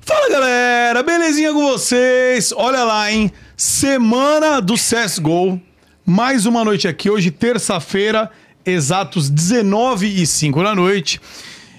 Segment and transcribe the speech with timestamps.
[0.00, 2.52] Fala galera, belezinha com vocês?
[2.52, 3.30] Olha lá, hein?
[3.56, 5.60] Semana do CSGO.
[6.04, 8.28] Mais uma noite aqui, hoje, terça-feira,
[8.64, 11.20] exatos 19 e 5 da noite.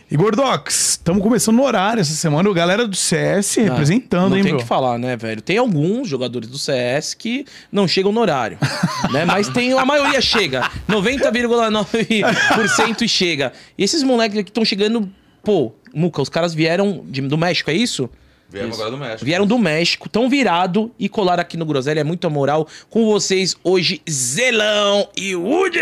[0.09, 2.49] E Gordox, estamos começando no horário essa semana.
[2.49, 4.61] O galera do CS representando, não hein, tem bro?
[4.61, 5.41] que falar, né, velho?
[5.41, 8.57] Tem alguns jogadores do CS que não chegam no horário,
[9.11, 9.25] né?
[9.25, 13.51] Mas tem a maioria chega, 90,9% e chega.
[13.77, 15.11] E esses moleques que estão chegando,
[15.47, 18.09] pô, Muca, os caras vieram de- do México, é isso?
[18.49, 18.81] Viemos Isso.
[18.81, 19.23] agora do México.
[19.25, 22.01] Vieram do México, tão virado e colaram aqui no Groselha.
[22.01, 25.79] É muita moral com vocês hoje, Zelão e Woody!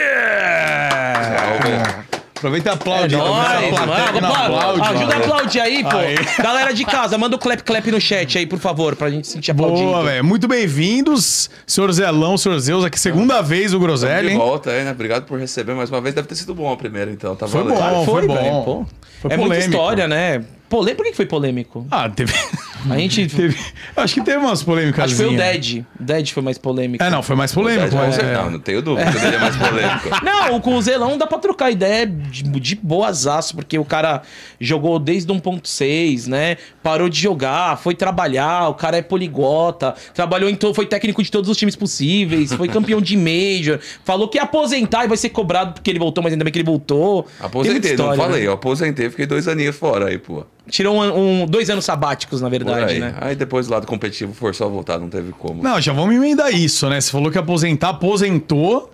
[1.63, 2.14] Velho.
[2.45, 3.15] Aproveita e aplaude.
[3.15, 4.27] É nóis, mano.
[4.27, 5.97] Aplaude, Ajuda a aplaudir aí, pô.
[5.97, 6.15] Aí.
[6.37, 9.49] Galera de casa, manda o clap clap no chat aí, por favor, pra gente sentir
[9.49, 9.89] aplaudindo.
[9.89, 10.23] Boa, velho.
[10.23, 14.91] Muito bem-vindos, senhor Zelão, senhor Zeus, aqui segunda vez o Groselha, De volta aí, né?
[14.91, 16.13] Obrigado por receber mais uma vez.
[16.13, 17.35] Deve ter sido bom a primeira, então.
[17.35, 17.79] Tá Foi valendo.
[17.79, 18.05] bom.
[18.05, 18.35] foi bom.
[18.35, 18.85] velho, pô.
[19.21, 19.71] Foi é muita polêmico.
[19.71, 20.43] história, né?
[20.69, 20.93] Polê...
[20.93, 21.87] Por que foi polêmico?
[21.89, 22.31] Ah, teve.
[22.89, 23.27] A gente.
[23.27, 23.57] teve...
[23.95, 25.05] Acho que teve umas polêmicas.
[25.05, 25.83] Acho que foi o Dead.
[25.99, 27.03] O Dead foi mais polêmico.
[27.03, 27.95] É, não, foi mais polêmico.
[27.95, 29.11] Não, mas é- não, não tenho dúvida.
[29.11, 30.09] que O dele é mais polêmico.
[30.25, 34.21] Não, com o Zelão dá pra trocar ideia de, de boasaço, porque o cara
[34.59, 36.57] jogou desde 1.6, né?
[36.83, 40.73] Parou de jogar, foi trabalhar, o cara é poliglota, trabalhou em to...
[40.73, 45.05] foi técnico de todos os times possíveis, foi campeão de Major, falou que ia aposentar
[45.05, 47.27] e vai ser cobrado porque ele voltou, mas ainda bem que ele voltou.
[47.39, 48.41] Aposentei, história, não falei.
[48.41, 48.47] né?
[48.47, 50.45] Eu aposentei, fiquei dois aninhos fora aí, pô.
[50.69, 52.99] Tirou um, um- dois anos sabáticos, na verdade, aí.
[52.99, 53.15] né?
[53.21, 55.61] Aí depois do lado competitivo forçou a voltar, não teve como.
[55.61, 56.99] Não, já vamos emendar isso, né?
[56.99, 58.91] Você falou que ia aposentar, aposentou.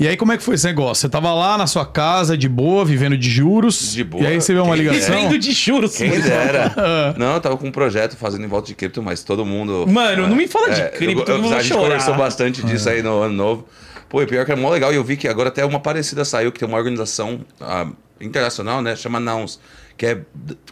[0.00, 1.02] E aí, como é que foi esse negócio?
[1.02, 3.92] Você tava lá na sua casa, de boa, vivendo de juros.
[3.92, 4.24] De boa.
[4.24, 5.14] E aí recebeu uma ligação.
[5.14, 5.94] Vivendo de juros.
[5.96, 7.14] Quem dera.
[7.18, 9.84] não, eu tava com um projeto fazendo em volta de cripto, mas todo mundo.
[9.86, 13.02] Mano, não me fala de cripto, eu- todo mundo A gente conversou bastante disso aí
[13.02, 13.68] no ano novo.
[14.08, 14.92] Pô, e pior que é mó legal.
[14.92, 17.86] E eu vi que agora até uma parecida saiu, que tem uma organização ah,
[18.20, 18.96] internacional, né?
[18.96, 19.60] Chama Nouns,
[19.96, 20.22] que é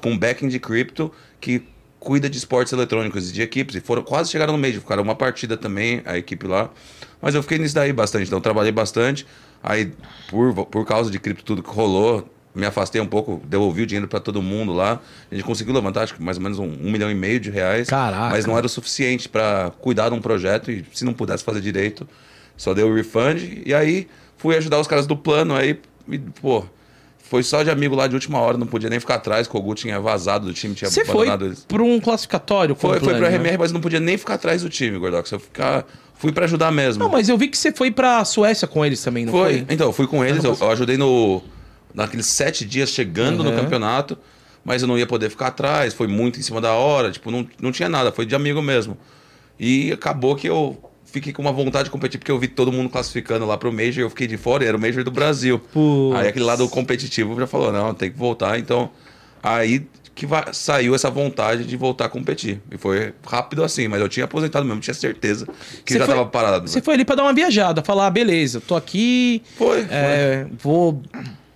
[0.00, 1.62] com backing de cripto, que
[1.98, 3.76] cuida de esportes eletrônicos e de equipes.
[3.76, 6.70] E foram quase chegaram no meio, ficaram uma partida também, a equipe lá.
[7.20, 9.26] Mas eu fiquei nisso daí bastante, então trabalhei bastante.
[9.62, 9.92] Aí,
[10.28, 14.08] por, por causa de cripto, tudo que rolou, me afastei um pouco, devolvi o dinheiro
[14.08, 15.00] para todo mundo lá.
[15.30, 17.50] A gente conseguiu levantar, acho que mais ou menos um, um milhão e meio de
[17.50, 17.88] reais.
[17.88, 18.30] Caraca.
[18.30, 21.60] Mas não era o suficiente para cuidar de um projeto e se não pudesse fazer
[21.60, 22.08] direito,
[22.56, 23.62] só deu o refund.
[23.64, 25.54] E aí fui ajudar os caras do plano.
[25.54, 26.64] Aí, e, pô,
[27.30, 29.46] foi só de amigo lá de última hora, não podia nem ficar atrás.
[29.46, 31.64] Kogu tinha vazado do time, tinha Você foi abandonado eles.
[31.64, 32.74] pra um classificatório?
[32.74, 33.36] Foi, o foi plano, pra né?
[33.36, 35.30] RMR, mas não podia nem ficar atrás do time, Gordox.
[35.30, 35.86] Eu ficar,
[36.16, 37.04] fui para ajudar mesmo.
[37.04, 39.58] Não, mas eu vi que você foi pra Suécia com eles também, não foi?
[39.64, 39.66] Foi.
[39.70, 41.40] Então, eu fui com eles, eu, eu ajudei no
[41.94, 43.56] naqueles sete dias chegando no Uhum.
[43.56, 44.18] campeonato,
[44.64, 47.46] mas eu não ia poder ficar atrás, foi muito em cima da hora, tipo, não,
[47.62, 48.98] não tinha nada, foi de amigo mesmo.
[49.58, 50.76] E acabou que eu
[51.10, 53.98] fiquei com uma vontade de competir, porque eu vi todo mundo classificando lá pro Major,
[54.00, 55.58] eu fiquei de fora, e era o Major do Brasil.
[55.58, 56.16] Putz.
[56.18, 58.90] Aí aquele lado competitivo já falou, não, tem que voltar, então
[59.42, 62.60] aí que saiu essa vontade de voltar a competir.
[62.70, 65.46] E foi rápido assim, mas eu tinha aposentado mesmo, tinha certeza
[65.84, 66.68] que já foi- tava parado.
[66.68, 71.00] Você foi ali pra dar uma viajada, falar, ah, beleza, tô aqui, Foi, é, vou,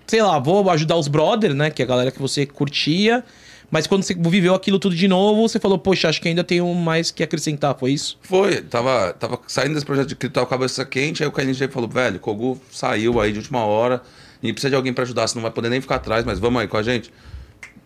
[0.06, 3.22] sei lá, vou ajudar os brothers, né, que é a galera que você curtia,
[3.70, 6.72] mas quando você viveu aquilo tudo de novo, você falou, poxa, acho que ainda tenho
[6.74, 8.18] mais que acrescentar, foi isso?
[8.22, 11.88] Foi, tava, tava saindo desse projeto de cripto, tava cabeça quente, aí o KNG falou,
[11.88, 14.02] velho, Kogu saiu aí de última hora,
[14.42, 16.60] e precisa de alguém pra ajudar, você não vai poder nem ficar atrás, mas vamos
[16.60, 17.12] aí com a gente.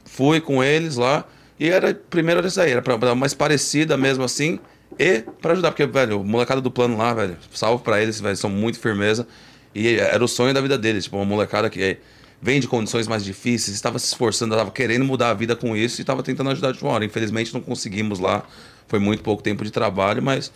[0.05, 1.25] Fui com eles lá,
[1.59, 4.59] e era, primeiro era aí, era pra dar mais parecida mesmo assim,
[4.99, 8.37] e pra ajudar, porque, velho, o molecada do plano lá, velho, salve pra eles, velho,
[8.37, 9.27] são muito firmeza,
[9.75, 11.99] e era o sonho da vida deles, tipo, uma molecada que
[12.41, 16.01] vem de condições mais difíceis, estava se esforçando, estava querendo mudar a vida com isso
[16.01, 17.05] e estava tentando ajudar de uma hora.
[17.05, 18.45] Infelizmente não conseguimos lá,
[18.87, 20.53] foi muito pouco tempo de trabalho, mas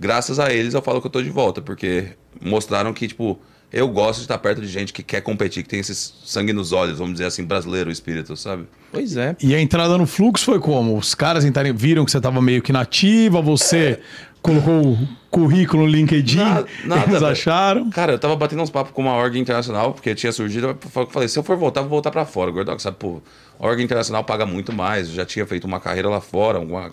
[0.00, 2.08] graças a eles eu falo que eu tô de volta, porque
[2.40, 3.38] mostraram que, tipo,
[3.70, 6.72] eu gosto de estar perto de gente que quer competir, que tem esse sangue nos
[6.72, 8.66] olhos, vamos dizer assim, brasileiro o espírito, sabe?
[8.90, 9.36] Pois é.
[9.42, 10.96] E a entrada no fluxo foi como?
[10.96, 14.00] Os caras entrarem, viram que você tava meio que nativa, você
[14.42, 17.90] colocou o currículo no LinkedIn, Nada- nada, eles acharam.
[17.90, 21.28] Cara, eu tava batendo uns papos com uma org internacional, porque tinha surgido, eu falei,
[21.28, 22.96] se eu for voltar, vou voltar pra fora, Gordox, sabe?
[22.98, 23.20] Pô,
[23.58, 26.90] a org internacional paga muito mais, eu já tinha feito uma carreira lá fora, um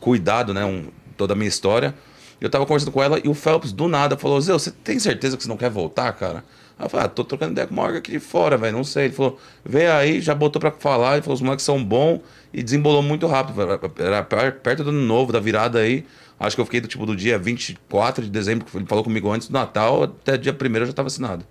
[0.00, 0.84] cuidado, né, um,
[1.16, 1.94] toda a minha história.
[2.40, 5.36] Eu tava conversando com ela e o Phelps, do nada, falou, Zé, você tem certeza
[5.36, 6.44] que você não quer voltar, cara?
[6.78, 8.82] Aí eu falei, ah, tô trocando ideia com uma org aqui de fora, velho, não
[8.84, 9.04] sei.
[9.06, 12.20] Ele falou, vem aí, já botou pra falar, ele falou, os moleques são bons
[12.52, 13.62] e desembolou muito rápido.
[13.98, 16.04] Era per- perto do ano novo, da virada aí.
[16.38, 19.30] Acho que eu fiquei do tipo do dia 24 de dezembro, que ele falou comigo
[19.30, 21.44] antes do Natal, até dia 1 eu já tava assinado.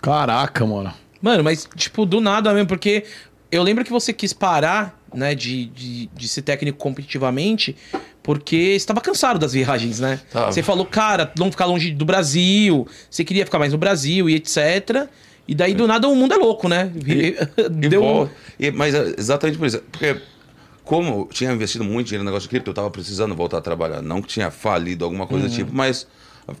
[0.00, 0.92] Caraca, mano.
[1.20, 3.04] Mano, mas, tipo, do nada mesmo, porque
[3.50, 7.74] eu lembro que você quis parar, né, de, de, de ser técnico competitivamente,
[8.22, 10.20] porque você estava cansado das viagens, né?
[10.30, 10.52] Tava.
[10.52, 14.34] Você falou, cara, não ficar longe do Brasil, você queria ficar mais no Brasil e
[14.36, 15.08] etc.
[15.48, 16.92] E daí, do nada, o mundo é louco, né?
[17.06, 17.34] E
[17.88, 18.30] Deu.
[18.60, 19.80] e- mas é exatamente por isso.
[19.90, 20.20] Porque
[20.88, 23.60] como eu tinha investido muito dinheiro no negócio de cripto, eu tava precisando voltar a
[23.60, 24.00] trabalhar.
[24.00, 26.06] Não que tinha falido alguma coisa do tipo, mas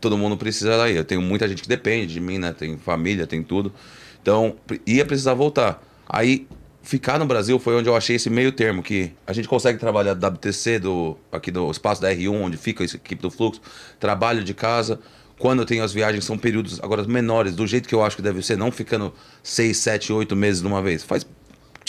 [0.02, 0.94] todo mundo precisa daí.
[0.94, 2.52] Eu tenho muita gente que depende de mim, né?
[2.52, 3.72] Tem família, tem tudo.
[4.20, 5.82] Então, ia precisar voltar.
[6.06, 6.46] Aí,
[6.82, 10.12] ficar no Brasil foi onde eu achei esse meio termo, que a gente consegue trabalhar
[10.12, 13.62] do WTC, do, aqui do espaço da R1, onde fica a equipe do Fluxo,
[13.98, 15.00] trabalho de casa.
[15.38, 18.20] Quando eu tenho as viagens, são períodos agora menores, do jeito que eu acho que
[18.20, 19.10] deve ser, não ficando
[19.42, 21.02] 6, 7, 8 meses de uma vez.
[21.02, 21.26] Faz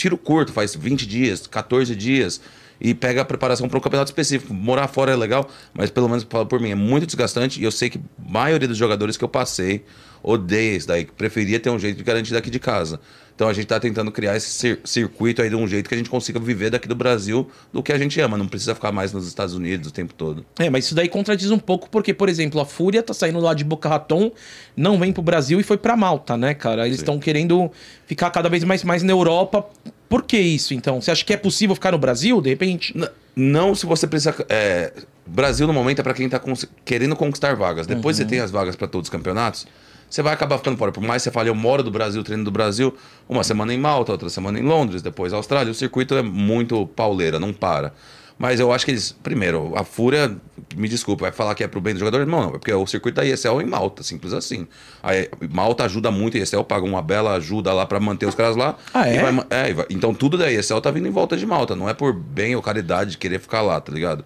[0.00, 2.40] tiro curto, faz 20 dias, 14 dias
[2.80, 4.54] e pega a preparação para um campeonato específico.
[4.54, 7.90] Morar fora é legal, mas pelo menos por mim, é muito desgastante e eu sei
[7.90, 9.84] que a maioria dos jogadores que eu passei
[10.22, 13.00] odeia isso daí, preferia ter um jeito de garantir daqui de casa.
[13.34, 15.96] Então a gente está tentando criar esse cir- circuito aí de um jeito que a
[15.96, 19.14] gente consiga viver daqui do Brasil do que a gente ama, não precisa ficar mais
[19.14, 20.44] nos Estados Unidos o tempo todo.
[20.58, 23.54] É, mas isso daí contradiz um pouco, porque, por exemplo, a Fúria tá saindo lá
[23.54, 24.30] de Boca Raton,
[24.76, 26.86] não vem pro Brasil e foi pra Malta, né, cara?
[26.86, 27.70] Eles estão querendo
[28.06, 29.64] ficar cada vez mais, mais na Europa.
[30.06, 31.00] Por que isso, então?
[31.00, 32.92] Você acha que é possível ficar no Brasil, de repente?
[32.94, 34.34] N- Não se você precisa.
[34.50, 34.92] É,
[35.26, 37.86] Brasil no momento é para quem tá cons- querendo conquistar vagas.
[37.86, 39.66] Depois você tem as vagas para todos os campeonatos.
[40.10, 40.90] Você vai acabar ficando fora.
[40.90, 42.92] Por mais que você fale, eu moro do Brasil, treino do Brasil,
[43.28, 45.70] uma semana em Malta, outra semana em Londres, depois Austrália.
[45.70, 47.94] O circuito é muito pauleira, não para.
[48.36, 49.12] Mas eu acho que eles.
[49.22, 50.34] Primeiro, a Fúria,
[50.74, 52.26] me desculpa, vai falar que é pro bem do jogador?
[52.26, 54.66] Não, não, é porque o circuito da ESL é em Malta, simples assim.
[55.02, 58.56] Aí, Malta ajuda muito, a ESL paga uma bela ajuda lá para manter os caras
[58.56, 58.76] lá.
[58.94, 59.20] Ah, é?
[59.30, 61.92] vai é, vai- então tudo da ESL tá vindo em volta de Malta, não é
[61.92, 64.24] por bem ou caridade de querer ficar lá, tá ligado?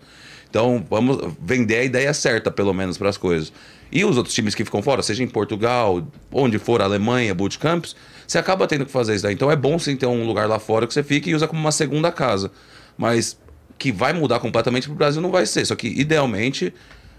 [0.48, 3.52] Então vamos vender a ideia certa, pelo menos, para as coisas.
[3.94, 7.94] E os outros times que ficam fora, seja em Portugal, onde for, Alemanha, bootcamps,
[8.26, 9.34] você acaba tendo que fazer isso daí.
[9.34, 11.60] Então é bom sim ter um lugar lá fora que você fique e usa como
[11.60, 12.50] uma segunda casa.
[12.98, 13.38] Mas
[13.78, 15.64] que vai mudar completamente pro Brasil não vai ser.
[15.64, 16.74] Só que, idealmente,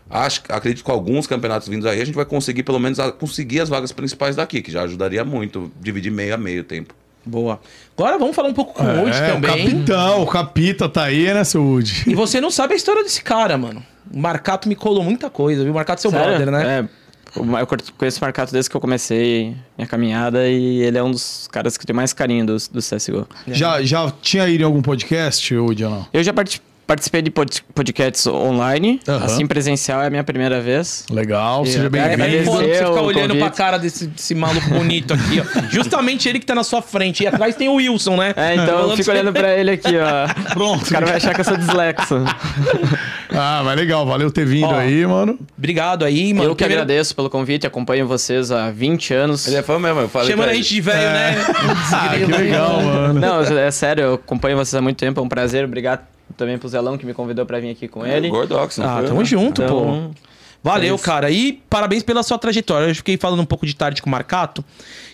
[0.10, 3.62] acho, acredito que com alguns campeonatos vindos aí, a gente vai conseguir, pelo menos, conseguir
[3.62, 6.94] as vagas principais daqui, que já ajudaria muito, dividir meio a meio o tempo.
[7.26, 7.60] Boa.
[7.98, 9.66] Agora vamos falar um pouco com o Wood É, o também.
[9.70, 12.04] capitão, o capita tá aí, né, seu Woody?
[12.08, 13.84] E você não sabe a história desse cara, mano.
[14.14, 15.72] O Marcato me colou muita coisa, viu?
[15.72, 16.28] O Marcato é seu Sério?
[16.38, 16.80] brother, né?
[16.80, 17.40] É.
[17.40, 17.68] o- Eu
[17.98, 21.76] conheço o Marcato desde que eu comecei minha caminhada e ele é um dos caras
[21.78, 23.28] que tenho mais carinho do, do CSGO.
[23.48, 26.08] Já, já tinha ido em algum podcast, Woody, ou não?
[26.14, 31.06] Eu já parti- participei de pod- podcasts online, assim presencial é a minha primeira vez.
[31.10, 32.24] Legal, seja É, É, bem-vindo.
[32.24, 33.58] é você ficar olhando pra convite.
[33.58, 35.62] cara desse, desse maluco bonito aqui, ó.
[35.70, 37.24] Justamente ele que tá na sua frente.
[37.24, 38.34] E atrás tem o Wilson, né?
[38.38, 40.54] É, então eu Falando fico olhando pra ele aqui, ó.
[40.54, 40.86] Pronto.
[40.88, 42.16] O cara vai achar que eu sou dislexo.
[43.38, 45.38] Ah, mas legal, valeu ter vindo Ó, aí, mano.
[45.58, 46.50] Obrigado aí, mano.
[46.50, 49.46] eu que Primeiro- agradeço pelo convite, acompanho vocês há 20 anos.
[49.48, 51.36] Ele é fã mesmo, eu falei Chamando pra a gente de velho, né?
[51.92, 53.20] Ah, que legal, mano.
[53.20, 55.66] Não, é sério, eu acompanho vocês há muito tempo, é um prazer.
[55.66, 56.02] Obrigado
[56.36, 58.30] também pro Zelão que me convidou pra vir aqui com ele.
[58.30, 59.26] Gordox, não Ah, foi, tamo né?
[59.26, 59.66] junto, pô.
[59.68, 60.12] Então,
[60.64, 61.30] Valeu, é cara.
[61.30, 62.88] E parabéns pela sua trajetória.
[62.88, 64.66] Eu fiquei falando um pouco de tarde com o Marcato.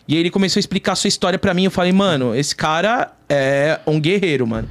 [0.07, 1.65] E ele começou a explicar a sua história pra mim.
[1.65, 4.69] Eu falei, mano, esse cara é um guerreiro, mano.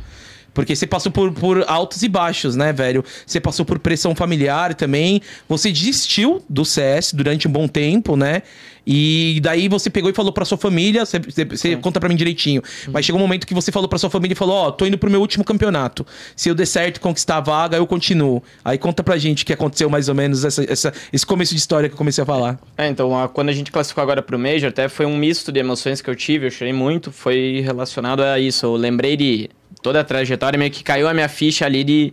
[0.52, 3.04] Porque você passou por, por altos e baixos, né, velho?
[3.26, 5.20] Você passou por pressão familiar também.
[5.48, 8.42] Você desistiu do CS durante um bom tempo, né?
[8.86, 11.04] E daí você pegou e falou pra sua família.
[11.04, 12.62] Você, você- conta pra mim direitinho.
[12.90, 14.96] Mas chegou um momento que você falou pra sua família e falou: Ó, tô indo
[14.98, 16.04] pro meu último campeonato.
[16.34, 18.42] Se eu der certo conquistar a vaga, eu continuo.
[18.64, 21.60] Aí conta pra gente o que aconteceu mais ou menos, essa, essa- esse começo de
[21.60, 22.58] história que eu comecei a falar.
[22.76, 25.60] É, então, a- quando a gente classificou agora pro Major, até foi um misto de
[25.60, 28.64] emoções que eu tive, eu chorei muito, foi relacionado a isso.
[28.66, 29.50] Eu lembrei de
[29.82, 32.12] toda a trajetória, meio que caiu a minha ficha ali de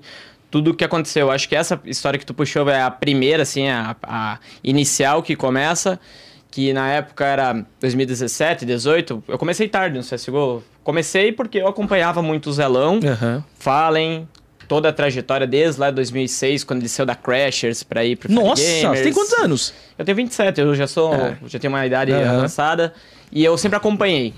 [0.49, 1.27] tudo o que aconteceu.
[1.27, 5.21] Eu Acho que essa história que tu puxou é a primeira, assim, a, a inicial
[5.21, 5.99] que começa,
[6.49, 9.23] que na época era 2017, 18.
[9.27, 10.63] Eu comecei tarde no CSGO.
[10.83, 12.99] Comecei porque eu acompanhava muito o Zelão,
[13.59, 14.27] Fallen,
[14.67, 18.31] toda a trajetória desde lá de 2006, quando ele saiu da Crashers pra ir pro
[18.31, 19.13] Nossa, você tem Gamers.
[19.15, 19.73] quantos anos?
[19.97, 21.13] Eu tenho 27, eu já sou.
[21.13, 21.37] É.
[21.47, 22.37] Já tenho uma idade Aham.
[22.37, 22.93] avançada.
[23.31, 24.33] E eu sempre acompanhei.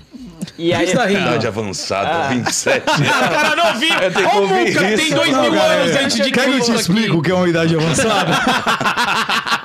[0.58, 0.86] E aí.
[0.86, 1.14] Isso daí.
[1.14, 2.28] Idade avançada, Ah.
[2.28, 2.84] 27.
[3.30, 3.94] cara não viu.
[3.94, 5.14] Eu tenho que Ó o ouvir Muca, tem isso.
[5.14, 6.04] dois Não, mil cara, anos é.
[6.04, 8.30] antes de Quer que eu te explique o que é uma idade avançada?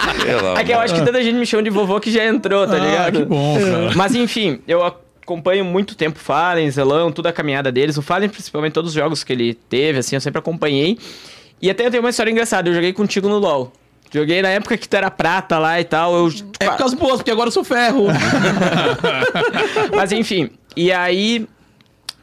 [0.57, 2.73] É que eu acho que tanta gente me chama de vovô que já entrou, tá
[2.75, 3.19] ah, ligado?
[3.19, 3.91] que bom, cara.
[3.95, 7.97] Mas enfim, eu acompanho muito tempo o Fallen, Zelão, toda a caminhada deles.
[7.97, 10.97] O Fallen, principalmente todos os jogos que ele teve, assim, eu sempre acompanhei.
[11.61, 13.71] E até eu tenho uma história engraçada, eu joguei contigo no LoL.
[14.13, 16.15] Joguei na época que tu era prata lá e tal.
[16.15, 16.33] Eu...
[16.59, 18.07] É por causa boas, porque agora eu sou ferro.
[19.95, 21.47] Mas enfim, e aí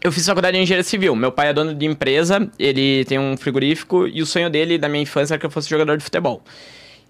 [0.02, 1.14] eu fiz faculdade de engenharia civil.
[1.14, 4.88] Meu pai é dono de empresa, ele tem um frigorífico e o sonho dele da
[4.88, 6.42] minha infância era que eu fosse jogador de futebol.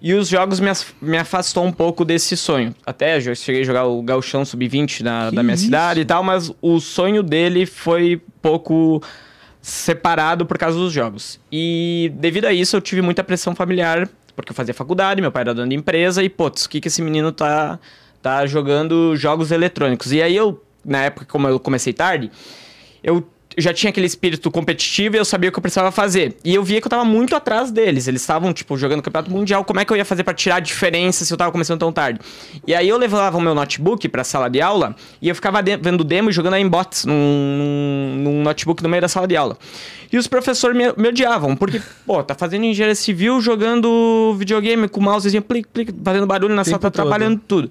[0.01, 2.75] E os jogos me, as- me afastou um pouco desse sonho.
[2.85, 5.65] Até eu cheguei a jogar o Gauchão Sub-20 na- da minha isso?
[5.65, 9.01] cidade e tal, mas o sonho dele foi pouco
[9.61, 11.39] separado por causa dos jogos.
[11.53, 15.43] E devido a isso eu tive muita pressão familiar, porque eu fazia faculdade, meu pai
[15.43, 17.79] era dono de empresa e, putz, o que, que esse menino tá,
[18.21, 20.13] tá jogando jogos eletrônicos?
[20.13, 22.31] E aí eu, na época, como eu comecei tarde,
[23.03, 26.37] eu já tinha aquele espírito competitivo e eu sabia o que eu precisava fazer.
[26.45, 28.09] E eu via que eu tava muito atrás deles.
[28.09, 29.65] Eles estavam, tipo, jogando campeonato mundial.
[29.65, 31.93] Como é que eu ia fazer para tirar a diferença se eu tava começando tão
[31.93, 32.21] tarde?
[32.67, 35.77] E aí eu levava o meu notebook pra sala de aula e eu ficava de
[35.77, 39.57] vendo demo e jogando aimbots num, num notebook no meio da sala de aula.
[40.13, 45.01] E os professores me, me odiavam, porque, pô, tá fazendo engenharia civil jogando videogame com
[45.01, 46.95] o mousezinho, plic, plic, fazendo barulho na sala, tá todo.
[46.95, 47.71] trabalhando tudo.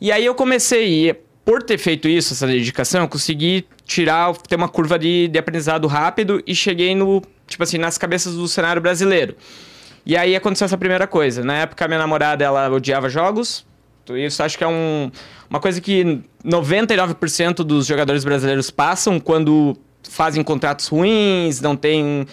[0.00, 1.14] E aí eu comecei,
[1.48, 5.86] por ter feito isso, essa dedicação, eu consegui tirar, ter uma curva de, de aprendizado
[5.86, 9.34] rápido e cheguei no, tipo assim, nas cabeças do cenário brasileiro.
[10.04, 11.42] E aí aconteceu essa primeira coisa.
[11.42, 13.64] Na época, minha namorada, ela odiava jogos.
[14.10, 15.10] Isso acho que é um,
[15.48, 22.26] uma coisa que 99% dos jogadores brasileiros passam quando fazem contratos ruins, não tem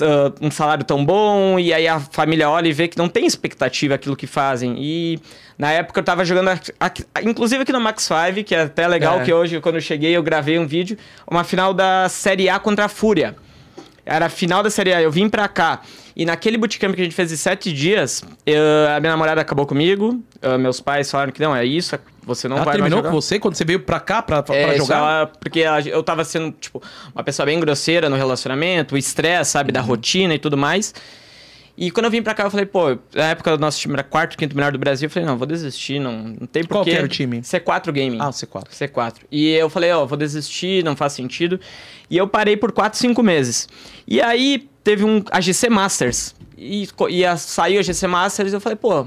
[0.00, 3.26] uh, um salário tão bom, e aí a família olha e vê que não tem
[3.26, 4.76] expectativa aquilo que fazem.
[4.78, 5.18] E
[5.58, 6.50] na época eu tava jogando,
[7.22, 9.24] inclusive aqui no Max 5, que é até legal É.
[9.24, 10.96] que hoje, quando eu cheguei, eu gravei um vídeo,
[11.30, 13.36] uma final da Série A contra a Fúria.
[14.04, 15.82] Era a final da Série A, eu vim pra cá.
[16.18, 19.64] E naquele bootcamp que a gente fez em sete dias, eu- a minha namorada acabou
[19.64, 20.20] comigo,
[20.58, 23.54] meus pais falaram que não, é isso, você não Ela vai terminou com você quando
[23.54, 24.96] você veio pra cá pra, pra É, jogar?
[24.96, 26.82] ela- porque ela- eu tava sendo, tipo,
[27.14, 29.74] uma pessoa bem grosseira no relacionamento, o estresse, sabe, Uhum.
[29.74, 30.92] da rotina e tudo mais.
[31.80, 34.02] E quando eu vim pra cá, eu falei, pô, na época o nosso time era
[34.02, 36.72] quarto, quinto melhor do Brasil, eu falei, não, vou desistir, não, não tem porquê.
[36.72, 37.40] Qual que era o time?
[37.40, 38.18] C4 Gaming.
[38.20, 38.64] Ah, o C4.
[38.70, 39.14] C4.
[39.30, 41.60] E eu falei, ó, vou desistir, não faz sentido.
[42.10, 43.68] E eu parei por 4, 5 meses.
[44.08, 46.34] E aí teve um a GC Masters.
[46.56, 49.06] E, e a, saiu a GC Masters e eu falei, pô,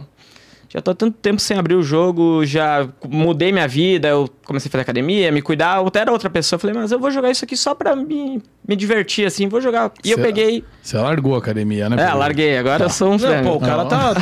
[0.73, 4.69] já tô há tanto tempo sem abrir o jogo, já mudei minha vida, eu comecei
[4.69, 6.55] a fazer academia, me cuidar, eu até era outra pessoa.
[6.55, 9.59] Eu falei, mas eu vou jogar isso aqui só pra me, me divertir, assim, vou
[9.59, 9.91] jogar.
[10.01, 10.63] E eu Cê- peguei.
[10.81, 12.01] Você largou a academia, né?
[12.01, 13.89] É, larguei, agora eu sou um Não, pô, o cara Não.
[13.89, 14.13] tá...
[14.15, 14.21] tá...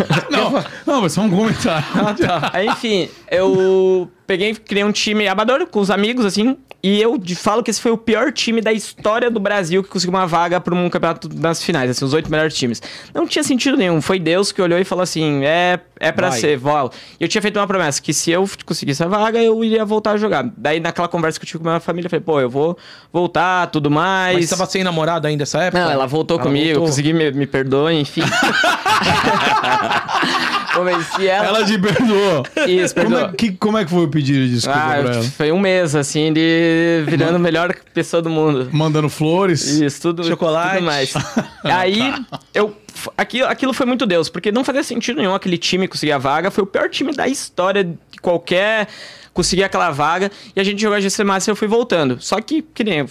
[0.30, 1.84] Não, não, mas só um comentário.
[2.52, 7.62] Aí, enfim, eu peguei, criei um time amador com os amigos, assim, e eu falo
[7.62, 10.74] que esse foi o pior time da história do Brasil que conseguiu uma vaga para
[10.74, 12.80] um campeonato nas finais, assim, os oito melhores times.
[13.12, 16.56] Não tinha sentido nenhum, foi Deus que olhou e falou assim, é, é para ser,
[16.56, 16.90] vol.
[17.20, 20.16] Eu tinha feito uma promessa, que se eu conseguisse a vaga, eu iria voltar a
[20.16, 20.50] jogar.
[20.56, 22.76] Daí, naquela conversa que eu tive com a minha família, eu falei, pô, eu vou
[23.12, 24.36] voltar, tudo mais.
[24.36, 25.84] Mas você tava sem namorada ainda nessa época?
[25.84, 26.82] Não, ela voltou Ela comigo, voltou.
[26.82, 28.22] eu consegui, me, me perdoe, enfim.
[30.74, 31.46] Convenci ela.
[31.48, 32.44] Ela te perdoou.
[32.66, 33.30] Isso, Como perdoou.
[33.30, 35.22] é, que, como é que foi o pedido de desculpa Ah, pra ela?
[35.24, 38.68] foi um mês, assim, de virando a melhor pessoa do mundo.
[38.72, 39.66] Mandando flores?
[39.66, 40.76] Isso, tudo, Chocolate.
[40.76, 41.12] tudo mais.
[41.64, 42.14] Aí,
[42.54, 42.74] eu...
[43.16, 46.50] Aquilo, aquilo foi muito Deus, porque não fazia sentido nenhum aquele time conseguir a vaga.
[46.50, 48.88] Foi o pior time da história de qualquer
[49.32, 50.30] conseguir aquela vaga.
[50.54, 52.18] E a gente jogou a GC Master e eu fui voltando.
[52.20, 53.06] Só que, que nem...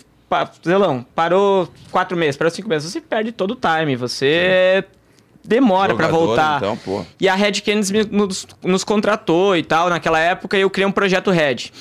[0.64, 2.92] Zelão, parou quatro meses, parou cinco meses.
[2.92, 4.84] Você perde todo o time, você...
[5.44, 6.58] Demora pra Jogador, voltar.
[6.58, 7.08] Então.
[7.20, 9.90] E a Red Canids me- nos, nos contratou e tal.
[9.90, 11.72] Naquela época eu criei um projeto Red.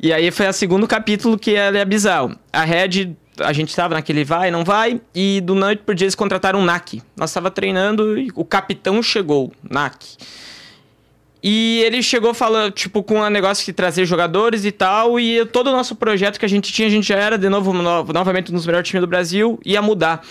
[0.00, 2.36] E aí foi o segundo capítulo que ela é bizarro.
[2.52, 6.14] A Red, a gente tava naquele vai, não vai, e do noite por dia eles
[6.14, 7.02] contrataram um NAC.
[7.16, 10.16] Nós tava treinando e o capitão chegou, NAC.
[11.42, 15.66] E ele chegou falando, tipo, com um negócio de trazer jogadores e tal, e todo
[15.66, 18.50] o nosso projeto que a gente tinha, a gente já era de novo, no- novamente
[18.50, 20.24] um dos melhores times do Brasil, ia mudar.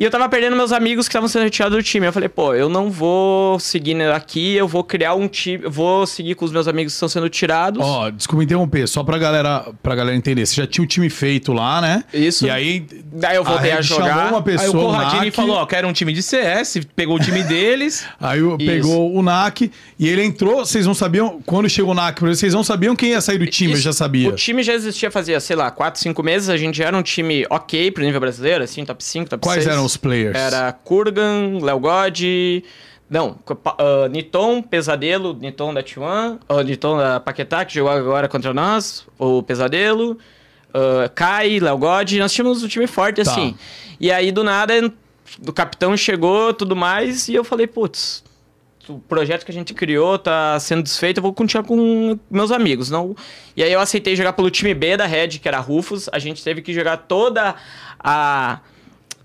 [0.00, 2.06] E eu tava perdendo meus amigos que estavam sendo retirados do time.
[2.06, 6.06] Eu falei, pô, eu não vou seguir aqui, eu vou criar um time, eu vou
[6.06, 7.84] seguir com os meus amigos que estão sendo tirados.
[7.84, 10.46] Ó, desculpa interromper, só pra galera, pra galera entender.
[10.46, 12.02] Você já tinha o time feito lá, né?
[12.14, 12.46] Isso.
[12.46, 12.86] E aí.
[13.12, 14.06] Daí eu voltei a Red jogar.
[14.08, 14.70] chamou uma Aí pessoa.
[14.70, 18.06] o Corradini NAC, falou, ó, quero um time de CS, pegou o time deles.
[18.18, 20.64] Aí pegou o NAC e ele entrou.
[20.64, 21.42] Vocês não sabiam.
[21.44, 23.92] Quando chegou o NAC, vocês não sabiam quem ia sair do time, eu Isso- já
[23.92, 24.30] sabia.
[24.30, 26.48] O time já existia fazia, sei lá, 4, 5 meses.
[26.48, 29.64] A gente já era um time ok pro nível brasileiro, assim, top 5, top Quais
[29.64, 29.74] 6.
[29.76, 30.36] eram os players?
[30.36, 32.18] Era Kurgan, Léo God.
[33.08, 33.36] Não,
[33.78, 39.04] ah, Niton, Pesadelo, Niton da T1, o Niton da Paquetá, que jogou agora contra nós,
[39.18, 40.16] o Pesadelo,
[40.72, 42.12] ah, Kai, Léo God.
[42.12, 43.30] Nós tínhamos um time forte, Tá.
[43.30, 43.56] assim.
[43.98, 44.92] E aí, do nada,
[45.46, 48.22] o capitão chegou, tudo mais, e eu falei, putz,
[48.88, 52.90] o projeto que a gente criou tá sendo desfeito, eu vou continuar com meus amigos.
[52.90, 53.14] não
[53.56, 56.08] E aí eu aceitei jogar pelo time B da Red, que era Rufus.
[56.12, 57.54] A gente teve que jogar toda
[57.98, 58.60] a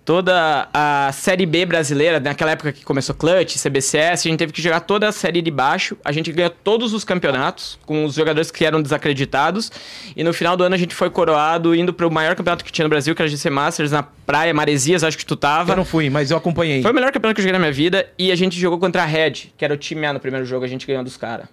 [0.06, 4.62] toda a série B brasileira, naquela época que começou Clutch, CBCS, a gente teve que
[4.62, 5.98] jogar toda a série de baixo.
[6.06, 9.72] A gente ganhou todos os campeonatos com os jogadores que eram desacreditados.
[10.16, 12.84] E no final do ano a gente foi coroado indo pro maior campeonato que tinha
[12.84, 15.74] no Brasil, que era a GC Masters, na praia Maresias, acho que tu tava.
[15.74, 16.84] Eu não fui, mas eu acompanhei.
[16.84, 19.02] Foi o melhor campeonato que eu joguei na minha vida e a gente jogou contra
[19.02, 21.48] a Red, que era o time A no primeiro jogo, a gente ganhou dos caras.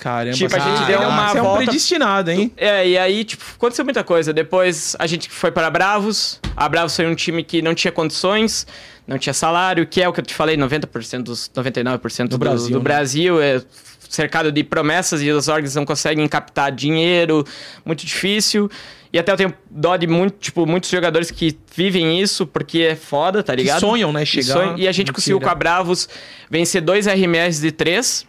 [0.00, 2.52] Caramba, Tipo, a gente deu Ah, uma Você é um volta- predestinado, hein?
[2.56, 4.32] É, e aí, tipo, aconteceu muita coisa.
[4.32, 6.40] Depois a gente foi para a Bravos.
[6.56, 8.66] A Bravos foi um time que não tinha condições,
[9.06, 12.38] não tinha salário, que é o que eu te falei, 90% dos 99% do, Do
[12.38, 12.84] Brasil, do né?
[12.84, 13.60] Brasil é
[14.08, 17.44] cercado de promessas e os órgãos não conseguem captar dinheiro,
[17.84, 18.70] muito difícil.
[19.12, 22.94] E até eu tenho dó de muito, tipo, muitos jogadores que vivem isso, porque é
[22.94, 23.80] foda, tá ligado?
[23.80, 24.78] sonham, né, Que chegar sonham.
[24.78, 26.08] E a gente conseguiu com a Bravos
[26.50, 28.26] vencer dois RMS de três,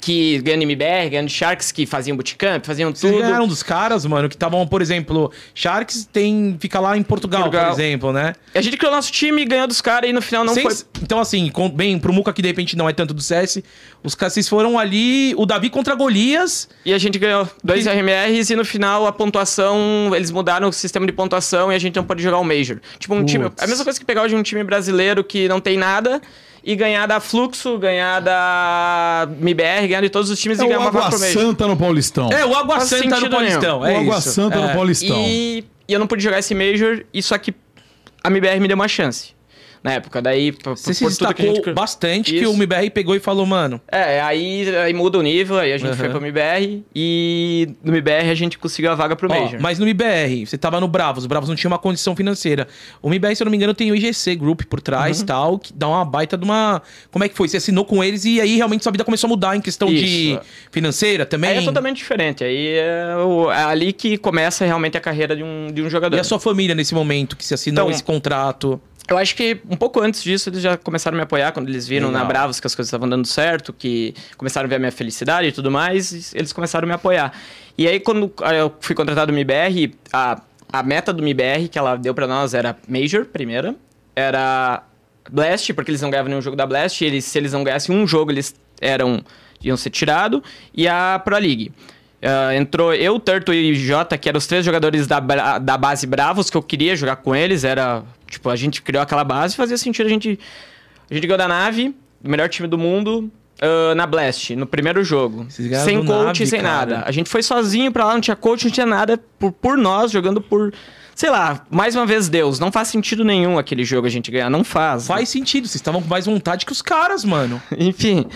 [0.00, 3.22] que ganhando MBR, ganhando Sharks, que faziam bootcamp, faziam Vocês tudo.
[3.22, 7.66] ganharam dos caras, mano, que estavam, por exemplo, Sharks tem, fica lá em Portugal, Portugal.
[7.74, 8.34] por exemplo, né?
[8.54, 11.02] A gente criou nosso time, ganhou dos caras e no final não Vocês- foi.
[11.02, 13.62] Então, assim, com- bem, pro Muca que de repente não é tanto do CS,
[14.02, 16.68] os caras, vocês foram ali, o Davi contra Golias.
[16.84, 20.72] E a gente ganhou dois E- RMRs e no final a pontuação, eles mudaram o
[20.72, 22.78] sistema de pontuação e a gente não pode jogar o Major.
[22.98, 23.44] Tipo, um time.
[23.44, 23.62] Putz.
[23.62, 26.20] A mesma coisa que pegar hoje um time brasileiro que não tem nada
[26.68, 30.68] e ganhar da Fluxo, ganhar da MIBR, ganhar de todos os times É e o
[30.68, 31.42] ganhar uma Água vaga pro Major.
[31.42, 32.28] Santa no Paulistão.
[32.30, 33.80] É, o Água Faz Santa no Paulistão.
[33.80, 34.30] o É Água isso.
[34.32, 34.66] Santa é.
[34.66, 35.16] no Paulistão.
[35.16, 37.54] E, e eu não pude jogar esse Major, e só que
[38.22, 39.34] a MIBR me deu uma chance.
[39.82, 41.72] Na época, daí, por, Você se tudo que destacou gente...
[41.72, 42.50] bastante que Isso.
[42.50, 43.80] o MBR pegou e falou, mano.
[43.90, 45.96] É, aí, aí muda o nível, aí a gente Aham.
[45.96, 49.60] foi pro MIBR e no MIBR a gente conseguiu a vaga pro Ó, Major.
[49.60, 52.66] mas no MBR, você tava no Bravos, o Bravos não tinha uma condição financeira.
[53.00, 54.82] O MBR, se eu não me engano, tem o IGC Group por Uhum.
[54.82, 56.82] trás e tal, que dá uma baita de uma.
[57.10, 57.48] Como é que foi?
[57.48, 60.32] Você assinou com eles e aí realmente sua vida começou a mudar em questão de
[60.32, 60.40] Isso.
[60.70, 61.50] financeira também.
[61.50, 62.42] Aí é totalmente diferente.
[62.44, 66.16] Aí é, o- é ali que começa realmente a carreira de um, de um jogador.
[66.16, 68.80] E a sua família nesse momento que se assinou Então, esse contrato?
[69.08, 71.88] Eu acho que um pouco antes disso eles já começaram a me apoiar quando eles
[71.88, 72.22] viram Legal.
[72.22, 75.48] na Bravos que as coisas estavam dando certo, que começaram a ver a minha felicidade
[75.48, 77.32] e tudo mais, e eles começaram a me apoiar.
[77.76, 81.96] E aí quando eu fui contratado no MIBR, a, a meta do MIBR que ela
[81.96, 83.74] deu pra nós era Major, primeira,
[84.14, 84.82] era
[85.30, 87.96] Blast, porque eles não ganhavam nenhum jogo da Blast, e eles, se eles não ganhassem
[87.96, 89.24] um jogo, eles eram
[89.62, 90.42] iam ser tirados,
[90.74, 91.72] e a Pro League.
[92.20, 96.50] Ah, entrou eu, Turto e Jota, que eram os três jogadores da, da base Bravos,
[96.50, 97.64] que eu queria jogar com eles.
[97.64, 100.38] Era, tipo, a gente criou aquela base fazia sentido a gente...
[101.10, 105.02] A gente ganhou da nave, o melhor time do mundo, ah, na Blast, no primeiro
[105.02, 105.46] jogo.
[105.50, 106.74] Sem coach, Nave, sem cara.
[106.74, 107.02] nada.
[107.04, 110.10] A gente foi sozinho pra lá, não tinha coach, não tinha nada, por, por nós,
[110.10, 110.72] jogando por...
[111.14, 114.48] Sei lá, mais uma vez, Deus, não faz sentido nenhum aquele jogo a gente ganhar,
[114.48, 115.08] não faz.
[115.08, 117.60] Faz sentido, vocês estavam com mais vontade que os caras, mano.
[117.76, 118.26] Enfim,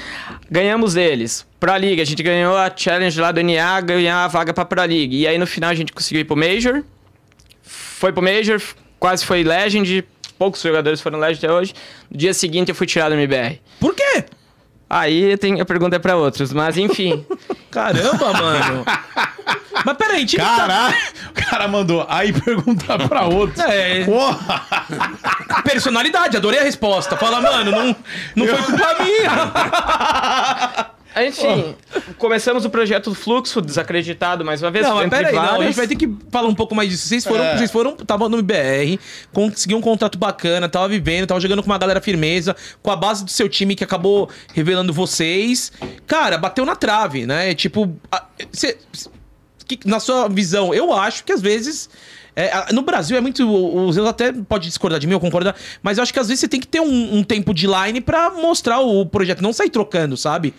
[0.50, 1.46] ganhamos eles.
[1.60, 4.80] Pro League, a gente ganhou a challenge lá do NA, ganhar a vaga pra Pro
[4.80, 5.16] League.
[5.16, 6.82] E aí no final a gente conseguiu ir pro Major.
[7.62, 8.60] Foi pro Major,
[9.02, 10.04] quase foi Legend.
[10.38, 11.74] Poucos jogadores foram Legend até hoje.
[12.08, 13.60] No dia seguinte eu fui tirado do MBR.
[13.80, 14.24] Por quê?
[14.88, 17.26] Aí tem, a pergunta é pra outros, mas enfim.
[17.68, 18.84] Caramba, mano.
[19.84, 20.96] Mas peraí, tá- Caralho,
[21.30, 22.06] o cara mandou.
[22.08, 23.60] Aí pergunta pra outro.
[23.62, 24.04] É.
[24.04, 24.62] Porra!
[25.64, 27.16] Personalidade, adorei a resposta.
[27.16, 27.96] Fala, mano, não,
[28.36, 30.92] não foi culpa minha.
[31.14, 31.74] Aí, Enfim,
[32.18, 34.86] começamos o projeto do Fluxo, desacreditado mais uma vez.
[34.86, 37.06] Não, mas peraí, não, a gente vai ter que falar um pouco mais disso.
[37.08, 37.56] Vocês foram, É.
[37.58, 38.98] vocês foram, estavam no BR,
[39.32, 43.24] conseguiu um contrato bacana, tava vivendo, tava jogando com uma galera firmeza, com a base
[43.24, 45.70] do seu time que acabou revelando vocês.
[46.06, 47.54] Cara, bateu na trave, né?
[47.54, 48.78] Tipo, a- cê-
[49.66, 51.88] que- na sua visão, eu acho que às vezes.
[52.34, 53.46] é, a- no Brasil é muito.
[53.46, 56.40] O Zeus até pode discordar de mim ou concordar, mas eu acho que às vezes
[56.40, 59.68] você tem que ter um, um tempo de line pra mostrar o projeto, não sair
[59.68, 60.54] trocando, sabe?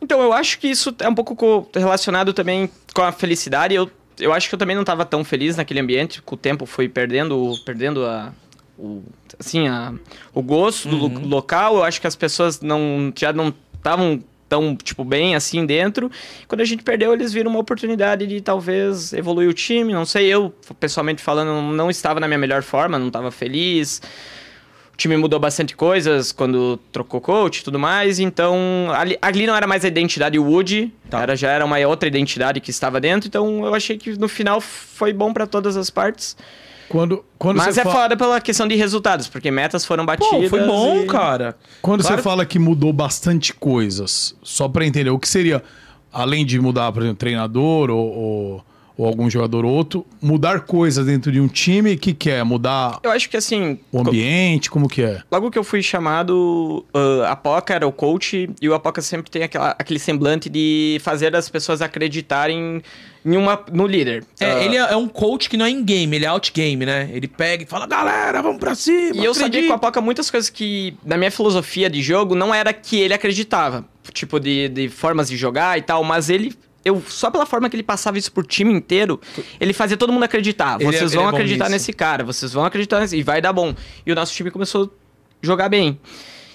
[0.00, 3.74] Então, eu acho que isso é um pouco co- relacionado também com a felicidade.
[3.74, 6.22] Eu, eu acho que eu também não estava tão feliz naquele ambiente.
[6.22, 8.32] Com o tempo fui perdendo, perdendo a,
[8.78, 9.02] o,
[9.38, 9.92] assim, a,
[10.32, 11.76] o gosto do lo- local.
[11.76, 16.08] Eu acho que as pessoas não, já não estavam tão, tipo, bem assim dentro.
[16.46, 19.92] Quando a gente perdeu, eles viram uma oportunidade de talvez evoluir o time.
[19.92, 24.00] Não sei, eu, pessoalmente falando, não estava na minha melhor forma, não estava feliz.
[24.96, 28.56] O time mudou bastante coisas quando trocou coach e tudo mais, então
[28.94, 31.20] ali, ali não era mais a identidade Wood, Tá.
[31.20, 34.58] era, já era uma outra identidade que estava dentro, então eu achei que no final
[34.58, 36.34] foi bom para todas as partes.
[36.88, 40.30] Quando, quando Mas você é fa- foda pela questão de resultados, porque metas foram batidas.
[40.30, 41.58] Pô, foi bom, e- cara.
[41.82, 45.62] Quando Claro- você fala que mudou bastante coisas, só pra entender, o que seria,
[46.10, 48.64] além de mudar, por exemplo, treinador ou, ou,
[48.96, 52.42] ou algum jogador ou outro, mudar coisas dentro de um time, o que, que é?
[52.42, 55.22] Mudar Eu acho que assim, o ambiente, como que é?
[55.30, 59.30] Logo que eu fui chamado, ah, a Poca era o coach, e o Apoca sempre
[59.30, 62.82] tem aquela, aquele semblante de fazer as pessoas acreditarem
[63.24, 64.24] em uma, no líder.
[64.38, 67.10] É, Ah, ele é é um coach que não é in-game, ele é out-game, né?
[67.12, 69.16] Ele pega e fala, galera, vamos pra cima.
[69.16, 72.34] E eu sabia acredita." com a Poca muitas coisas que, na minha filosofia de jogo,
[72.34, 73.84] não era que ele acreditava.
[74.12, 76.54] Tipo, de, de formas de jogar e tal, mas ele.
[76.86, 79.20] Eu, só pela forma que ele passava isso pro time inteiro,
[79.58, 80.80] ele fazia todo mundo acreditar.
[80.80, 83.16] Ele é- vocês ele vão é acreditar nesse cara, vocês vão acreditar nesse.
[83.16, 83.74] E vai dar bom.
[84.06, 84.84] E o nosso time começou
[85.42, 85.98] a jogar bem.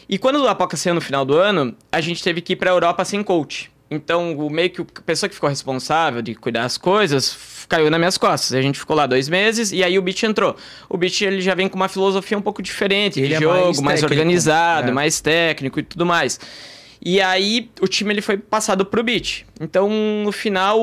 [0.08, 2.70] E quando o Apoca saiu no final do ano, a gente teve que ir pra
[2.72, 3.70] Europa sem coach.
[3.90, 8.00] Então, o meio que a pessoa que ficou responsável de cuidar das coisas caiu nas
[8.00, 8.54] minhas costas.
[8.54, 10.56] A gente ficou lá dois meses e aí o Beach entrou.
[10.90, 13.54] O Beach ele já vem com uma filosofia um pouco diferente Ele de é jogo,
[13.54, 14.92] mais mais, técnico, organizado, é.
[14.94, 16.40] mais técnico e tudo mais.
[17.04, 19.44] E aí o time ele foi passado pro beat.
[19.60, 19.90] Então,
[20.24, 20.80] no final,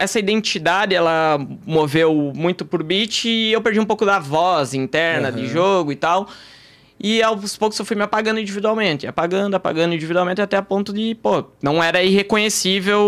[0.00, 5.30] essa identidade ela moveu muito pro beat e eu perdi um pouco da voz interna
[5.30, 6.28] de jogo e tal.
[7.02, 11.14] E aos poucos eu fui me apagando individualmente, apagando, apagando individualmente até a ponto de,
[11.14, 13.00] pô, não era irreconhecível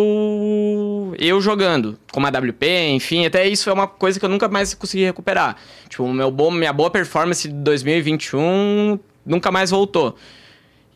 [1.19, 4.73] eu jogando, como a WP, enfim, até isso é uma coisa que eu nunca mais
[4.73, 5.57] consegui recuperar.
[5.91, 10.17] Tipo, meu bom, minha boa performance de 2021 nunca mais voltou.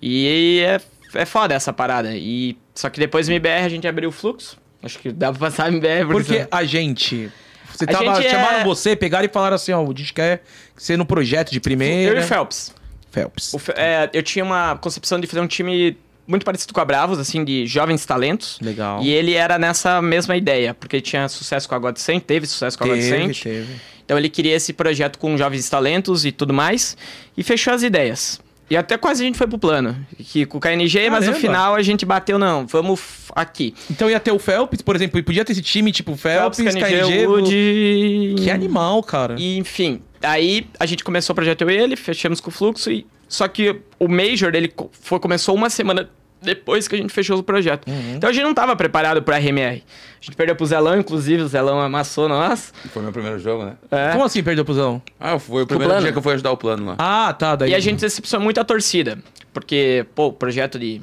[0.00, 0.81] E é,
[1.16, 2.14] é foda essa parada.
[2.14, 4.57] E, só que depois do MBR a gente abriu o fluxo.
[4.83, 6.07] Acho que dá pra passar MBR.
[6.07, 7.31] Porque a gente.
[7.74, 10.42] Você A tava, gente é- chamaram você, pegaram e falaram assim, ó, a gente quer
[10.76, 12.14] ser no projeto de primeira.
[12.16, 12.72] Eu e o Phelps.
[13.11, 13.55] Phelps.
[13.55, 17.18] O é, eu tinha uma concepção de fazer um time muito parecido com a Bravos,
[17.18, 18.59] assim, de jovens talentos.
[18.61, 19.02] Legal.
[19.02, 22.76] E ele era nessa mesma ideia, porque ele tinha sucesso com a Godsend, teve sucesso
[22.79, 23.42] com a teve, Godsend.
[23.42, 23.74] teve.
[24.05, 26.96] Então ele queria esse projeto com jovens talentos e tudo mais,
[27.37, 28.40] e fechou as ideias.
[28.68, 31.38] E até quase a gente foi pro plano, que, com o KNG, mas no Caramba.
[31.38, 33.00] final a gente bateu, não, vamos
[33.35, 33.74] aqui.
[33.90, 37.26] Então ia ter o Phelps, por exemplo, e podia ter esse time tipo Phelps, KNG,
[37.26, 38.35] Wood...
[38.38, 39.37] Que animal, cara.
[39.38, 42.90] E, enfim, aí a gente começou o projeto eu e ele, fechamos com o fluxo
[42.90, 46.09] e só que o Major ele foi, começou uma semana
[46.46, 47.87] depois que a gente fechou o projeto.
[48.14, 49.82] Então a gente não tava preparado para RMR.
[49.82, 52.72] A gente perdeu pro Zelão, inclusive, o Zelão amassou nós.
[52.92, 53.74] Foi meu primeiro jogo, né?
[53.90, 54.12] É.
[54.12, 55.02] Como assim perdeu pusão?
[55.20, 56.94] Ah, foi o primeiro dia que eu fui ajudar o plano lá.
[56.98, 57.72] Ah, tá, daí.
[57.72, 59.18] E a gente decepcionou muito a torcida,
[59.52, 61.02] porque, pô, projeto de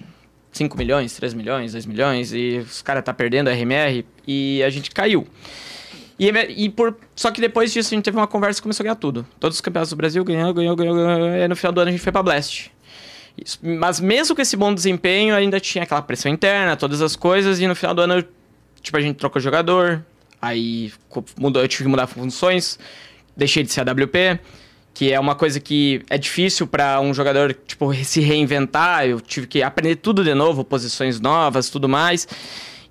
[0.52, 4.70] 5 milhões, 3 milhões, 2 milhões, e os caras tá perdendo a RMR, e a
[4.70, 5.28] gente caiu.
[6.18, 8.86] E, e por, só que depois disso a gente teve uma conversa e começou a
[8.86, 9.26] ganhar tudo.
[9.40, 11.92] Todos os campeonatos do Brasil ganhou, ganhou, ganhou, ganhou, e no final do ano a
[11.92, 12.72] gente foi pra Blast.
[13.62, 17.68] Mas mesmo com esse bom desempenho, ainda tinha aquela pressão interna, todas as coisas, e
[17.68, 18.24] no final do ano,
[18.82, 20.06] tipo, a gente trocou jogador,
[20.42, 20.92] aí
[21.38, 22.78] mudou, eu tive que mudar funções,
[23.36, 24.40] deixei de ser AWP,
[24.94, 29.48] que é uma coisa que é difícil pra um jogador, tipo, se reinventar, eu tive
[29.48, 32.28] que aprender tudo de novo, posições novas, tudo mais.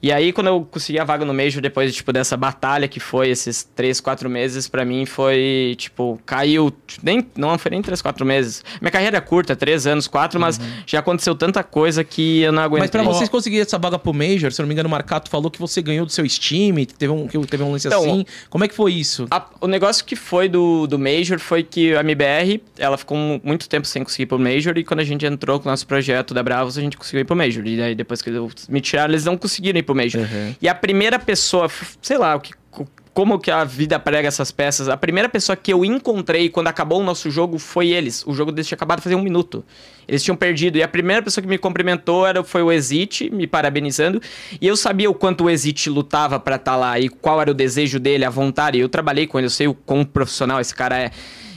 [0.03, 3.29] E aí, quando eu consegui a vaga no Major, depois, tipo, dessa batalha que foi
[3.31, 6.73] esses três, quatro meses, pra mim foi, tipo, caiu.
[7.03, 8.65] Nem, não foi nem três, quatro meses.
[8.81, 12.62] Minha carreira é curta, três anos, quatro, mas já aconteceu tanta coisa que eu não
[12.62, 12.81] aguentei.
[12.81, 15.31] Mas pra vocês conseguirem essa vaga pro Major, se eu não me engano, o Marcato
[15.31, 18.01] falou que você ganhou do seu Steam, que teve um, que teve um lance Então,
[18.03, 18.25] assim.
[18.51, 19.29] Como é que foi isso?
[19.31, 23.41] A- o negócio que foi do, do Major foi que a MBR, ela ficou mu-
[23.45, 25.87] muito tempo sem conseguir ir pro Major, e quando a gente entrou com o nosso
[25.87, 27.65] projeto da Bravos, a gente conseguiu ir pro Major.
[27.65, 30.21] E aí depois que eles me tiraram, eles não conseguiram ir pro Major.
[30.23, 30.55] Uhum.
[30.61, 31.69] E a primeira pessoa,
[32.01, 35.55] sei lá, o que, co- como que a vida prega essas peças, a primeira pessoa
[35.55, 38.25] que eu encontrei quando acabou o nosso jogo foi eles.
[38.27, 39.63] O jogo deles tinha acabado fazia um minuto.
[40.09, 40.79] Eles tinham perdido.
[40.79, 44.21] E a primeira pessoa que me cumprimentou era, foi o Exit, me parabenizando.
[44.61, 47.55] E eu sabia o quanto o Exit lutava pra estar lá e qual era o
[47.55, 48.79] desejo dele, a vontade.
[48.79, 51.11] Eu trabalhei com ele, eu sei o quão profissional esse cara é.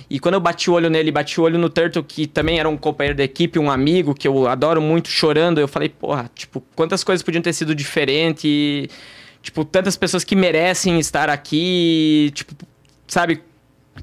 [0.09, 2.69] E quando eu bati o olho nele, bati o olho no Turtle, que também era
[2.69, 6.63] um companheiro da equipe, um amigo que eu adoro muito, chorando, eu falei, porra, tipo,
[6.75, 8.87] quantas coisas podiam ter sido diferentes.
[9.41, 12.53] Tipo, tantas pessoas que merecem estar aqui, tipo,
[13.07, 13.41] sabe?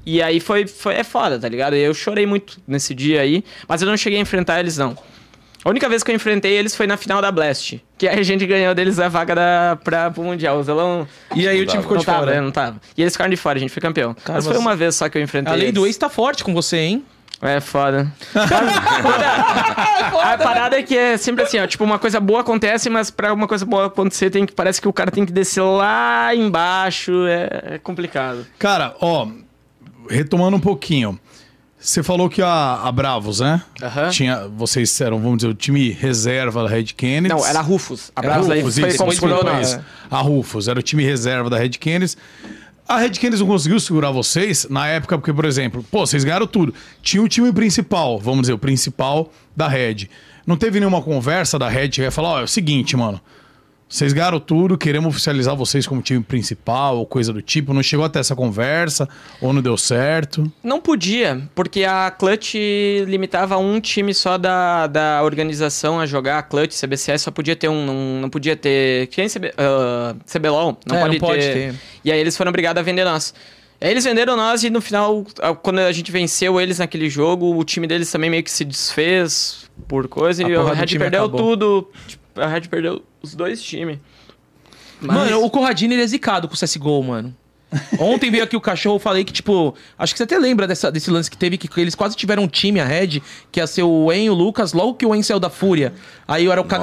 [0.05, 1.75] E aí foi, foi é foda, tá ligado?
[1.75, 4.97] Eu chorei muito nesse dia aí, mas eu não cheguei a enfrentar eles, não.
[5.65, 7.81] A única vez que eu enfrentei eles foi na final da Blast.
[7.97, 10.57] Que aí a gente ganhou deles a vaga da, pra, pro Mundial.
[10.57, 12.41] O Zelão E aí o time ficou não de tava, fora.
[12.41, 12.81] não tava.
[12.97, 14.13] E eles ficaram de fora, a gente foi campeão.
[14.13, 15.73] Cara, mas foi você- uma vez só que eu enfrentei A lei eles.
[15.75, 17.05] do ex tá forte com você, hein?
[17.41, 18.11] É foda.
[20.23, 21.67] a parada é que é sempre assim, ó.
[21.67, 24.87] Tipo, uma coisa boa acontece, mas pra uma coisa boa acontecer, tem que, parece que
[24.87, 27.25] o cara tem que descer lá embaixo.
[27.27, 28.45] É, é complicado.
[28.57, 29.27] Cara, ó,
[30.09, 31.19] retomando um pouquinho.
[31.83, 33.61] Você falou que a, a Bravos, né?
[33.81, 34.09] Aham.
[34.09, 37.27] Tinha, vocês eram, vamos dizer, o time reserva da Red Kennedy.
[37.35, 38.09] Não, era Rufus.
[38.15, 39.79] A Era Bravos aí Rufus, foi isso, desculpa, segurou isso.
[40.09, 42.15] A Rufus, era o time reserva da Red Kennedy.
[42.87, 46.47] A Red Kennedy não conseguiu segurar vocês na época, porque, por exemplo, pô, vocês ganharam
[46.47, 46.73] tudo.
[47.01, 50.07] Tinha o time principal, vamos dizer, o principal da Red.
[50.47, 53.19] Não teve nenhuma conversa da Red que ia falar, ó, é o seguinte, mano.
[53.93, 57.75] Vocês ganharam tudo, queremos oficializar vocês como time principal, ou coisa do tipo.
[57.75, 59.07] Não chegou até essa conversa,
[59.39, 60.51] ou não deu certo.
[60.63, 62.55] Não podia, porque a Clutch
[63.05, 66.39] limitava um time só da, da organização a jogar.
[66.39, 67.85] A Clutch, CBCS, só podia ter um.
[67.85, 69.05] Não, não podia ter.
[69.09, 70.75] Quem CB, ah, CBLOL?
[70.87, 71.53] Não, É, pode, não pode ter.
[71.53, 71.75] ter.
[72.03, 73.31] E aí eles foram obrigados a vender nós.
[73.79, 75.23] Aí eles venderam nós e no final,
[75.61, 79.69] quando a gente venceu eles naquele jogo, o time deles também meio que se desfez
[79.87, 80.43] por coisa.
[80.43, 81.39] A e porra a Red perdeu acabou.
[81.39, 81.91] tudo.
[82.07, 83.97] Tipo, a Red perdeu os dois times.
[85.01, 87.33] Mas- Mano, o Corradini ele é zicado com o CSGO, mano.
[87.97, 90.91] Ontem veio aqui o cachorro, eu falei que, tipo, acho que você até lembra dessa,
[90.91, 93.19] desse lance que teve, que eles quase tiveram um time, a Red,
[93.51, 95.91] que ia ser o En e o Lucas, logo que o En saiu da Fúria.
[96.27, 96.77] Aí era o Nossa,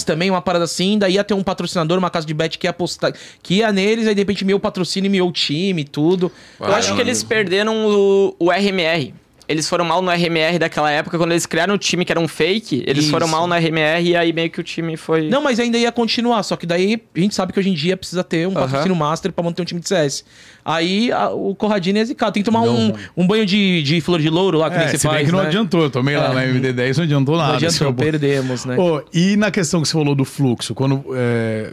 [0.00, 0.04] não.
[0.04, 2.70] também, uma parada assim, daí ia ter um patrocinador, uma casa de bet que ia
[2.72, 6.30] apostar, que ia neles, aí de repente o patrocínio, o time, tudo.
[6.60, 9.14] Eu acho que eles perderam o, o RMR.
[9.48, 12.26] Eles foram mal no RMR daquela época, quando eles criaram o time que era um
[12.28, 13.10] fake, eles Isso.
[13.10, 15.28] foram mal no RMR e aí meio que o time foi.
[15.28, 17.96] Não, mas ainda ia continuar, só que daí a gente sabe que hoje em dia
[17.96, 18.60] precisa ter um Aham.
[18.62, 20.24] patrocínio master pra manter um time de CS.
[20.64, 22.32] Aí a- o Corradini é zicado.
[22.32, 24.90] Tem que tomar um, um banho de, de flor de louro lá, que nem É,
[24.90, 25.46] você se bem faz, que não né?
[25.48, 25.82] adiantou.
[25.82, 26.34] Eu tomei lá É.
[26.34, 27.48] na MD10, não adiantou nada.
[27.48, 28.76] Não é adiantou, perdemos, né?
[28.78, 31.72] Ô, e na questão que você falou do fluxo, quando é,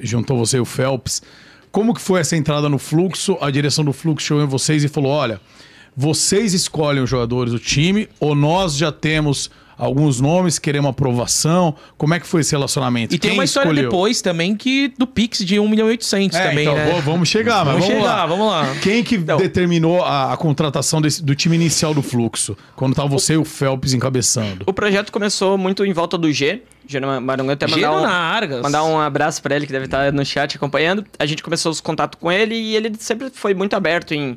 [0.00, 1.22] juntou você e o Phelps,
[1.70, 3.38] como que foi essa entrada no fluxo?
[3.40, 5.40] A direção do fluxo chegou em vocês e falou: olha,
[5.96, 11.74] vocês escolhem os jogadores do time ou nós já temos alguns nomes, queremos aprovação?
[11.98, 13.14] Como é que foi esse relacionamento?
[13.14, 13.90] E tem Quem uma história escolheu?
[13.90, 17.00] depois também que do Pix de 1 milhão e 800 É, também, então, né?
[17.04, 18.26] vamos chegar, mas Vamos vamos, chegar, lá.
[18.26, 18.74] vamos lá.
[18.80, 22.56] Quem que determinou a, a contratação desse- do time inicial do fluxo?
[22.76, 24.64] Quando tava você e o Phelps encabeçando.
[24.66, 26.62] O projeto começou muito em volta do G.
[26.86, 28.62] G Maranhão até mandar um, na Argas.
[28.62, 31.04] mandar um abraço pra ele que deve estar no chat acompanhando.
[31.18, 34.36] A gente começou os contatos com ele e ele sempre foi muito aberto em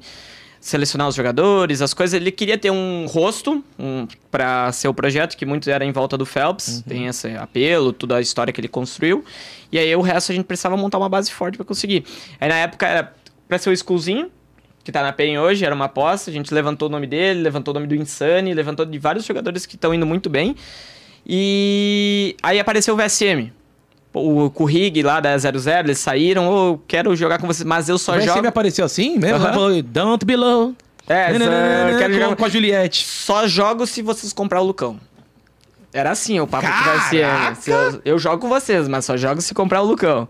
[0.66, 2.20] selecionar os jogadores, as coisas.
[2.20, 6.18] Ele queria ter um rosto um, para ser o projeto, que muito era em volta
[6.18, 6.84] do Phelps.
[6.88, 9.24] Tem esse apelo, toda a história que ele construiu.
[9.72, 12.04] E aí o resto a gente precisava montar uma base forte para conseguir.
[12.42, 13.14] Aí na época era
[13.48, 14.32] pra ser o Skullzinho,
[14.84, 16.32] que tá na PEN hoje, era uma aposta.
[16.32, 19.68] A gente levantou o nome dele, levantou o nome do Insane, levantou de vários jogadores
[19.68, 20.56] que estão indo muito bem.
[21.28, 23.52] E aí apareceu o VSM.
[24.18, 27.98] O Kurrig lá da 00, eles saíram, ô, eu quero jogar com vocês, mas eu
[27.98, 28.48] só VSM jogo.
[28.48, 29.38] apareceu assim mesmo?
[29.46, 30.74] Ela falou, Don't below.
[31.08, 33.06] É, só- eu quero com, jogar com a Juliette.
[33.06, 35.00] Só jogo se vocês comprar o Lucão.
[35.94, 37.56] Era assim o papo do VSM.
[37.62, 40.28] Se Eu, eu jogo com vocês, mas só jogo se comprar o Lucão.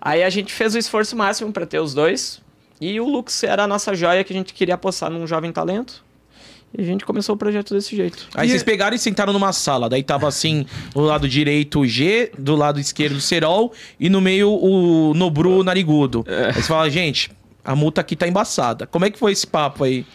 [0.00, 2.40] Aí a gente fez o esforço máximo pra ter os dois.
[2.80, 6.02] E o Lux era a nossa joia que a gente queria apostar num jovem talento.
[6.76, 8.28] E a gente começou o projeto desse jeito.
[8.34, 9.88] Aí vocês pegaram e sentaram numa sala.
[9.88, 14.20] Daí tava assim, do lado direito o G, do lado esquerdo o Serol e no
[14.20, 16.24] meio o Nobru Narigudo.
[16.28, 17.30] Aí você fala, gente,
[17.64, 18.86] a multa aqui tá embaçada.
[18.86, 20.06] Como é que foi esse papo aí?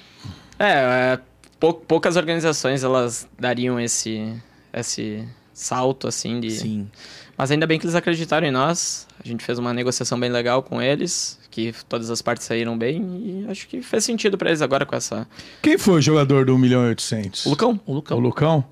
[0.57, 1.19] É, é,
[1.59, 4.33] pou- poucas organizações elas dariam esse,
[4.73, 6.51] esse salto assim de.
[6.51, 6.87] Sim.
[7.37, 9.05] Mas ainda bem que eles acreditaram em nós.
[9.21, 13.01] A gente fez uma negociação bem legal com eles, que todas as partes saíram bem
[13.01, 15.25] e acho que fez sentido pra eles agora com essa.
[15.61, 17.45] Quem foi o jogador do 1 milhão e 800?
[17.45, 17.79] O Lucão.
[17.85, 18.19] O O Lucão.
[18.19, 18.65] Lucão?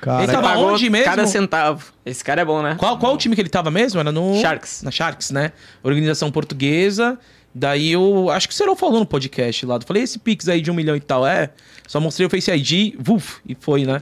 [0.00, 1.04] Cara, Ele tava Pagou onde mesmo?
[1.06, 1.92] Cada centavo.
[2.06, 2.76] Esse cara é bom, né?
[2.78, 3.98] Qual, qual o time que ele tava mesmo?
[4.00, 4.40] Era no...
[4.40, 4.82] Sharks.
[4.82, 5.52] Na Sharks, né?
[5.82, 7.18] Organização portuguesa.
[7.54, 8.30] Daí eu...
[8.30, 9.76] Acho que o Serol falou no podcast lá.
[9.76, 11.50] Eu falei, esse Pix aí de um milhão e tal, é...
[11.86, 14.00] Só mostrei o Face ID, vuf, e foi, né?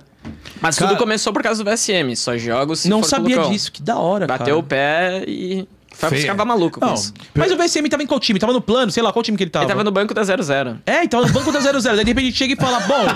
[0.60, 2.14] Mas Cara- tudo começou por causa do VSM.
[2.16, 3.50] Só jogo se Não o sabia Lucão.
[3.52, 4.68] disso, que da hora, Bateu o cara.
[4.68, 5.68] pé e.
[5.98, 7.12] Foi ficava maluco com Não, isso.
[7.34, 8.38] Mas o VSM tava em qual time?
[8.38, 9.64] Tava no plano, sei lá, qual time que ele tava?
[9.64, 10.78] Ele tava no banco da 00.
[10.86, 11.72] É, então no banco da 00.
[11.96, 13.06] Daí de repente chega e fala, bom...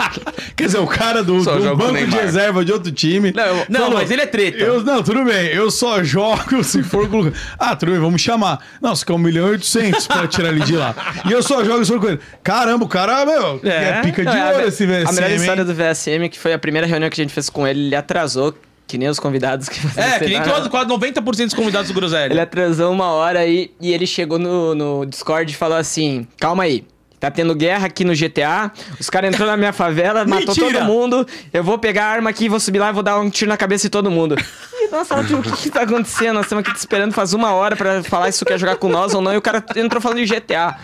[0.56, 2.20] Quer dizer, o cara do, Só do joga com o banco de Neymar.
[2.20, 3.32] reserva de outro time.
[3.34, 4.58] Não, eu- Não, falou, mas ele é treta.
[4.58, 5.46] Eu, não, tudo bem.
[5.48, 7.30] Eu só jogo se for com.
[7.58, 8.58] Ah, tudo bem, vamos chamar.
[8.80, 10.94] Não, você quer um milhão e oitocentos pra tirar ele de lá.
[11.28, 12.20] E eu só jogo se for com ele.
[12.42, 14.02] Caramba, o cara, meu, é, É.
[14.02, 15.14] pica de Não, é ouro a, esse a VSM.
[15.14, 15.36] melhor hein?
[15.36, 17.96] história do VSM, que foi a primeira reunião que a gente fez com ele, ele
[17.96, 18.54] atrasou,
[18.86, 22.32] que nem os convidados que É, que nem quase, quase 90% dos convidados do Groselha.
[22.32, 26.64] Ele atrasou uma hora aí e ele chegou no, no Discord e falou assim: calma
[26.64, 26.84] aí.
[27.18, 28.70] Tá tendo guerra aqui no GTA,
[29.00, 30.80] os caras entrou na minha favela, matou Mentira!
[30.80, 31.26] todo mundo.
[31.50, 33.56] Eu vou pegar a arma aqui, vou subir lá e vou dar um tiro na
[33.56, 34.36] cabeça de todo mundo.
[34.90, 36.34] Nossa, o que, que tá acontecendo?
[36.34, 38.88] Nós estamos aqui te esperando faz uma hora pra falar se tu quer jogar com
[38.88, 39.32] nós ou não.
[39.32, 40.76] E o cara entrou falando de GTA.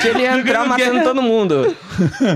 [0.00, 1.76] Que ele ia entrar matando todo mundo.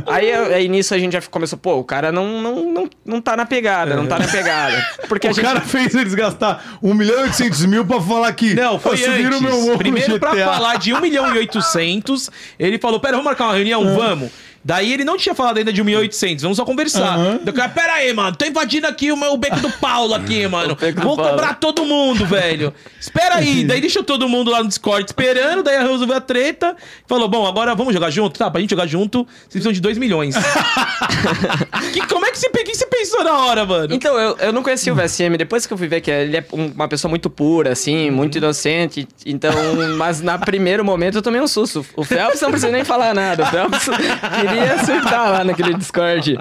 [0.07, 3.37] Aí, aí nisso a gente já começou, pô, o cara não, não, não, não tá
[3.37, 4.87] na pegada, não tá na pegada.
[5.09, 5.45] Porque a O gente.
[5.45, 8.97] cara fez eles gastar 1 milhão e 800 mil pra falar que Não, foi "Ó,
[8.97, 9.77] subiram antes.
[9.77, 10.45] Primeiro no pra GTA.
[10.47, 13.95] falar de 1 milhão e 800, ele falou, pera, vamos marcar uma reunião?
[13.95, 14.31] Vamos.
[14.69, 17.15] Daí ele não tinha falado ainda de 1 milhão e 800, vamos só conversar.
[17.15, 17.41] Aham.
[17.43, 20.13] Daí o cara, pera aí, mano, tô invadindo aqui o meu o beco do Paulo
[20.13, 20.77] aqui, mano.
[21.03, 21.31] Vou Paulo.
[21.31, 22.75] cobrar todo mundo, velho.
[23.01, 23.65] Espera aí.
[23.67, 26.77] daí deixou todo mundo lá no Discord esperando, daí resolveu a treta.
[27.07, 28.39] Falou, bom, agora vamos jogar junto?
[28.39, 30.35] Tá, pra gente jogar junto, vocês precisam de 2 milhões.
[31.95, 33.95] que, como é que você, que você pensou na hora, mano?
[33.95, 35.35] Então, eu, eu não conhecia o VSM.
[35.39, 38.37] Depois que eu fui ver que ele é um- uma pessoa muito pura, assim, muito
[38.37, 39.09] inocente.
[39.25, 39.51] Então,
[39.97, 41.87] mas na primeiro momento eu tomei um susto.
[41.97, 43.45] O Phelps não precisa nem falar nada.
[43.45, 46.39] O Phelps queria surtar lá naquele Discord.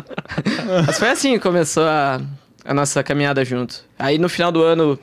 [0.86, 2.22] Mas foi assim que começou a,
[2.66, 3.84] a nossa caminhada junto.
[3.98, 5.00] Aí no final do ano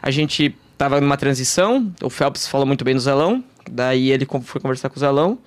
[0.00, 1.92] a gente tava numa transição.
[2.02, 3.42] O Phelps falou muito bem do Zelão.
[3.70, 5.38] Daí ele foi conversar com o Zelão.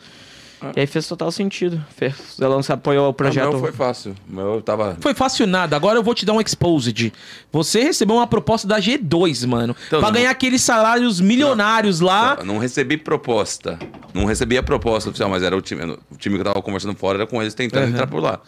[0.75, 1.83] E aí fez total sentido.
[1.95, 3.49] Fez- O Zelão se apoiou ao O projeto.
[3.49, 4.15] meu foi fácil.
[4.29, 4.95] O meu tava.
[4.99, 5.75] Foi fácil nada.
[5.75, 7.11] Agora eu vou te dar um exposed.
[7.51, 9.75] Você recebeu uma proposta da G2, mano.
[9.87, 12.37] Então, pra não- ganhar aqueles salários milionários lá.
[12.43, 13.79] Não recebi proposta.
[14.13, 15.81] Não recebi a proposta oficial, mas era o time.
[16.11, 18.39] O time que eu tava conversando fora era com eles tentando entrar por lá.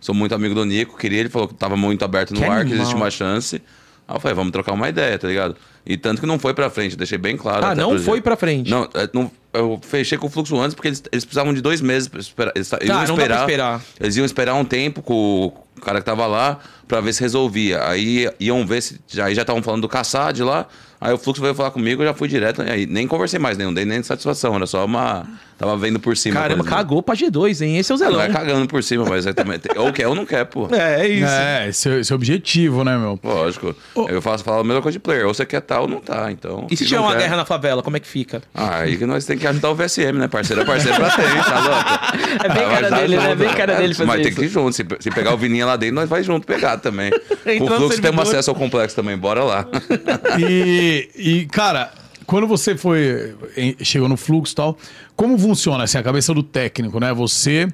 [0.00, 2.56] Sou muito amigo do Nico, queria, ele falou que tava muito aberto no Que ar,
[2.56, 2.78] que animal.
[2.80, 3.62] existe uma chance.
[4.06, 5.56] Aí eu falei, vamos trocar uma ideia, tá ligado?
[5.86, 7.64] E tanto que não foi pra frente, deixei bem claro.
[7.64, 8.70] Ah, não foi pra frente.
[8.70, 11.80] Não, é, não, eu fechei com o fluxo antes porque eles, eles precisavam de dois
[11.80, 12.52] meses pra esperar.
[12.54, 13.82] Eles iam Tá, dá pra esperar.
[14.00, 17.86] Eles iam esperar um tempo com o cara que tava lá pra ver se resolvia.
[17.88, 18.98] Aí iam ver se.
[19.22, 20.66] Aí já estavam falando do Caçad lá.
[21.00, 22.62] Aí o fluxo veio falar comigo, eu já fui direto.
[22.62, 24.54] Aí nem conversei mais, nem dei nem satisfação.
[24.56, 25.26] Era só uma.
[25.58, 26.34] Tava vendo por cima.
[26.40, 26.76] Caramba, coisa, né?
[26.82, 27.76] cagou pra G2, hein?
[27.78, 28.16] Esse é o Ah, Zelão.
[28.16, 29.60] Vai cagando por cima, mas é também.
[29.76, 30.68] Ou quer ou não quer, pô.
[30.74, 31.26] É, é isso.
[31.30, 33.18] É, esse, é- esse é o objetivo, né, meu?
[33.22, 33.74] Lógico.
[34.08, 35.26] Eu faço falar a mesma coisa de player.
[35.26, 36.32] Ou você quer tal ou não tá.
[36.32, 36.66] Então.
[36.70, 38.42] E se tiver uma quer- guerra na favela, como é que fica?
[38.54, 40.26] Ah, aí que nós temos que ajudar o VSM, né?
[40.26, 42.24] Parceiro é parceiro pra ter, tá louco?
[42.44, 43.26] É bem Ah, cara dele, né?
[43.26, 43.44] ajuda.
[43.44, 44.72] Bem cara dele fazer Mas tem que ir junto.
[44.74, 47.10] Se, se pegar o Vininha lá dentro, nós vai junto pegar também.
[47.46, 49.66] Entrou o Fluxo tem acesso ao complexo também, bora lá.
[50.38, 51.92] E, e, cara,
[52.26, 53.34] quando você foi
[53.82, 54.78] chegou no fluxo e tal,
[55.14, 57.12] como funciona assim, a cabeça do técnico, né?
[57.12, 57.68] Você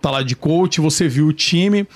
[0.00, 1.86] tá lá de coach, você viu o time,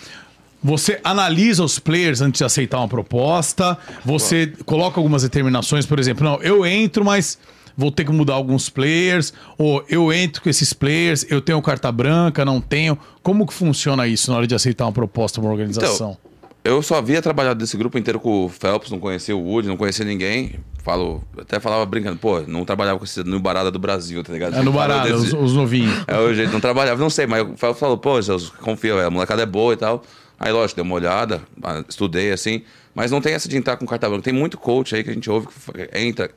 [0.63, 6.25] você analisa os players antes de aceitar uma proposta, você coloca algumas determinações, por exemplo,
[6.25, 7.39] não, eu entro, mas
[7.81, 11.91] vou ter que mudar alguns players, ou eu entro com esses players, eu tenho carta
[11.91, 12.97] branca, não tenho.
[13.23, 16.17] Como que funciona isso na hora de aceitar uma proposta, uma organização?
[16.63, 19.79] Eu só havia trabalhado desse grupo inteiro com o Phelps, não conhecia o Wood, não
[19.79, 20.57] conhecia ninguém.
[20.83, 24.55] Falo, até falava brincando, pô, não trabalhava com esse no Barada do Brasil, tá ligado?
[24.55, 25.93] é no Falou baralho, os, desse- os novinhos.
[26.07, 29.07] É o jeito, não trabalhava, não sei, mas o Phelps falou, pô, Zeus, confia, velho,
[29.07, 30.03] a molecada é boa e tal.
[30.39, 32.63] Aí, lógico, dei uma olhada, ah, estudei assim,
[32.95, 34.25] mas não tem essa de entrar com carta branca.
[34.25, 36.31] Tem muito coach aí que a gente ouve que entra.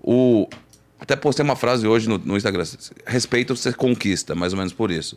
[0.00, 0.48] O.
[1.02, 2.64] Até postei uma frase hoje no, no Instagram:
[3.04, 5.16] respeito você conquista, mais ou menos por isso.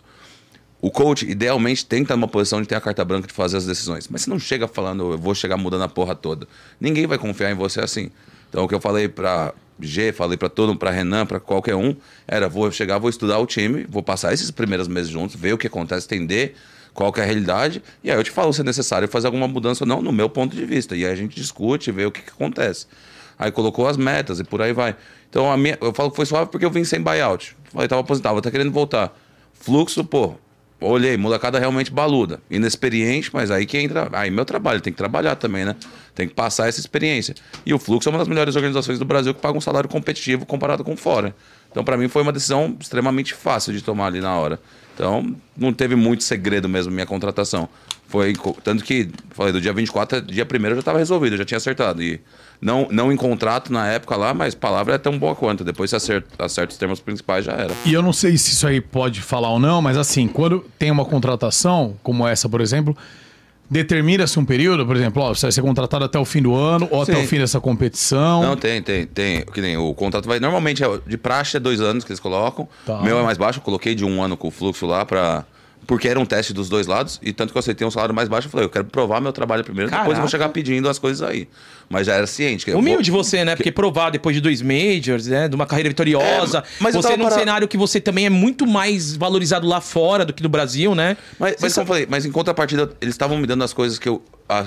[0.81, 3.57] O coach, idealmente, tem que estar numa posição de ter a carta branca de fazer
[3.57, 4.07] as decisões.
[4.07, 6.47] Mas você não chega falando, eu vou chegar mudando a porra toda.
[6.81, 8.09] Ninguém vai confiar em você assim.
[8.49, 11.75] Então, o que eu falei pra G, falei pra todo mundo, pra Renan, pra qualquer
[11.75, 11.95] um,
[12.27, 15.57] era: vou chegar, vou estudar o time, vou passar esses primeiros meses juntos, ver o
[15.57, 16.55] que acontece, entender
[16.95, 19.83] qual é a realidade, e aí eu te falo se é necessário fazer alguma mudança
[19.83, 20.95] ou não, no meu ponto de vista.
[20.95, 22.87] E aí a gente discute, vê o que, que acontece.
[23.37, 24.95] Aí colocou as metas e por aí vai.
[25.29, 27.55] Então, minha, eu falo que foi suave porque eu vim sem buyout.
[27.71, 29.13] Falei, tava aposentado, tá querendo voltar.
[29.53, 30.35] Fluxo, pô,
[30.79, 32.41] olhei, molecada realmente baluda.
[32.49, 34.09] Inexperiente, mas aí que entra.
[34.13, 35.75] Aí meu trabalho, tem que trabalhar também, né?
[36.13, 37.35] Tem que passar essa experiência.
[37.65, 40.45] E o Fluxo é uma das melhores organizações do Brasil que paga um salário competitivo
[40.45, 41.35] comparado com fora.
[41.75, 44.61] Então, para mim, foi uma decisão extremamente fácil de tomar ali na hora.
[44.93, 47.67] Então, não teve muito segredo mesmo minha contratação.
[48.07, 48.33] Foi
[48.63, 51.57] tanto que, falei, do dia 24 até dia 1 eu já estava resolvido, já tinha
[51.57, 52.01] acertado.
[52.01, 52.21] E
[52.61, 55.65] não, não em contrato na época lá, mas palavra é tão boa quanto.
[55.65, 57.73] Depois você acerta, acerta os termos principais, já era.
[57.83, 60.89] E eu não sei se isso aí pode falar ou não, mas assim, quando tem
[60.89, 62.95] uma contratação, como essa, por exemplo,
[63.69, 66.88] determina-se um período, por exemplo, ó, você vai ser contratado até o fim do ano
[66.91, 67.23] ou até Sim.
[67.23, 68.41] o fim dessa competição.
[68.41, 69.41] Não, tem, tem, tem.
[69.41, 70.39] Que nem o contrato vai.
[70.39, 72.67] Normalmente é de praxe é dois anos que eles colocam.
[72.86, 72.97] Tá.
[72.97, 75.45] O meu é mais baixo, eu coloquei de um ano com o fluxo lá pra.
[75.87, 78.27] Porque era um teste dos dois lados, e tanto que eu aceitei um salário mais
[78.27, 80.21] baixo, eu falei, eu quero provar meu trabalho primeiro, depois eu Caraca.
[80.21, 81.47] vou chegar pedindo as coisas aí.
[81.89, 82.69] Mas já era ciente.
[82.71, 83.55] Humilde vou- você, né?
[83.55, 85.47] Porque provar depois de dois majors, né?
[85.47, 86.59] De uma carreira vitoriosa.
[86.59, 90.33] É, mas você num cenário que você também é muito mais valorizado lá fora do
[90.33, 91.15] que no Brasil, né?
[91.39, 93.99] Mas, mas como sabe- eu falei, mas em contrapartida, eles estavam me dando as coisas
[93.99, 94.65] que eu, a-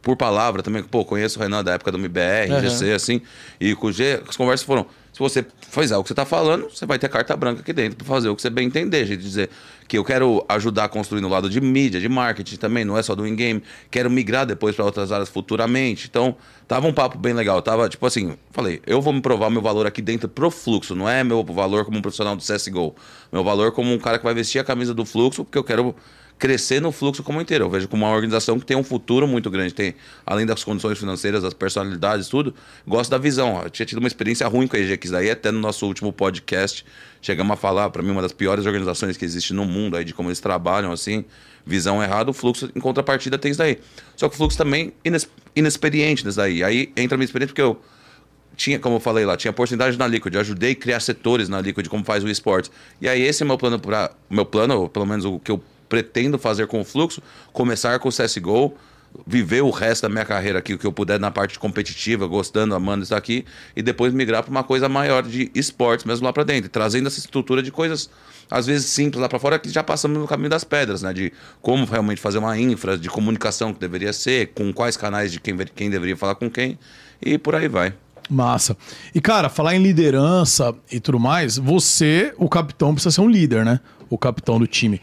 [0.00, 2.60] por palavra também, pô, conheço o Renan da época do MBR, Aham.
[2.60, 3.20] GC, assim,
[3.60, 6.70] e com o G, as conversas foram, se você fizer o que você tá falando,
[6.70, 9.16] você vai ter carta branca aqui dentro pra fazer o que você bem entender, de
[9.16, 9.50] dizer
[9.88, 13.02] que eu quero ajudar a construir no lado de mídia, de marketing também, não é
[13.02, 16.36] só do in-game, quero migrar depois para outras áreas futuramente, então
[16.68, 19.86] tava um papo bem legal, tava tipo assim, falei, eu vou me provar meu valor
[19.86, 22.94] aqui dentro pro fluxo, não é meu valor como um profissional do CSGO,
[23.32, 25.94] meu valor como um cara que vai vestir a camisa do fluxo, porque eu quero
[26.40, 27.66] crescer no fluxo como inteiro.
[27.66, 29.74] Eu vejo como uma organização que tem um futuro muito grande.
[29.74, 29.94] Tem,
[30.26, 32.54] além das condições financeiras, das personalidades, tudo,
[32.86, 33.62] gosto da visão.
[33.62, 35.86] Eu tinha tido uma experiência ruim com a EG, que isso daí até no nosso
[35.86, 36.84] último podcast
[37.20, 40.14] chegamos a falar, para mim, uma das piores organizações que existe no mundo, aí, de
[40.14, 41.22] como eles trabalham, assim,
[41.66, 43.78] visão errada, o fluxo, em contrapartida, tem isso daí.
[44.16, 46.64] Só que o fluxo também inex- inexperiente nisso daí.
[46.64, 47.78] Aí entra a minha experiência, porque eu
[48.56, 51.60] tinha, como eu falei lá, tinha porcentagem na Liquid, eu ajudei a criar setores na
[51.60, 52.70] Liquid, como faz o esportes.
[52.98, 55.62] E aí esse é meu plano para meu plano, ou pelo menos o que eu
[55.90, 57.20] pretendo fazer com o fluxo,
[57.52, 58.74] começar com o CS:GO,
[59.26, 62.74] viver o resto da minha carreira aqui, o que eu puder na parte competitiva, gostando,
[62.74, 66.44] amando isso aqui, e depois migrar para uma coisa maior de esportes mesmo lá para
[66.44, 68.08] dentro, trazendo essa estrutura de coisas
[68.48, 71.32] às vezes simples lá para fora que já passamos no caminho das pedras, né, de
[71.60, 75.56] como realmente fazer uma infra de comunicação que deveria ser, com quais canais de quem,
[75.74, 76.78] quem deveria falar com quem,
[77.20, 77.92] e por aí vai.
[78.28, 78.76] Massa.
[79.12, 83.64] E, cara, falar em liderança e tudo mais, você, o capitão, precisa ser um líder,
[83.64, 83.80] né?
[84.08, 85.00] O capitão do time.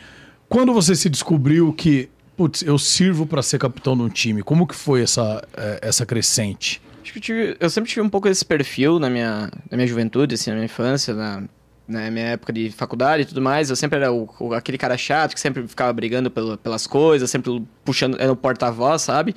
[0.49, 4.65] Quando você se descobriu que, putz, eu sirvo para ser capitão de um time, como
[4.65, 6.81] que foi essa, eh, essa crescente?
[7.03, 9.87] Acho que eu, tive- eu sempre tive um pouco esse perfil na minha, na minha
[9.87, 11.43] juventude, assim, na minha infância, na-
[11.87, 14.97] na minha época de faculdade e tudo mais, eu sempre era o, o- aquele cara
[14.97, 19.33] chato que sempre ficava brigando pelo- pelas coisas, sempre puxando, era o porta-voz, sabe?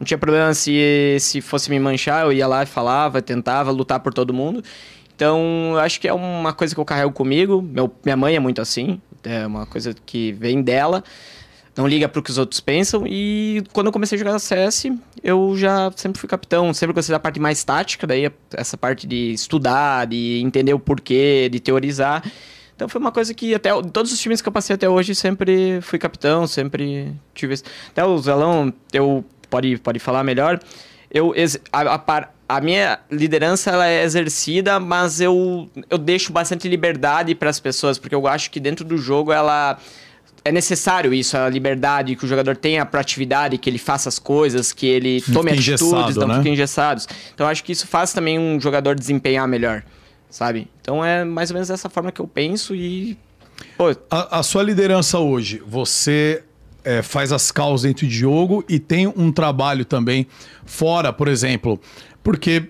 [0.00, 4.00] Não tinha problema se, se fosse me manchar, eu ia lá e falava, tentava lutar
[4.00, 4.62] por todo mundo.
[5.14, 7.62] Então, eu acho que é uma coisa que eu carrego comigo.
[7.62, 11.02] Meu, minha mãe é muito assim, é uma coisa que vem dela.
[11.74, 13.04] Não liga pro que os outros pensam.
[13.06, 14.86] E quando eu comecei a jogar CS,
[15.22, 16.72] eu já sempre fui capitão.
[16.74, 21.48] Sempre gostei da parte mais tática, daí essa parte de estudar, de entender o porquê,
[21.50, 22.22] de teorizar.
[22.74, 25.80] Então foi uma coisa que até todos os times que eu passei até hoje sempre
[25.80, 27.54] fui capitão, sempre tive.
[27.90, 30.60] Até o Zelão, eu pode pode falar melhor.
[31.10, 31.32] Eu
[31.72, 31.98] a, a
[32.56, 37.98] a minha liderança ela é exercida, mas eu, eu deixo bastante liberdade para as pessoas,
[37.98, 39.78] porque eu acho que dentro do jogo ela
[40.44, 44.18] é necessário isso, a liberdade, que o jogador tenha a proatividade, que ele faça as
[44.18, 46.36] coisas, que ele tome atitudes, não né?
[46.36, 47.08] fique engessados.
[47.32, 49.82] Então eu acho que isso faz também um jogador desempenhar melhor,
[50.28, 50.68] sabe?
[50.82, 53.16] Então é mais ou menos dessa forma que eu penso e
[53.78, 56.44] pô, A, a sua liderança hoje, você
[56.84, 60.26] é, faz as calls dentro de jogo e tem um trabalho também
[60.64, 61.80] fora, por exemplo,
[62.22, 62.68] porque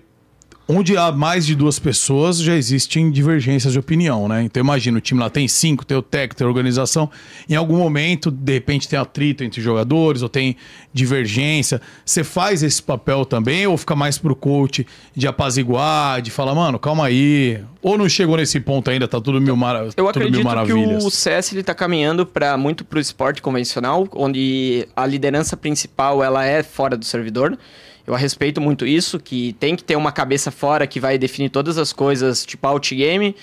[0.67, 4.43] onde há mais de duas pessoas já existem divergências de opinião, né?
[4.43, 7.09] Então imagina, o time lá tem cinco, tem o técnico, tem a organização.
[7.49, 10.55] Em algum momento, de repente, tem atrito entre jogadores ou tem
[10.93, 11.81] divergência.
[12.05, 14.85] Você faz esse papel também ou fica mais pro coach
[15.15, 17.59] de apaziguar, de falar, mano, calma aí.
[17.81, 19.79] Ou não chegou nesse ponto ainda, tá tudo mil, mara...
[19.79, 21.03] Eu tudo mil acredito que maravilhas.
[21.03, 26.45] o CS ele tá caminhando para muito pro esporte convencional, onde a liderança principal ela
[26.45, 27.57] é fora do servidor.
[28.05, 31.77] Eu respeito muito isso, que tem que ter uma cabeça fora que vai definir todas
[31.77, 33.35] as coisas, tipo outgame,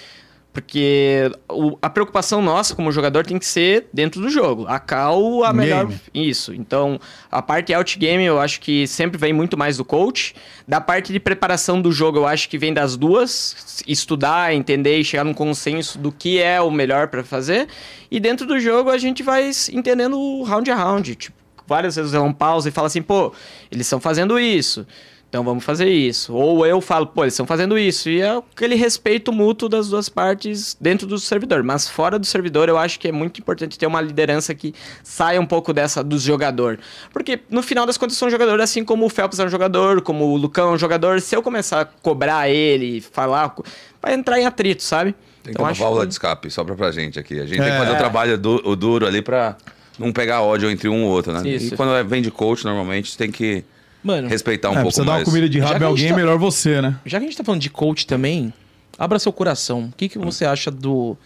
[0.53, 4.67] porque o- a preocupação nossa como jogador tem que ser dentro do jogo.
[4.67, 5.59] A cal, a Game.
[5.61, 6.53] melhor isso.
[6.53, 6.99] Então,
[7.31, 10.35] a parte outgame eu acho que sempre vem muito mais do coach.
[10.67, 13.83] Da parte de preparação do jogo, eu acho que vem das duas.
[13.87, 17.69] Estudar, entender e chegar num consenso do que é o melhor pra fazer.
[18.11, 21.15] E dentro do jogo, a gente vai entendendo round a round.
[21.15, 21.37] Tipo,
[21.71, 23.33] várias vezes eu dou um pausa e falo assim, pô,
[23.71, 24.87] eles estão fazendo isso.
[25.29, 26.35] Então vamos fazer isso.
[26.35, 28.11] Ou eu falo, pô, eles estão fazendo isso.
[28.11, 31.63] E é aquele respeito mútuo das duas partes dentro do servidor.
[31.63, 35.41] Mas fora do servidor, eu acho que é muito importante ter uma liderança que saia
[35.41, 36.81] um pouco dessa do jogador.
[37.13, 40.25] Porque no final das contas, são jogadores assim como o Phelps é um jogador, como
[40.25, 41.21] o Lucão é um jogador.
[41.21, 43.55] Se eu começar a cobrar ele, falar,
[44.03, 45.15] vai entrar em atrito, sabe?
[45.45, 47.39] Tem Então, uma acho válvula que- de escape, só pra, gente aqui.
[47.39, 47.71] A gente tem É.
[47.71, 49.57] que fazer o trabalho du- o duro ali pra
[50.01, 51.49] não pegar ódio entre um e outro, né?
[51.49, 51.75] Isso.
[51.75, 53.65] E quando é- vem de coach, normalmente, tem que
[54.03, 55.19] Mano, respeitar um é, pouco dar mais.
[55.21, 56.99] uma comida de rabo a alguém, tá- melhor você, né?
[57.05, 58.53] já que a gente tá falando de coach também,
[58.99, 59.85] abra seu coração.
[59.85, 61.17] O que, que você acha do,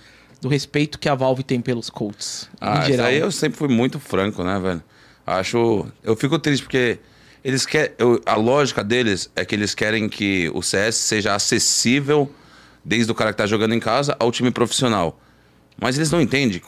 [0.41, 2.49] do respeito que a Valve tem pelos coaches?
[2.61, 3.07] Ah, em isso geral.
[3.07, 4.83] aí eu sempre fui muito franco, né, velho?
[5.27, 5.87] Acho.
[6.03, 6.99] Eu fico triste porque
[7.43, 7.93] eles querem.
[7.99, 12.31] eu- A lógica deles é que eles querem que o CS seja acessível
[12.85, 15.18] desde o cara que tá jogando em casa ao time profissional.
[15.81, 16.61] Mas eles não entendem.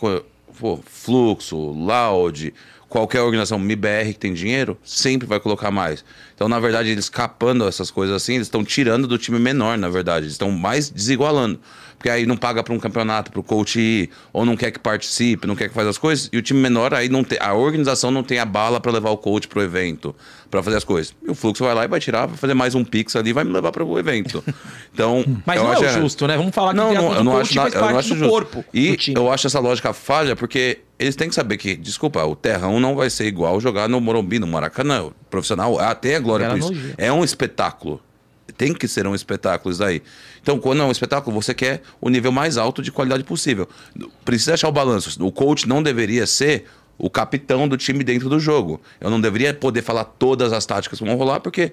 [0.59, 2.55] Pô, Fluxo, Loud,
[2.89, 6.05] qualquer organização MIBR que tem dinheiro, sempre vai colocar mais.
[6.35, 9.89] Então, na verdade, eles capando essas coisas assim, eles estão tirando do time menor, na
[9.89, 10.25] verdade.
[10.25, 11.61] Eles estão mais desigualando.
[11.97, 14.79] Porque aí não paga para um campeonato, para o coach ir, ou não quer que
[14.79, 16.29] participe, não quer que faça as coisas.
[16.33, 17.39] E o time menor aí não tem.
[17.41, 20.15] A organização não tem a bala para levar o coach pro evento,
[20.51, 21.15] para fazer as coisas.
[21.27, 23.33] E o fluxo vai lá e vai tirar, vai fazer mais um pix ali e
[23.33, 24.43] vai me levar para o evento.
[24.97, 25.23] Então.
[25.45, 26.39] Mas não é acho o justo, né?
[26.39, 28.31] Vamos falar que não, não, eu não acho, faz eu não acho do justo.
[28.31, 32.25] corpo E do eu acho essa lógica falha porque eles têm que saber que, desculpa,
[32.25, 35.05] o Terrão não vai ser igual jogar no Morumbi, no Maracanã.
[35.05, 36.73] O profissional tem a glória por isso.
[36.97, 38.01] É um espetáculo.
[38.57, 40.03] Tem que ser um espetáculo isso daí.
[40.43, 43.69] Então, quando é um espetáculo, você quer o nível mais alto de qualidade possível.
[44.25, 45.23] Precisa achar o balanço.
[45.25, 46.65] O coach não deveria ser
[46.99, 48.81] o capitão do time dentro do jogo.
[49.01, 51.73] Eu não deveria poder falar todas as táticas que vão rolar, porque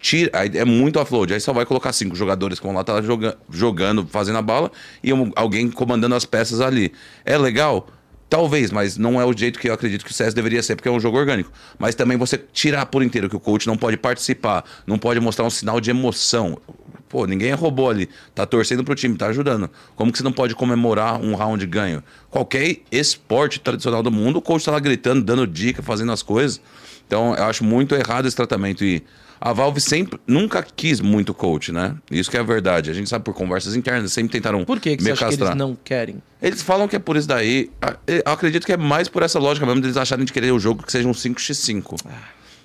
[0.00, 1.32] tira, é muito offload.
[1.32, 4.70] Aí só vai colocar cinco jogadores que vão lá estar joga, jogando, fazendo a bala,
[5.02, 6.92] e um- alguém comandando as peças ali.
[7.24, 7.86] É legal?
[8.34, 10.88] Talvez, mas não é o jeito que eu acredito que o CS deveria ser, porque
[10.88, 11.52] é um jogo orgânico.
[11.78, 15.44] Mas também você tirar por inteiro que o coach não pode participar, não pode mostrar
[15.44, 16.58] um sinal de emoção.
[17.08, 18.08] Pô, ninguém é robô ali.
[18.34, 19.70] Tá torcendo pro time, tá ajudando.
[19.94, 22.02] Como que você não pode comemorar um round ganho?
[22.28, 26.60] Qualquer esporte tradicional do mundo, o coach tá lá gritando, dando dica, fazendo as coisas.
[27.06, 28.84] Então, eu acho muito errado esse tratamento.
[28.84, 29.04] E
[29.46, 31.94] a Valve sempre, nunca quis muito coach, né?
[32.10, 32.90] Isso que é a verdade.
[32.90, 35.50] A gente sabe por conversas internas, sempre tentaram Por que, que você me que castrar.
[35.50, 36.22] eles não querem?
[36.40, 37.70] Eles falam que é por isso daí.
[37.82, 40.58] Ah, Eu acredito que é mais por essa lógica mesmo deles acharem de querer o
[40.58, 42.00] jogo que seja um 5x5.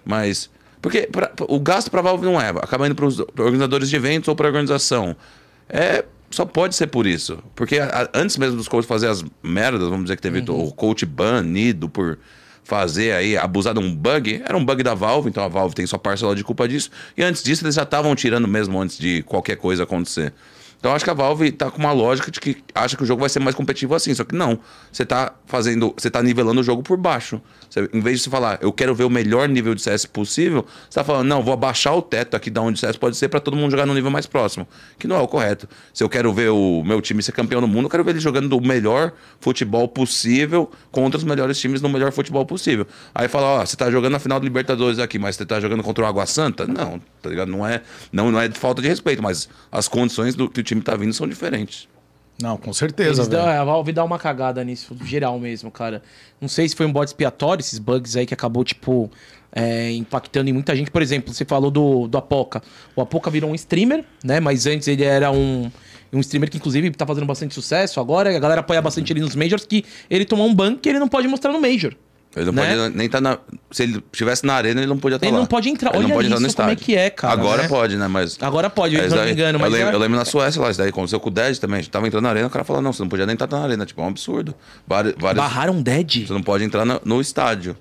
[0.06, 0.50] Mas.
[0.82, 2.48] Porque pra- o gasto pra Valve não é.
[2.50, 5.16] Acaba indo pros organizadores de eventos ou pra organização.
[5.68, 6.06] É.
[6.32, 7.40] Só pode ser por isso.
[7.56, 10.72] Porque a- a- antes mesmo dos coaches fazer as merdas, vamos dizer que teve o
[10.72, 12.20] coach banido por
[12.70, 15.88] fazer aí, abusar de um bug, era um bug da Valve, então a Valve tem
[15.88, 16.92] sua parcela de culpa disso.
[17.18, 20.32] E antes disso, eles já estavam tirando mesmo antes de qualquer coisa acontecer.
[20.80, 23.20] Então acho que a Valve tá com uma lógica de que acha que o jogo
[23.20, 24.14] vai ser mais competitivo assim.
[24.16, 24.60] Só que não.
[24.92, 25.94] Você tá fazendo.
[25.98, 27.42] Você tá nivelando o jogo por baixo.
[27.94, 31.00] Em vez de você falar, eu quero ver o melhor nível de CS possível, você
[31.00, 33.40] tá falando, não, vou abaixar o teto aqui da onde o CS pode ser pra
[33.40, 34.68] todo mundo jogar no nível mais próximo.
[34.98, 35.68] Que não é o correto.
[35.94, 38.20] Se eu quero ver o meu time ser campeão no mundo, eu quero ver ele
[38.20, 42.88] jogando o melhor futebol possível contra os melhores times no melhor futebol possível.
[43.14, 45.84] Aí fala, ó, você tá jogando na final do Libertadores aqui, mas você tá jogando
[45.84, 46.66] contra o Água Santa?
[46.66, 47.52] Não, tá ligado?
[47.52, 50.82] Não é, não, não é falta de respeito, mas as condições do que o time
[50.82, 51.88] tá vindo são diferentes.
[52.42, 56.02] Não, com certeza, Eles dão- a Valve dá uma cagada nisso, geral mesmo, cara.
[56.40, 59.12] Não sei se foi um bode expiatório, esses bugs aí que acabou, tipo,
[59.52, 60.90] é, impactando em muita gente.
[60.90, 62.62] Por exemplo, você falou do, do Apoca.
[62.96, 64.40] O Apoca virou um streamer, né?
[64.40, 65.70] Mas antes ele era um,
[66.14, 68.34] um streamer que, inclusive, tá fazendo bastante sucesso agora.
[68.34, 71.10] A galera apoia bastante ele nos Majors, que ele tomou um ban que ele não
[71.10, 71.94] pode mostrar no Major.
[72.36, 72.76] Ele não Né?
[72.78, 73.40] pode nem estar na.
[73.72, 75.40] Se ele estivesse na arena, ele não podia estar Ele lá.
[75.40, 75.90] não pode entrar.
[75.90, 76.86] Ele não Olha pode entrar no isso, como é estádio.
[76.86, 77.68] que é, cara, Agora né?
[77.68, 78.08] pode, né?
[78.08, 78.38] Mas.
[78.40, 79.56] Agora pode, eu isso não me engano.
[79.58, 81.58] eu, Mas lembro, é- eu lembro na Suécia lá, isso daí aconteceu com o Dead
[81.58, 81.80] também.
[81.80, 83.48] A gente tava entrando na arena, o cara falou, não, você não podia nem estar
[83.48, 83.84] na arena.
[83.84, 84.54] Tipo, é um absurdo.
[84.88, 86.28] Vários, vários- barraram Dead.
[86.28, 87.76] Você não pode entrar no, no estádio.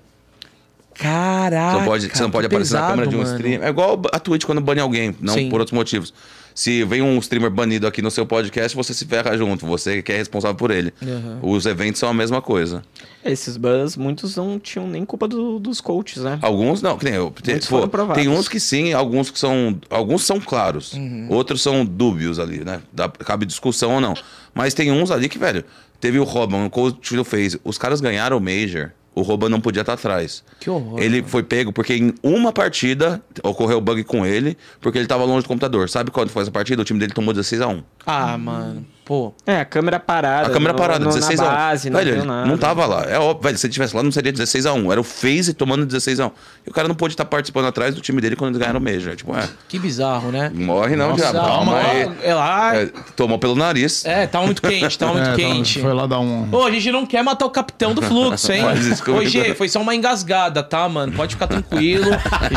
[0.95, 1.71] Caraca.
[1.71, 3.35] Você não pode, você não pode aparecer na pesado, câmera de um mano.
[3.35, 3.63] stream.
[3.63, 5.49] É igual a Twitch quando bane alguém, não Sim.
[5.49, 6.13] por outros motivos.
[6.59, 9.65] Se vem um streamer banido aqui no seu podcast, você se ferra junto.
[9.65, 10.93] Você que é responsável por ele.
[11.01, 11.53] Uhum.
[11.53, 12.83] Os eventos são a mesma coisa.
[13.23, 16.37] Esses bans, muitos não tinham nem culpa do- dos coaches, né?
[16.41, 17.31] Alguns não, que nem eu.
[17.41, 19.79] Tem, Muitos pô, tem uns que sim, alguns que são.
[19.89, 20.91] Alguns são claros.
[20.91, 21.27] Uhum.
[21.29, 22.81] Outros são dúbios ali, né?
[22.91, 24.13] Dá, cabe discussão ou não.
[24.53, 25.63] Mas tem uns ali que, velho,
[25.97, 27.55] teve o Robin, o coach do fez.
[27.63, 28.91] Os caras ganharam o Major.
[29.19, 30.43] O Robin não podia estar atrás.
[30.59, 31.27] Que horror, Ele mano.
[31.29, 35.47] foi pego porque em uma partida ocorreu bug com ele, porque ele tava longe do
[35.47, 35.89] computador.
[35.89, 36.81] Sabe quando foi essa partida?
[36.81, 38.85] O time dele tomou 16 a 1 Ah, mano.
[39.05, 39.33] Pô.
[39.43, 40.47] É, a câmera parada.
[40.47, 41.55] A câmera no- parada, no- 16 na a 1.
[41.55, 42.47] base, não velho, deu ele nada.
[42.47, 43.05] não tava lá.
[43.09, 45.51] É óbvio, velho, se ele tivesse lá não seria 16 a 1 Era o FaZe
[45.55, 46.31] tomando 16 a 1
[46.67, 48.83] E o cara não pôde estar participando atrás do time dele quando eles ganharam o
[48.83, 49.15] Major.
[49.15, 50.51] Tipo, é, Que bizarro, né?
[50.53, 51.47] morre não, Nossa, diabo.
[51.47, 52.11] Calma aí.
[52.21, 52.75] É lá.
[52.75, 54.05] É, tomou pelo nariz.
[54.05, 55.81] É, tava muito quente, tava muito É, quente.
[55.81, 56.47] Foi lá dar um.
[56.51, 58.61] Ô, a gente não quer matar o capitão do fluxo, hein?
[58.61, 59.03] Faz isso.
[59.15, 61.13] Ô, Gê, foi só uma engasgada, tá, mano?
[61.13, 62.09] Pode ficar tranquilo.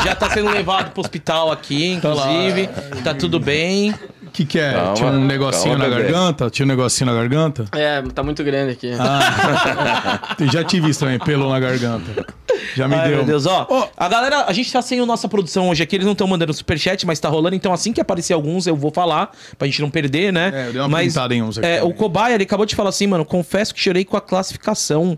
[0.03, 2.69] Já tá sendo levado pro hospital aqui, inclusive.
[3.03, 3.91] Tá tudo bem.
[4.23, 4.73] O que, que é?
[4.73, 6.11] Calma, Tinha um negocinho calma, na bebê.
[6.11, 6.49] garganta?
[6.49, 7.65] Tinha um negocinho na garganta?
[7.71, 8.87] É, tá muito grande aqui.
[10.39, 12.25] Eu Já tive isso também, pelo na garganta.
[12.75, 13.17] Já me Ai, deu.
[13.17, 13.67] meu Deus, ó.
[13.69, 13.87] Ó.
[13.95, 16.51] A galera, a gente tá sem a nossa produção hoje aqui, eles não estão mandando
[16.51, 19.91] superchat, mas tá rolando, então assim que aparecer alguns eu vou falar, pra gente não
[19.91, 20.51] perder, né?
[20.53, 22.75] É, eu dei uma mas, pintada em uns aqui É, o Cobaia, ele acabou de
[22.75, 25.15] falar assim, mano, confesso que chorei com a classificação.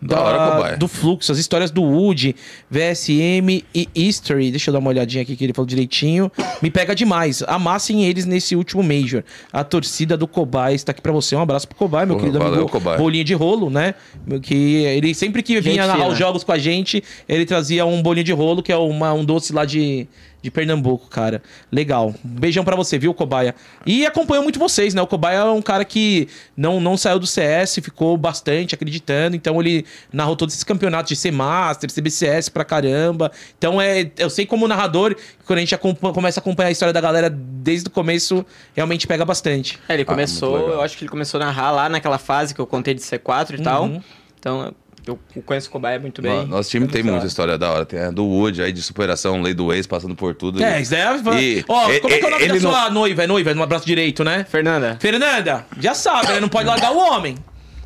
[0.00, 2.36] Da hora, do fluxo, as histórias do Wood,
[2.70, 4.50] VSM e History.
[4.50, 6.30] Deixa eu dar uma olhadinha aqui que ele falou direitinho.
[6.62, 7.42] Me pega demais.
[7.46, 9.24] Amassem eles nesse último Major.
[9.52, 11.34] A torcida do Cobaia está aqui pra você.
[11.34, 12.70] Um abraço pro Cobaia, meu Porra, querido valeu, amigo.
[12.70, 12.98] Cobaia.
[12.98, 13.94] Bolinho de rolo, né?
[14.42, 16.08] Que ele sempre que vinha narrar fina.
[16.12, 19.24] os jogos com a gente, ele trazia um bolinho de rolo, que é uma- um
[19.24, 20.06] doce lá de,
[20.40, 21.42] de Pernambuco, cara.
[21.70, 22.08] Legal.
[22.24, 23.54] Um beijão pra você, viu, Cobaia?
[23.84, 25.02] E acompanhou muito vocês, né?
[25.02, 29.34] O Cobaia é um cara que não, não saiu do CS, ficou bastante acreditando.
[29.34, 33.32] Então ele narrou todos esses campeonatos de C-Master, CBCS pra caramba.
[33.58, 35.76] Então é, eu sei como narrador, quando a gente
[36.14, 39.78] começa a acompanhar a história da galera desde o começo, realmente pega bastante.
[39.88, 40.70] É, ele Ah, começou, legal.
[40.74, 43.58] eu acho que ele começou a narrar lá naquela fase que eu contei de C4
[43.58, 43.84] e tal.
[43.84, 44.02] Uhum.
[44.38, 44.72] Então,
[45.08, 46.32] eu conheço o Cobaia muito bem.
[46.40, 47.84] No- Nosso time tem Muito muita história da hora.
[47.86, 50.62] Tem a do Wood aí de superação, lei do ex, passando por tudo.
[50.62, 51.40] É, isso daí é.
[51.42, 53.24] E- Ó, e- como é que é o nome ele da não- sua noiva?
[53.24, 54.44] É noiva, é no braço direito, né?
[54.48, 54.96] Fernanda.
[55.00, 56.40] Fernanda, já sabe, né?
[56.40, 57.36] Não pode largar o homem.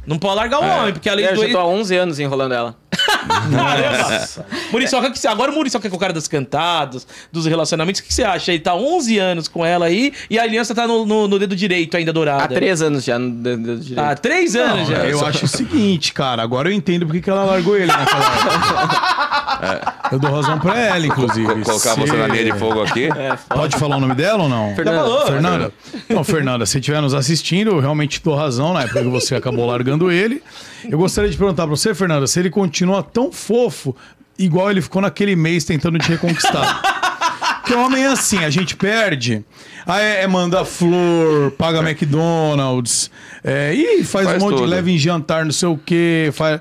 [0.06, 1.52] Não pode largar o homem, porque a lei Eu do já ex.
[1.52, 2.76] tô há 11 anos enrolando ela.
[3.52, 4.28] Caramba!
[4.70, 8.00] Muriçoca, que agora o Muriçoca que é o cara dos cantados, dos relacionamentos.
[8.00, 8.52] O que você acha?
[8.52, 11.56] Ele tá 11 anos com ela aí e a aliança tá no, no- no dedo
[11.56, 12.44] direito ainda dourada.
[12.44, 14.06] Há 3 anos já no dedo direito.
[14.06, 14.98] Há três anos já.
[15.06, 16.42] eu acho o seguinte, cara.
[16.42, 19.94] Agora eu entendo porque que ela largou ele naquela época.
[20.12, 21.46] Eu dou razão pra ela, inclusive.
[21.46, 23.04] Co- colocar Se- você na linha de fogo aqui.
[23.06, 24.74] É, Pode falar o nome dela ou não?
[24.74, 25.26] Fernanda.
[25.26, 25.72] Fernanda?
[26.08, 29.66] Não, Fernanda, se estiver nos assistindo, eu realmente dou razão na época que você acabou
[29.66, 30.42] largando ele.
[30.90, 33.94] Eu gostaria de perguntar pra você, Fernanda, se ele continua tão fofo
[34.38, 36.82] igual ele ficou naquele mês tentando te reconquistar.
[37.62, 39.44] Porque homem é assim, a gente perde,
[39.86, 43.08] aí é, é manda flor, paga McDonald's,
[43.44, 44.68] é, e faz, Faz um monte de tudo.
[44.68, 46.60] leva em jantar, não sei o quê, faz...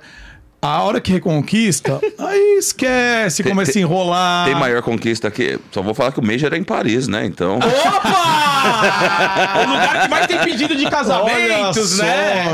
[0.63, 4.45] A hora que reconquista, aí esquece, Tem- começa a tem- enrolar.
[4.45, 5.59] Tem maior conquista aqui.
[5.71, 7.25] Só vou falar que o Major é em Paris, né?
[7.25, 7.57] Então.
[7.57, 7.65] Opa!
[9.65, 12.41] o lugar que mais tem pedido de Olha casamentos, só, né?
[12.43, 12.47] Aí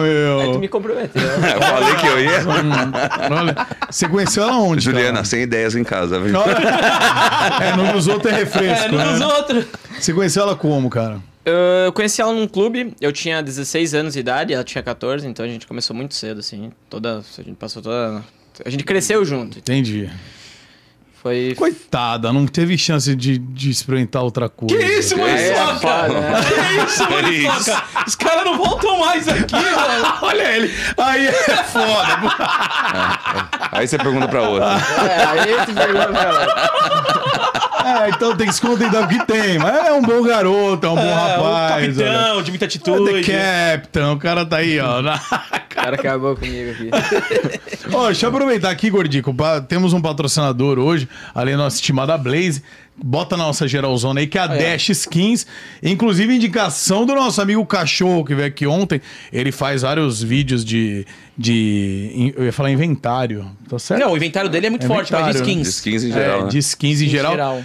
[0.46, 0.60] tu meu.
[0.60, 1.22] me comprometeu.
[1.22, 2.40] eu falei que eu ia.
[3.30, 4.86] Olha, você conheceu ela onde?
[4.86, 5.26] Juliana, cara?
[5.26, 6.34] sem ideias em casa, viu?
[7.62, 9.26] É, no dos outros é refresco, É, não dos né?
[9.26, 9.66] outros.
[10.00, 11.18] Você conheceu ela como, cara?
[11.86, 15.46] Eu conheci ela num clube, eu tinha 16 anos de idade, ela tinha 14, então
[15.46, 16.74] a gente começou muito cedo, assim.
[16.90, 17.20] Toda.
[17.20, 18.22] A gente passou toda.
[18.66, 19.60] A gente cresceu junto.
[19.60, 20.10] Entendi.
[21.28, 21.54] Foi.
[21.56, 24.76] Coitada, não teve chance de, de experimentar outra coisa.
[24.78, 25.80] Que isso, Aí é Muriçoca?
[25.80, 26.32] foda, né?
[26.42, 27.84] Que isso, Muriçoca?
[28.08, 30.14] Os caras não voltam mais aqui, mano.
[30.22, 30.74] Olha ele.
[30.98, 31.32] Aí é
[31.64, 32.18] foda.
[33.72, 34.68] Aí você pergunta pra outra.
[35.08, 36.48] É, aí esse pergunta pra ela.
[38.06, 39.60] É, então tem que se contentar o que tem.
[39.60, 41.98] Mas é um bom garoto, é um bom É, rapaz.
[41.98, 42.44] o capitão, olha.
[42.44, 43.22] de muita É atitude.
[43.24, 45.02] The Captain, o cara tá aí, ó.
[45.02, 46.90] na- O cara acabou comigo aqui.
[47.94, 49.34] Ó, deixa eu aproveitar aqui, Gordico.
[49.70, 52.62] Temos um patrocinador hoje, além da nossa estimada Blaze.
[53.00, 54.58] Bota na nossa geralzona aí, que é a é.
[54.58, 55.46] Dash Skins.
[55.84, 59.00] Inclusive, indicação do nosso amigo Cachorro, que veio aqui ontem.
[59.32, 61.06] Ele faz vários vídeos de.
[61.38, 63.52] de eu ia falar inventário.
[63.70, 64.02] Tá certo?
[64.02, 65.62] Não, o inventário dele é muito É forte, mas de skins.
[65.62, 66.50] De skins em É, geral, né?
[66.50, 67.62] de skins em geral.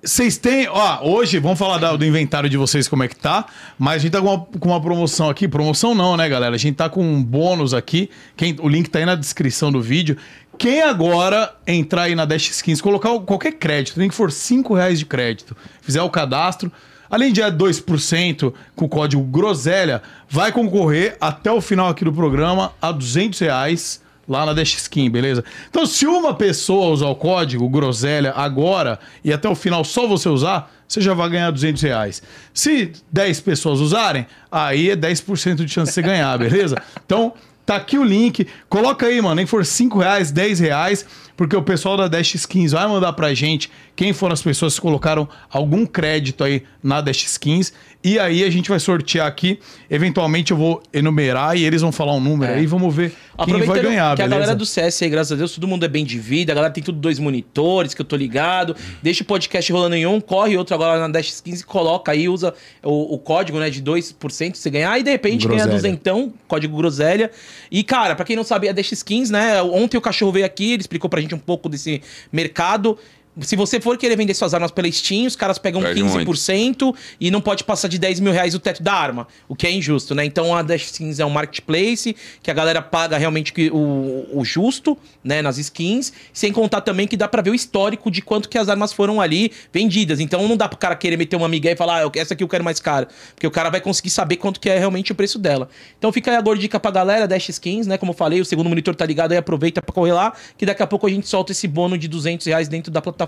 [0.00, 3.46] Vocês têm, ó, hoje vamos falar da- do inventário de vocês como é que tá,
[3.76, 6.54] mas a gente tá com uma, com uma promoção aqui, promoção não, né, galera?
[6.54, 9.82] A gente tá com um bônus aqui, quem, o link tá aí na descrição do
[9.82, 10.16] vídeo.
[10.58, 14.98] Quem agora entrar aí na Dash Skins, colocar qualquer crédito, nem que for 5 reais
[14.98, 16.72] de crédito, fizer o cadastro,
[17.08, 22.12] além de é 2% com o código GROSELHA, vai concorrer até o final aqui do
[22.12, 25.42] programa a 200 reais lá na Dash Skin, beleza?
[25.70, 30.28] Então, se uma pessoa usar o código Groselha agora e até o final só você
[30.28, 32.22] usar, você já vai ganhar 200 reais.
[32.52, 36.76] Se 10 pessoas usarem, aí é 10% de chance de você ganhar, beleza?
[37.08, 37.32] Então,
[37.68, 38.46] tá aqui o link.
[38.66, 41.04] Coloca aí, mano, nem for 5 reais, 10 reais,
[41.36, 44.80] porque o pessoal da Dash Skins vai mandar pra gente quem foram as pessoas que
[44.80, 47.74] colocaram algum crédito aí na Dash Skins.
[48.02, 49.60] E aí a gente vai sortear aqui.
[49.90, 52.64] Eventualmente eu vou enumerar e eles vão falar um número aí.
[52.64, 53.12] Vamos ver
[53.44, 54.28] quem vai ganhar, que a beleza?
[54.28, 56.72] galera do CS aí, graças a Deus, todo mundo é bem de vida, a galera
[56.72, 58.74] tem tudo dois monitores, que eu tô ligado.
[59.02, 62.54] Deixa o podcast rolando em um, corre outro agora na Dash 15 coloca aí, usa
[62.82, 65.74] o, o código, né, de 2% você ganhar, e de repente ganha Groselha.
[65.74, 67.30] duzentão, código groselha.
[67.70, 70.72] E, cara, pra quem não sabe, a Dash Skins, né, ontem o cachorro veio aqui,
[70.72, 72.98] ele explicou pra gente um pouco desse mercado.
[73.40, 77.30] Se você for querer vender suas armas pela Steam, os caras pegam Perde 15% e
[77.30, 80.14] não pode passar de 10 mil reais o teto da arma, o que é injusto,
[80.14, 80.24] né?
[80.24, 84.96] Então a Dash Skins é um marketplace que a galera paga realmente o, o justo,
[85.22, 88.58] né, nas skins, sem contar também que dá pra ver o histórico de quanto que
[88.58, 90.20] as armas foram ali vendidas.
[90.20, 92.48] Então não dá pro cara querer meter uma migué e falar, ah, essa aqui eu
[92.48, 95.38] quero mais cara, porque o cara vai conseguir saber quanto que é realmente o preço
[95.38, 95.68] dela.
[95.98, 97.98] Então fica aí a gordica pra galera, Dash Skins, né?
[97.98, 100.82] Como eu falei, o segundo monitor tá ligado aí, aproveita pra correr lá, que daqui
[100.82, 103.27] a pouco a gente solta esse bônus de 200 reais dentro da plataforma,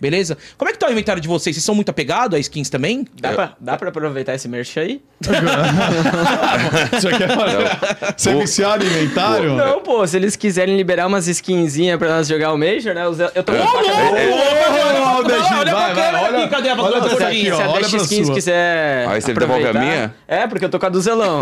[0.00, 0.36] beleza?
[0.58, 1.54] Como é que tá o inventário de vocês?
[1.54, 3.06] Vocês são muito apegados a skins também?
[3.20, 5.00] Dá, pra, dá pra aproveitar esse merch aí?
[6.92, 8.14] Você quer fazer?
[8.16, 9.54] Você é viciado em inventário?
[9.54, 13.04] Não, pô, se eles quiserem liberar umas skinzinhas pra nós jogar o Major, né?
[13.34, 13.84] Eu tô com Ô, faca
[15.54, 16.76] Olha câmera olha- aqui, cadê a ó,
[17.56, 19.08] se a olha Dash Skins quiser.
[19.08, 20.14] Aí você devolve a minha?
[20.26, 21.40] É, porque eu tô com a do Zelão.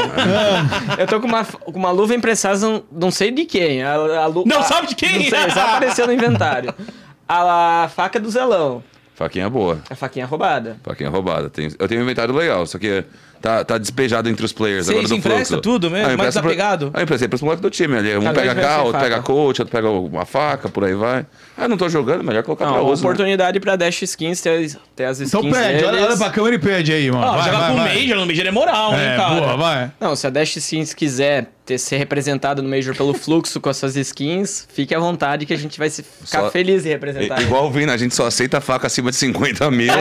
[0.98, 3.82] eu tô com uma, com uma luva emprestada, não, não sei de quem.
[3.82, 5.30] A, a Não a- sabe de quem?
[5.30, 6.74] Não sei, só apareceu no inventário.
[7.35, 8.83] A, faca do Zelão.
[9.14, 9.78] Faquinha boa.
[9.89, 10.76] A faquinha roubada.
[10.83, 11.49] Faquinha roubada.
[11.51, 13.05] Tem- eu tenho um inventário legal, só que
[13.43, 15.61] tá, tá despejado entre os players Você- agora do empresta fluxo.
[15.61, 16.12] tudo mesmo?
[16.12, 16.91] Ah, Mais desapegado?
[16.95, 18.16] Ah, eu emprestei pros moleques do time ali.
[18.16, 19.05] Um Cada pega ser outro faca.
[19.05, 21.26] pega coach, outro pega uma faca, por aí vai.
[21.57, 23.03] Ah, não tô jogando, melhor colocar Não, pra uma uso.
[23.03, 23.09] né?
[23.09, 26.07] oportunidade pra Dash Skins ter, ter as skins Então pede, olha, deles.
[26.09, 27.24] olha pra câmera e pede aí, mano.
[27.24, 27.95] Ó, vai, jogar vai, com o vai.
[27.99, 29.35] Major, no Major é moral, hein, É, cara?
[29.41, 29.91] boa, vai.
[30.01, 33.76] Não, se a Dash Skins quiser ter, ser representado no Major pelo fluxo com as
[33.76, 36.92] suas skins, fique à vontade que a gente vai se ficar Só- feliz em I-
[36.92, 37.40] representar.
[37.42, 39.86] Igual o Vina, a gente só aceita faca acima de 50 mil.
[39.86, 39.94] né?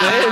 [0.00, 0.30] Sei, sei,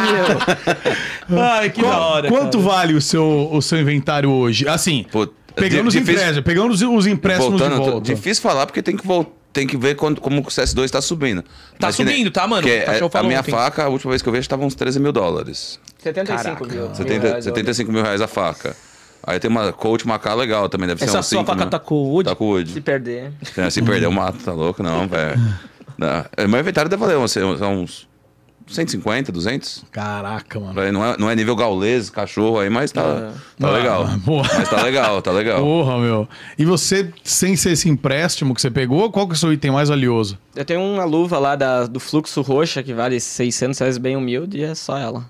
[1.28, 1.42] meu.
[1.42, 2.28] Ai, que da Qual- hora.
[2.28, 2.70] quanto cara.
[2.70, 4.68] vale o seu, o seu inventário hoje?
[4.68, 8.14] Assim, Pô, pegando os difícil- empréstimos, pegando os, os empréstimos Voltando, de volta.
[8.14, 9.30] difícil falar porque tem que voltar.
[9.55, 11.40] Tem que ver quando- como o CS2 tá subindo.
[11.78, 12.66] Tá Mas nem- subindo, tá, mano?
[12.66, 13.53] cachorro é- a minha ontem.
[13.53, 15.78] faca, a última vez que eu vi, estava uns 13 mil dólares.
[16.03, 16.92] 75 mil.
[16.92, 18.74] 70, mil 75 mil reais a faca.
[19.27, 21.70] Aí tem uma coach Macá legal também, deve ser Essa uns sua 5 faca mil.
[21.70, 22.29] tá com o Wood?
[22.29, 22.81] Tá com o Se Wood.
[22.83, 23.33] perder.
[23.57, 24.83] É, Se perder, eu mato, tá louco?
[24.83, 25.41] Não, velho.
[26.37, 28.09] É, Meu inventário deve valer uns, uns
[28.66, 29.85] 150, 200.
[29.93, 30.72] Caraca, mano.
[30.75, 34.07] Vai, Não é, não é nível gaulês, cachorro aí, mas tá, tá Ah, legal.
[34.25, 34.43] boa.
[34.43, 35.61] Mas tá legal, tá legal.
[35.61, 36.29] Porra, meu.
[36.59, 39.70] E você, sem ser esse empréstimo que você pegou, qual que é o seu item
[39.70, 40.39] mais valioso?
[40.57, 44.59] Eu tenho uma luva lá da- do fluxo roxa que vale 600 reais bem humilde
[44.59, 45.25] e é só ela.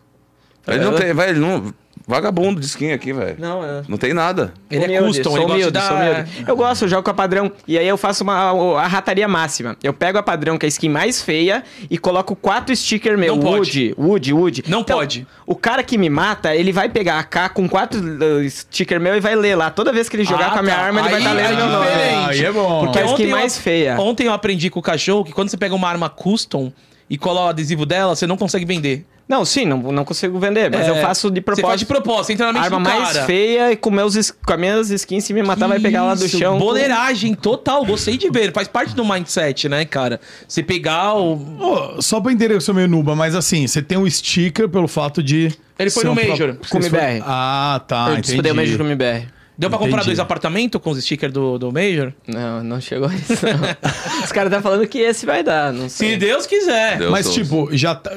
[0.66, 1.74] Ele não tem, velho, ele não.
[2.07, 3.36] Vagabundo de skin aqui, velho.
[3.38, 3.82] Não, é.
[3.88, 4.52] Não tem nada.
[4.70, 6.44] Ele é Humilde, custom, sou ele gosta de humilde, humilde.
[6.46, 7.50] Eu gosto, eu jogo com a padrão.
[7.66, 9.74] E aí eu faço uma, a rataria máxima.
[9.82, 13.34] Eu pego a padrão, que é a skin mais feia, e coloco quatro stickers meu.
[13.36, 13.94] Não pode.
[13.98, 14.64] Wood, Wood, Wood.
[14.68, 15.26] Não pode.
[15.46, 19.16] O cara que me mata, ele vai pegar a K com quatro uh, sticker meu
[19.16, 19.70] e vai ler lá.
[19.70, 20.82] Toda vez que ele jogar Ah, com a minha tá.
[20.82, 21.88] arma, ele vai Aí estar lendo é meu nome.
[22.28, 22.84] Aí é bom.
[22.84, 23.98] Porque é a skin Ontem eu- mais feia.
[23.98, 26.70] Ontem eu aprendi com o cachorro que quando você pega uma arma custom
[27.09, 29.07] e cola o adesivo dela, você não consegue vender.
[29.27, 31.87] Não, sim, não, não consigo vender, mas É, eu faço de Você faz de propósito.
[31.87, 33.25] propósito, entra na mente Arma do mais cara.
[33.25, 36.27] feia e com, meus, com as minhas skins, se me matar, vai pegar lá do
[36.27, 36.59] Isso, chão.
[36.59, 38.53] Boleiragem total, gostei de ver.
[38.53, 40.20] Faz parte do mindset, né, cara?
[40.47, 41.33] Você pegar o.
[41.59, 44.68] Ô, só pra entender que eu sou meio nuba, mas assim, você tem um sticker
[44.68, 45.51] pelo fato de.
[45.79, 47.22] Ele foi no um pro- Major, Vocês com o MBR.
[47.27, 48.05] Ah, tá.
[48.09, 48.27] eu entendi.
[48.27, 49.27] disputei o Major com o MBR.
[49.57, 50.07] Deu pra comprar Entendi.
[50.11, 52.12] dois apartamentos com os stickers do, do Major?
[52.26, 53.32] Não, não chegou a isso.
[53.46, 54.22] não.
[54.24, 56.11] Os caras tá falando que esse vai dar, não sei.
[56.12, 56.98] Se Deus quiser.
[56.98, 57.40] Deus Mas, ouça.
[57.40, 58.11] tipo, já tá-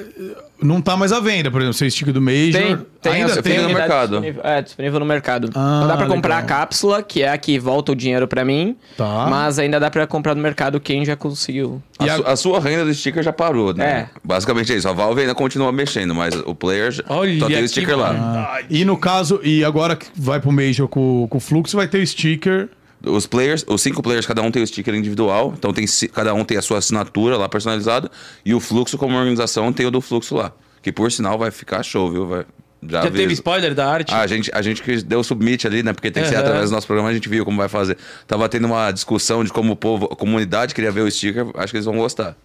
[0.62, 2.54] não tá mais à venda, por exemplo, seu sticker do Major.
[2.54, 3.60] Tem, tem, Ainda tem.
[3.62, 4.10] no mercado.
[4.20, 5.50] disponível- É, disponível no mercado.
[5.54, 6.58] Ah, não dá pra comprar legal.
[6.58, 8.76] a cápsula, que é a que volta o dinheiro pra mim.
[8.98, 9.28] Tá.
[9.30, 11.82] Mas ainda dá pra comprar no mercado quem já conseguiu.
[12.00, 13.86] A, E a- su- a sua renda do sticker já parou, né?
[13.86, 14.08] É.
[14.24, 14.88] Basicamente é isso.
[14.90, 18.10] A Valve ainda continua mexendo, mas o player já, Olha só tem o sticker lá.
[18.60, 21.88] Ah, e no caso, e agora que vai pro Major com, com o Fluxo, vai
[21.88, 22.70] ter o sticker.
[23.06, 26.44] Os players, os cinco players, cada um tem o sticker individual, então tem, cada um
[26.44, 28.10] tem a sua assinatura lá personalizada,
[28.44, 30.52] e o Fluxo, como organização, tem o do Fluxo lá.
[30.82, 32.28] Que por sinal vai ficar show, viu?
[32.28, 32.46] Vai,
[32.82, 34.14] já Já teve spoiler da arte?
[34.14, 35.94] Ah, a gente, a gente que deu o submit ali, né?
[35.94, 37.98] Porque tem que ser através do nosso programa, a gente viu como vai fazer.
[38.28, 41.72] Tava tendo uma discussão de como o povo, a comunidade queria ver o sticker, acho
[41.72, 42.36] que eles vão gostar.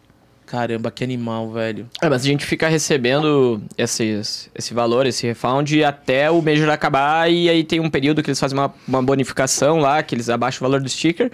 [0.46, 1.88] Caramba, que animal, velho.
[2.00, 7.30] É, mas a gente fica recebendo esses, esse valor, esse refund, até o Major acabar.
[7.30, 10.66] E aí tem um período que eles fazem uma, uma bonificação lá, que eles abaixam
[10.66, 11.30] o valor do sticker.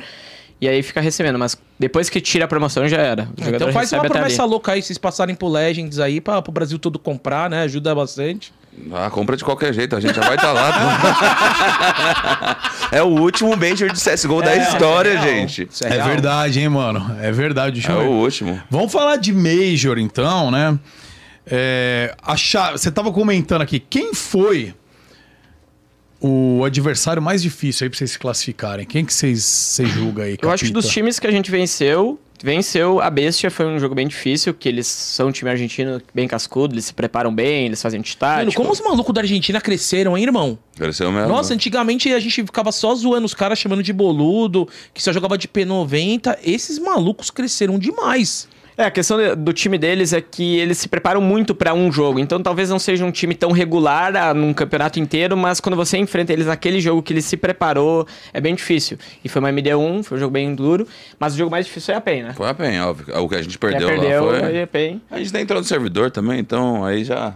[0.60, 1.38] E aí fica recebendo.
[1.38, 3.28] Mas depois que tira a promoção, já era.
[3.36, 6.78] Jogador Então faz uma promessa louca aí, vocês passarem pro Legends aí, pra, pro Brasil
[6.78, 7.62] todo comprar, né?
[7.62, 8.52] Ajuda bastante.
[8.92, 10.70] Ah, compra de qualquer jeito, a gente já vai estar lá.
[12.92, 15.24] é o último Major de CSGO da história, real.
[15.24, 15.68] gente.
[15.82, 16.08] É, real.
[16.08, 17.16] verdade, hein, mano?
[17.20, 17.74] É verdade.
[17.80, 18.06] Deixa É ver.
[18.06, 18.60] o último.
[18.70, 20.78] Vamos falar de Major, então, né?
[21.46, 24.74] É, a cha- Você tava comentando aqui, quem foi
[26.20, 28.84] o adversário mais difícil aí pra vocês se classificarem?
[28.84, 30.80] Quem que vocês julgam aí, Eu acho que capita?
[30.80, 34.68] dos times que a gente venceu, venceu a Bestia, foi um jogo bem difícil, que
[34.68, 38.54] eles são um time argentino bem cascudo, eles se preparam bem, eles fazem Mano, tático.
[38.54, 40.58] como os malucos da Argentina cresceram, hein, irmão?
[40.76, 41.28] Cresceu mesmo.
[41.28, 45.36] Nossa, antigamente a gente ficava só zoando os caras, chamando de boludo, que só jogava
[45.36, 46.38] de P90.
[46.44, 48.48] Esses malucos cresceram demais.
[48.78, 52.20] É, a questão do time deles é que eles se preparam muito pra um jogo.
[52.20, 55.98] Então talvez não seja um time tão regular ah, num campeonato inteiro, mas quando você
[55.98, 58.96] enfrenta eles naquele jogo que ele se preparou, é bem difícil.
[59.24, 60.86] E foi uma MD1, foi um jogo bem duro,
[61.18, 62.34] mas o jogo mais difícil é a PEN, né?
[62.34, 63.20] Foi a PEN, óbvio.
[63.20, 64.56] O que a gente Já perdeu, perdeu, lá foi...
[64.56, 65.00] é PEN.
[65.10, 67.34] A gente nem entrou no servidor também, então aí já...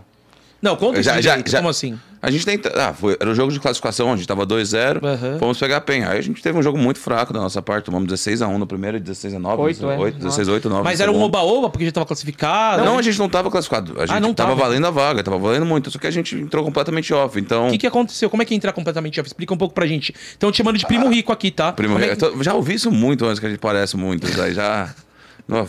[0.62, 1.98] Não, conta Já- isso já- direito, já- como assim?
[2.24, 2.56] A gente nem...
[2.76, 3.16] Ah, foi...
[3.18, 5.38] era o jogo de classificação, a gente tava 2-0, Aham.
[5.40, 6.04] fomos pegar a PEN.
[6.04, 8.96] Aí a gente teve um jogo muito fraco da nossa parte, tomamos 16x1 no primeiro
[8.96, 9.58] e 16x9.
[9.58, 9.96] Oito, é.
[10.12, 10.84] 16-8, 9.
[10.84, 12.84] Mas era um oba-oba, porque já tava classificado.
[12.84, 13.94] Não, a gente não tava classificado.
[14.00, 14.62] A gente Ah, não tava, tava.
[14.62, 15.90] valendo a vaga, tava valendo muito.
[15.90, 17.40] Só que a gente entrou completamente off.
[17.40, 17.66] Então.
[17.66, 18.30] O que, que aconteceu?
[18.30, 19.26] Como é que é entrar completamente off?
[19.26, 20.14] Explica um pouco pra gente.
[20.30, 21.72] Estão te chamando de primo rico aqui, tá?
[21.72, 24.28] Primo, é eu que- tô- já ouvi isso muito antes que a gente parece muito.
[24.40, 24.94] Aí já.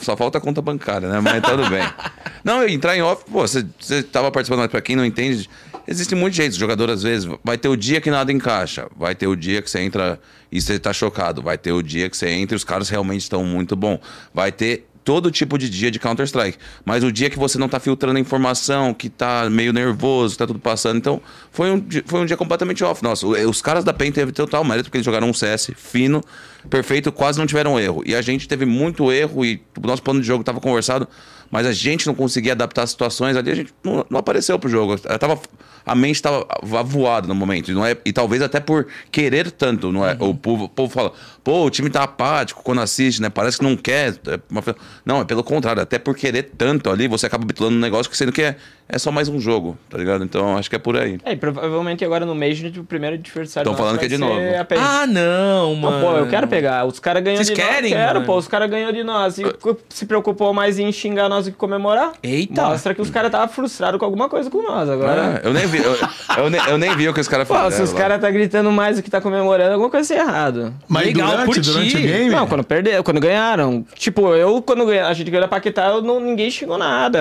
[0.01, 1.19] Só falta a conta bancária, né?
[1.19, 1.83] Mas tudo bem.
[2.43, 5.49] Não, entrar em off, pô, você, você tava participando, mas pra quem não entende,
[5.87, 6.57] existe muitos jeitos.
[6.57, 8.87] O jogador, às vezes, vai ter o dia que nada encaixa.
[8.97, 10.19] Vai ter o dia que você entra
[10.51, 11.41] e você tá chocado.
[11.41, 13.97] Vai ter o dia que você entra e os caras realmente estão muito bom.
[14.33, 16.57] Vai ter todo tipo de dia de Counter-Strike.
[16.85, 20.47] Mas o dia que você não tá filtrando a informação, que tá meio nervoso, tá
[20.47, 20.97] tudo passando.
[20.97, 23.03] Então, foi um, foi um dia completamente off.
[23.03, 26.23] Nossa, os caras da PEN teve total mérito, porque eles jogaram um CS fino,
[26.69, 28.03] perfeito, quase não tiveram erro.
[28.05, 31.07] E a gente teve muito erro e o nosso plano de jogo tava conversado,
[31.51, 34.67] mas a gente não conseguia adaptar as situações ali, a gente não, não apareceu pro
[34.67, 34.99] jogo.
[35.05, 35.39] Ela tava,
[35.85, 37.69] a mente estava voada no momento.
[37.69, 40.17] E, não é, e talvez até por querer tanto, não é?
[40.19, 41.13] O, povo, o povo fala,
[41.43, 43.29] pô, o time tá apático quando assiste, né?
[43.29, 44.13] Parece que não quer.
[44.27, 44.63] É uma-
[45.05, 48.17] não, é pelo contrário, até por querer tanto ali, você acaba bitulando um negócio que
[48.17, 48.55] sendo que é,
[48.87, 50.23] é só mais um jogo, tá ligado?
[50.23, 51.17] Então acho que é por aí.
[51.25, 54.17] É, e provavelmente agora no Major o primeiro adversário Tão nosso falando que é de
[54.17, 54.39] novo.
[54.77, 56.05] Ah, não, Não, mano.
[56.05, 56.85] pô, eu quero pegar.
[56.85, 57.99] Os caras ganham Vocês de querem, nós.
[57.99, 58.25] Quero, mano?
[58.25, 58.37] pô.
[58.37, 59.37] Os caras ganham de nós.
[59.37, 59.43] E
[59.89, 62.13] se preocupou mais em xingar nós do que comemorar.
[62.21, 62.61] Eita.
[62.63, 65.41] Mostra que os caras estavam frustrados com alguma coisa com nós agora.
[65.43, 65.95] É, eu nem vi, eu,
[66.37, 67.71] eu nem, eu nem vi o que os caras Pô, fizeram.
[67.71, 70.73] se os caras tá gritando mais do que tá comemorando, alguma coisa tá errado.
[70.87, 71.71] Mas Legal, durante, curti.
[71.71, 72.29] durante o game?
[72.29, 73.85] Não, quando perderam, quando ganharam.
[73.95, 77.19] Tipo, eu, quando ganha- a gente ganhou a Paquetá, eu não, ninguém xingou nada.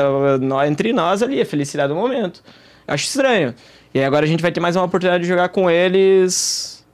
[0.69, 2.43] Entre nós ali, a felicidade do momento.
[2.87, 3.55] Acho estranho.
[3.95, 6.85] E aí agora a gente vai ter mais uma oportunidade de jogar com eles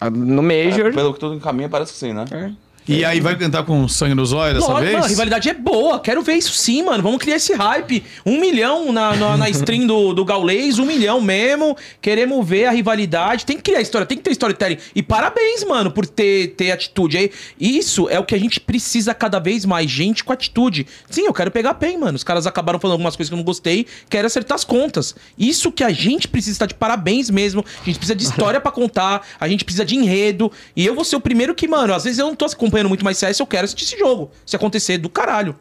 [0.00, 0.86] ah, no Major.
[0.88, 2.24] É, pelo que tudo encaminha, parece que sim, né?
[2.30, 2.50] É.
[2.86, 4.92] E aí vai cantar com sangue nos olhos dessa Lógico, vez?
[4.92, 5.98] mano, a rivalidade é boa.
[6.00, 7.02] Quero ver isso sim, mano.
[7.02, 8.04] Vamos criar esse hype.
[8.26, 11.74] Um milhão na, na, na stream do, do Gaulês, um milhão mesmo.
[12.02, 13.46] Queremos ver a rivalidade.
[13.46, 14.76] Tem que criar história, tem que ter storytelling.
[14.94, 17.30] E parabéns, mano, por ter, ter atitude aí.
[17.58, 20.86] Isso é o que a gente precisa cada vez mais, gente com atitude.
[21.08, 22.16] Sim, eu quero pegar PEN, mano.
[22.16, 23.86] Os caras acabaram falando algumas coisas que eu não gostei.
[24.10, 25.14] Quero acertar as contas.
[25.38, 27.64] Isso que a gente precisa estar de parabéns mesmo.
[27.80, 29.26] A gente precisa de história pra contar.
[29.40, 30.52] A gente precisa de enredo.
[30.76, 33.04] E eu vou ser o primeiro que, mano, às vezes eu não tô acompanhando muito
[33.04, 34.30] mais CS, eu quero assistir esse jogo.
[34.44, 35.54] Se acontecer, do caralho.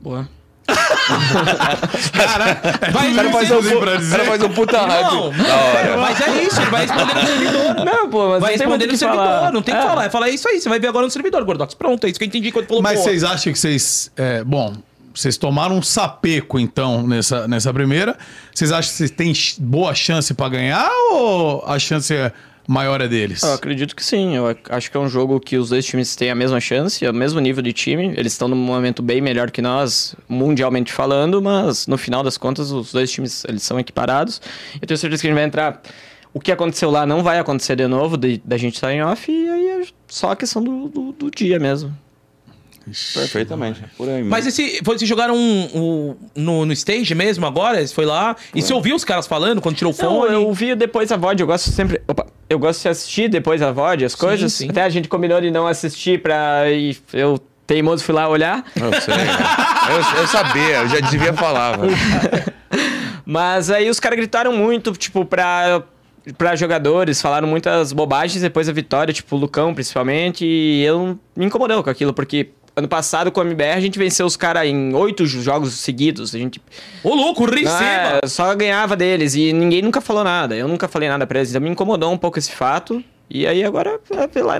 [0.00, 0.28] Boa.
[2.12, 5.96] Cara, é Vai, fazer que tem pu- cara faz um puta Não, hype.
[5.98, 7.84] Mas é isso, ele vai responder no servidor.
[7.84, 9.52] Não, pô, mas vai responder no que servidor, falar.
[9.52, 9.88] não tem o que É.
[9.88, 10.04] falar.
[10.04, 11.74] É falar isso aí, você vai ver agora no servidor, Gordox.
[11.74, 12.82] Pronto, é isso que eu entendi quando falou.
[12.82, 14.10] Mas vocês acham que vocês.
[14.16, 14.74] é, bom,
[15.14, 18.16] vocês tomaram um sapeco, então, nessa, nessa primeira.
[18.54, 22.30] Vocês acham que vocês têm boa chance pra ganhar ou a chance é
[22.68, 23.42] maior é deles?
[23.42, 24.36] Eu acredito que sim.
[24.36, 27.04] Eu ac- acho que é um jogo que os dois times têm a mesma chance,
[27.06, 28.12] o mesmo nível de time.
[28.16, 32.70] Eles estão num momento bem melhor que nós, mundialmente falando, mas no final das contas,
[32.70, 34.40] os dois times eles são equiparados.
[34.80, 35.80] Eu tenho certeza que a gente vai entrar.
[36.34, 39.32] O que aconteceu lá não vai acontecer de novo, de- da gente estar em off,
[39.32, 41.92] e aí é só a questão do, do, do dia mesmo.
[43.14, 43.82] Perfeitamente.
[43.96, 44.22] Por aí.
[44.22, 47.86] Mas esse, foi, vocês jogaram um, um- no, no stage mesmo agora?
[47.86, 48.34] Você foi lá?
[48.54, 50.32] E você ouviu os caras falando quando tirou o Não, fone?
[50.34, 52.00] eu vi depois a VOD, eu gosto sempre.
[52.08, 54.52] Opa, eu gosto de assistir depois a VOD, as coisas.
[54.52, 54.68] sim.
[54.70, 56.70] Até a gente combinou de não assistir pra.
[56.70, 58.64] ir- eu teimoso fui lá olhar.
[58.76, 59.14] Eu sei.
[59.14, 61.78] eu, eu sabia, eu já devia falar.
[63.24, 65.82] Mas aí os caras gritaram muito, tipo, pra,
[66.36, 71.44] pra jogadores, falaram muitas bobagens depois da vitória, tipo, o Lucão principalmente, e eu me
[71.44, 74.94] incomodou com aquilo, porque ano passado com o MBR a gente venceu os caras em
[74.94, 76.60] oito jogos seguidos, a gente
[77.02, 78.20] Ô, louco, receba!
[78.22, 81.50] é, só ganhava deles e ninguém nunca falou nada, eu nunca falei nada pra eles,
[81.50, 84.58] então me incomodou um pouco esse fato, e aí agora, é, lá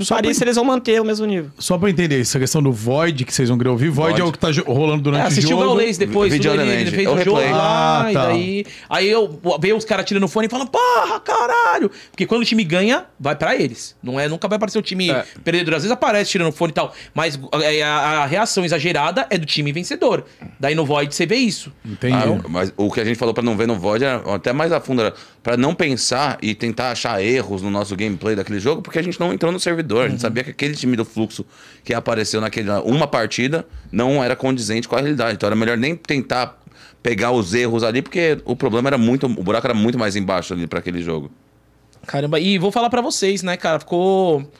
[0.00, 1.50] Só Paris pra- eles vão manter o mesmo nível.
[1.58, 3.90] Só pra entender, essa questão do Void que vocês vão querer ouvir.
[3.90, 4.20] Void, Void.
[4.20, 5.76] é o que tá rolando É, durante o assistiu o jogo.
[5.76, 7.52] Gaules depois, tudo ele, ele fez É o jogo replay.
[7.52, 8.26] lá, Ah, e tá.
[8.26, 8.66] daí...
[8.90, 11.90] Aí eu veio os caras tirando o fone e falando, porra, caralho!
[12.10, 13.94] Porque quando o time ganha, vai pra eles.
[14.02, 15.24] Não é, nunca vai aparecer o time É.
[15.44, 15.74] perdedor.
[15.74, 19.38] Às vezes aparece tirando o fone e tal, mas é, a, a reação exagerada é
[19.38, 20.24] do time vencedor.
[20.58, 21.72] Daí no Void você vê isso.
[21.84, 22.14] Entendi.
[22.14, 24.72] Ah, mas o que a gente falou pra não ver no VOD era até mais
[24.72, 28.82] a fundo, era pra não pensar e tentar achar erros no nosso gameplay daquele jogo,
[28.82, 29.83] porque a gente não entrou no servidor.
[30.06, 31.44] A gente sabia que aquele time do fluxo
[31.82, 35.34] que apareceu naquela uma partida não era condizente com a realidade.
[35.34, 36.58] Então era melhor nem tentar
[37.02, 39.26] pegar os erros ali, porque o problema era muito.
[39.26, 41.30] O buraco era muito mais embaixo ali pra aquele jogo.
[42.06, 43.78] Caramba, e vou falar pra vocês, né, cara?
[43.78, 44.50] Ficou.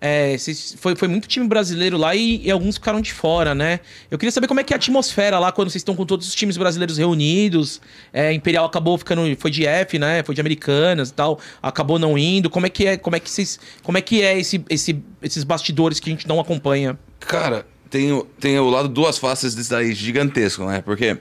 [0.00, 0.34] É,
[0.78, 3.80] foi, foi muito time brasileiro lá e, e alguns ficaram de fora, né?
[4.10, 6.26] Eu queria saber como é que é a atmosfera lá quando vocês estão com todos
[6.26, 7.82] os times brasileiros reunidos.
[8.10, 9.22] É, Imperial acabou ficando.
[9.36, 10.22] Foi de F, né?
[10.22, 11.38] Foi de Americanas e tal.
[11.62, 12.48] Acabou não indo.
[12.48, 12.96] Como é que é?
[12.96, 13.60] Como é que vocês.
[13.82, 16.98] Como é que é esse, esse, esses bastidores que a gente não acompanha?
[17.18, 20.80] Cara, tem, tem o lado duas faces disso daí gigantesco, né?
[20.80, 21.18] Porque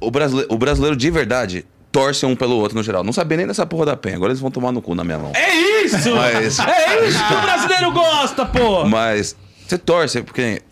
[0.00, 3.02] o brasileiro, o brasileiro de verdade torce um pelo outro no geral.
[3.02, 4.16] Não sabia nem dessa porra da penha.
[4.16, 5.32] Agora eles vão tomar no cu na minha mão.
[5.34, 5.79] É isso!
[5.92, 8.84] Mas- É isso que o brasileiro gosta, pô!
[8.86, 9.36] Mas
[9.66, 10.62] você torce porque,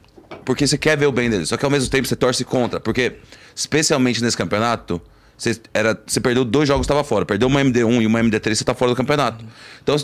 [0.44, 1.48] porque você quer ver o bem deles.
[1.48, 2.80] Só que ao mesmo tempo você torce contra.
[2.80, 3.16] Porque,
[3.54, 5.00] especialmente nesse campeonato,
[5.36, 7.24] você, era, você perdeu dois jogos estava fora.
[7.24, 9.44] Perdeu uma MD1 e uma MD3, você tá fora do campeonato.
[9.82, 9.96] Então,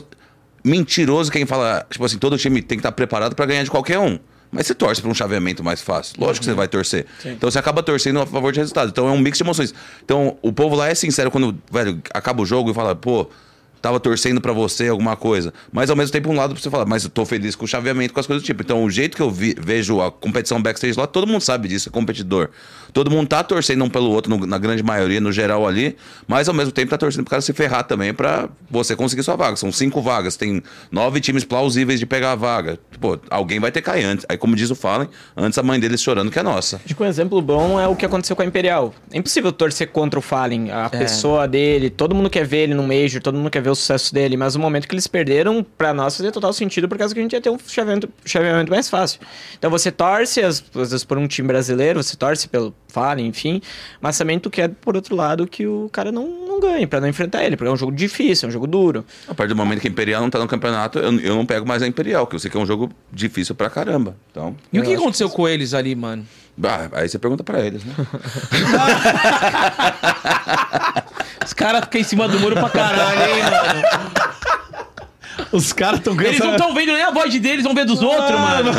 [0.64, 3.98] mentiroso quem fala, tipo assim, todo time tem que estar preparado para ganhar de qualquer
[3.98, 4.18] um.
[4.50, 6.14] Mas você torce para um chaveamento mais fácil.
[6.18, 7.06] Lógico que você vai torcer.
[7.24, 8.88] Então você acaba torcendo a favor de resultado.
[8.90, 9.74] Então é um mix de emoções.
[10.04, 13.28] Então o povo lá é sincero quando, velho, acaba o jogo e fala, pô,
[13.84, 15.52] tava torcendo pra você alguma coisa.
[15.70, 17.68] Mas ao mesmo tempo, um lado pra você falar, mas eu tô feliz com o
[17.68, 18.62] chaveamento, com as coisas do tipo.
[18.62, 21.90] Então, o jeito que eu vi- vejo a competição backstage lá, todo mundo sabe disso,
[21.90, 22.48] é competidor.
[22.94, 26.48] Todo mundo tá torcendo um pelo outro, no- na grande maioria, no geral ali, mas
[26.48, 29.56] ao mesmo tempo tá torcendo pro cara se ferrar também pra você conseguir sua vaga.
[29.56, 32.78] São cinco vagas, tem nove times plausíveis de pegar a vaga.
[33.00, 34.24] Pô, alguém vai ter que cair antes.
[34.28, 36.80] Aí, como diz o Fallen, antes a mãe deles chorando que é nossa.
[36.84, 38.94] Acho que um exemplo bom é o que aconteceu com a Imperial.
[39.12, 42.84] É impossível torcer contra o Fallen, a pessoa dele, todo mundo quer ver ele no
[42.86, 45.92] Major, todo mundo quer ver o sucesso dele, mas o momento que eles perderam, pra
[45.92, 48.88] nós fazia total sentido, por causa que a gente ia ter um chaveamento, chaveamento mais
[48.88, 49.18] fácil.
[49.58, 53.60] Então você torce, às, às vezes, por um time brasileiro, você torce pelo Fallen, enfim,
[54.00, 57.08] mas também tu quer, por outro lado, que o cara não, não ganhe, pra não
[57.08, 59.04] enfrentar ele, porque é um jogo difícil, é um jogo duro.
[59.26, 61.66] A partir do momento que a Imperial não tá no campeonato, eu, eu não pego
[61.66, 64.14] mais a Imperial, que eu sei que é um jogo difícil pra caramba.
[64.30, 66.24] Então, E o que aconteceu com eles ali, mano?
[66.62, 67.94] Ah, aí você pergunta pra eles, né?
[71.44, 74.33] Os caras ficam em cima do muro pra caralho, hein, mano?
[75.52, 78.38] Os caras estão Eles não estão vendo nem a voz deles, vão ver dos outros,
[78.38, 78.70] mano.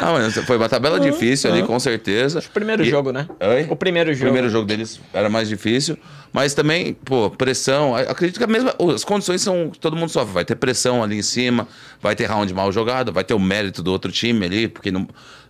[0.00, 2.40] Não, mas foi uma tabela difícil ali, com certeza.
[2.40, 3.26] O primeiro E- jogo, né?
[3.40, 3.66] Oi?
[3.70, 4.24] O primeiro O jogo.
[4.26, 5.96] primeiro jogo deles era mais difícil,
[6.32, 7.94] mas também, pô, pressão.
[7.94, 9.70] Acredito que a mesma, as condições são.
[9.80, 10.32] Todo mundo sofre.
[10.34, 11.66] Vai ter pressão ali em cima,
[12.00, 15.06] vai ter round mal jogado, vai ter o mérito do outro time ali, porque não,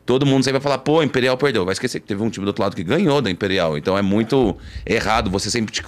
[0.07, 1.65] todo mundo sempre vai falar, pô, Imperial perdeu.
[1.65, 3.77] Vai esquecer que teve um time do outro lado que ganhou da Imperial.
[3.79, 5.73] Então é muito errado você sempre.
[5.73, 5.83] te-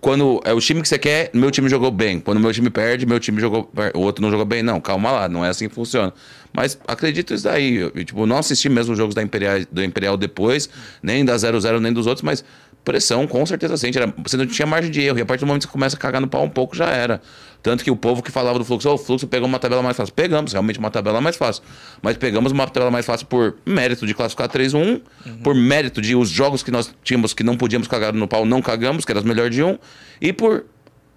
[0.00, 2.20] quando é o time que você quer, meu time jogou bem.
[2.20, 3.70] Quando meu time perde, meu time jogou.
[3.94, 4.62] O outro não jogou bem.
[4.62, 6.12] Não, calma lá, não é assim que funciona.
[6.52, 7.76] Mas acredito isso daí.
[7.76, 10.68] Eu, tipo, não assisti mesmo os jogos da Imperial, do Imperial depois,
[11.02, 12.44] nem da 00 nem dos outros, mas
[12.84, 13.98] Pressão, com certeza sente.
[13.98, 15.18] Era, você não tinha margem de erro.
[15.18, 16.86] E a partir do momento que você começa a cagar no pau um pouco, já
[16.90, 17.20] era.
[17.62, 19.96] Tanto que o povo que falava do fluxo, oh, o fluxo pegou uma tabela mais
[19.96, 20.14] fácil.
[20.14, 21.62] Pegamos, realmente uma tabela mais fácil.
[22.00, 25.02] Mas pegamos uma tabela mais fácil por mérito de classificar 3-1,
[25.42, 28.62] por mérito de os jogos que nós tínhamos que não podíamos cagar no pau, não
[28.62, 29.78] cagamos, que era os melhores de um,
[30.20, 30.64] e por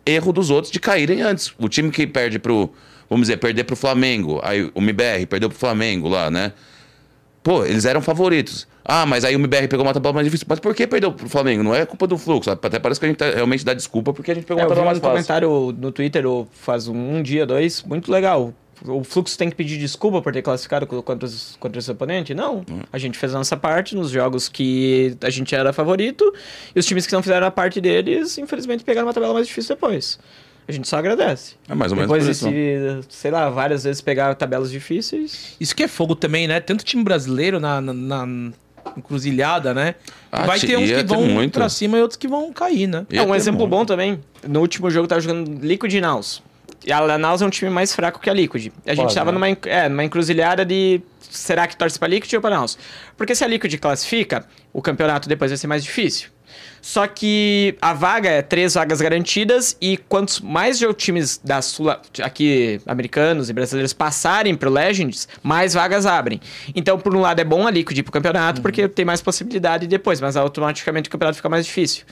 [0.05, 1.53] erro dos outros de caírem antes.
[1.57, 2.72] O time que perde pro,
[3.09, 6.53] vamos dizer, perder pro Flamengo, aí o MBR perdeu pro Flamengo lá, né?
[7.43, 8.67] Pô, eles eram favoritos.
[8.85, 10.45] Ah, mas aí o MBR pegou uma tabela mais difícil.
[10.49, 11.63] Mas por que perdeu pro Flamengo?
[11.63, 12.51] Não é culpa do fluxo.
[12.51, 14.67] Até parece que a gente tá- realmente dá desculpa porque a gente pegou É, uma
[14.67, 15.11] eu vi tabela um mais fácil.
[15.11, 18.53] comentário no Twitter faz um, um dia, dois, muito legal.
[18.83, 22.33] O Fluxo tem que pedir desculpa por ter classificado co- contra os, contra esse oponente?
[22.33, 22.65] Não.
[22.91, 26.33] A gente fez a nossa parte nos jogos que a gente era favorito
[26.75, 29.75] e os times que não fizeram a parte deles, infelizmente, pegaram uma tabela mais difícil
[29.75, 30.17] depois.
[30.68, 31.55] A gente só agradece.
[31.68, 32.47] É mais ou menos Depois isso.
[32.47, 35.55] se, sei lá, várias vezes pegar tabelas difíceis.
[35.59, 36.59] Isso que é fogo também, né?
[36.59, 38.51] Tanto time brasileiro na, na, na
[38.97, 39.95] encruzilhada, né?
[40.32, 41.53] Ah, Vai ter uns que vão muito.
[41.53, 43.05] pra cima e outros que vão cair, né?
[43.09, 43.72] Ia é um exemplo muito.
[43.72, 44.20] bom também.
[44.47, 46.41] No último jogo eu tava jogando Liquid e Naus.
[46.86, 48.72] E a Naus é um time mais fraco que a Liquid.
[48.86, 49.38] A gente Quase, tava né?
[49.38, 52.78] numa, é, numa encruzilhada de será que torce pra Liquid ou pra Naus?
[53.16, 56.30] Porque se a Liquid classifica, o campeonato depois vai ser mais difícil.
[56.81, 61.89] Só que a vaga é três vagas garantidas e quantos mais jo- times da Sul
[62.21, 66.41] aqui americanos e brasileiros passarem pro Legends, mais vagas abrem.
[66.75, 69.85] Então, por um lado é bom a Liquid ir pro campeonato porque tem mais possibilidade
[69.85, 72.03] depois, mas automaticamente o campeonato fica mais difícil.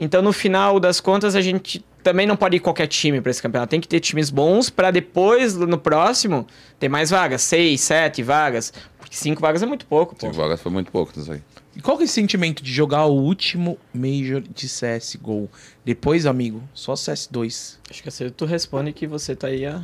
[0.00, 3.42] Então, no final das contas, a gente também não pode ir qualquer time para esse
[3.42, 3.70] campeonato.
[3.70, 6.46] Tem que ter times bons para depois, no próximo,
[6.78, 7.42] ter mais vagas.
[7.42, 8.72] Seis, sete vagas.
[8.98, 10.26] Porque cinco vagas é muito pouco, pô.
[10.26, 11.40] Cinco vagas foi muito pouco nisso aí.
[11.78, 15.48] E qual que é esse sentimento de jogar o último Major de CSGO?
[15.84, 17.76] Depois, amigo, só CS2.
[17.88, 19.82] Acho que assim tu responde que você tá aí a...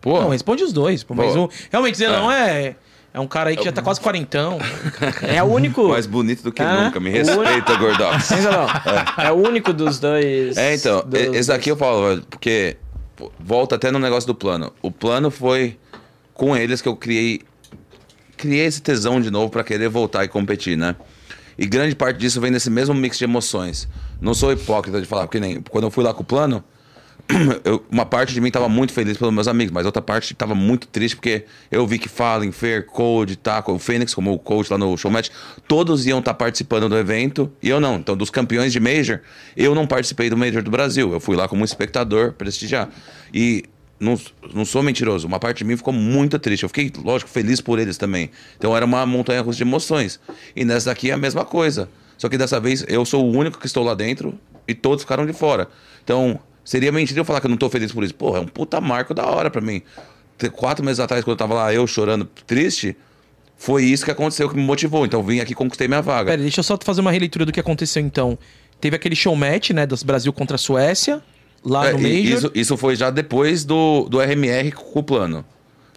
[0.00, 1.04] Pô, Não, responde os dois.
[1.04, 2.76] Pô, mas um, realmente, Zelão é.
[3.12, 4.58] É um cara aí que já tá quase quarentão.
[5.22, 5.88] É o único...
[5.88, 6.98] mais bonito do que Ah, nunca.
[6.98, 8.30] Me o- respeita, Gordox.
[8.32, 8.66] Hein, Zelão?
[9.18, 9.30] É.
[9.30, 10.56] o único dos dois...
[10.56, 12.78] É, então, dos- esse aqui eu falo, porque
[13.38, 14.72] volta até no negócio do plano.
[14.80, 15.76] O plano foi
[16.32, 17.42] com eles que eu criei
[18.36, 20.94] criei esse tesão de novo pra querer voltar e competir, né?
[21.58, 23.88] E grande parte disso vem desse mesmo mix de emoções.
[24.20, 26.62] Não sou hipócrita de falar, porque nem quando eu fui lá com o plano,
[27.64, 30.54] eu- uma parte de mim tava muito feliz pelos meus amigos, mas outra parte tava
[30.54, 34.70] muito triste porque eu vi que Fallen, Fer, Code, Taco, o Fênix, como o coach
[34.70, 35.30] lá no Showmatch,
[35.66, 37.96] todos iam estar participando do evento e eu não.
[37.96, 39.20] Então, dos campeões de Major,
[39.56, 41.12] eu não participei do Major do Brasil.
[41.12, 42.88] Eu fui lá como espectador prestigiar.
[43.34, 43.64] E
[44.00, 44.18] não,
[44.54, 46.62] não sou mentiroso, uma parte de mim ficou muito triste.
[46.62, 48.30] Eu fiquei, lógico, feliz por eles também.
[48.56, 50.20] Então era uma montanha russa de emoções.
[50.54, 51.88] E nessa daqui é a mesma coisa.
[52.16, 55.26] Só que dessa vez eu sou o único que estou lá dentro e todos ficaram
[55.26, 55.68] de fora.
[56.02, 58.14] Então, seria mentira eu falar que eu não tô feliz por isso.
[58.14, 59.82] Porra, é um puta marco da hora pra mim.
[60.52, 62.96] Quatro meses atrás, quando eu tava lá, eu chorando, triste,
[63.56, 65.04] foi isso que aconteceu que me motivou.
[65.04, 66.30] Então, vim aqui e conquistei minha vaga.
[66.30, 68.38] Pera, deixa eu só fazer uma releitura do que aconteceu então.
[68.80, 71.20] Teve aquele showmatch, né, dos Brasil contra a Suécia,
[71.64, 72.14] lá É, no Major.
[72.16, 75.44] isso, isso foi já depois do, do RMR com o plano.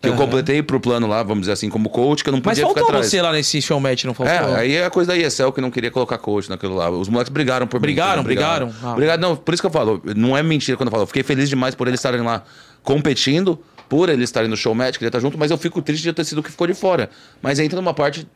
[0.02, 0.22] Que eu Aham.
[0.24, 2.80] completei pro plano lá, vamos dizer assim, como coach, que eu não Mas podia ficar
[2.80, 3.06] faltou atrás.
[3.06, 4.34] você lá nesse showmatch, não faltou?
[4.34, 6.90] É, aí é a coisa da ESL que não queria colocar coach naquilo lá.
[6.90, 8.74] Os moleques brigaram por mim, Brigaram, brigaram?
[8.84, 8.94] Ah.
[8.96, 11.04] Brigaram, não, por isso que eu falo, não é mentira quando eu falo.
[11.04, 12.44] Eu fiquei feliz demais por eles estarem lá
[12.82, 16.14] competindo, por eles estarem no showmatch, queria estar junto, mas eu fico triste de eu
[16.16, 17.08] ter sido o que ficou de fora.
[17.40, 18.28] Mas entra numa parte.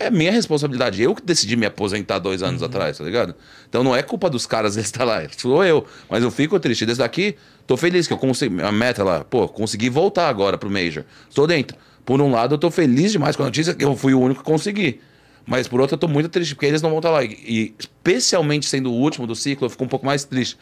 [0.00, 1.02] É minha responsabilidade.
[1.02, 2.48] Eu que decidi me aposentar dois Uhum.
[2.48, 3.34] anos atrás, tá ligado?
[3.68, 5.22] Então não é culpa dos caras eles estar lá.
[5.36, 5.86] Sou eu.
[6.08, 6.86] Mas eu fico triste.
[6.86, 7.36] Desde daqui,
[7.66, 8.62] tô feliz que eu consegui.
[8.62, 11.04] A meta lá, pô, consegui voltar agora pro Major.
[11.28, 11.76] Estou dentro.
[12.04, 14.42] Por um lado, eu tô feliz demais com a notícia que eu fui o único
[14.42, 15.00] que consegui.
[15.46, 17.22] Mas por outro, eu tô muito triste, porque eles não vão estar lá.
[17.22, 20.56] E, e especialmente sendo o último do ciclo, eu fico um pouco mais triste.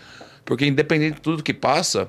[0.44, 2.08] Porque independente de tudo que passa,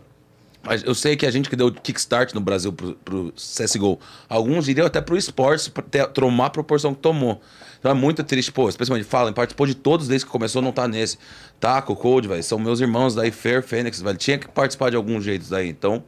[0.62, 4.68] mas eu sei que a gente que deu kickstart no Brasil pro, pro CSGO, alguns
[4.68, 7.42] iriam até pro esportes pra tomar a proporção que tomou.
[7.80, 10.88] Então é muito triste, pô, especialmente Fallen, participou de todos desde que começou, não tá
[10.88, 11.18] nesse.
[11.60, 15.22] Taco, Code, velho, são meus irmãos daí, Fair, Fênix, velho, tinha que participar de algum
[15.22, 15.70] jeito daí.
[15.70, 16.04] Então,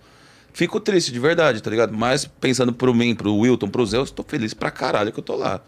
[0.51, 1.93] fico triste de verdade, tá ligado?
[1.93, 5.35] Mas pensando pro mim, pro Wilton, pro Zeus, tô feliz pra caralho que eu tô
[5.35, 5.61] lá.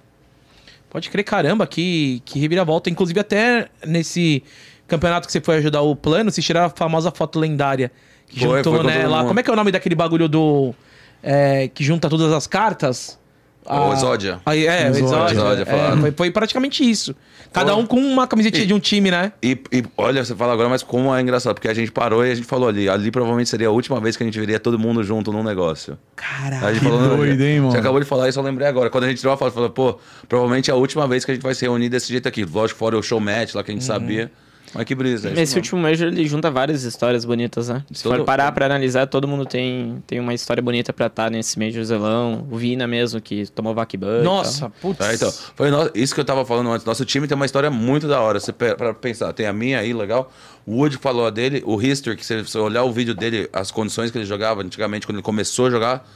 [0.90, 2.90] Pode crer, caramba, que, que reviravolta.
[2.90, 4.44] Inclusive, até nesse
[4.88, 7.92] campeonato que você foi ajudar o plano, se tirar a famosa foto lendária.
[8.28, 9.08] Que Foi, juntou, foi né?
[9.08, 9.28] Lá, mundo.
[9.28, 10.74] como é que é o nome daquele bagulho do.
[11.22, 13.20] é, que junta todas as cartas?
[13.66, 14.42] O Exódia.
[14.46, 15.06] Aí, é, o Exódia.
[15.36, 15.62] Exódia.
[15.62, 17.16] Exódia, É, foi, foi praticamente isso.
[17.54, 17.82] Cada Foi.
[17.82, 19.32] um com uma camisetinha E- de um time, né?
[19.42, 22.32] E, e olha, você fala agora, mas como é engraçado, porque a gente parou e
[22.32, 24.78] a gente falou ali, ali provavelmente seria a última vez que a gente veria todo
[24.80, 25.98] mundo junto num negócio.
[26.16, 26.68] Caralho.
[26.68, 27.72] A Que falou, doido, hein, mano?
[27.72, 28.90] Você acabou de falar isso, eu lembrei agora.
[28.90, 29.98] Quando a gente tirou a foto, falou, pô,
[30.28, 32.44] provavelmente é a última vez que a gente vai se reunir desse jeito aqui.
[32.44, 34.30] Lógico, fora o show match lá que a gente sabia.
[34.74, 35.30] Mas que brisa.
[35.30, 35.58] Nesse mesmo.
[35.58, 37.84] último Major ele junta várias histórias bonitas, né?
[37.92, 41.30] Se Todo- for parar pra analisar, todo mundo tem, tem uma história bonita pra estar
[41.30, 42.48] nesse Major Zelão.
[42.50, 44.24] O Vina mesmo, que tomou Vakban.
[44.24, 45.00] Nossa, putz.
[45.06, 46.86] É, então, foi no- isso que eu tava falando antes.
[46.86, 48.40] Nosso time tem uma história muito da hora.
[48.40, 50.32] Você pra pensar, tem a minha aí, legal.
[50.66, 53.70] O Wood falou a dele, o History, que se você olhar o vídeo dele, as
[53.70, 56.10] condições que ele jogava antigamente, quando ele começou a jogar,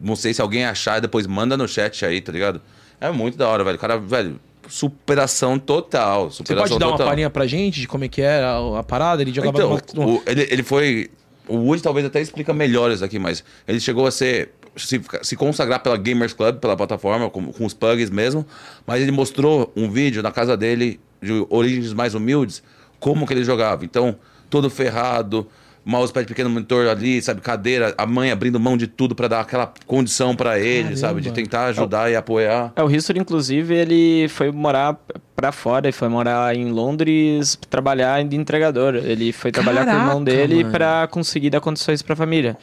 [0.00, 2.60] não sei se alguém achar, depois manda no chat aí, tá ligado?
[3.00, 3.76] É muito da hora, velho.
[3.76, 4.38] O cara, velho,
[4.68, 6.30] superação total.
[6.30, 7.06] Você Superação pode dar uma total.
[7.08, 9.22] palhinha pra gente de como é que era a, a parada?
[9.22, 11.10] Ele jogava Então, numa- numa- o- ele, ele foi.
[11.48, 14.52] O Wood talvez até explica melhor isso aqui, mas ele chegou a ser.
[14.74, 18.46] Se, se consagrar pela Gamers Club, pela plataforma, com, com os pugs mesmo.
[18.86, 22.62] Mas ele mostrou um vídeo na casa dele, de origens mais humildes,
[22.98, 23.84] como que ele jogava.
[23.84, 24.16] Então,
[24.48, 25.46] todo ferrado,
[25.84, 29.72] mousepad pequeno monitor ali, sabe, cadeira, a mãe abrindo mão de tudo pra dar aquela
[29.86, 30.96] condição pra ele, Caramba.
[30.96, 32.72] sabe, de tentar ajudar e apoiar.
[32.76, 34.96] É, o History, inclusive, ele foi morar
[35.34, 38.94] pra fora, ele foi morar em Londres, trabalhar de entregador.
[38.94, 42.56] Ele foi trabalhar com o irmão Caraca, dele pra conseguir dar condições pra família.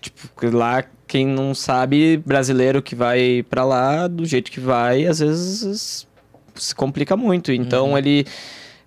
[0.00, 5.18] Tipo, lá, quem não sabe, brasileiro que vai pra lá, do jeito que vai, às
[5.18, 6.06] vezes
[6.54, 7.50] se complica muito.
[7.52, 7.98] Então Uhum.
[7.98, 8.26] ele.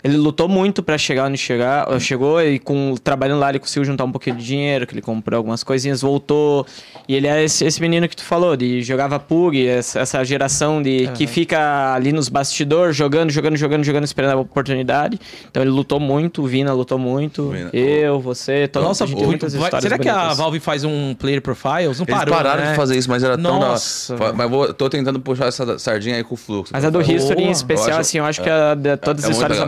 [0.07, 4.05] Ele lutou muito pra chegar onde chegar, chegou e com trabalhando lá ele conseguiu juntar
[4.05, 6.65] um pouquinho de dinheiro, que ele comprou algumas coisinhas, voltou.
[7.07, 10.81] E ele é esse, esse menino que tu falou, de jogava PUG, essa, essa geração
[10.81, 15.19] de que fica ali nos bastidores, jogando, jogando, jogando, jogando, esperando a oportunidade.
[15.49, 17.69] Então ele lutou muito, o Vina lutou muito, Vina.
[17.73, 20.37] eu, você, todo Nossa, a gente tem muitas vai- histórias será que a bonitas.
[20.37, 21.99] Valve faz um player profiles?
[21.99, 22.69] Não Eles parou, pararam né?
[22.71, 24.33] de fazer isso, mas era tão Nossa, da hora.
[24.33, 26.71] Mas vou, tô tentando puxar essa sardinha aí com o fluxo.
[26.73, 27.01] Mas a do.
[27.07, 29.57] History em especial, Eu acho- assim, eu acho que a de todas é as histórias
[29.57, 29.67] é a legal.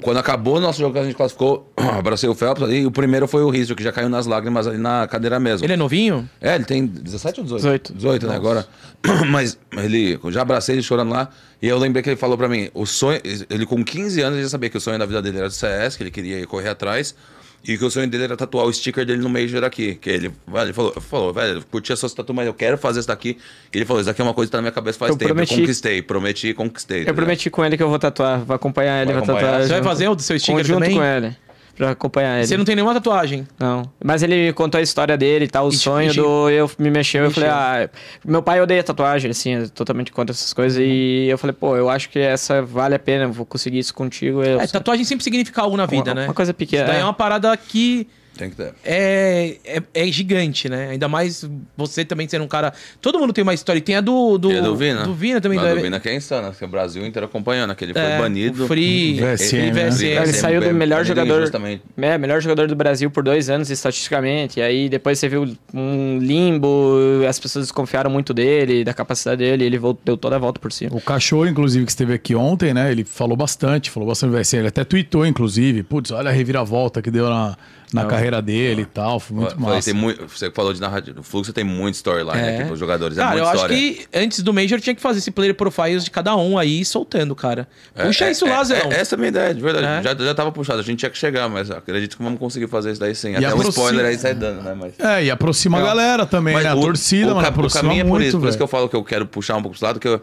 [0.00, 2.90] Quando acabou o nosso jogo que a gente classificou, abracei o Phelps ali, e o
[2.90, 5.64] primeiro foi o History, que já caiu nas lágrimas ali na cadeira mesmo.
[5.64, 6.28] Ele é novinho?
[6.40, 7.92] É, ele tem 17 ou 18?
[7.92, 7.94] 18.
[7.94, 8.66] 18, né, agora.
[9.30, 11.28] Mas ele, já abracei ele chorando lá,
[11.60, 14.48] e eu lembrei que ele falou pra mim, o sonho, ele com 15 anos já
[14.48, 17.14] sabia que o sonho da vida dele era do CS, que ele queria correr atrás,
[17.64, 20.32] e que o sonho dele era tatuar o sticker dele no Major aqui, que ele,
[20.62, 23.38] ele falou, falou, velho, eu curti a sua tatu, mas eu quero fazer isso daqui.
[23.72, 25.16] E ele falou, isso aqui é uma coisa que tá na minha cabeça faz Eu
[25.16, 25.54] tempo, prometi.
[25.54, 26.96] eu conquistei, prometi e conquistei.
[26.96, 27.14] tá Eu ligado?
[27.16, 29.50] prometi com ele que eu vou tatuar, vou acompanhar ele, Vai vou acompanhar?
[29.52, 29.66] tatuar.
[29.68, 30.96] Você vai fazer o do seu sticker junto também?
[30.96, 31.36] com ele,
[31.76, 32.46] pra acompanhar ele.
[32.46, 33.46] Você não tem nenhuma tatuagem.
[33.58, 33.82] Não.
[34.04, 36.48] Mas ele contou a história dele e tal, o E sonho te- do.
[36.50, 37.44] Eu me mexeu, eu Mexeu.
[37.48, 37.50] falei,
[37.86, 37.90] ah,
[38.24, 40.78] meu pai odeia tatuagem, assim, é totalmente contra essas coisas.
[40.82, 44.42] E eu falei, pô, eu acho que essa vale a pena, vou conseguir isso contigo.
[44.42, 46.24] Eu, É, tatuagem sempre significa algo na vida, Uma- né?
[46.26, 47.04] uma coisa pequena, Isso daí é é.
[47.04, 48.06] uma parada que
[48.36, 48.72] Tem que ter.
[48.84, 50.90] é, é, é gigante, né?
[50.90, 52.72] Ainda mais você também sendo um cara.
[53.00, 53.78] Todo mundo tem uma história.
[53.78, 54.38] E tem a do.
[54.38, 55.02] Do, E a do Vina?
[55.04, 55.58] Do Vina também.
[55.58, 58.02] Não, do- do Vina que é insana, que o Brasil inteiro acompanhando, que ele foi
[58.02, 58.66] é, banido.
[58.66, 59.20] Free.
[59.20, 59.90] VSM, ele, né?
[59.90, 60.06] VSM.
[60.06, 61.50] Ele saiu do melhor jogador.
[61.98, 64.60] É, melhor jogador do Brasil por dois anos, estatisticamente.
[64.60, 66.96] E aí depois você viu um limbo,
[67.28, 70.58] as pessoas desconfiaram muito dele, da capacidade dele, e ele voltou, deu toda a volta
[70.58, 70.96] por cima.
[70.96, 72.90] O cachorro, inclusive, que esteve aqui ontem, né?
[72.90, 74.58] Ele falou bastante, falou bastante do VSM.
[74.60, 75.82] Ele até tweetou, inclusive.
[75.82, 77.56] Putz, olha a reviravolta que deu na,
[77.92, 79.20] na carreira dele e tal.
[79.20, 79.90] Foi muito Falei, massa.
[79.92, 81.20] tem muito, você falou de narrativa.
[81.20, 82.56] O fluxo tem muito storyline É.
[82.56, 83.18] aqui pros jogadores.
[83.18, 83.76] é Cara, eu muita acho história.
[83.76, 87.34] que antes do Major tinha que fazer esse player profiles de cada um aí soltando,
[87.34, 87.68] cara.
[87.94, 88.78] Puxa isso lá, Zé.
[88.90, 89.86] É, essa é a minha ideia, de verdade.
[89.86, 90.02] É.
[90.02, 92.92] Já, já tava puxado, a gente tinha que chegar, mas acredito que vamos conseguir fazer
[92.92, 93.34] isso daí sim.
[93.36, 94.74] Até o aproxima- spoiler aí sai dando, né?
[94.78, 94.94] Mas...
[94.98, 96.68] É, e aproxima a galera também, né?
[96.68, 98.56] A torcida, o, mano, ca- aproxima caminho é por muito, isso, por isso velho.
[98.56, 100.22] que eu falo que eu quero puxar um pouco pro lado, que eu-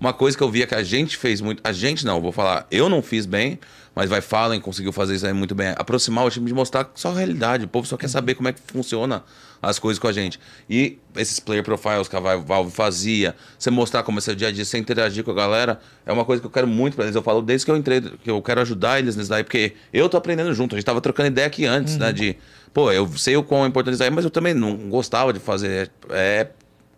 [0.00, 2.66] uma coisa que eu via que a gente fez muito, a gente não, vou falar,
[2.70, 3.58] eu não fiz bem,
[3.98, 7.10] mas vai Fallen conseguiu fazer isso aí muito bem, aproximar o time de mostrar só
[7.10, 9.24] a realidade, o povo só quer saber como é que funciona
[9.60, 10.38] as coisas com a gente.
[10.70, 14.52] E esses player profiles que a Valve fazia, você mostrar como é seu dia a
[14.52, 17.16] dia, você interagir com a galera, é uma coisa que eu quero muito pra eles.
[17.16, 20.08] Eu falo desde que eu entrei, que eu quero ajudar eles nisso daí, porque eu
[20.08, 20.76] tô aprendendo junto.
[20.76, 22.12] A gente tava trocando ideia aqui antes, né?
[22.12, 22.36] De,
[22.72, 25.40] pô, eu sei o quão é importante isso aí, mas eu também não gostava de
[25.40, 25.90] fazer.
[26.10, 26.46] É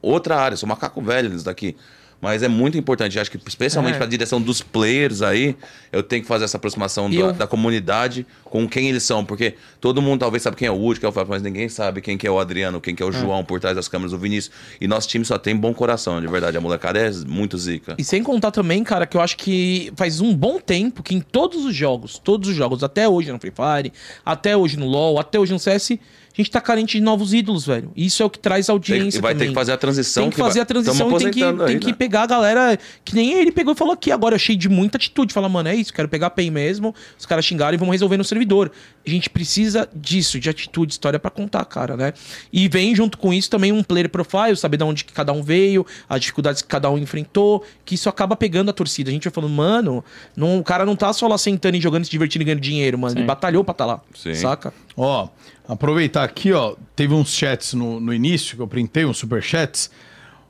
[0.03, 1.75] outra área, sou macaco velho nisso daqui.
[2.21, 3.97] Mas é muito importante, acho que especialmente É.
[3.97, 5.57] para a direção dos players aí,
[5.91, 9.55] eu tenho que fazer essa aproximação da, eu- da comunidade com quem eles são, porque
[9.81, 12.01] todo mundo talvez sabe quem é o Wood, quem é o Fábio, mas ninguém sabe
[12.03, 14.19] quem que é o Adriano, quem que é o João por trás das câmeras, o
[14.19, 14.55] Vinícius.
[14.81, 16.57] E nosso time só tem bom coração, de verdade.
[16.57, 17.95] A molecada é muito zica.
[17.97, 21.21] E sem contar também, cara, que eu acho que faz um bom tempo que em
[21.21, 23.93] todos os jogos, todos os jogos, até hoje no Free Fire,
[24.27, 25.99] até hoje no LoL, até hoje no CS,
[26.33, 27.91] a gente tá carente de novos ídolos, velho.
[27.97, 29.49] Isso é o que traz Tem- audiência e vai ter também.
[29.49, 30.23] que fazer a transição.
[30.25, 31.93] Tem que fazer vai- a transição e tem que, aposentando tem aí, que né?
[31.93, 32.79] pegar a galera.
[33.05, 35.33] Que nem ele pegou e falou aqui agora, cheio de muita atitude.
[35.35, 36.95] Fala, mano, é isso, quero pegar a PEN mesmo.
[37.19, 38.71] Os caras xingaram e vamos resolver no servidor.
[39.07, 42.13] A gente precisa disso, de atitude, história pra contar, cara, né?
[42.53, 45.43] E vem junto com isso também um player profile, saber de onde que cada um
[45.43, 49.11] veio, as dificuldades que cada um enfrentou, que isso acaba pegando a torcida.
[49.11, 50.05] A gente vai falando, mano,
[50.37, 52.99] não, o cara não tá só lá sentando e jogando, se divertindo e ganhando dinheiro,
[52.99, 53.15] mano.
[53.15, 53.27] Ele Sim.
[53.27, 54.01] batalhou pra tá lá.
[54.15, 54.35] Sim.
[54.35, 54.73] Saca?
[54.97, 55.29] Ó,
[55.67, 59.91] aproveitar aqui, ó, teve uns chats no, no início que eu printei, uns superchats.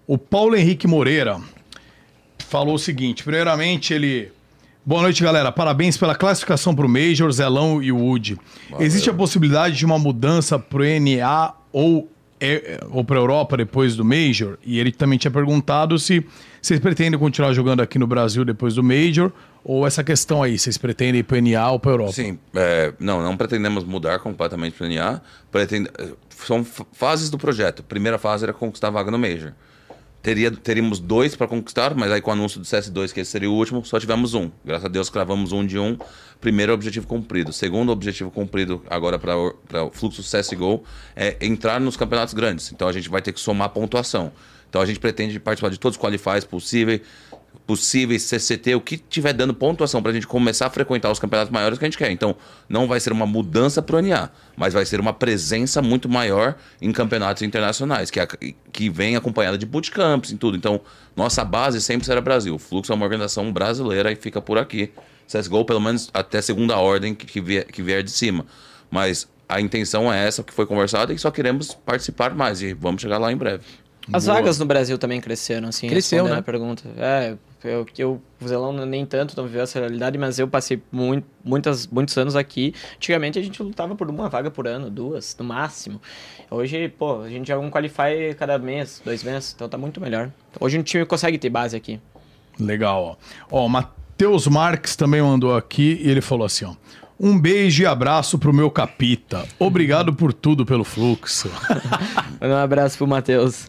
[0.07, 1.41] O Paulo Henrique Moreira
[2.51, 4.33] falou o seguinte: primeiramente, ele.
[4.91, 5.53] Boa noite, galera.
[5.53, 8.37] Parabéns pela classificação pro Major, Zelão e Wood.
[8.81, 12.11] Existe a possibilidade de uma mudança pro NA ou,
[12.41, 14.59] é, ou pra Europa depois do Major?
[14.67, 16.27] E ele também tinha perguntado se
[16.61, 19.31] vocês pretendem continuar jogando aqui no Brasil depois do Major
[19.63, 22.11] ou essa questão aí, vocês pretendem ir pro NA ou pra Europa?
[22.11, 25.21] Sim, é, não, não pretendemos mudar completamente para o NA.
[26.31, 27.85] São fases do projeto.
[27.85, 29.53] Primeira fase era conquistar a vaga no Major.
[30.23, 33.51] Teria, teríamos dois para conquistar, mas aí com o anúncio do CS2, que esse seria
[33.51, 34.51] o último, só tivemos um.
[34.63, 35.97] Graças a Deus cravamos um de um.
[36.41, 37.53] Primeiro objetivo cumprido.
[37.53, 40.85] Segundo objetivo cumprido agora para o fluxo CSGO
[41.17, 42.71] é entrar nos campeonatos grandes.
[42.71, 44.31] Então a gente vai ter que somar pontuação.
[44.69, 47.01] Então a gente pretende participar de todos os qualifies possíveis,
[47.71, 51.53] possíveis, CCT, o que tiver dando pontuação para a gente começar a frequentar os campeonatos
[51.53, 52.11] maiores que a gente quer.
[52.11, 52.35] Então,
[52.69, 56.57] não vai ser uma mudança para o NA, mas vai ser uma presença muito maior
[56.83, 58.27] em campeonatos internacionais, que, a-
[58.73, 60.57] que vem acompanhada de bootcamps e tudo.
[60.57, 60.81] Então,
[61.15, 62.57] nossa base sempre será Brasil.
[62.57, 64.91] O Fluxo é uma organização brasileira e fica por aqui.
[65.29, 68.45] CSGO, pelo menos até segunda ordem que, que, vier, que vier de cima.
[68.91, 73.01] Mas a intenção é essa que foi conversada e só queremos participar mais e vamos
[73.01, 73.63] chegar lá em breve.
[74.13, 74.39] As Boa.
[74.39, 75.87] vagas no Brasil também cresceram, assim.
[75.89, 76.41] Cresceu, respondendo né?
[76.41, 76.83] a pergunta.
[76.97, 81.27] É, eu, eu, o Zelão nem tanto não viveu essa realidade, mas eu passei muito,
[81.45, 82.75] muitas, muitos anos aqui.
[82.97, 86.01] Antigamente a gente lutava por uma vaga por ano, duas, no máximo.
[86.51, 90.31] Hoje, pô, a gente joga um Qualify cada mês, dois meses, então tá muito melhor.
[90.59, 92.01] Hoje um time consegue ter base aqui.
[92.59, 93.19] Legal,
[93.51, 93.59] ó.
[93.59, 96.75] Ó, o Matheus Marques também mandou aqui e ele falou assim, ó.
[97.23, 99.47] Um beijo e abraço pro meu capita.
[99.59, 101.51] Obrigado por tudo pelo fluxo.
[102.43, 103.69] Um abraço pro Matheus.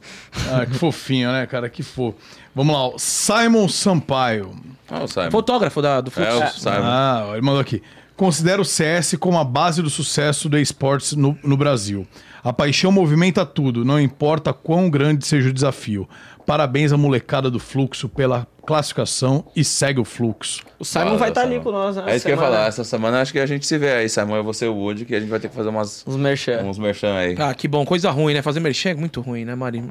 [0.50, 1.70] Ah, que fofinho, né, cara?
[1.70, 2.18] Que fofo.
[2.56, 2.94] Vamos lá, ó.
[2.98, 4.56] Simon Sampaio.
[4.90, 5.32] Ah, o Simon.
[5.32, 6.32] Fotógrafo da, do Fluxo.
[6.32, 6.82] É, o Simon.
[6.84, 7.82] Ah, ele mandou aqui.
[8.15, 12.06] Considero o CS como a base do sucesso do esportes no, no Brasil.
[12.44, 16.07] A paixão movimenta tudo, não importa quão grande seja o desafio.
[16.46, 20.62] Parabéns à molecada do Fluxo pela classificação e segue o fluxo.
[20.78, 21.64] O Simon Fala, vai estar ali Simon.
[21.64, 22.04] com nós, né?
[22.08, 22.68] É isso que eu ia falar.
[22.68, 24.36] Essa semana acho que a gente se vê aí, Simon.
[24.36, 26.62] Eu vou ser o Wood, que a gente vai ter que fazer umas, Os merchan.
[26.64, 27.36] uns merchan aí.
[27.40, 27.84] Ah, que bom.
[27.84, 28.42] Coisa ruim, né?
[28.44, 29.84] Fazer merchan é muito ruim, né, Mari?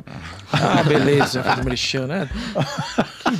[0.53, 1.43] Ah, beleza.
[1.43, 2.29] Fazer merchan, né?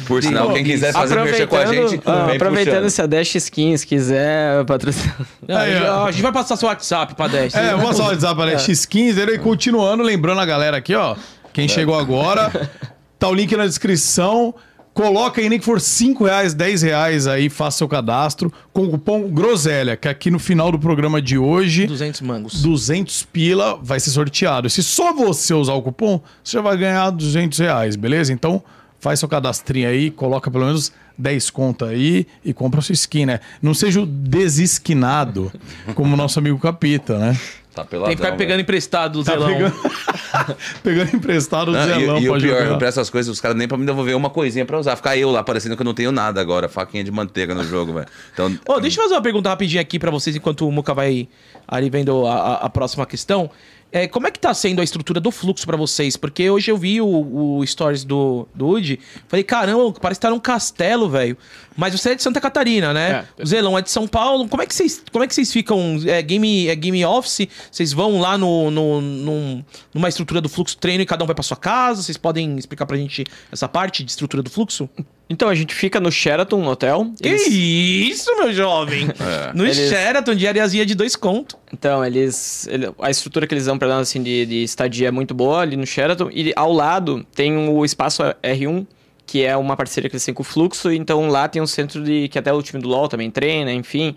[0.07, 2.91] Por sinal, quem quiser fazer merchan com a gente, ah, vem aproveitando puxando.
[2.91, 5.17] se a Dash Skins quiser patrocinar.
[5.47, 6.07] Não, Aí, a, gente, ó.
[6.07, 7.55] a gente vai passar seu WhatsApp pra 10.
[7.55, 9.19] É, vamos só o WhatsApp para X15.
[9.19, 11.17] Ele continuando, lembrando a galera aqui, ó.
[11.53, 12.51] Quem chegou agora,
[13.21, 14.55] tá o link na descrição.
[14.93, 18.91] Coloca aí nem que for 5 reais, 10 reais aí, faça seu cadastro com o
[18.91, 22.61] cupom Groselha, que aqui no final do programa de hoje, 200 mangos.
[22.61, 24.69] 200 pila vai ser sorteado.
[24.69, 28.33] Se só você usar o cupom, você já vai ganhar 200 reais, beleza?
[28.33, 28.63] Então
[28.99, 33.41] faz seu cadastrinho aí, coloca pelo menos 10 conta aí e compra sua skin, né?
[33.63, 35.53] Não seja o desesquinado,
[35.95, 37.39] como o nosso amigo Capita, né?
[37.75, 38.39] Tá peladão, Tem que ficar velho.
[38.39, 39.49] pegando emprestado do Tá Zelão.
[39.49, 39.75] pegando,
[40.83, 42.65] pegando emprestado o Não, zelão e, e o pior, jogar.
[42.67, 44.97] eu presto essas coisas, os caras nem pra me devolver uma coisinha pra usar.
[44.97, 47.93] Ficar eu lá parecendo que eu não tenho nada agora, faquinha de manteiga no jogo,
[47.93, 48.07] velho.
[48.33, 51.29] Então, Ô, deixa eu fazer uma pergunta rapidinho aqui pra vocês, enquanto o Muca vai
[51.69, 53.51] ali vendo a, a- a próxima questão.
[53.93, 56.17] É, como é que tá sendo a estrutura do fluxo pra vocês?
[56.17, 60.31] Porque hoje eu vi o, o stories do, do Woody, falei, caramba, parece que tá
[60.31, 61.37] num castelo, velho.
[61.77, 63.27] Mas você é de Santa Catarina, né?
[63.39, 63.43] É.
[63.43, 64.49] O Zelão é de São Paulo.
[64.49, 65.99] Como é que vocês, como é que vocês ficam?
[66.07, 67.49] É game, é game office?
[67.71, 71.35] Vocês vão lá no, no, num- numa estrutura do fluxo treino e cada um vai
[71.35, 72.03] pra sua casa?
[72.03, 74.89] Vocês podem explicar pra gente essa parte de estrutura do fluxo?
[75.33, 77.13] Então, a gente fica no Sheraton, no hotel.
[77.23, 79.07] Que Eles- isso, meu jovem?
[79.55, 81.57] No Eles- Sheraton, diariazinha de dois conto.
[81.73, 82.67] Então, eles.
[82.67, 85.61] ele- a estrutura que eles dão pra nós, assim, de, de estadia é muito boa
[85.61, 86.29] ali no Sheraton.
[86.33, 88.85] E ao lado tem o espaço R1,
[89.25, 90.91] que é uma parceria que eles têm com o Fluxo.
[90.91, 92.27] Então lá tem um centro de.
[92.29, 94.17] que até o time do LoL também treina, enfim.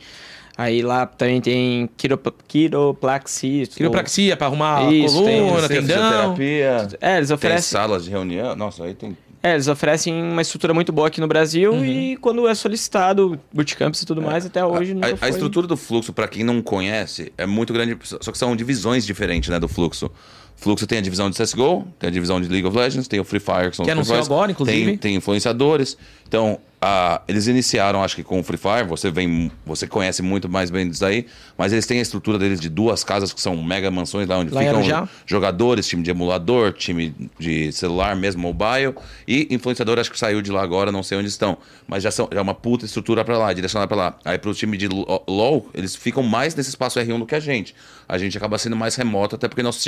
[0.57, 3.65] Aí lá também tem quirop, quiroplaxia.
[3.67, 6.11] Quiropraxia pra arrumar Isso, a tem coluna, de tendão.
[6.35, 7.61] terapia, É, eles tem oferecem.
[7.71, 8.55] salas de reunião.
[8.55, 9.15] Nossa, aí tem.
[9.45, 11.83] É, eles oferecem uma estrutura muito boa aqui no Brasil Uhum.
[11.83, 15.05] e quando é solicitado, bootcamps e tudo mais, até hoje É.
[15.11, 15.29] A, a foi.
[15.31, 17.97] estrutura do fluxo, pra quem não conhece, é muito grande.
[18.03, 20.09] Só que são divisões diferentes, né, do fluxo.
[20.63, 23.23] Fluxo tem a divisão de CSGO, tem a divisão de League of Legends, tem o
[23.25, 24.85] Free Fire, que são Que os anunciou agora, inclusive.
[24.85, 25.97] Tem, tem influenciadores.
[26.27, 30.47] Então, a- eles iniciaram, acho que com o Free Fire, você vem, você conhece muito
[30.49, 31.25] mais bem disso aí,
[31.57, 34.53] mas eles têm a estrutura deles de duas casas que são mega mansões lá onde
[34.53, 34.81] Lá ficam
[35.25, 38.95] jogadores, time de emulador, time de celular mesmo, mobile,
[39.27, 41.57] e influenciador acho que saiu de lá agora, não sei onde estão,
[41.87, 44.15] mas já são já é uma puta estrutura pra lá, direcionada pra lá.
[44.25, 47.39] Aí pro time de Lo- LoL, eles ficam mais nesse espaço R1 do que a
[47.39, 47.75] gente.
[48.07, 49.83] A gente acaba sendo mais remoto, até porque nosso.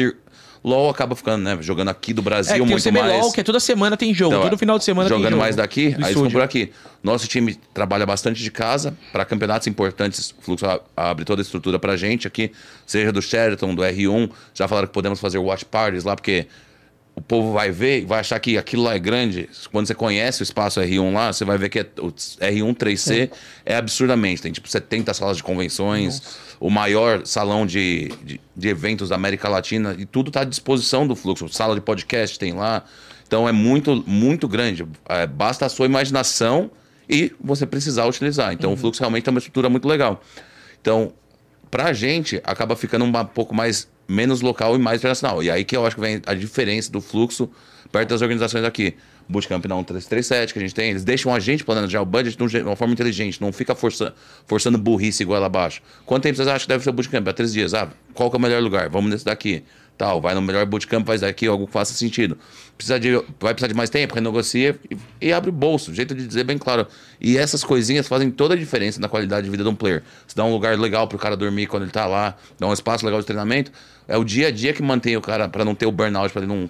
[0.63, 3.33] LoL acaba ficando, né, jogando aqui do É, Brasil tem o muito CBLOL, mais.
[3.33, 4.33] que é toda semana tem jogo.
[4.35, 5.41] Então, todo final de semana tem jogando jogo.
[5.43, 6.71] mais daqui, aí eles por aqui.
[7.03, 10.33] Nosso time trabalha bastante de casa para campeonatos importantes.
[10.37, 10.65] O Fluxo
[10.97, 12.51] abre toda a estrutura pra gente aqui,
[12.85, 14.29] seja do Sheraton, do R1.
[14.53, 16.47] Já falaram que podemos fazer watch parties lá, porque
[17.15, 19.49] o povo vai ver, vai achar que aquilo lá é grande.
[19.71, 23.31] Quando você conhece o espaço R1 lá, você vai ver que é, o R1 3C
[23.65, 24.41] é absurdamente.
[24.41, 26.21] Tem tipo 70 salas de convenções,
[26.59, 31.07] o maior salão de, de, de eventos da América Latina, e tudo está à disposição
[31.07, 31.47] do fluxo.
[31.47, 32.83] Sala de podcast tem lá.
[33.25, 34.85] Então é muito, muito grande.
[35.07, 36.69] É, basta a sua imaginação
[37.09, 38.51] e você precisar utilizar.
[38.51, 40.21] Então o fluxo realmente é uma estrutura muito legal.
[40.81, 41.13] Então,
[41.71, 45.43] pra gente, acaba ficando um pouco mais menos local e mais internacional.
[45.43, 47.49] E aí que eu acho que vem a diferença do fluxo
[47.91, 48.95] perto das organizações aqui.
[49.27, 52.61] Bootcamp na 1337 que a gente tem, eles deixam a gente planejar o budget de
[52.61, 54.13] uma forma inteligente, não fica forçando,
[54.45, 55.81] forçando burrice igual abaixo.
[56.05, 57.27] Quanto tempo vocês acham que deve ser o bootcamp?
[57.27, 57.73] Há três dias.
[57.73, 58.87] Ah, qual é o melhor lugar?
[58.89, 59.63] Vamos nesse daqui.
[59.97, 62.37] Tal, vai no melhor bootcamp, faz daqui, algo que faça sentido.
[62.77, 64.97] Precisa de, vai precisar de mais tempo, renegocia e,
[65.27, 65.93] e abre o bolso.
[65.93, 66.85] Jeito de dizer bem claro.
[67.21, 70.03] E essas coisinhas fazem toda a diferença na qualidade de vida de um player.
[70.27, 73.05] Se dá um lugar legal pro cara dormir quando ele tá lá, dá um espaço
[73.05, 73.71] legal de treinamento,
[74.07, 76.43] é o dia a dia que mantém o cara para não ter o burnout, para
[76.43, 76.69] ele não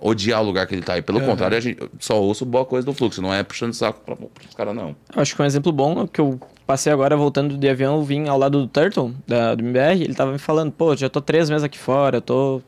[0.00, 0.98] odiar o lugar que ele tá.
[0.98, 1.26] E pelo Uhum.
[1.26, 4.54] contrário, a gente só ouço boa coisa do fluxo, não é puxando saco pra, pros
[4.56, 4.94] caras, não.
[5.14, 8.36] Acho que um exemplo bom é que eu passei agora voltando de avião, vim ao
[8.36, 11.62] lado do Turtle, da, do MBR, ele tava me falando, pô, já tô três meses
[11.62, 12.60] aqui fora, eu tô.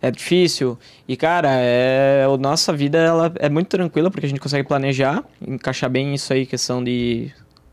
[0.00, 0.78] É difícil.
[1.08, 2.24] E, cara, é...
[2.24, 6.32] a nossa vida ela é muito tranquila porque a gente consegue planejar, encaixar bem isso
[6.32, 7.30] aí, questão de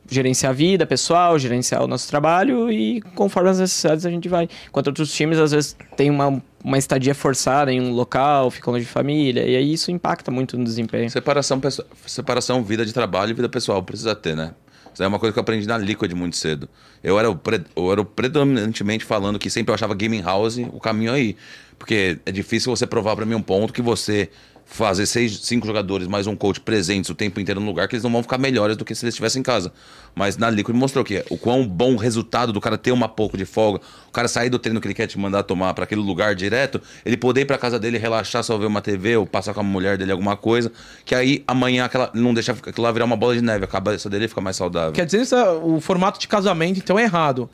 [0.10, 4.50] gerenciar a vida pessoal, gerenciar o nosso trabalho e conforme as necessidades a gente vai.
[4.68, 8.86] Enquanto outros times, às vezes, tem uma, uma estadia forçada em um local, ficam longe
[8.86, 11.10] de família, e aí isso impacta muito no desempenho.
[11.10, 11.60] Separação,
[12.06, 14.54] separação vida de trabalho e vida pessoal, precisa ter, né?
[14.94, 16.70] Isso é uma coisa que eu aprendi na Liquid muito cedo.
[17.04, 20.80] Eu era, o pre- eu era predominantemente falando que sempre eu achava gaming house o
[20.80, 21.36] caminho aí.
[21.78, 24.30] Porque é difícil você provar pra mim um ponto que você
[24.66, 28.04] fazer seis, cinco jogadores mais um coach presentes o tempo inteiro no lugar, que eles
[28.04, 29.72] não vão ficar melhores do que se eles estivessem em casa.
[30.16, 33.46] Mas na Liquid mostrou que o quão bom resultado do cara ter uma pouco de
[33.46, 36.34] folga, o cara sair do treino que ele quer te mandar tomar pra aquele lugar
[36.34, 39.60] direto, ele poder ir pra casa dele relaxar, só ver uma TV ou passar com
[39.60, 40.72] a mulher dele alguma coisa,
[41.06, 44.10] que aí amanhã aquela, não deixa aquilo lá virar uma bola de neve, a cabeça
[44.10, 44.94] dele fica mais saudável.
[44.94, 47.50] Quer dizer, é- o formato de casamento, então, é errado.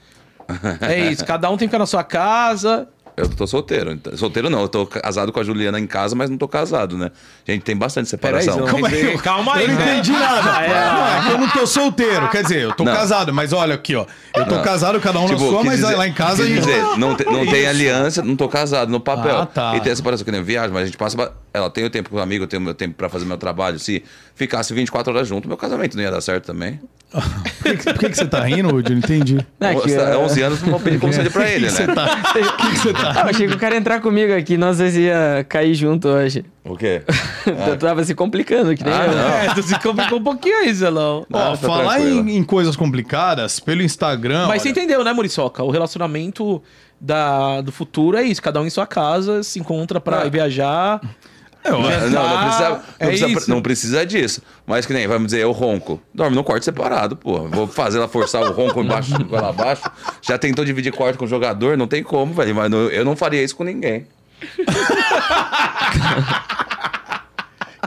[0.81, 2.87] É isso, cada um tem que ficar na sua casa.
[3.19, 3.91] Eu tô solteiro.
[3.91, 6.97] então- Solteiro não, eu tô casado com a Juliana em casa, mas não tô casado,
[6.97, 7.11] né?
[7.47, 8.65] A gente tem bastante Peraí, separação.
[8.65, 8.73] Zão.
[8.73, 9.93] Calma aí, Calma aí, Eu não né?
[9.93, 10.41] entendi nada.
[10.41, 12.29] Não, é que eu não tô solteiro.
[12.29, 12.93] Quer dizer, eu tô Não.
[12.93, 14.05] casado, mas olha aqui, ó.
[14.35, 14.63] Eu tô Não.
[14.63, 16.81] casado, cada um na Tipo, sua, quis mas dizer- lá em casa a quis dizer,
[16.97, 19.37] não, te- não tem aliança, não tô casado no papel.
[19.37, 19.75] Ah, tá.
[19.75, 21.31] E tem essa separação que nem viagem, mas a gente passa.
[21.53, 23.37] Ela tem o tempo com o amigo, eu tenho o meu tempo pra fazer meu
[23.37, 23.79] trabalho.
[23.79, 24.03] Se
[24.35, 26.79] ficasse 24 horas junto, meu casamento não ia dar certo também.
[27.11, 28.91] Por que, que- por que, que você tá rindo, Woody?
[28.91, 29.37] Eu não entendi.
[29.59, 31.93] É que, é, 11 anos não vou pedir conselho pra ele, Você né?
[31.95, 32.17] tá.
[32.17, 33.13] Por que, que você tá?
[33.15, 36.07] Ah, eu achei que o cara ia entrar comigo aqui, nós dois ia cair junto
[36.07, 36.45] hoje.
[36.63, 37.01] O quê?
[37.67, 39.11] Eu tava se complicando, que nem Ah, eu.
[39.15, 39.27] não.
[39.27, 41.25] É, tu se complicou um pouquinho aí, Zelão.
[41.33, 44.45] Ó, tá falar em, em coisas complicadas, pelo Instagram.
[44.47, 45.63] Mas você olha, entendeu, né, Muriçoca?
[45.63, 46.61] O relacionamento
[46.99, 48.41] da, do futuro é isso.
[48.41, 50.25] Cada um em sua casa, se encontra pra Não.
[50.27, 50.99] ir viajar.
[51.63, 54.41] eu- Não, não, não precisa, não, É precisa, não precisa disso.
[54.65, 56.01] Mas que nem, vamos dizer, eu ronco.
[56.13, 57.47] Dorme no quarto separado, pô.
[57.47, 59.83] Vou fazer ela forçar o ronco embaixo, lá abaixo.
[60.21, 61.77] Já tentou dividir quarto com o jogador?
[61.77, 62.55] Não tem como, velho.
[62.55, 64.07] Mas não- eu não faria isso com ninguém.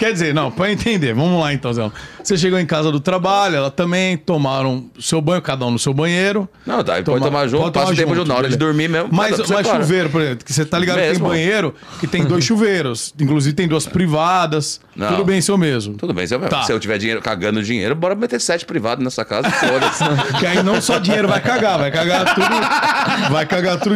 [0.03, 1.89] Quer dizer, não, pra entender, vamos lá então, Zé.
[2.25, 5.79] Você chegou em casa do trabalho, ela também tomaram o seu banho, cada um no
[5.79, 6.49] seu banheiro.
[6.67, 8.57] Não, tá, Toma- pode tomar junto, pode passa tomar o tempo junto, na hora de
[8.57, 9.11] dormir mesmo.
[9.13, 9.81] Mas, mas separa.
[9.81, 11.29] chuveiro, por exemplo, que você tá ligado que tem Mesmo.
[11.29, 13.15] banheiro que tem dois chuveiros.
[13.21, 14.81] Inclusive tem duas privadas.
[14.97, 15.07] Não.
[15.07, 15.95] Tudo bem, seu mesmo.
[15.95, 16.65] Tudo bem, se eu, Tá.
[16.65, 20.03] se eu tiver dinheiro cagando dinheiro, bora meter sete privados nessa casa, foda-se.
[20.41, 23.31] Que aí não só dinheiro vai cagar, vai cagar tudo.
[23.33, 23.95] Vai cagar tudo.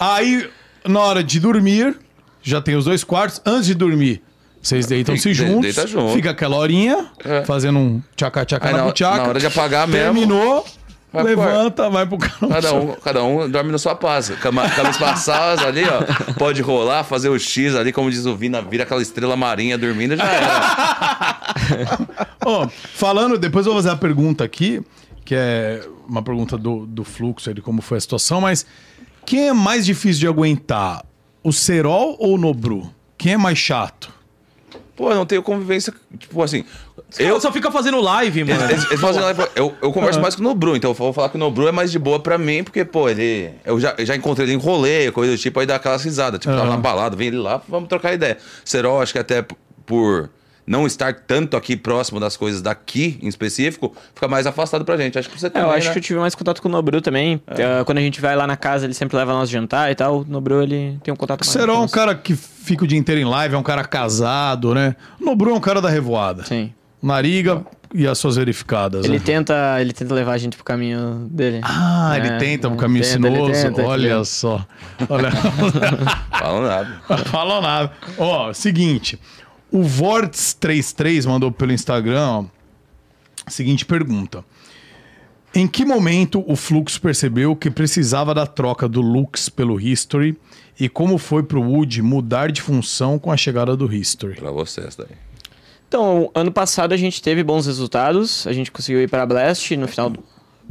[0.00, 0.48] Aí,
[0.88, 1.94] na hora de dormir,
[2.42, 3.38] já tem os dois quartos.
[3.44, 4.22] Antes de dormir,
[4.62, 5.60] vocês deitam-se De- juntos.
[5.62, 6.14] deita junto.
[6.14, 7.42] Fica aquela horinha, É.
[7.44, 9.16] fazendo um tchaca-tchaca na buchaca.
[9.18, 10.64] na hora de apagar mesmo, Terminou,
[11.12, 12.48] vai levanta, vai pro carro.
[12.48, 14.30] Cada um, cada um dorme na sua paz.
[14.40, 16.32] Cama, camas passadas ali, ó.
[16.34, 20.16] Pode rolar, fazer o X ali, como diz o Vina, vira aquela estrela marinha dormindo
[20.16, 21.36] já era.
[22.44, 24.80] Ó, falando, depois eu vou fazer a pergunta aqui,
[25.24, 28.66] que é uma pergunta do, do fluxo, de como foi a situação, mas
[29.24, 31.04] quem é mais difícil de aguentar?
[31.44, 32.92] O Serol ou o Nobru?
[33.18, 34.12] Quem é mais chato?
[35.02, 35.92] Pô, eu não tenho convivência.
[36.16, 36.64] Tipo assim.
[37.18, 37.40] Eu Eu.
[37.40, 38.70] só fica fazendo live, mano.
[38.70, 41.28] Eles, eles fazem live- eu, eu converso mais com o Nobru, então eu vou falar
[41.28, 43.50] que o Nobru é mais de boa pra mim, porque, pô, ele.
[43.64, 46.38] Eu já, eu já encontrei ele em rolê, coisa do tipo, aí dá aquela risada.
[46.38, 46.76] Tipo, tava Aham.
[46.76, 48.38] na balada, vem ele lá, vamos trocar ideia.
[48.64, 49.44] Serol, acho que até
[49.84, 50.30] por
[50.66, 55.18] não estar tanto aqui próximo das coisas daqui em específico, fica mais afastado pra gente.
[55.18, 55.68] Acho que você É, também.
[55.68, 55.92] eu acho né?
[55.92, 57.42] que eu tive mais contato com o Nobru também.
[57.48, 60.20] Eh, Quando a gente vai lá na casa, ele sempre leva nós jantar e tal.
[60.20, 61.52] O Nobru, ele tem um contato O mais.
[61.52, 64.72] Serol é um cara que fica o dia inteiro em live, é um cara casado,
[64.74, 64.94] né?
[65.20, 66.44] O Nobru é um cara da revoada.
[66.44, 66.72] Sim.
[67.02, 69.04] Nariga, e as suas verificadas?
[69.04, 69.22] Ele né?
[69.24, 71.58] tenta, ele tenta levar a gente pro caminho dele.
[71.64, 73.52] Ah, ele É, tenta o ele caminho tenta, ele sinuoso.
[73.62, 74.64] tenta, Olha só.
[75.08, 75.32] Olha.
[76.30, 77.02] Fala nada.
[77.26, 77.90] Falou nada.
[78.16, 79.18] Ó, seguinte.
[79.72, 82.44] O Vorts33 mandou pelo Instagram, ó,
[83.48, 84.44] seguinte pergunta.
[85.54, 90.36] Em que momento o Flux percebeu que precisava da troca do Lux pelo History
[90.78, 94.34] e como foi pro Wood mudar de função com a chegada do History?
[94.34, 95.16] Pra vocês daí.
[95.88, 98.46] Então, ano passado a gente teve bons resultados.
[98.46, 100.24] A gente conseguiu ir para Blast no final do,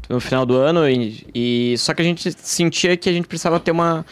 [0.09, 3.59] no final do ano e, e só que a gente sentia que a gente precisava
[3.59, 4.05] ter uma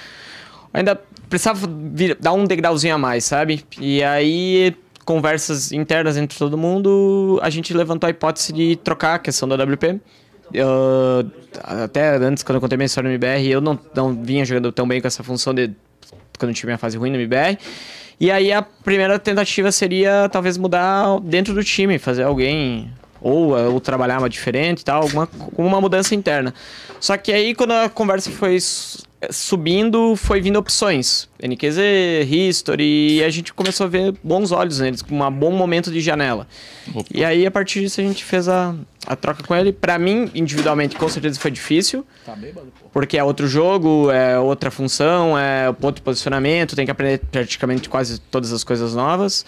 [0.74, 1.00] ainda
[1.30, 3.64] precisava vir- dar um degrauzinho a mais, sabe?
[3.80, 4.76] E aí
[5.06, 9.56] conversas internas entre todo mundo, a gente levantou a hipótese de trocar a questão da
[9.56, 10.00] WP.
[10.54, 11.30] Eu-
[11.64, 14.88] até antes, quando eu contei minha história no MBR, eu não, não vinha jogando tão
[14.88, 15.72] bem com essa função de
[16.38, 17.58] quando eu tive minha fase ruim no MBR.
[18.20, 22.92] E aí a primeira tentativa seria talvez mudar dentro do time, fazer alguém
[23.22, 25.28] ou, ou trabalhar uma diferente e tal, alguma
[25.58, 26.54] uma mudança interna.
[27.00, 28.58] Só que aí quando a conversa foi
[29.30, 31.28] subindo, foi vindo opções.
[31.42, 31.78] NQZ,
[32.30, 36.00] History, e a gente começou a ver bons olhos neles, com um bom momento de
[36.00, 36.48] janela.
[37.14, 38.74] E aí a partir disso a gente fez a,
[39.06, 39.74] a troca com ele.
[39.74, 42.06] Pra mim, individualmente, com certeza foi difícil.
[42.26, 42.90] Tá bêbado, pô.
[42.92, 47.20] Porque é outro jogo, é outra função, é o ponto de posicionamento, tem que aprender
[47.32, 49.46] praticamente quase todas as coisas novas.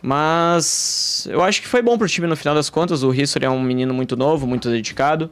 [0.00, 3.04] Mas eu acho que foi bom pro time no final das contas.
[3.04, 5.30] O History é um menino muito novo, muito dedicado.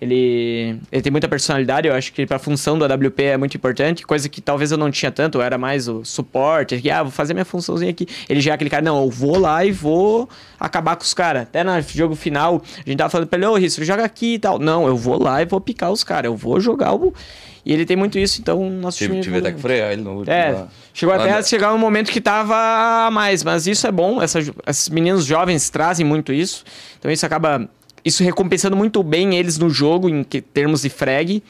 [0.00, 4.06] Ele, ele tem muita personalidade, eu acho que pra função do AWP é muito importante,
[4.06, 7.12] coisa que talvez eu não tinha tanto, eu era mais o suporte, que, ah, vou
[7.12, 8.06] fazer minha funçãozinha aqui.
[8.28, 10.28] Ele já é aquele cara, não, eu vou lá e vou
[10.60, 11.42] acabar com os caras.
[11.44, 14.38] Até no jogo final, a gente tava falando pra ele, ô History, joga aqui e
[14.38, 14.58] tal.
[14.58, 17.14] Não, eu vou lá e vou picar os caras, eu vou jogar o...
[17.64, 19.24] E ele tem muito isso, então nosso Tive, time...
[19.24, 20.32] tive até que frear ele no último.
[20.32, 20.68] É, lá.
[20.94, 24.52] chegou até a chegar um momento que tava a mais, mas isso é bom, essas,
[24.68, 26.62] esses meninos jovens trazem muito isso,
[26.96, 27.68] então isso acaba,
[28.06, 31.42] isso recompensando muito bem eles no jogo, em termos de frag.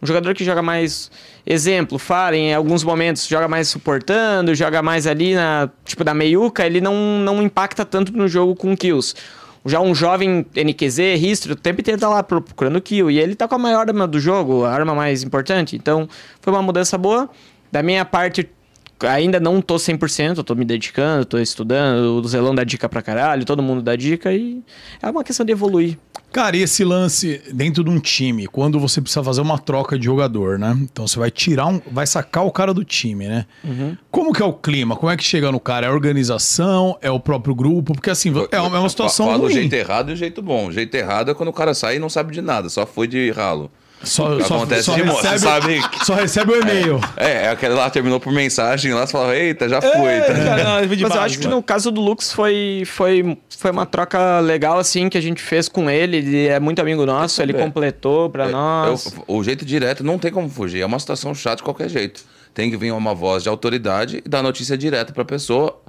[0.00, 1.10] Um jogador que joga mais,
[1.44, 6.64] exemplo, Fallen, em alguns momentos joga mais suportando, joga mais ali na, tipo, da meiuca,
[6.64, 9.14] ele não, não impacta tanto no jogo com kills.
[9.66, 13.10] Já um jovem NQZ, History, o tempo inteiro tá lá procurando kill.
[13.10, 15.74] E ele tá com a maior arma do jogo, a arma mais importante.
[15.74, 16.08] Então,
[16.40, 17.28] foi uma mudança boa.
[17.72, 18.48] Da minha parte,
[19.00, 22.20] ainda não tô 100%, eu tô me dedicando, tô estudando.
[22.22, 24.32] O Zelão dá dica pra caralho, todo mundo dá dica.
[24.32, 24.62] E
[25.02, 25.98] é uma questão de evoluir.
[26.32, 30.04] Cara, e esse lance dentro de um time, quando você precisa fazer uma troca de
[30.04, 30.76] jogador, né?
[30.80, 31.80] Então você vai tirar um.
[31.92, 33.46] Vai sacar o cara do time, né?
[34.10, 34.96] Como que é o clima?
[34.96, 35.86] Como é que chega no cara?
[35.86, 36.98] É a organização?
[37.00, 37.94] É o próprio grupo?
[37.94, 39.52] Porque assim, é uma, é uma situação Fala o ruim.
[39.54, 40.66] jeito errado e o jeito bom.
[40.66, 43.06] O jeito errado é quando o cara sai e não sabe de nada, só foi
[43.06, 43.70] de ralo.
[44.04, 47.00] Só, só- Acontece só de recebe, você sabe Só recebe o e-mail.
[47.16, 50.20] É, é aquele lá terminou por mensagem lá, você eita, já foi.
[50.20, 50.34] tá?
[50.34, 51.56] Cara, não, é Mas eu acho que mano.
[51.56, 55.68] no caso do Lux foi, foi, foi uma troca legal, assim, que a gente fez
[55.68, 56.16] com ele.
[56.18, 57.58] Ele é muito amigo nosso, ele É.
[57.60, 59.06] completou pra É, nós.
[59.16, 60.80] eu- o jeito direto não tem como fugir.
[60.82, 62.22] É uma situação chata de qualquer jeito.
[62.52, 65.80] Tem que vir uma voz de autoridade e dar notícia direta pra pessoa.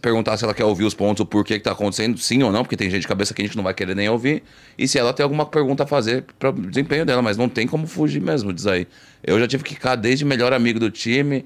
[0.00, 2.62] Perguntar se ela quer ouvir os pontos, o porquê que tá acontecendo, sim ou não,
[2.62, 4.42] porque tem gente de cabeça que a gente não vai querer nem ouvir.
[4.76, 7.86] E se ela tem alguma pergunta a fazer para desempenho dela, mas não tem como
[7.86, 8.86] fugir mesmo disso aí.
[9.24, 11.44] Eu já tive que ficar desde melhor amigo do time.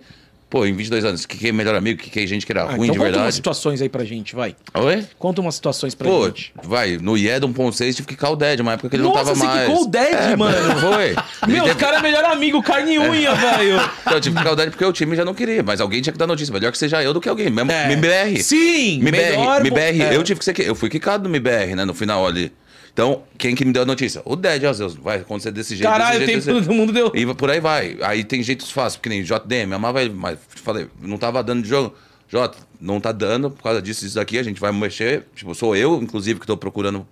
[0.52, 2.64] Pô, em 22 anos, que que é melhor amigo, que que é gente que era
[2.64, 3.34] Ah, ruim então de conta umas verdade.
[3.36, 4.54] situações aí pra gente, vai.
[4.74, 5.02] Oi?
[5.18, 6.52] Conta umas situações pra Pô, gente.
[6.62, 9.24] vai, no IED 1.6 tive que ficar o Dead, uma época que ele Nossa, não
[9.24, 9.66] tava você mais.
[9.66, 10.76] ficou o Dead, É, mano.
[10.78, 11.16] Foi.
[11.48, 13.80] Meu, teve- o cara é melhor amigo, carne e unha, velho.
[14.02, 16.02] Então, eu tive que ficar o Dead porque o time já não queria, mas alguém
[16.02, 16.52] tinha que dar notícia.
[16.52, 17.48] Melhor que seja eu do que alguém.
[17.48, 17.90] Mesmo É.
[17.94, 18.42] MBR.
[18.42, 20.02] Sim, MBR, melhor- MBR.
[20.02, 20.16] é.
[20.16, 20.60] Eu tive que ser.
[20.60, 21.86] Eu fui quicado no MBR, né?
[21.86, 22.52] No final ali.
[22.92, 24.20] Então, quem que me deu a notícia?
[24.24, 24.94] O Dead, ó, Zeus.
[24.94, 25.88] Vai acontecer desse jeito.
[25.88, 27.10] Caralho, desse tem jeito, desse todo mundo deu.
[27.14, 27.96] E por aí vai.
[28.02, 31.68] Aí tem jeitos fáceis, porque nem JDM, amava ele, mas falei, não tava dando de
[31.68, 31.94] jogo.
[32.28, 35.26] Jota, não tá dando por causa disso, isso daqui, a gente vai mexer.
[35.34, 37.06] Tipo, sou eu, inclusive, que tô procurando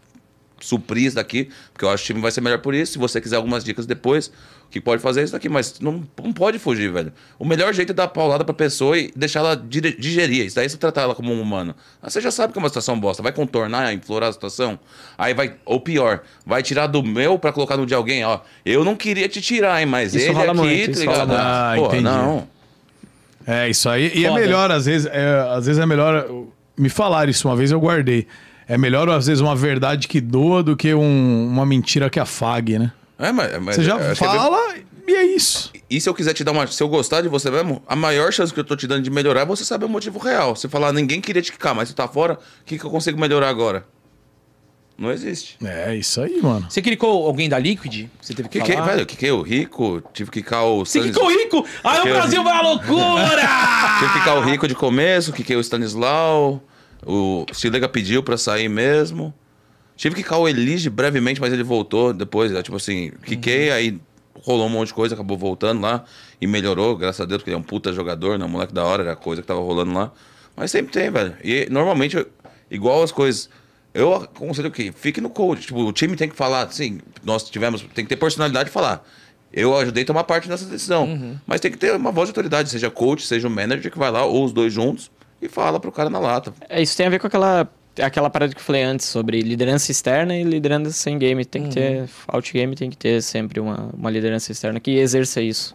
[0.60, 2.92] suprir isso daqui, porque eu acho que o time vai ser melhor por isso.
[2.92, 4.30] Se você quiser algumas dicas depois,
[4.70, 7.12] que pode fazer é isso daqui, mas não, não pode fugir, velho.
[7.38, 10.46] O melhor jeito é dar paulada pra pessoa e deixar ela digerir.
[10.46, 11.74] Isso daí você tratar ela como um humano.
[12.00, 13.22] Ah, você já sabe que é uma situação bosta.
[13.22, 14.78] Vai contornar, implorar a situação.
[15.18, 18.40] Aí vai, ou pior, vai tirar do meu pra colocar no de alguém, ó.
[18.64, 21.32] Eu não queria te tirar, hein, mas Isso ele rola aqui, muito, tá ligado?
[21.34, 22.02] Ah, Pô, entendi.
[22.04, 22.48] não.
[23.46, 24.12] É, isso aí.
[24.14, 24.40] E é Foda.
[24.40, 26.26] melhor, às vezes, é, às vezes é melhor.
[26.78, 28.26] Me falaram isso uma vez, eu guardei.
[28.68, 32.78] É melhor, às vezes, uma verdade que doa do que um- uma mentira que afague,
[32.78, 32.92] né?
[33.20, 34.74] É, mas, mas Você já que é fala
[35.06, 35.70] e é isso.
[35.90, 36.66] E se eu quiser te dar uma.
[36.66, 39.10] Se eu gostar de você mesmo, a maior chance que eu tô te dando de
[39.10, 40.54] melhorar é você saber o motivo real.
[40.56, 43.20] Você falar, ninguém queria te quicar, mas tu tá fora, o que, que eu consigo
[43.20, 43.84] melhorar agora?
[44.96, 45.56] Não existe.
[45.64, 46.66] É, isso aí, mano.
[46.68, 48.08] Você clicou alguém da Liquid?
[48.20, 48.86] Você teve que Que que, falar?
[48.86, 51.66] velho, que que o Rico, tive que quicar o Você Stanis- ficou rico?
[51.82, 53.40] Aí o Que- Brasil vai à loucura!
[53.98, 56.62] Tive que quicar o Rico de começo, que que o Stanislau,
[57.06, 59.32] o Stilega pediu pra sair mesmo.
[60.00, 62.50] Tive que cair o Elige brevemente, mas ele voltou depois.
[62.50, 62.62] né?
[62.62, 64.00] Tipo assim, quiquei, aí
[64.42, 66.06] rolou um monte de coisa, acabou voltando lá
[66.40, 68.46] e melhorou, graças a Deus, porque ele é um puta jogador, né?
[68.46, 70.10] Um moleque da hora, era a coisa que tava rolando lá.
[70.56, 71.36] Mas sempre tem, velho.
[71.44, 72.26] E normalmente,
[72.70, 73.50] igual as coisas.
[73.92, 75.66] Eu aconselho que fique no coach.
[75.66, 79.06] Tipo, o time tem que falar, assim, nós tivemos, tem que ter personalidade de falar.
[79.52, 81.38] Eu ajudei a tomar parte nessa decisão.
[81.46, 84.10] Mas tem que ter uma voz de autoridade, seja coach, seja o manager que vai
[84.10, 85.10] lá, ou os dois juntos,
[85.42, 86.54] e fala pro cara na lata.
[86.70, 87.68] É, isso tem a ver com aquela,
[88.02, 91.44] aquela parada que eu falei antes sobre liderança externa e liderança em game.
[91.44, 95.74] Tem que ter, outgame tem que ter sempre uma, uma liderança externa que exerça isso.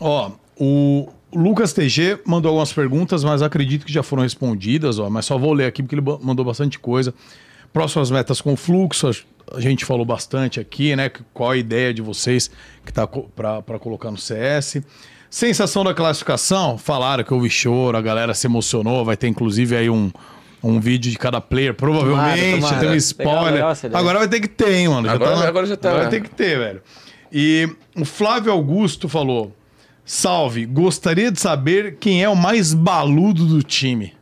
[0.00, 5.10] Ó, o Lucas TG mandou algumas perguntas, mas acredito que já foram respondidas, ó.
[5.10, 7.14] Mas só vou ler aqui porque ele mandou bastante coisa.
[7.72, 9.10] Próximas metas com fluxo,
[9.52, 11.10] a gente falou bastante aqui, né?
[11.32, 12.50] Qual a ideia de vocês
[12.84, 14.82] que tá pra colocar no CS.
[15.28, 19.90] Sensação da classificação, falaram que houve choro, a galera se emocionou, vai ter inclusive aí
[19.90, 20.10] um,
[20.68, 22.80] um vídeo de cada player, provavelmente, Tomara, tomara.
[22.80, 23.52] tem um spoiler.
[23.54, 23.98] legal ideia.
[23.98, 25.08] Agora vai ter que ter, hein, mano.
[25.10, 26.10] Agora- na- agora já tá, Vai né?
[26.10, 26.82] ter que ter, velho.
[27.32, 29.54] E o Flávio Augusto falou:
[30.04, 34.14] Salve, gostaria de saber quem é o mais baludo do time.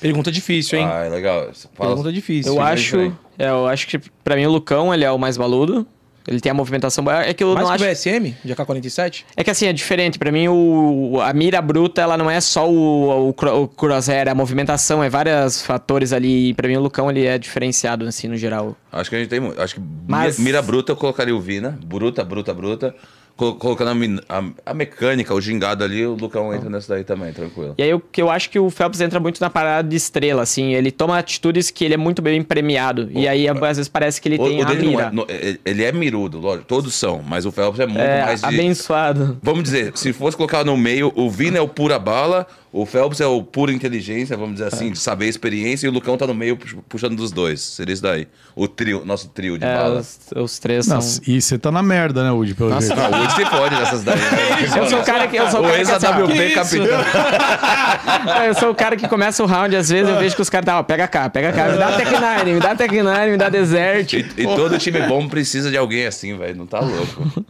[0.00, 0.86] Pergunta difícil, hein?
[0.90, 1.50] Ah, é legal.
[1.74, 2.52] Fala- Pergunta difícil.
[2.54, 5.86] Eu acho, é, eu acho que pra mim o Lucão ele é o mais baludo.
[6.28, 7.22] Ele tem a movimentação boa.
[7.22, 7.94] É que eu Mais não que o acho.
[8.00, 9.24] VSM, de AK-47?
[9.36, 10.18] É que assim, é diferente.
[10.18, 14.30] Pra mim, o, a mira bruta, ela não é só o, o, o crosshair, é
[14.30, 16.50] a movimentação, é vários fatores ali.
[16.50, 18.76] E pra mim, o Lucão, ele é diferenciado, assim, no geral.
[18.92, 19.60] Acho que a gente tem muito.
[19.60, 21.78] Acho que Mas- mira, mira bruta eu colocaria o Vina.
[21.84, 22.94] Bruta, bruta, bruta.
[23.38, 27.32] Colo- Colocando a, a- a mecânica, o gingado ali, o Lucão entra nessa daí também,
[27.32, 27.74] tranquilo.
[27.78, 30.42] E aí, eu, que eu acho que o Phelps entra muito na parada de estrela,
[30.42, 30.74] assim.
[30.74, 33.08] Ele toma atitudes que ele é muito bem premiado.
[33.12, 35.02] E aí, às vezes, parece que ele O, tem o a mira.
[35.04, 38.24] é, no- ele- ele é mirudo, lógico, todos são, mas o Phelps é muito É,
[38.24, 38.46] mais de.
[38.46, 39.38] abençoado.
[39.40, 43.20] Vamos dizer, se fosse colocar no meio, o Vina é o pura bala, o Phelps
[43.20, 46.26] é o pura inteligência, vamos dizer assim, de saber a experiência, e o Lucão tá
[46.26, 47.60] no meio pu- puxando dos dois.
[47.60, 48.28] Seria isso daí.
[48.54, 50.00] O trio, nosso trio de É, bala.
[50.00, 50.96] os, os três são...
[50.96, 52.54] Nossa, e você tá na merda, né, Woody?
[52.54, 52.94] Pelo jeito.
[52.96, 54.16] Não, hoje você pode nessas daí.
[54.18, 54.78] né?
[54.78, 55.36] Eu sou o cara que...
[55.36, 56.54] Eu sou o assim, ex-AWP isso?
[56.54, 56.98] capitão.
[58.46, 60.66] eu sou o cara que começa o round, às vezes eu vejo que os caras
[60.66, 63.36] tá, ó, pega cá, pega cá, me dá Tech Nine, me dá Tech Nine, me
[63.36, 64.12] dá Desert.
[64.12, 66.56] E, e todo time bom precisa de alguém assim, velho.
[66.56, 67.44] Não tá louco.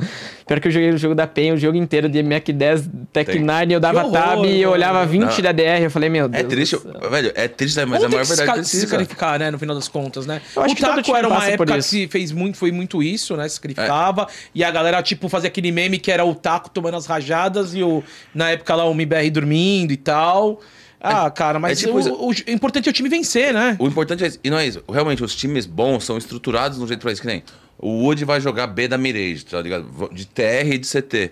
[0.47, 3.31] Pior que eu joguei o jogo da PEN o jogo inteiro de Mac 10, Tech
[3.33, 3.43] Tem.
[3.43, 5.41] 9, eu dava horror, tab e eu olhava 20 Não.
[5.43, 6.49] da DR, eu falei, meu É Deus.
[6.49, 7.11] triste, do céu.
[7.11, 7.33] velho.
[7.35, 7.85] É triste, né?
[7.85, 8.87] mas Vamos a ter maior que verdade ca- se precisa.
[8.89, 9.51] sacrificar, né?
[9.51, 10.41] No final das contas, né?
[10.55, 13.03] Eu acho o que Taco time era uma época que se fez muito, foi muito
[13.03, 13.49] isso, né?
[13.49, 14.27] Se sacrificava.
[14.55, 17.83] E a galera, tipo, fazia aquele meme que era o Taco tomando as rajadas e
[17.83, 18.03] o,
[18.35, 20.61] na época lá o MBR dormindo e tal.
[21.01, 23.77] Ah, cara, mas é tipo o, o- o importante é o time vencer, né?
[23.79, 24.41] O importante é isso.
[24.43, 24.83] E não é isso.
[24.91, 27.21] Realmente, os times bons são estruturados de um jeito pra isso.
[27.21, 27.43] Que nem
[27.79, 29.87] o Wood vai jogar B da Mirage, tá ligado?
[30.13, 31.31] De TR e de CT.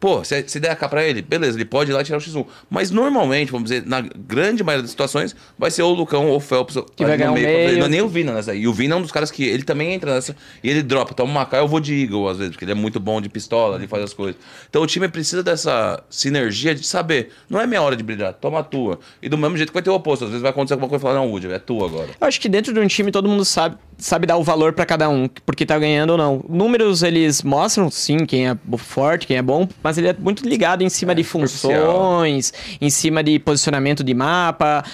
[0.00, 2.20] Pô, se, se der AK pra ele, beleza, ele pode ir lá e tirar o
[2.20, 2.44] X1.
[2.70, 6.36] Mas normalmente, vamos dizer, na grande maioria das situações, vai ser ou o Lucão ou
[6.38, 7.46] o Phelps Que vai ganhar meio.
[7.46, 7.78] pra- meio.
[7.78, 8.60] Não é nem o Vina nessa aí.
[8.62, 10.34] E o Vina é um dos caras que ele também entra nessa.
[10.64, 11.12] E ele dropa.
[11.14, 13.28] Toma uma AK, eu vou de Eagle às vezes, porque ele é muito bom de
[13.28, 14.40] pistola, ele faz as coisas.
[14.70, 17.30] Então o time precisa dessa sinergia de saber.
[17.48, 18.98] Não é minha hora de brilhar, toma a tua.
[19.22, 20.24] E do mesmo jeito que vai ter o oposto.
[20.24, 22.08] Às vezes vai acontecer alguma coisa e falar, não, Wood, é tua agora.
[22.20, 24.86] Eu acho que dentro de um time todo mundo sabe, sabe dar o valor pra
[24.86, 26.44] cada um, porque tá ganhando ou não.
[26.48, 30.82] Números eles mostram sim quem é forte, quem é bom, mas ele é muito ligado
[30.82, 31.72] em cima de superficial.
[31.72, 34.84] funções, em cima de posicionamento de mapa.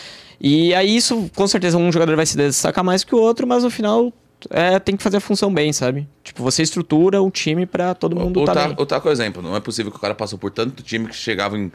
[0.41, 3.65] E aí isso, com certeza, um jogador vai se destacar mais que o outro, mas
[3.65, 4.13] no final
[4.51, 6.07] é, tem que fazer a função bem, sabe?
[6.23, 8.77] Tipo, você estrutura o time pra todo mundo O, tá bem.
[8.79, 9.43] o Taco é exemplo.
[9.43, 11.71] Não é possível que o cara passou por tanto time que chegava em.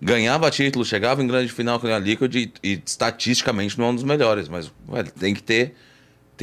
[0.00, 3.94] Ganhava título, chegava em grande final com a Liquid e, e estatisticamente não é um
[3.94, 4.48] dos melhores.
[4.48, 5.74] Mas, velho, tem que ter.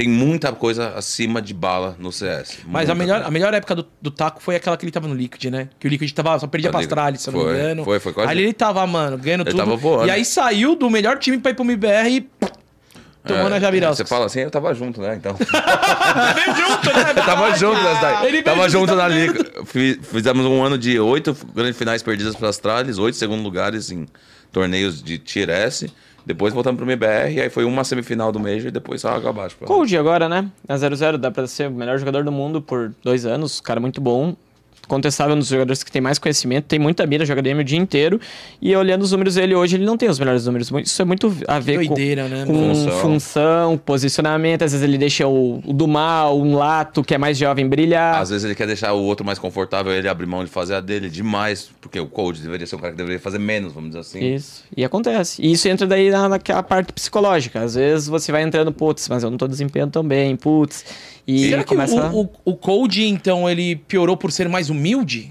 [0.02, 2.58] Tem muita coisa acima de bala no CS.
[2.66, 3.28] Mas a melhor, coisa.
[3.28, 5.68] a melhor época do, do Taco foi aquela que ele tava no Liquid, né?
[5.78, 6.80] Que o Liquid tava, só perdia Tá pra.
[6.86, 7.84] Astralis, se eu não me engano.
[7.84, 9.58] foi, foi quase- Ali ele tava, mano, ganhando Ele tudo.
[9.60, 10.06] tava voando.
[10.08, 12.28] E aí saiu do melhor time pra ir pro MBR e
[13.24, 13.94] tomando É, a Jabirosca.
[13.96, 15.14] Você fala assim, eu tava junto, né?
[15.14, 15.36] Então.
[16.34, 17.10] Veio junto, né?
[17.16, 18.42] Eu tava junto nessa daí.
[18.42, 19.64] Tava junto, na liga.
[19.66, 24.06] Fiz- Fizemos um ano de oito grandes finais perdidas para Astralis, oito segundo lugares em
[24.50, 25.92] torneios de Tier S.
[26.24, 29.56] Depois voltamos pro MBR, aí foi uma semifinal do Major e depois só água abaixo.
[29.64, 30.50] Cold agora, né?
[30.68, 34.00] Na 0-0 dá pra ser o melhor jogador do mundo por dois anos, cara muito
[34.00, 34.36] bom.
[34.92, 38.20] Contestável dos jogadores que tem mais conhecimento, tem muita mira, joga DM o dia inteiro.
[38.60, 40.70] E olhando os números dele hoje, ele não tem os melhores números.
[40.84, 43.00] Isso é muito a ver com, Doideira, né, com função.
[43.00, 43.78] Função.
[43.78, 44.60] posicionamento.
[44.60, 48.20] Às vezes ele deixa o, o do mal, um lato que é mais jovem brilhar.
[48.20, 50.80] Às vezes ele quer deixar o outro mais confortável, ele abre mão de fazer a
[50.82, 54.00] dele demais, porque o coach deveria ser um cara que deveria fazer menos, vamos dizer
[54.00, 54.34] assim.
[54.34, 54.62] Isso.
[54.76, 55.40] E acontece.
[55.40, 57.62] E isso entra daí na, naquela parte psicológica.
[57.62, 60.84] Às vezes você vai entrando, putz, mas eu não tô desempenhando tão bem, putz.
[61.26, 62.10] E Será que começa.
[62.10, 65.30] o, o, o Cold, então, ele piorou por ser mais humilde?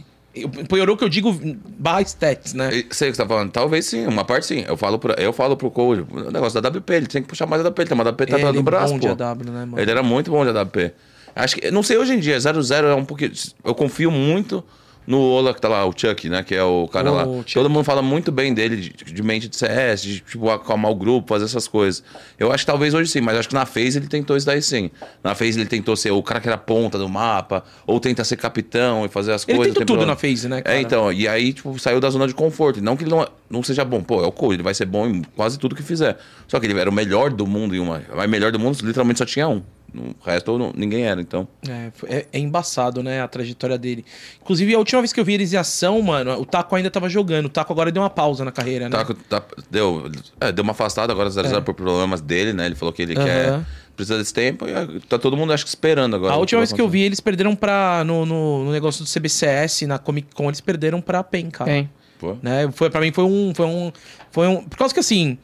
[0.70, 1.38] Piorou que eu digo
[1.78, 2.70] barra stats, né?
[2.92, 3.52] Sei o que você tá falando.
[3.52, 4.64] Talvez sim, uma parte sim.
[4.66, 7.46] Eu falo, pra, eu falo pro coach, o negócio da WP, ele tem que puxar
[7.46, 7.82] mais a WP.
[7.82, 9.08] Ele tem uma WP tatuada Ele no braço, bom de.
[9.08, 9.80] AW, né, mano?
[9.80, 10.94] Ele era muito bom de AWP.
[11.36, 13.32] Acho que, não sei hoje em dia, 0-0 é um pouquinho.
[13.64, 14.64] Eu confio muito
[15.06, 16.44] no Ola que tá lá, o Chuck, né?
[16.44, 17.24] Que é o cara lá.
[17.26, 17.54] Chuck.
[17.54, 20.96] Todo mundo fala muito bem dele, de, de mente de CS, de tipo, acalmar o
[20.96, 22.04] grupo, fazer essas coisas.
[22.40, 24.62] Eu acho que talvez hoje sim, mas acho que na FaZe ele tentou isso daí
[24.62, 24.90] sim.
[25.24, 28.38] Na FaZe ele tentou ser o cara que era ponta do mapa, ou tenta ser
[28.38, 29.74] capitão e fazer as Ele coisas.
[29.74, 30.78] tentou o tempo tudo na FaZe, né, cara?
[30.78, 32.82] É, então, e aí, tipo, saiu da zona de conforto.
[32.82, 35.08] Não que ele não, não seja bom, pô, é o coach, ele vai ser bom
[35.08, 36.18] em quase tudo que fizer.
[36.48, 38.02] Só que ele era o melhor do mundo em uma.
[38.16, 39.62] Mas melhor do mundo, literalmente só tinha um.
[39.94, 41.48] O resto não- ninguém era, então.
[41.68, 44.06] É, foi- é, é embaçado, né, a trajetória dele.
[44.42, 47.10] Inclusive, a última vez que eu vi eles em ação, mano, o Taco ainda tava
[47.10, 47.48] jogando.
[47.48, 48.98] O Taco agora deu uma pausa na carreira, né?
[49.04, 50.10] Tá, tá- deu,
[50.40, 52.66] é, deu uma afastada agora 0 por problemas dele, né?
[52.66, 53.26] Ele falou que ele Aham.
[53.26, 53.62] quer.
[53.96, 56.34] Precisa desse tempo e ah, tá todo mundo, acho que, esperando agora.
[56.34, 58.04] A última vez que eu vi, eles perderam pra.
[58.06, 61.88] No, no, no negócio do CBCS, na Comic Con, eles perderam pra PEN, cara.
[62.18, 62.38] Pô.
[62.42, 62.70] Né?
[62.72, 63.92] Foi, pra mim foi um, foi um.
[64.32, 64.64] Foi um.
[64.64, 65.38] Por causa que assim.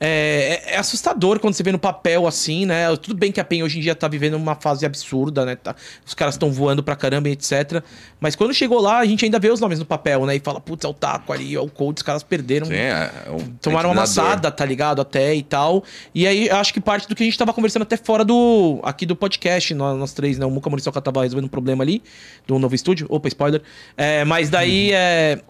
[0.00, 2.94] É, é- é assustador quando você vê no papel assim, né?
[2.96, 5.56] Tudo bem que a PEN hoje em dia tá vivendo uma fase absurda, né?
[5.56, 7.82] Tá- os caras estão voando pra caramba e etc.
[8.20, 10.36] Mas quando chegou lá, a gente ainda vê os nomes no papel, né?
[10.36, 12.66] E fala, putz, é o Taco ali, é o Cold, os caras perderam.
[12.66, 15.00] Sim, é, é um Tomaram uma amassada, tá ligado?
[15.00, 15.84] Até e tal.
[16.14, 18.80] E aí, acho que parte do que a gente tava conversando até fora do.
[18.82, 20.44] Aqui do podcast, nós, nós três, né?
[20.44, 22.02] O Muca Muriçoca tava resolvendo um problema ali,
[22.46, 23.06] do novo estúdio.
[23.08, 23.62] Opa, spoiler.
[23.96, 25.40] É, mas daí, é.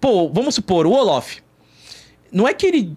[0.00, 1.38] Pô, vamos supor, o Olof.
[2.30, 2.96] Não é que ele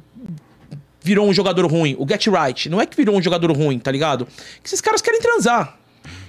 [1.02, 2.70] virou um jogador ruim, o Get Right.
[2.70, 4.28] Não é que virou um jogador ruim, tá ligado?
[4.62, 5.78] Que esses caras querem transar.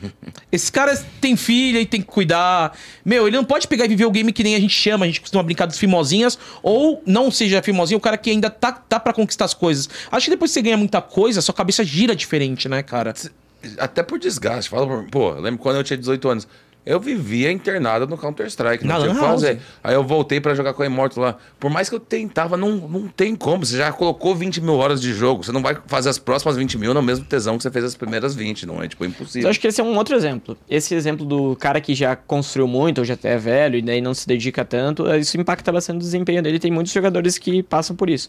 [0.51, 2.76] Esses caras têm filha e tem que cuidar.
[3.05, 5.09] Meu, ele não pode pegar e viver o game que nem a gente chama, a
[5.09, 8.98] gente costuma brincar dos fimosinhas, ou não seja fimosinho, o cara que ainda tá, tá
[8.98, 9.88] pra conquistar as coisas.
[10.10, 13.14] Acho que depois que você ganha muita coisa, sua cabeça gira diferente, né, cara?
[13.78, 14.70] Até por desgaste.
[14.70, 15.05] Fala.
[15.10, 16.48] Pô, eu lembro quando eu tinha 18 anos.
[16.85, 19.43] Eu vivia internado no Counter-Strike, não Na tinha o que House.
[19.43, 19.61] fazer.
[19.85, 21.36] Aí eu voltei pra jogar com a Immortal lá.
[21.59, 23.66] Por mais que eu tentava, não, não tem como.
[23.66, 25.44] Você já colocou 20 mil horas de jogo.
[25.44, 27.94] Você não vai fazer as próximas 20 mil no mesmo tesão que você fez as
[27.94, 28.65] primeiras 20.
[28.66, 29.47] Não é, tipo, impossível.
[29.47, 30.57] eu acho que esse é um outro exemplo.
[30.69, 34.15] Esse exemplo do cara que já construiu muito, ou já é velho, e daí não
[34.15, 36.59] se dedica tanto, isso impacta bastante o desempenho dele.
[36.59, 38.27] Tem muitos jogadores que passam por isso.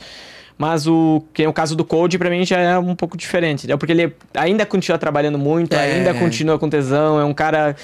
[0.58, 3.66] Mas o que é o caso do Code, pra mim, já é um pouco diferente.
[3.66, 3.78] Né?
[3.78, 5.94] Porque ele ainda continua trabalhando muito, É.
[5.94, 7.76] ainda continua com tesão, é um cara.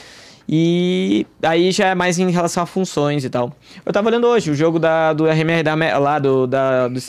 [0.50, 3.54] E aí já é mais em relação a funções e tal.
[3.86, 7.00] Eu tava olhando hoje o jogo da, do RMR da, lá, do, da, do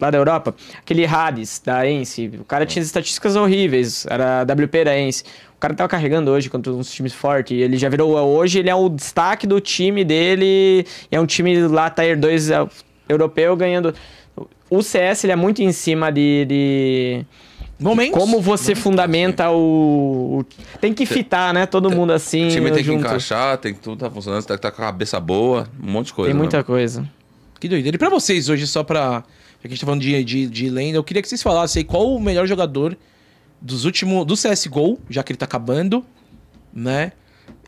[0.00, 2.30] lá da Europa, aquele Hades da Ence.
[2.40, 5.24] O cara tinha estatísticas horríveis, era WP da Ence.
[5.56, 7.56] O cara tava carregando hoje contra uns times fortes.
[7.56, 8.16] Ele já virou.
[8.18, 10.84] Hoje ele é o destaque do time dele.
[11.10, 12.66] É um time lá, Tier 2 é,
[13.08, 13.94] europeu, ganhando.
[14.68, 17.24] O CS ele é muito em cima de- de
[17.78, 18.18] Momentos.
[18.18, 20.44] como você fundamenta o, o-
[20.80, 21.66] Tem que fitar, né?
[21.66, 22.46] Todo mundo assim.
[22.46, 23.00] o time tem que junto.
[23.00, 25.90] encaixar, tem que tudo tá funcionando, você tem que estar com a cabeça boa, um
[25.90, 26.30] monte de coisa.
[26.30, 26.62] Tem muita né?
[26.62, 27.08] coisa.
[27.58, 27.96] Que doideira.
[27.96, 29.24] E pra vocês hoje, só pra.
[29.62, 31.80] Já que a gente tá falando de, de, de lenda, eu queria que vocês falassem
[31.80, 32.96] aí qual o melhor jogador
[33.60, 34.26] dos últimos.
[34.26, 36.04] do CSGO, já que ele tá acabando,
[36.72, 37.12] né?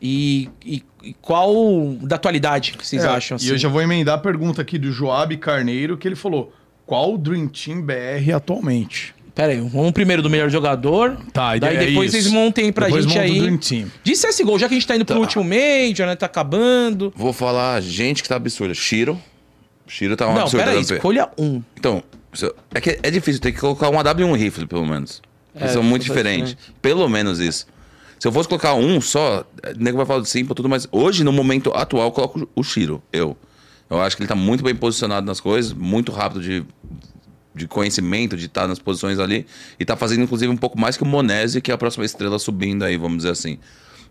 [0.01, 1.53] E, e, e qual
[2.01, 3.37] da atualidade que vocês É, acham?
[3.41, 3.61] E eu assim?
[3.61, 6.51] já vou emendar a pergunta aqui do Joab Carneiro, que ele falou:
[6.85, 9.14] qual o Dream Team BR atualmente?
[9.35, 11.17] Pera aí, vamos primeiro do melhor jogador.
[11.33, 12.23] Tá, e daí é depois isso.
[12.23, 13.37] vocês montem pra Depois gente aí.
[13.39, 13.91] Dream Team.
[14.01, 16.15] De CSGO, já que a gente tá indo pro último Major, né?
[16.15, 17.11] Tá acabando.
[17.15, 18.73] Vou falar, gente que tá absurda.
[18.73, 19.21] Shiro.
[19.85, 20.63] Shiro tá um Não, absurdo.
[20.63, 21.61] pera aí, escolha um.
[21.77, 22.01] Então,
[22.33, 25.21] isso- é que é difícil, tem que colocar um AW e um rifle, pelo menos.
[25.53, 26.55] É, são muito diferentes.
[26.81, 27.67] Pelo menos isso.
[28.17, 29.41] Se eu fosse colocar um só,
[29.75, 32.63] o nego vai falar do Simple tudo, mas hoje, no momento atual, eu coloco o
[32.63, 33.35] Shiro, eu.
[33.89, 36.63] Eu acho que ele tá muito bem posicionado nas coisas, muito rápido de,
[37.55, 39.45] de conhecimento, de estar nas posições ali.
[39.79, 42.37] E tá fazendo, inclusive, um pouco mais que o Monese, que é a próxima estrela
[42.37, 43.57] subindo aí, vamos dizer assim.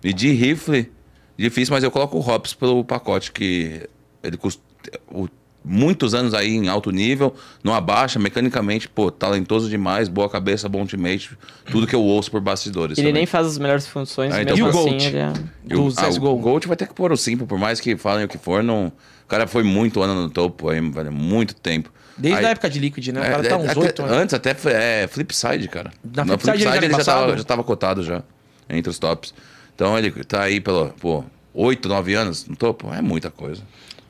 [0.03, 0.91] E de rifle,
[1.37, 3.83] difícil, mas eu coloco o Hops pelo pacote que
[4.23, 4.63] ele custa.
[5.11, 5.29] o-
[5.67, 10.85] muitos anos aí em alto nível, não abaixa, mecanicamente, pô, talentoso demais, boa cabeça, bom
[10.85, 11.31] teammate,
[11.73, 12.99] tudo que eu ouço por bastidores.
[12.99, 13.21] Ele também.
[13.21, 15.07] nem faz as melhores funções, Ah, então mesmo E o assim Gold?
[15.07, 15.33] ele é...
[15.71, 17.97] E o- do ah, o Gold vai ter que pôr o Simple, por mais que
[17.97, 18.89] falem o que for, não.
[19.25, 21.91] O cara foi muito ano no topo aí, velho, muito tempo.
[22.17, 23.21] Desde Aí- a época de Liquid, né?
[23.21, 24.17] O é, cara tá é, uns até- oito anos.
[24.17, 25.91] Antes até foi, é, Flipside, cara.
[26.05, 28.23] Na Na Flipside ele já já tava, já tava cotado já,
[28.71, 29.35] entre os tops.
[29.75, 33.63] Então ele tá aí pelo, pô, 8, 9 anos no topo, é muita coisa.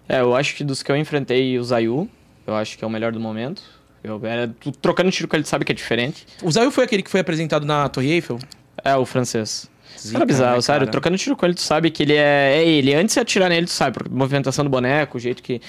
[0.08, 2.08] É, eu acho que dos que eu enfrentei, o Zayu,
[2.46, 3.62] eu acho que é o melhor do momento.
[4.02, 6.26] Eu era tu- trocando tiro com ele, tu sabe que é diferente.
[6.42, 8.38] O Zayu foi aquele que foi apresentado na Torre Eiffel?
[8.84, 9.70] É o francês.
[9.98, 10.80] Zica, cara é bizarro, né, sério.
[10.80, 10.90] cara?
[10.90, 12.56] Trocando tiro com ele, tu sabe que ele é.
[12.58, 12.92] É ele.
[12.94, 15.62] Antes de atirar nele, tu sabe, movimentação do boneco, o jeito que.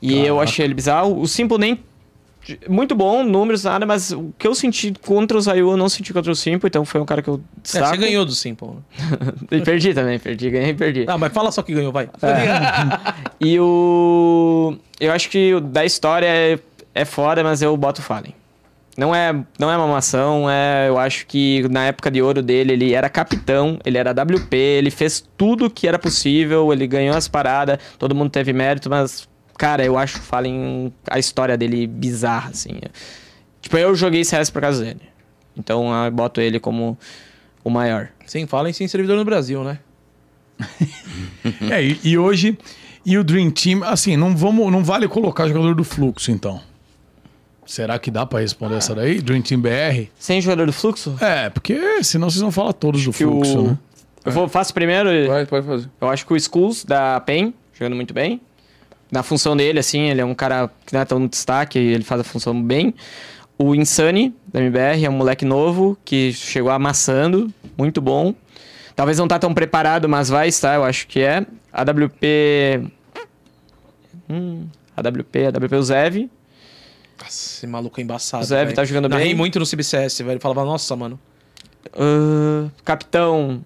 [0.00, 1.20] E eu achei ele bizarro.
[1.20, 1.78] O Simple nem
[2.68, 6.12] Muito bom, números, nada, mas o que eu senti contra o Zayu, eu não senti
[6.12, 7.40] contra o Simple, então foi um cara que eu
[7.74, 8.68] É, você ganhou do Simple.
[8.68, 8.74] né?
[9.58, 11.04] E perdi também, perdi, ganhei e perdi.
[11.06, 12.08] Ah, mas fala só que ganhou, vai.
[13.40, 14.74] E o.
[14.98, 16.58] Eu acho que o da história é,
[16.94, 18.34] é foda, mas eu boto o Fallen.
[18.96, 22.92] Não é, não é mamação, é, eu acho que na época de ouro dele, ele
[22.92, 27.78] era capitão, ele era WP, ele fez tudo que era possível, ele ganhou as paradas,
[27.98, 29.26] todo mundo teve mérito, mas,
[29.60, 32.80] cara, eu acho o Fallen, a história dele bizarra, assim.
[33.60, 35.02] Tipo, eu joguei CS por causa dele.
[35.54, 36.98] Então eu boto ele como
[37.62, 38.08] o maior.
[38.24, 39.78] Sem fala em sem servidor no Brasil, né?
[41.70, 42.58] É, e, e hoje,
[43.04, 46.60] e o Dream Team, assim, não, vamos, não vale colocar jogador do fluxo, então.
[47.66, 49.20] Será que dá pra responder essa daí?
[49.20, 50.08] Dream Team BR?
[50.18, 51.16] Sem jogador do fluxo?
[51.20, 53.62] É, porque senão vocês vão falar todos do Que fluxo, o...
[53.68, 53.78] né?
[54.24, 55.08] Eu vou, faço primeiro.
[55.28, 55.90] Vai, pode fazer.
[56.00, 58.40] Eu acho que o Skulls da PEN, jogando muito bem.
[59.10, 62.04] Na função dele, assim, ele é um cara que não é tão no destaque, ele
[62.04, 62.94] faz a função bem.
[63.58, 68.34] O Insane, da MBR, é um moleque novo que chegou amassando, muito bom.
[68.94, 71.44] Talvez não tá tão preparado, mas vai estar, eu acho que é.
[71.72, 72.90] AWP.
[74.28, 74.66] Hum,
[74.96, 76.16] AWP, AWP o Zev.
[77.20, 78.42] Nossa, esse maluco é embaçado.
[78.42, 78.76] O Zev velho.
[78.76, 79.34] tá jogando Narrei bem.
[79.34, 80.40] muito no CBCS, velho.
[80.40, 81.18] Falava, nossa, mano.
[81.94, 83.64] Ah, capitão.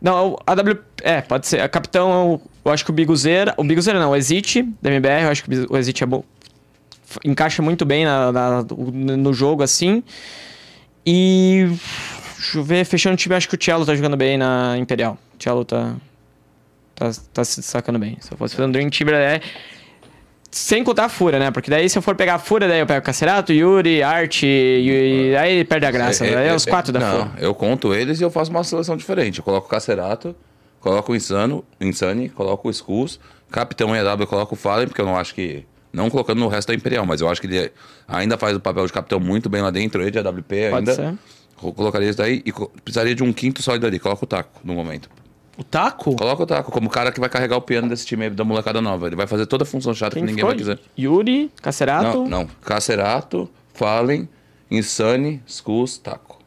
[0.00, 0.78] Não, o AW.
[1.02, 1.60] É, pode ser.
[1.60, 3.54] A capitão, eu, acho que o Biguzeira.
[3.56, 6.22] O Biguzeira não, o Exit, da MBR, eu acho que o Exit é bom.
[7.24, 10.02] Encaixa muito bem na, na- no jogo, assim.
[11.04, 11.66] E.
[12.36, 15.18] Deixa eu ver, fechando o time, acho que o Cello tá jogando bem na Imperial.
[15.38, 15.94] O Cello tá.
[16.94, 18.16] Tá, tá se destacando bem.
[18.20, 19.40] Se eu fosse fazer um Dream Team, é.
[20.50, 21.50] Sem contar a Fúria, né?
[21.50, 25.34] Porque daí se eu for pegar a Fúria, daí eu pego Cacerato, Yuri, Art, e,
[25.38, 26.24] aí perde a graça.
[26.26, 27.32] É, daí é, é, os quatro é, da Não, Fúria.
[27.44, 29.38] eu conto eles e eu faço uma seleção diferente.
[29.38, 30.34] Eu coloco o Cacerato,
[30.80, 33.18] coloco o Insano, Insane, coloco o Skulls,
[33.50, 35.64] Capitão EW eu coloco o Fallen, porque eu não acho que...
[35.92, 37.72] Não colocando no resto da Imperial, mas eu acho que ele
[38.06, 40.94] ainda faz o papel de capitão muito bem lá dentro, ele de AWP Pode ainda.
[40.94, 41.14] ser.
[41.56, 43.98] Colocaria isso daí e precisaria de um quinto sólido ali.
[43.98, 45.08] Coloca o Taco no momento.
[45.56, 46.14] O Taco?
[46.14, 48.82] Coloca o Taco como o cara que vai carregar o piano desse time da molecada
[48.82, 49.06] nova.
[49.06, 50.50] Ele vai fazer toda a função chata Quem que ninguém ficou?
[50.50, 50.78] vai quiser.
[50.98, 52.18] Yuri, Cacerato.
[52.18, 52.46] Não, não.
[52.60, 54.28] Cacerato, Fallen,
[54.70, 56.38] Insane, Skulls, Taco.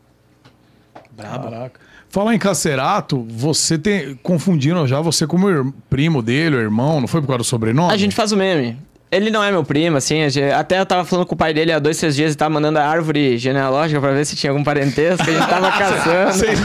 [1.17, 1.79] Caraca.
[2.09, 4.15] Falar em Cacerato, você tem.
[4.23, 7.93] Confundiram já você como primo dele, irmão, não foi por causa do sobrenome?
[7.93, 8.77] A gente faz o meme.
[9.11, 10.21] Ele não é meu primo, assim.
[10.55, 12.77] até eu tava falando com o pai dele há dois, três dias e tava mandando
[12.77, 15.23] a árvore genealógica pra ver se tinha algum parentesco.
[15.27, 16.31] A gente tava caçando.
[16.33, 16.59] Vocês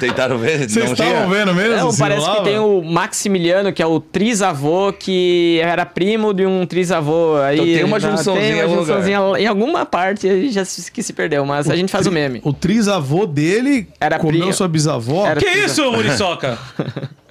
[0.00, 0.68] Tentaram ver?
[0.68, 1.76] vocês estavam vendo mesmo?
[1.76, 6.64] Não, parece que tem o Maximiliano, que é o trisavô, que era primo de um
[6.66, 7.36] trisavô.
[7.36, 10.90] Aí, Então tem uma tá- junçãozinha Tem em uma junçãozinha em alguma parte, já se,
[10.90, 12.40] que se perdeu, mas a gente faz o meme.
[12.42, 14.52] O trisavô dele Era comeu primo.
[14.54, 15.26] sua bisavó?
[15.26, 16.58] Era- Que isso, Muriçoca?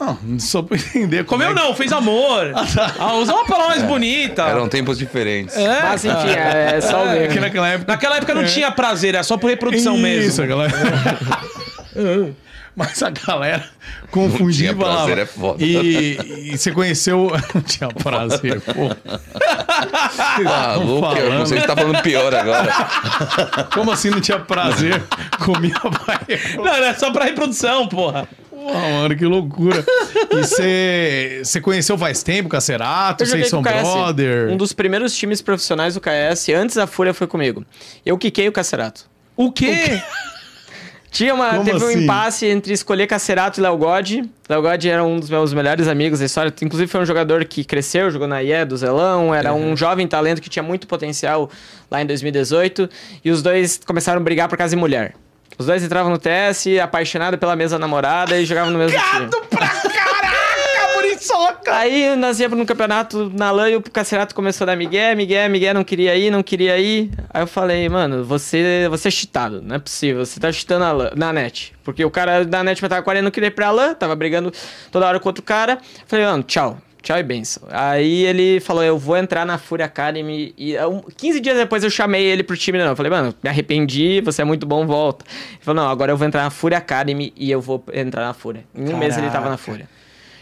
[0.00, 1.24] Não, só pra entender.
[1.24, 2.52] como Comeu é que- não, fez amor.
[2.98, 4.42] Ah, usa uma palavra mais bonita.
[4.42, 5.56] Eram tempos diferentes.
[5.56, 7.34] É, Mas enfim, é, só o É, meme.
[7.34, 7.92] que naquela época.
[7.92, 10.02] Naquela época não tinha prazer, era só por reprodução Isso,
[10.42, 10.46] mesmo.
[10.46, 10.72] galera.
[12.76, 13.64] Mas a galera
[14.10, 15.06] confundia Não tinha e falava.
[15.06, 15.62] prazer, é foda.
[15.64, 17.30] E, e você conheceu.
[17.54, 18.90] Não tinha prazer, pô.
[20.44, 22.68] Ah, louco, eu não sei se tá falando pior agora.
[23.72, 25.00] Como assim não tinha prazer?
[25.44, 26.18] Comia vai.
[26.56, 28.26] Não, era só pra reprodução, porra.
[28.64, 29.84] Porra, mano, que loucura.
[30.30, 33.22] E você conheceu faz tempo, Cacerato?
[33.22, 34.48] Eu joguei Vocês são o brother?
[34.48, 37.64] Um dos primeiros times profissionais do KS, antes da Fúria, foi comigo.
[38.06, 39.04] Eu quiquei o Cacerato.
[39.36, 40.00] O quê?
[41.10, 42.02] Tinha uma, Como teve um assim?
[42.02, 44.10] impasse entre escolher Cacerato e Léo God.
[44.48, 46.52] Léo God era um dos meus melhores amigos da história.
[46.60, 49.32] Inclusive foi um jogador que cresceu, jogou na IE do Zelão.
[49.32, 51.48] Era um jovem talento que tinha muito potencial
[51.88, 52.88] lá em 2018.
[53.24, 55.14] E os dois começaram a brigar por casa e mulher.
[55.56, 59.30] Os dois entravam no TS, apaixonados pela mesma namorada e jogavam no mesmo time.
[59.48, 61.76] pra caraca, Muriçoca!
[61.76, 65.48] Aí nós íamos no campeonato na LAN e o Cacerato começou a dar Miguel, Miguel,
[65.48, 67.10] Miguel não queria ir, não queria ir.
[67.30, 70.92] Aí eu falei, mano, você, você é cheatado, não é possível, você tá cheatando na,
[70.92, 71.72] LAN, na net.
[71.84, 74.52] Porque o cara da net matava 40 não queria ir pra LAN, tava brigando
[74.90, 75.78] toda hora com outro cara.
[76.06, 76.78] Falei, mano, tchau.
[77.04, 77.62] Tchau e benção.
[77.70, 80.54] Aí ele falou, eu vou entrar na Fury Academy.
[80.56, 82.78] E um, 15 dias depois eu chamei ele pro time.
[82.78, 85.22] Não, eu falei, mano, me arrependi, você é muito bom, volta.
[85.28, 88.32] Ele falou, não, agora eu vou entrar na Fury Academy e eu vou entrar na
[88.32, 88.64] Fúria.
[88.74, 89.62] Em um mês ele tava na Caraca.
[89.62, 89.88] Fúria.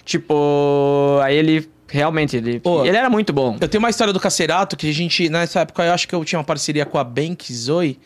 [0.04, 3.58] Tipo, aí ele realmente, ele, Pô, ele era muito bom.
[3.60, 6.24] Eu tenho uma história do Cacerato que a gente, nessa época, eu acho que eu
[6.24, 7.98] tinha uma parceria com a Bank Zoe.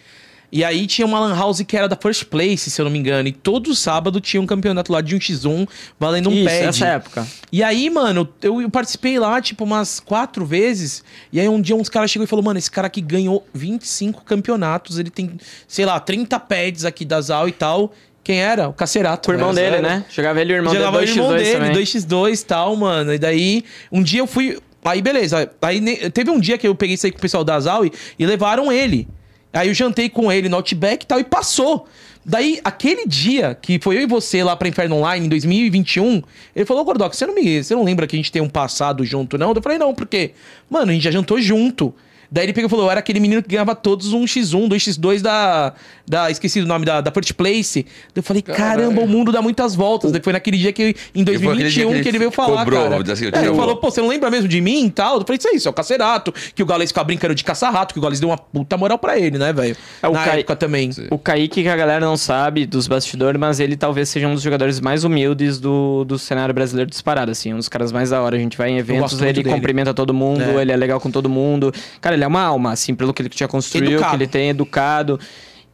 [0.51, 2.99] E aí tinha uma lan house que era da First Place, se eu não me
[2.99, 3.29] engano.
[3.29, 5.69] E todo sábado tinha um campeonato lá de um x1
[5.99, 6.67] valendo um Isso, pad.
[6.67, 7.27] nessa época.
[7.51, 11.03] E aí, mano, eu, eu participei lá, tipo, umas quatro vezes.
[11.33, 14.25] E aí um dia uns caras chegou e falou, mano, esse cara aqui ganhou 25
[14.25, 14.99] campeonatos.
[14.99, 15.33] Ele tem,
[15.67, 17.93] sei lá, 30 pads aqui da ZAL e tal.
[18.23, 18.69] Quem era?
[18.69, 19.31] O Cacerato.
[19.31, 20.05] O irmão dele, né?
[20.11, 21.73] Jogava ele e o irmão Jogava o dele, irmão 2x2 dele, também.
[21.73, 23.15] 2x2 e tal, mano.
[23.15, 24.59] E daí, um dia eu fui.
[24.85, 25.49] Aí, beleza.
[25.63, 28.27] Aí teve um dia que eu peguei isso aí com o pessoal da Zaui e
[28.27, 29.07] levaram ele.
[29.53, 31.87] Aí eu jantei com ele no Outback e tal, e passou.
[32.25, 36.23] Daí, aquele dia que foi eu e você lá pra Inferno Online em 2021,
[36.57, 37.63] ele falou, Gordox, você não me.
[37.63, 39.53] Você não lembra que a gente tem um passado junto, não?
[39.53, 40.33] Eu falei, não, porque,
[40.69, 41.95] mano, a gente já jantou junto.
[42.31, 45.21] Daí ele pegou e falou: eu era aquele menino que ganhava todos um X1, 2x2
[45.21, 45.73] da.
[46.09, 47.83] da esqueci o nome da, da First Place.
[47.85, 50.11] Daí eu falei: caramba, o mundo dá muitas voltas.
[50.13, 52.31] Daí foi naquele dia que, em foi aquele dia 2021, que que, ele ele veio
[52.31, 53.13] falar, cobrou, cara.
[53.13, 55.19] assim, eu É, ele o- falou: pô, você não lembra mesmo de mim e tal?
[55.19, 56.33] Eu falei: isso é isso, é o Cacerato.
[56.55, 59.19] Que o Gaules ficava brincando de caça-rato, que o Gaules deu uma puta moral pra
[59.19, 59.77] ele, né, velho?
[60.03, 60.91] É, o Na Kai- época também.
[61.11, 64.43] O Kaique, que a galera não sabe dos bastidores, mas ele talvez seja um dos
[64.43, 67.53] jogadores mais humildes do, do cenário brasileiro disparado, assim.
[67.53, 68.37] Um dos caras mais da hora.
[68.37, 69.51] A gente vai em eventos, ele dele.
[69.51, 70.63] cumprimenta todo mundo, É.
[70.63, 71.73] ele é legal com todo mundo.
[72.01, 74.11] Cara, ele é uma alma, assim, pelo que ele já construiu, Educado.
[74.11, 75.19] que ele tem educado.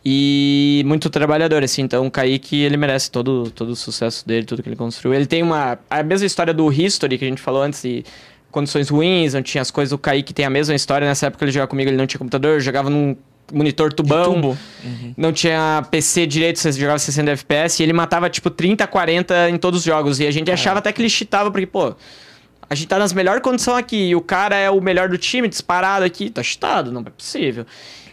[0.04, 1.82] E muito trabalhador, assim.
[1.82, 5.14] Então, o Kaique, ele merece todo, todo o sucesso dele, tudo que ele construiu.
[5.14, 5.78] Ele tem uma...
[5.88, 8.04] A mesma história do History, que a gente falou antes, de
[8.50, 9.92] condições ruins, não tinha as coisas.
[9.92, 11.06] O Kaique tem a mesma história.
[11.06, 13.16] Nessa época ele jogava comigo, ele não tinha computador, jogava num
[13.52, 14.34] monitor tubão.
[14.34, 14.58] tubo.
[15.16, 17.80] Não tinha PC direito, você jogava 60 FPS.
[17.80, 20.18] E ele matava, tipo, 30, 40 em todos os jogos.
[20.18, 21.94] E a gente achava até que ele cheatava, porque, pô...
[22.72, 24.08] A gente tá nas melhores condições aqui.
[24.08, 26.30] E o cara é o melhor do time, disparado aqui.
[26.30, 27.66] Tá cheatado, não é possível.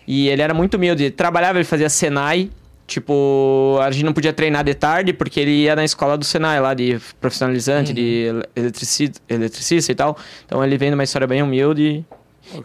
[0.06, 1.06] E ele era muito humilde.
[1.06, 2.50] Ele trabalhava, ele fazia Senai.
[2.86, 6.60] Tipo, a gente não podia treinar de tarde porque ele ia na escola do Senai
[6.60, 10.18] lá de profissionalizante, de eletrici- eletricista e tal.
[10.46, 12.04] Então ele vem numa história bem humilde.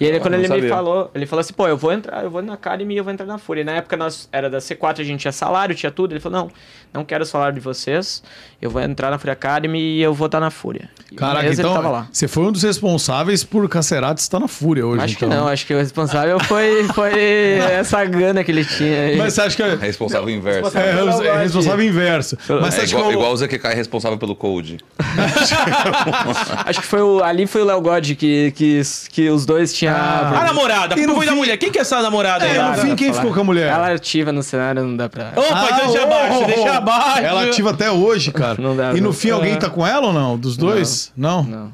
[0.00, 0.68] E ele, quando ele me sabia.
[0.70, 3.12] falou, ele falou assim, pô, eu vou entrar, eu vou na Academy e eu vou
[3.12, 3.60] entrar na Fúria.
[3.60, 6.12] E na época nós era da C4, a gente tinha salário, tinha tudo.
[6.12, 6.50] Ele falou, não,
[6.94, 8.22] não quero o salário de vocês,
[8.62, 10.88] eu vou entrar na Fúria Academy e eu vou estar na Fúria.
[11.10, 12.06] E Caraca, ele então tava lá.
[12.10, 15.02] você foi um dos responsáveis por Cacerato estar na Fúria hoje.
[15.04, 15.36] Acho que então.
[15.40, 17.12] não, acho que o responsável foi, foi
[17.72, 19.16] essa gana que ele tinha aí.
[19.16, 20.78] Mas você acha que é, Responsável inverso.
[20.78, 22.38] é, Pelo é responsável inverso?
[22.60, 24.78] Mas você É igual, que o- igual o ZQK é responsável pelo code.
[26.66, 28.80] Acho que foi o, ali foi o Léo God que, que,
[29.10, 29.94] que os dois tinham...
[29.94, 31.56] Ah, A namorada, como foi da mulher?
[31.56, 32.56] Quem que é essa namorada aí?
[32.56, 33.68] É, no fim, quem ficou com a mulher?
[33.68, 35.32] Ela é ativa no cenário, não dá pra...
[35.36, 36.74] Opa, Ah, então deixa oh, abaixo, oh, deixa oh.
[36.92, 37.18] Abaixo.
[37.20, 38.60] Ela ativa até hoje, cara.
[38.60, 39.12] Não dá, e no não.
[39.12, 39.56] fim, alguém É.
[39.56, 40.38] tá com ela ou não?
[40.38, 41.12] Dos dois?
[41.16, 41.42] Não?
[41.42, 41.72] Não.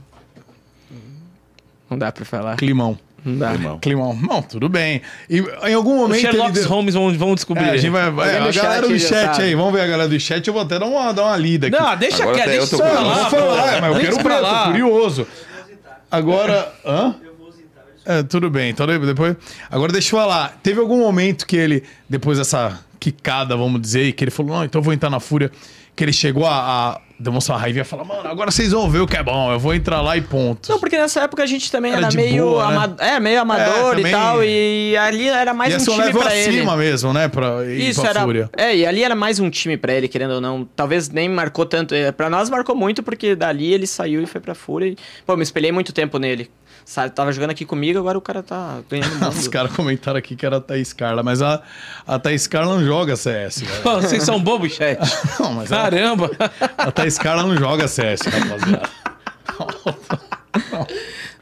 [1.88, 2.56] Não dá pra falar.
[2.56, 2.98] Climão.
[3.24, 3.52] Não dá.
[3.52, 3.78] Irmão.
[3.80, 4.14] Climão.
[4.14, 5.02] Não, tudo bem.
[5.28, 6.20] E em algum Os momento.
[6.20, 7.64] Sherlock ele deu- Holmes vão, vão descobrir.
[7.64, 8.10] É, a gente vai.
[8.10, 10.46] vai- Alguém a galera chat do chat aí, vamos ver a galera do chat.
[10.46, 11.78] Eu vou até dar uma, dar uma lida aqui.
[11.78, 13.16] Não, deixa quieto, eu deixa tô isso pra com- lá.
[13.24, 14.64] Não, vou falar, mas eu quero pra ver, tô lá.
[14.66, 15.26] curioso.
[16.10, 16.72] Agora.
[16.84, 17.14] Hã?
[18.06, 19.36] É, tudo bem, então depois.
[19.70, 20.56] Agora deixa eu falar.
[20.62, 24.78] Teve algum momento que ele, depois dessa quicada, vamos dizer, que ele falou: Não, então
[24.80, 25.50] eu vou entrar na fúria.
[25.96, 29.06] Que ele chegou a, a demonstrar raiva e falar: Mano, agora vocês vão ver o
[29.08, 30.70] que é bom, eu vou entrar lá e ponto.
[30.70, 32.76] Não, porque nessa época a gente também Era era, meio, boa, né?
[32.76, 34.44] ama- é, meio amador também- e tal.
[34.44, 36.48] E ali era mais Ia um time pra ele.
[36.58, 37.28] acima mesmo, né?
[37.28, 38.22] Pra ir Isso pra era.
[38.22, 38.48] fúria.
[38.56, 40.64] É, e ali era mais um time pra ele, querendo ou não.
[40.76, 41.94] Talvez nem marcou tanto.
[41.94, 44.86] É, Pra nós marcou muito, porque dali ele saiu e foi pra Fúria.
[44.90, 44.96] E,
[45.26, 46.48] pô, me espelhei muito tempo nele.
[46.84, 49.28] Sabe, tava jogando aqui comigo, agora o cara tá ganhando mundo.
[49.28, 51.62] Os caras comentaram aqui que era a Thaís Carla, mas a,
[52.06, 53.82] a Thaís Carla não joga CS, velho.
[53.82, 54.98] Pô, Vocês são bobos, chat.
[55.38, 56.30] Não, mas a, Caramba.
[56.78, 58.88] a Thaís Carla não joga CS, rapaziada.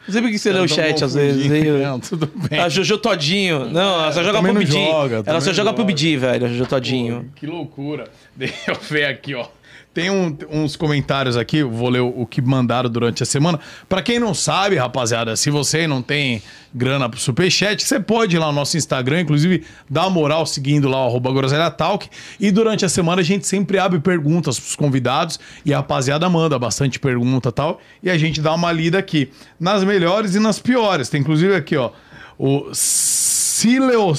[0.06, 1.50] Não sei por que você lê o chat às vezes.
[1.50, 1.64] hein?
[1.82, 2.58] Não, tudo bem.
[2.60, 3.66] A Jojo Todinho.
[3.70, 4.72] Não, ela só joga PUBG.
[4.72, 5.72] joga, ela só joga joga.
[5.74, 7.24] PUBG, velho, a Jojo Todinho.
[7.24, 8.04] Pô, que loucura.
[8.34, 9.46] Deixa eu ver aqui, ó.
[9.94, 13.58] Tem um- uns comentários aqui, vou ler o, que mandaram durante a semana.
[13.88, 16.40] Pra quem não sabe, rapaziada, se você não tem
[16.72, 20.88] grana pro Superchat, você pode ir lá no nosso Instagram, inclusive dá uma moral seguindo
[20.88, 22.08] lá o arroba Talk.
[22.38, 26.56] E durante a semana a gente sempre abre perguntas pros convidados e a rapaziada manda
[26.58, 27.80] bastante pergunta e tal.
[28.02, 31.08] E a gente dá uma lida aqui, nas melhores e nas piores.
[31.08, 31.90] Tem inclusive aqui, ó.
[32.38, 34.14] O Cileo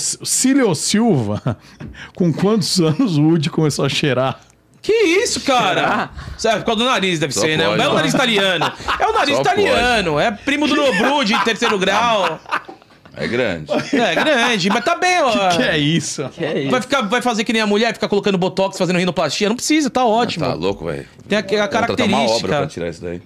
[0.75, 1.57] Silva,
[2.15, 4.41] com quantos anos o Woody começou a cheirar?
[4.81, 6.09] Que isso, cara?
[6.37, 7.65] Sabe, por causa do nariz, deve Só ser, né?
[7.65, 7.77] pode.
[7.77, 8.71] Não é o nariz italiano.
[8.99, 10.19] É o nariz Só italiano.
[10.19, 12.39] É primo do Nobru de terceiro grau.
[13.15, 13.69] É grande.
[13.93, 15.49] É grande, mas tá bem, ó.
[15.49, 16.29] Que é isso?
[16.29, 16.71] Que é isso?
[16.71, 19.49] Vai, ficar, vai fazer que nem a mulher, ficar colocando botox, fazendo rinoplastia.
[19.49, 20.45] Não precisa, tá ótimo.
[20.45, 21.05] Tá louco, velho.
[21.27, 22.47] Tem a, a Contratar uma obra característica.
[22.47, 23.21] pra tirar isso daí.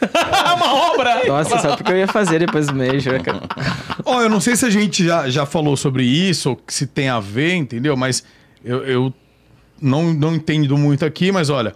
[0.54, 1.24] uma obra!
[1.26, 3.42] Nossa, só porque eu ia fazer depois do Major, cara.
[4.04, 7.08] Ó, eu não sei se a gente já, já falou sobre isso, ou se tem
[7.08, 7.96] a ver, entendeu?
[7.96, 8.22] Mas
[8.64, 9.14] eu, eu
[9.80, 11.74] não, não entendo muito aqui, mas olha.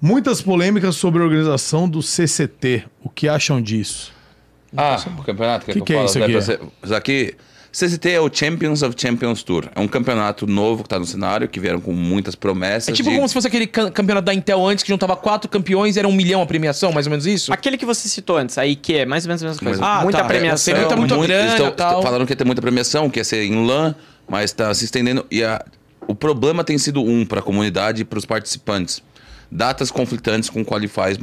[0.00, 2.84] Muitas polêmicas sobre a organização do CCT.
[3.02, 4.12] O que acham disso?
[4.76, 6.32] Ah, o campeonato que, Que eu que é falo, isso né, aqui?
[6.34, 7.34] pra você- Isso aqui.
[7.72, 9.68] CCT é o Champions of Champions Tour.
[9.74, 12.88] É um campeonato novo que tá no cenário, que vieram com muitas promessas.
[12.88, 15.48] É tipo de- como se fosse aquele cam- campeonato da Intel antes, que juntava quatro
[15.50, 17.52] campeões e era um milhão a premiação, mais ou menos isso?
[17.52, 19.84] Aquele que você citou antes, aí que é mais ou menos a mesma coisa.
[19.84, 20.24] Ah, muita tá.
[20.24, 20.72] premiação.
[20.74, 22.02] Tem muita, muita grana tal.
[22.02, 23.94] Falaram que ia ter muita premiação, que ia ser em LAN,
[24.28, 25.26] mas tá se estendendo.
[25.30, 25.62] E a-
[26.06, 29.02] o problema tem sido um para a comunidade e para os participantes.
[29.50, 31.18] Datas conflitantes com qualifies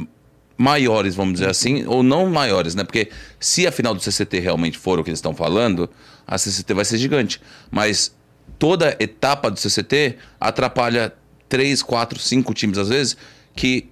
[0.56, 2.84] maiores, vamos dizer assim, ou não maiores, né?
[2.84, 5.90] Porque se a final do CCT realmente for o que eles estão falando,
[6.26, 7.40] a CCT vai ser gigante.
[7.70, 8.14] Mas
[8.58, 11.12] toda etapa do CCT atrapalha
[11.48, 13.16] três, quatro, cinco times às vezes
[13.54, 13.88] que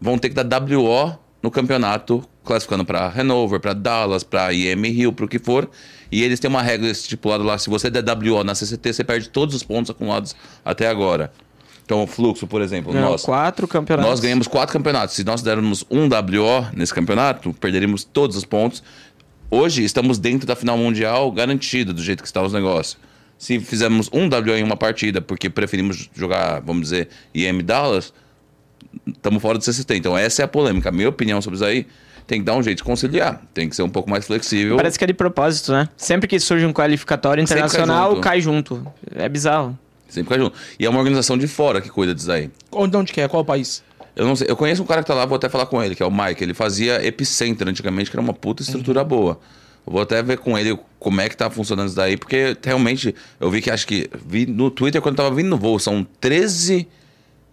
[0.00, 5.12] vão ter que dar WO no campeonato, classificando para Hanover, para Dallas, para IM Rio,
[5.12, 5.68] para o que for.
[6.12, 9.30] E eles têm uma regra estipulada lá: se você der WO na CCT, você perde
[9.30, 11.32] todos os pontos acumulados até agora.
[11.84, 13.22] Então, o fluxo, por exemplo, Não, nós.
[13.22, 14.10] quatro campeonatos.
[14.10, 15.16] Nós ganhamos quatro campeonatos.
[15.16, 18.82] Se nós dermos um WO nesse campeonato, perderíamos todos os pontos.
[19.50, 22.98] Hoje estamos dentro da final mundial garantido, do jeito que está os negócios.
[23.36, 28.12] Se fizermos um WO em uma partida, porque preferimos jogar, vamos dizer, IM Dallas,
[29.06, 29.96] estamos fora do CCT.
[29.96, 30.90] Então essa é a polêmica.
[30.90, 31.86] A minha opinião sobre isso aí
[32.26, 33.40] tem que dar um jeito de conciliar.
[33.52, 34.76] Tem que ser um pouco mais flexível.
[34.76, 35.88] Parece que é de propósito, né?
[35.96, 38.20] Sempre que surge um qualificatório Sempre cai internacional, junto.
[38.22, 38.86] cai junto.
[39.14, 39.78] É bizarro.
[40.08, 40.56] Sempre fica junto.
[40.78, 42.50] E é uma organização de fora que cuida disso aí.
[42.70, 43.28] Onde, onde que é?
[43.28, 43.82] Qual o país?
[44.14, 44.46] Eu não sei.
[44.50, 46.10] Eu conheço um cara que tá lá, vou até falar com ele, que é o
[46.10, 46.42] Mike.
[46.42, 49.40] Ele fazia Epicenter antigamente, que era uma puta estrutura boa.
[49.86, 53.14] Eu vou até ver com ele como é que tá funcionando isso daí, porque realmente
[53.40, 54.08] eu vi que acho que.
[54.26, 56.86] Vi no Twitter quando eu tava vindo no voo, são 13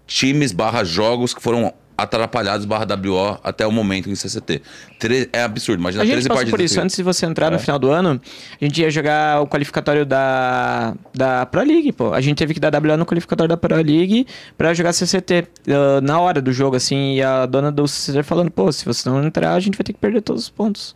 [0.06, 4.62] times barra jogos que foram atrapalhados barra WO até o momento em CCT.
[5.00, 6.60] Tre- É absurdo, imagina A gente 13 passou partidas.
[6.60, 6.82] por isso.
[6.82, 7.60] Antes de você entrar no É.
[7.60, 8.20] final do ano,
[8.62, 12.14] a gente ia jogar o qualificatório da, da Pro League, pô.
[12.14, 14.26] A gente teve que dar WO no qualificatório da Pro League
[14.58, 15.48] pra jogar CCT.
[15.68, 19.08] uh, na hora do jogo, assim, e a dona do CCT falando, pô, se você
[19.10, 20.94] não entrar, a gente vai ter que perder todos os pontos.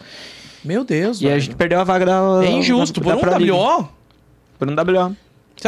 [0.65, 1.41] Meu Deus, E a velho.
[1.41, 2.21] gente perdeu a vaga da.
[2.45, 2.99] É injusto.
[2.99, 3.51] da, Por da um Pro League.
[3.51, 3.89] WO?
[4.57, 5.15] Por um WO.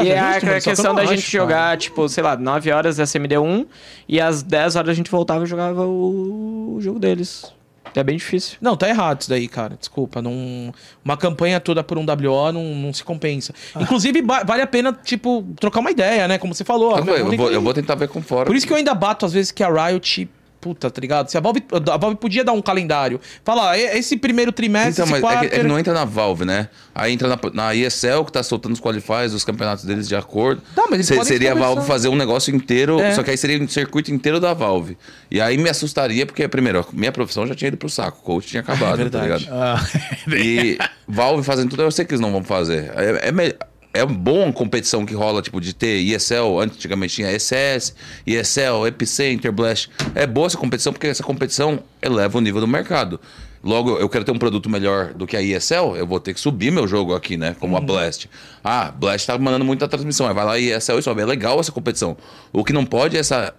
[0.03, 0.57] Você e acha é a, justo, mano?
[0.57, 1.43] A que eu questão da acho, gente cara.
[1.43, 3.65] jogar, tipo, sei lá, 9 horas da CMD1
[4.07, 7.53] e às 10 horas a gente voltava e jogava o, o jogo deles.
[7.95, 8.57] É bem difícil.
[8.59, 9.77] Não, tá errado isso daí, cara.
[9.80, 10.22] Desculpa.
[10.22, 10.73] Não...
[11.03, 13.53] Uma campanha toda por um WO não, não se compensa.
[13.73, 13.84] Ah.
[13.84, 16.38] Inclusive, vale a pena, tipo, trocar uma ideia, né?
[16.38, 16.91] Como você falou.
[16.91, 18.45] Eu, a vou, eu, vou, eu vou tentar ver com fora.
[18.45, 20.30] Por isso que eu ainda bato, às vezes, que a Riot.
[20.65, 21.29] Puta, tá ligado?
[21.29, 21.63] Se a Valve,
[21.93, 23.21] a Valve podia dar um calendário.
[23.43, 25.49] Falar, "E- esse primeiro trimestre, Então, esse mas é quarto.
[25.51, 26.69] que ele não entra na Valve, né?
[26.95, 30.63] Aí entra na, na ESL, que tá soltando os qualifies, os campeonatos deles de acordo.
[30.75, 31.55] Tá, mas eles Se- podem seria a.
[31.55, 33.13] Valve fazer um negócio inteiro, É.
[33.13, 34.97] só que aí seria um circuito inteiro da Valve.
[35.29, 38.47] E aí me assustaria, porque, primeiro, minha profissão já tinha ido pro saco, o coach
[38.47, 39.43] tinha acabado, tá verdade.
[39.43, 39.53] ligado?
[39.61, 39.87] Ah,
[40.35, 42.91] E Valve fazendo tudo, eu sei que eles não vão fazer.
[42.95, 43.53] É, é, me-
[43.95, 47.95] é bom a competição que rola, tipo, de ter ESL, antigamente tinha ESS,
[48.27, 49.89] ESL, Epicenter, Blast.
[50.13, 53.19] É boa essa competição, porque essa competição eleva o nível do mercado.
[53.63, 56.39] Logo, eu quero ter um produto melhor do que a ESL, eu vou ter que
[56.39, 57.55] subir meu jogo aqui, né?
[57.59, 58.30] Como a Blast.
[58.63, 60.27] Ah, Blast tá mandando muita transmissão.
[60.27, 61.22] Aí vai lá ESL e sobe.
[61.22, 62.15] É legal essa competição.
[62.53, 63.55] O que não pode é essa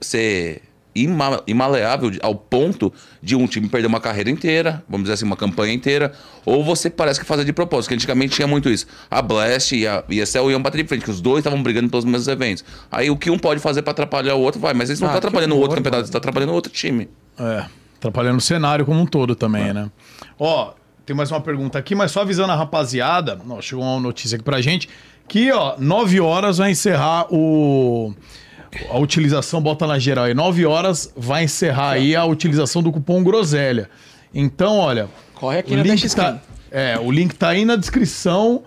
[0.00, 0.62] ser
[0.94, 2.92] imaleável ao ponto
[3.22, 6.12] de um time perder uma carreira inteira, vamos dizer assim, uma campanha inteira,
[6.44, 8.86] ou você parece que fazer de propósito, que antigamente tinha muito isso.
[9.10, 12.04] A Blast e a ESL iam bater de frente, que os dois estavam brigando pelos
[12.04, 12.64] mesmos eventos.
[12.90, 15.10] Aí o que um pode fazer para atrapalhar o outro, vai, mas eles não Ah,
[15.10, 17.08] estão que atrapalhando o outro campeonato, eles estão atrapalhando o outro time.
[17.38, 17.64] É,
[17.96, 19.90] atrapalhando o cenário como um todo também, né?
[20.38, 20.72] Ó,
[21.06, 24.44] tem mais uma pergunta aqui, mas só avisando a rapaziada, ó, chegou uma notícia aqui
[24.44, 24.88] pra gente,
[25.28, 28.12] que, ó, 9 horas vai encerrar o...
[28.90, 33.22] A utilização, bota na geral aí, 9 horas vai encerrar aí a utilização do cupom
[33.22, 33.88] Groselha.
[34.34, 36.40] Então, olha, Corre aqui na link tá,
[36.70, 38.62] é, o link tá aí na descrição.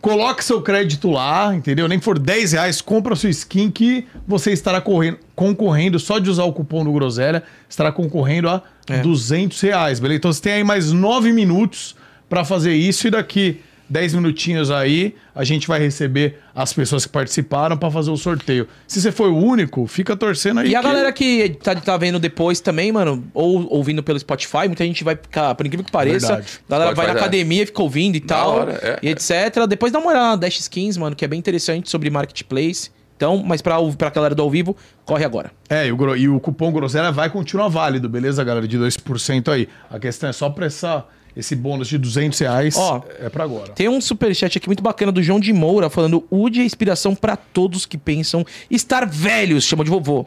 [0.00, 1.86] Coloque seu crédito lá, entendeu?
[1.86, 6.30] Nem que for 10 reais, compra sua skin que você estará correndo, concorrendo, só de
[6.30, 8.98] usar o cupom do Groselha, estará concorrendo a É.
[9.02, 10.18] 200 reais, beleza?
[10.18, 11.94] Então você tem aí mais 9 minutos
[12.30, 13.60] pra fazer isso e daqui
[13.90, 18.68] 10 minutinhos aí a gente vai receber as pessoas que participaram pra fazer o sorteio.
[18.86, 20.70] Se você foi o único, fica torcendo aí.
[20.70, 24.66] E a que- galera que tá, tá vendo depois também, mano, ou ouvindo pelo Spotify,
[24.68, 26.60] muita gente vai ficar, por incrível que pareça, Verdade.
[26.68, 27.20] a galera vai Spotify na dá.
[27.20, 29.10] academia, fica ouvindo e tal, hora, é, e é.
[29.10, 29.66] etc.
[29.68, 32.90] Depois dá uma olhada na Dash Skins, mano, que é bem interessante sobre marketplace.
[33.16, 35.50] Então, mas pra, pra galera do ao vivo, corre agora.
[35.68, 38.66] É, e o, e o cupom Groselha vai continuar válido, beleza, galera?
[38.66, 39.68] De 2% aí.
[39.90, 41.04] A questão é só pra essa,
[41.36, 42.76] esse bônus de 200 reais.
[42.76, 43.72] Ó, é pra agora.
[43.72, 47.36] Tem um superchat aqui muito bacana do João de Moura falando: Ude é inspiração pra
[47.36, 50.26] todos que pensam estar velhos, chama de vovô.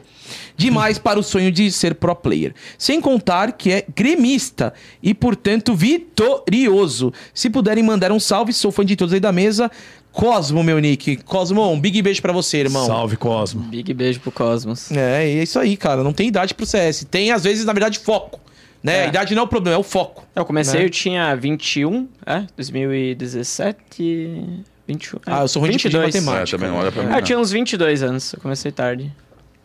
[0.55, 2.53] Demais para o sonho de ser pro player.
[2.77, 7.13] Sem contar que é gremista e, portanto, vitorioso.
[7.33, 9.69] Se puderem mandar um salve, sou fã de todos aí da mesa.
[10.11, 11.17] Cosmo, meu nick.
[11.17, 12.85] Cosmo, um big beijo pra você, irmão.
[12.85, 13.61] Salve, Cosmo.
[13.63, 14.91] Big beijo pro Cosmos.
[14.91, 16.03] É, e é isso aí, cara.
[16.03, 17.07] Não tem idade pro CS.
[17.09, 18.39] Tem, às vezes, na verdade, foco.
[18.83, 18.97] Né?
[18.97, 19.03] É.
[19.05, 20.25] A idade não é o problema, é o foco.
[20.35, 20.85] Eu comecei, Né?
[20.85, 22.43] eu tinha 21, é?
[22.57, 25.19] 2017, 21.
[25.25, 26.05] Ah, eu sou ruim de 22.
[26.15, 26.55] matemática.
[26.55, 27.09] É, também não olha pra mim.
[27.09, 27.21] Ah, eu não.
[27.21, 29.11] tinha uns 22 anos, eu comecei tarde.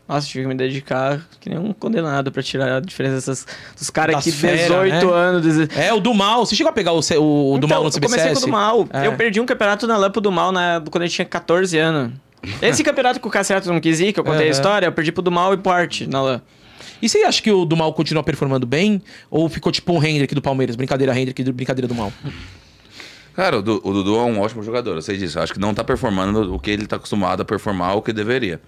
[0.09, 3.47] Nossa, tive que me dedicar que nem um condenado pra tirar a diferença dessas,
[3.79, 5.13] dos caras fera, 18 né?
[5.13, 5.43] anos.
[5.43, 5.79] 16.
[5.79, 6.47] É, o do mal.
[6.47, 8.33] Você chegou a pegar o, o, o do mal no Então, eu comecei CBCS?
[8.33, 8.89] com o do mal.
[8.91, 9.07] É.
[9.07, 12.13] Eu perdi um campeonato na Lampo do Mal na, quando eu tinha 14 anos.
[12.63, 14.49] Esse campeonato que o Cassiato não quis ir, que eu contei Aham.
[14.49, 16.41] a história, eu perdi pro do Mal e Porte na LAN.
[17.01, 19.01] E você acha que o do mal continua performando bem?
[19.31, 20.75] Ou ficou tipo um Hendrick do Palmeiras?
[20.77, 22.13] Brincadeira, Hendrick, do- brincadeira do mal.
[23.35, 25.39] Cara, o, Du- o Dudu é um ótimo jogador, eu sei disso.
[25.39, 28.13] Eu acho que não tá performando o que ele tá acostumado a performar, o que
[28.13, 28.61] deveria.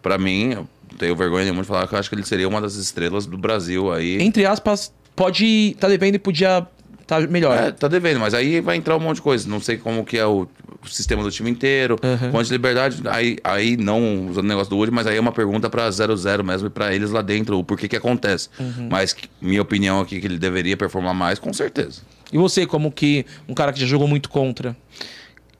[0.00, 2.60] Pra mim, eu tenho vergonha nenhuma de falar que eu acho que ele seria uma
[2.60, 4.22] das estrelas do Brasil aí.
[4.22, 5.76] Entre aspas, pode.
[5.78, 6.66] tá devendo e podia
[7.06, 7.56] tá melhor.
[7.58, 9.46] É, tá devendo, mas aí vai entrar um monte de coisa.
[9.48, 10.48] Não sei como que é o,
[10.88, 11.96] o sistema do time inteiro,
[12.30, 13.02] quanto de liberdade.
[13.06, 16.42] Aí, aí não usando o negócio do Woody, mas aí é uma pergunta pra 0-0
[16.42, 18.48] mesmo e pra eles lá dentro, o porquê que acontece.
[18.90, 22.02] Mas que- minha opinião aqui que ele deveria performar mais, com certeza.
[22.32, 24.76] E você, como que um cara que já jogou muito contra?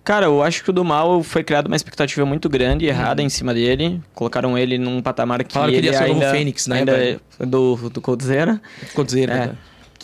[0.03, 3.21] Cara, eu acho que o do mal foi criada uma expectativa muito grande e errada
[3.23, 4.01] em cima dele.
[4.15, 6.93] Colocaram ele num patamar que Falaram que ele ia ser o ainda, Fênix, né, ainda
[6.97, 7.21] velho?
[7.41, 8.61] do do Coldzera.
[8.83, 9.57] Ficou dizer, É, né?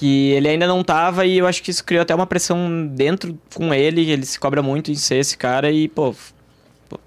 [0.02, 3.38] Que ele ainda não tava e eu acho que isso criou até uma pressão dentro
[3.54, 6.12] com ele, ele se cobra muito em ser esse cara e, pô,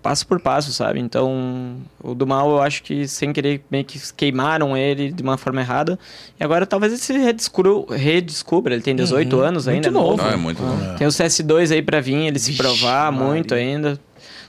[0.01, 0.99] passo por passo, sabe?
[1.01, 5.37] Então, o do mal eu acho que sem querer meio que queimaram ele de uma
[5.37, 5.99] forma errada.
[6.39, 8.73] E agora talvez ele se redescubra, redescubra.
[8.73, 9.73] ele tem 18 anos Uhum.
[9.73, 10.23] Muito ainda, novo.
[10.23, 10.95] Não, é muito bom.
[10.97, 13.27] Tem o CS2 aí pra vir, ele se Vixe, provar Maria.
[13.27, 13.99] muito ainda.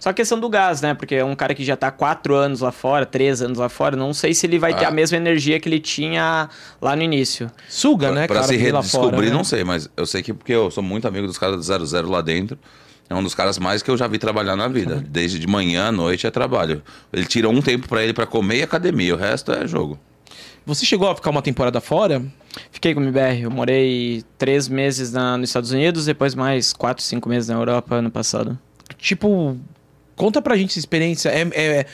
[0.06, 0.94] Só a questão do gás, né?
[0.94, 3.96] Porque é um cara que já tá quatro anos lá fora, três anos lá fora.
[3.96, 4.88] Não sei se ele vai ter Ah.
[4.88, 6.48] a mesma energia que ele tinha
[6.80, 7.50] lá no início.
[7.68, 8.46] Suga, né, pra cara?
[8.46, 9.32] se redescobrir, fora, né?
[9.32, 12.08] não sei, mas eu sei que porque eu sou muito amigo dos caras do 00
[12.08, 12.56] lá dentro.
[13.10, 15.04] É um dos caras mais que eu já vi trabalhar na vida.
[15.08, 16.84] Desde de manhã à noite é trabalho.
[17.12, 19.98] Ele tira um tempo pra ele pra comer e academia, o resto é jogo.
[20.64, 22.22] Você chegou a ficar uma temporada fora?
[22.70, 27.02] Fiquei com o MBR, eu morei três meses na, nos Estados Unidos, depois mais quatro,
[27.02, 28.56] cinco meses na Europa ano passado.
[28.98, 29.58] Tipo,
[30.16, 31.28] conta pra gente essa experiência.
[31.28, 31.86] É, é-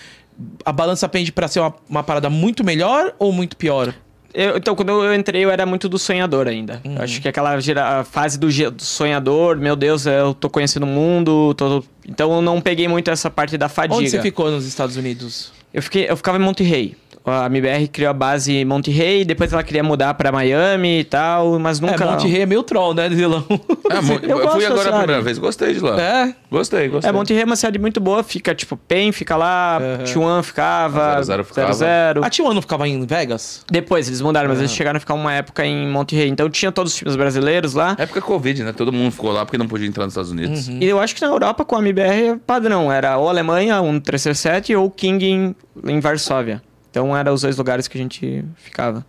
[0.64, 3.94] a balança pende pra ser uma, uma parada muito melhor ou muito pior?
[4.34, 6.80] Eu- então, quando eu entrei, eu era muito do sonhador ainda.
[6.86, 6.96] Uhum.
[6.98, 11.52] Acho que aquela gera- fase do, do sonhador, meu Deus, eu tô conhecendo o mundo,
[11.54, 13.96] tô- então eu não peguei muito essa parte da fadiga.
[13.96, 15.52] Onde você ficou nos Estados Unidos?
[15.72, 16.96] Eu, fiquei, eu ficava em Monte Rey.
[17.24, 21.04] A MBR criou a base em Monte Rey, depois ela queria mudar pra Miami e
[21.04, 22.04] tal, mas nunca...
[22.04, 23.44] É, Monte Rey é meio troll, né, Zilão?
[23.92, 26.00] É, eu eu, gosto fui agora a primeira vez, gostei de lá.
[26.00, 26.34] É?
[26.50, 27.10] Gostei, gostei.
[27.10, 30.04] É, Monte Rey é uma cidade muito boa, fica tipo PEN, fica lá, Uhum.
[30.04, 31.72] T1 ficava, A 00 ficava.
[31.72, 32.24] 00.
[32.24, 33.64] A T1 não ficava em Vegas?
[33.70, 36.28] Depois eles mudaram, mas eles chegaram a ficar uma época em Monte Rey.
[36.28, 37.94] Então tinha todos os times brasileiros lá.
[37.98, 38.72] Época Covid, né?
[38.72, 40.68] Todo mundo ficou lá porque não podia entrar nos Estados Unidos.
[40.68, 40.78] Uhum.
[40.80, 42.90] E eu acho que na Europa com a MBR é padrão.
[42.90, 46.62] Era ou Alemanha, um 337, ou King em, em Varsóvia.
[46.92, 49.04] Então eram os dois lugares que a gente ficava.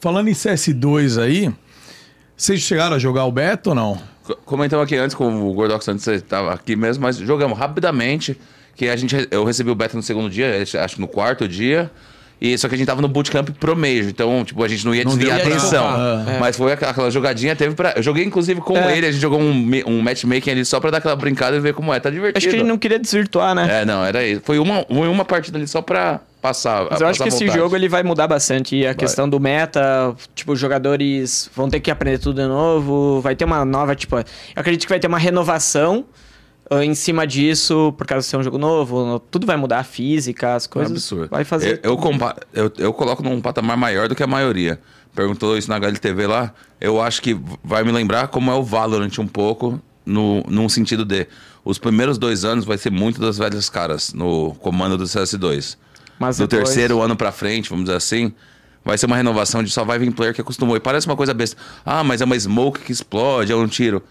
[0.00, 1.50] Falando em CS2 aí,
[2.36, 4.02] vocês chegaram a jogar o Beto ou não?
[4.24, 8.36] Co- Comentamos aqui antes com o Gordox, antes você estava aqui mesmo, mas jogamos rapidamente.
[8.74, 11.90] Que a gente, eu recebi o beta no segundo dia, acho que no quarto dia.
[12.44, 14.92] E só que a gente tava no bootcamp pro Major, então, tipo, a gente não
[14.92, 15.86] ia Não desviar a atenção.
[16.28, 16.38] é.
[16.40, 17.92] Mas foi aquela, jogadinha, teve pra.
[17.94, 18.98] Eu joguei inclusive com É.
[18.98, 21.72] ele, a gente jogou um, um matchmaking ali só pra dar aquela brincada e ver
[21.72, 22.00] como é.
[22.00, 22.38] Tá divertido.
[22.38, 23.82] Acho que gente não queria desvirtuar, né?
[23.82, 24.42] É, não, era isso.
[24.44, 26.88] Foi uma, foi uma partida ali só pra passar.
[26.90, 28.74] Mas eu acho que esse jogo ele vai mudar bastante.
[28.74, 33.20] E a questão do meta, tipo, os jogadores vão ter que aprender tudo de novo.
[33.20, 34.16] Vai ter uma nova, tipo.
[34.16, 34.24] Eu
[34.56, 36.04] acredito que vai ter uma renovação
[36.80, 39.18] em cima disso, por causa de ser um jogo novo.
[39.30, 40.92] Tudo vai mudar, a física, as É um coisas.
[40.92, 41.28] absurdo.
[41.30, 41.80] Vai fazer.
[41.82, 42.34] Eu, eu,
[42.64, 44.80] eu, eu coloco num patamar maior do que a maioria.
[45.14, 46.54] Perguntou isso na HLTV lá.
[46.80, 51.04] Eu acho que vai me lembrar como é o Valorant um pouco, no, num sentido
[51.04, 51.26] de.
[51.64, 55.76] Os primeiros dois anos vai ser muito das velhas caras no comando do CS2.
[56.18, 58.32] Mas do depois- terceiro ano pra frente, vamos dizer assim,
[58.84, 60.76] vai ser uma renovação de só vai vir player que acostumou.
[60.76, 61.56] E parece uma coisa besta.
[61.84, 64.02] Ah, mas é uma smoke que explode, é um tiro.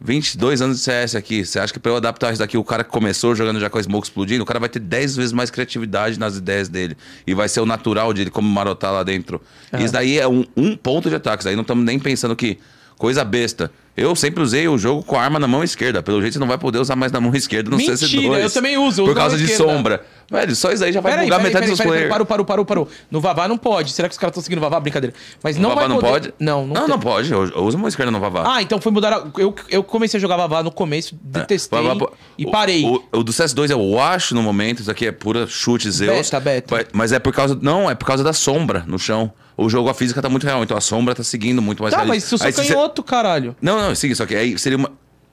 [0.00, 1.44] 22 anos de CS aqui.
[1.44, 3.78] Você acha que pra eu adaptar isso daqui, o cara que começou jogando já com
[3.78, 6.96] a smoke explodindo, o cara vai ter 10 vezes mais criatividade nas ideias dele.
[7.26, 9.40] E vai ser o natural dele, como marotar lá dentro.
[9.78, 11.42] Isso daí é um, um ponto de ataque.
[11.42, 12.58] Isso daí não estamos nem pensando que
[12.98, 13.70] coisa besta.
[13.96, 16.02] Eu sempre usei o jogo com a arma na mão esquerda.
[16.02, 18.42] Pelo jeito, você não vai poder usar mais na mão esquerda no Mentira, CS2.
[18.42, 19.72] eu também uso, Por uso causa de esquerda.
[19.72, 20.04] sombra.
[20.30, 22.10] Velho, só isso aí já vai Peraí, bugar peraí, metade peraí, dos players.
[22.10, 22.88] Parou, parou, parou, parou.
[23.10, 23.92] No Vavá não pode.
[23.92, 24.78] Será que os caras estão seguindo o Vavá?
[24.80, 25.14] Brincadeira.
[25.42, 26.34] Mas não Vavá não poder- pode?
[26.38, 27.32] Não, não, Não, não pode.
[27.32, 28.44] Eu, eu uso a mão esquerda no Vavá.
[28.56, 29.14] Ah, então foi mudar.
[29.14, 32.84] a- Eu, eu comecei a jogar Vavá no começo, detestei Vavá po- e o- parei.
[32.84, 36.28] O, o do CS2 eu acho no momento, isso aqui é pura chute Zeus.
[36.28, 36.86] Beta, beta.
[36.92, 37.58] Mas é por causa.
[37.62, 39.32] Não, é por causa da sombra no chão.
[39.56, 41.98] O jogo, a física tá muito real, então a sombra tá seguindo muito mais tá,
[42.00, 42.08] real.
[42.08, 43.56] mas se eu sou Aí se você- canhoto, caralho.
[43.60, 44.90] Não, não, sim, só que aí seria uma.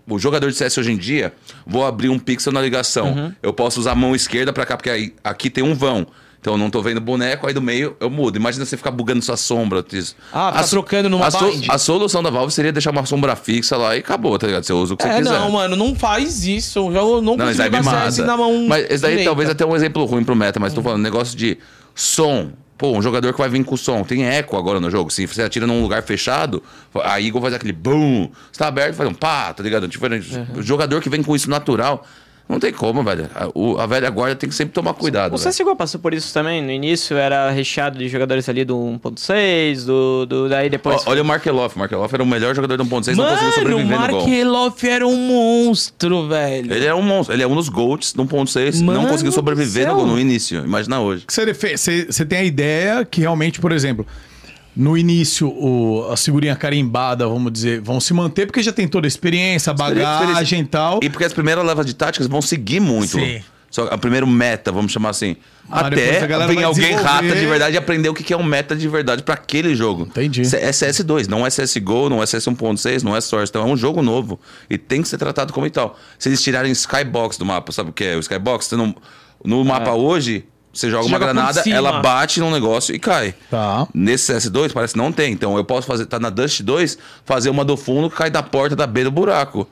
[0.08, 1.34] O jogador de CS hoje em dia,
[1.66, 3.08] vou abrir um pixel na ligação.
[3.14, 3.34] Uhum.
[3.42, 6.06] Eu posso usar a mão esquerda pra cá, porque aí, aqui tem um vão.
[6.42, 8.36] Então eu não tô vendo boneco, aí do meio eu mudo.
[8.36, 9.82] Imagina você ficar bugando sua sombra.
[9.94, 10.14] isso.
[10.34, 13.34] Ah, ficar A trocando numa a, so- a solução da Valve seria deixar uma sombra
[13.38, 14.64] fixa lá e acabou, tá ligado?
[14.66, 15.32] Você usa o que você É, quiser.
[15.40, 16.80] não, mano, não faz isso.
[16.94, 18.26] Eu não, Não, isso consigo daí me jogar mata.
[18.26, 19.30] Na mão Mas esse daí direita.
[19.30, 21.58] talvez até um exemplo ruim pro meta, mas tô falando negócio de
[21.96, 22.52] som.
[22.84, 24.04] Pô, um jogador que vai vir com som.
[24.04, 25.10] Tem eco agora no jogo.
[25.10, 26.62] Se você atira num lugar fechado,
[27.02, 28.30] a Eagle faz aquele boom.
[28.52, 29.88] Se tá aberto, faz um pá, tá ligado?
[29.88, 30.62] Tipo, Uhum.
[30.62, 32.06] jogador que vem com isso natural.
[32.54, 33.28] Não tem como, velho.
[33.34, 35.34] A, o- a velha guarda tem que sempre tomar cuidado.
[35.34, 35.50] O velho.
[35.52, 36.62] CSGO passou por isso também.
[36.62, 41.02] No início era recheado de jogadores ali do 1.6, do, do daí depois.
[41.08, 41.78] Ó, Olha o Markeloff.
[41.78, 44.20] Markeloff era o melhor jogador do 1.6, não conseguiu o sobreviver no gol.
[44.28, 46.74] Markeloff era um monstro, velho.
[46.74, 47.36] Ele é um monstro.
[47.36, 48.82] Ele é um dos GOATs do 1.6.
[48.82, 50.64] Não conseguiu sobreviver no, no início.
[50.64, 51.26] Imagina hoje.
[51.28, 54.06] Você, você, você tem a ideia que realmente, por exemplo,
[54.76, 59.06] no início o, a figurinha carimbada, vamos dizer, vão se manter porque já tem toda
[59.06, 61.00] a experiência, a bagagem e tal.
[61.02, 63.20] E porque as primeiras levas de táticas vão seguir muito.
[63.20, 63.42] Sim.
[63.74, 65.36] Só a primeiro meta, vamos chamar assim.
[65.64, 68.38] Depois Até a galera vem vai alguém rata de verdade e aprender o que é
[68.38, 70.04] um meta de verdade pra aquele jogo.
[70.04, 70.42] Entendi.
[70.42, 73.50] É CS2, não é CSGO, não é CS 1.6, não é Source.
[73.50, 74.40] Então é um jogo novo.
[74.70, 75.98] E tem que ser tratado como tal.
[76.20, 78.16] Se eles tirarem Skybox do mapa, sabe o que é?
[78.16, 78.96] O Skybox, você não,
[79.44, 83.36] no mapa hoje, você joga Você uma joga granada, ela bate num negócio e cai.
[83.50, 83.88] Tá.
[83.94, 85.32] Nesse CS2 parece que não tem.
[85.32, 88.42] Então eu posso fazer, tá na Dust 2, fazer uma do fundo que cai da
[88.42, 89.68] porta da B do buraco.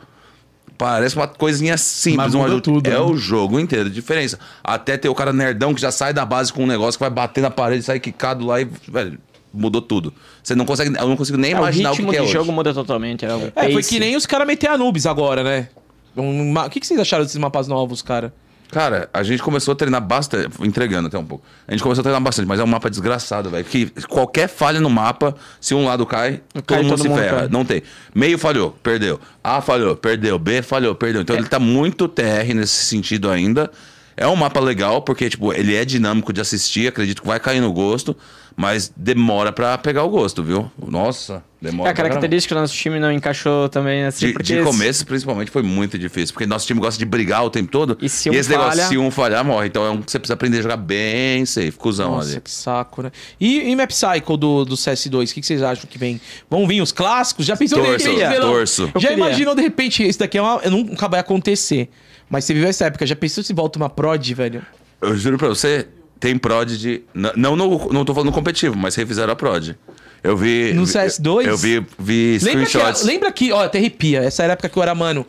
[0.77, 2.61] Parece uma coisinha simples, um ajuste.
[2.63, 2.99] tudo, É né?
[2.99, 4.39] o jogo inteiro, diferença.
[4.63, 7.09] Até ter o cara nerdão que já sai da base com um negócio que vai
[7.11, 9.19] bater na parede, sai quicado lá e, velho,
[9.53, 10.11] mudou tudo.
[10.41, 12.23] Você não consegue, eu não consigo nem É, o imaginar o, ritmo que, que é
[12.23, 12.33] hoje.
[12.33, 13.25] jogo muda totalmente.
[13.25, 15.69] É, o É, foi que nem os caras meter Anubis agora, né?
[16.17, 18.33] Um O que, que vocês acharam desses mapas novos, cara?
[18.71, 21.43] Cara, a gente começou a treinar bastante, entregando até um pouco.
[21.67, 23.65] A gente começou a treinar bastante, mas é um mapa desgraçado, velho.
[23.65, 27.19] Que qualquer falha no mapa, se um lado cai, todo Cai, mundo todo se mundo
[27.19, 27.39] ferra.
[27.39, 27.47] cai.
[27.49, 27.83] Não tem.
[28.15, 29.19] Meio falhou, perdeu.
[29.43, 30.39] A falhou, perdeu.
[30.39, 31.21] B falhou, perdeu.
[31.21, 33.69] Então ele tá muito TR nesse sentido ainda.
[34.15, 37.59] É um mapa legal, porque, tipo, ele é dinâmico de assistir, acredito que vai cair
[37.59, 38.15] no gosto,
[38.55, 40.69] mas demora pra pegar o gosto, viu?
[40.87, 44.27] Nossa, demora É, a característica do nosso time não encaixou também assim.
[44.27, 46.33] De, porque de esse- começo, principalmente, foi muito difícil.
[46.33, 47.97] Porque nosso time gosta de brigar o tempo todo.
[48.01, 49.67] E se um esse negócio, falha- se um falhar, morre.
[49.67, 52.41] Então é um que você precisa aprender a jogar bem safe, cuzão Nossa, ali.
[52.41, 53.11] que saco, né?
[53.39, 56.19] E, e Map Cycle do, do CS2, o que, que vocês acham que vem?
[56.49, 57.45] Vão vir os clássicos?
[57.45, 58.51] Já pensou Torço, de repente, Velão?
[58.51, 58.91] torço.
[58.97, 61.89] Já imaginou de repente, isso daqui é uma, nunca vai acontecer.
[62.29, 64.61] Mas você viveu essa época, já pensou se volta uma prod, velho?
[65.01, 65.87] Eu juro pra você,
[66.21, 67.01] tem prod de.
[67.13, 69.75] n- Não, no, não tô falando competitivo, mas refizeram a prod.
[70.23, 70.71] Eu vi.
[70.73, 71.45] No vi- CS2?
[71.47, 73.03] Eu vi, vi Lembra que, screenshots.
[73.03, 75.25] lembra que, ó, até arrepia, essa era a época que eu era, mano,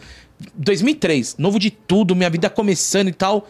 [0.55, 3.49] 2003, novo de tudo, minha vida começando e tal.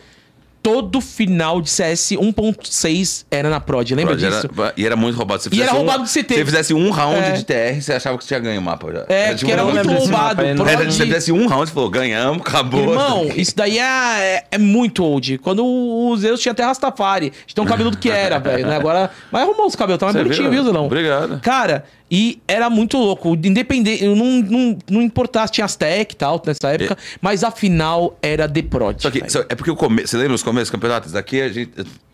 [0.63, 4.49] Todo final de CS 1.6 era na prod, lembra Prod disso?
[4.57, 5.43] Era, e era muito roubado.
[5.43, 6.29] Se E era fizesse um- roubado de CT.
[6.35, 7.33] Se você fizesse um round É.
[7.33, 9.05] de TR, você achava que você tinha ganho o mapa já.
[9.09, 10.47] É, tipo, porque era um- não muito roubado.
[10.47, 10.71] mapa.
[10.71, 12.81] Era, se você fizesse um round, você falou, ganhamos, acabou.
[12.91, 15.39] Irmão, isso daí é, é, é muito old.
[15.39, 18.67] Quando o Zeus tinha até Rastafari, de tão cabeludo que era, velho.
[18.67, 18.77] né?
[18.77, 19.11] Agora.
[19.33, 20.63] Mas arrumou os cabelos, tá mais Você bonitinho, viu?
[20.63, 20.87] viu, Zelão?
[20.87, 21.41] Obrigado.
[21.41, 23.35] Cara, e era muito louco.
[23.35, 27.51] Independente, eu não, não, não importasse, tinha as tech e tal nessa época, mas a
[27.51, 29.01] final era The Prod.
[29.01, 29.47] Só que velho.
[29.49, 30.09] é porque o começo.
[30.09, 31.07] Você lembra os começos do campeonato?
[31.07, 31.73] Isso daqui, a gente,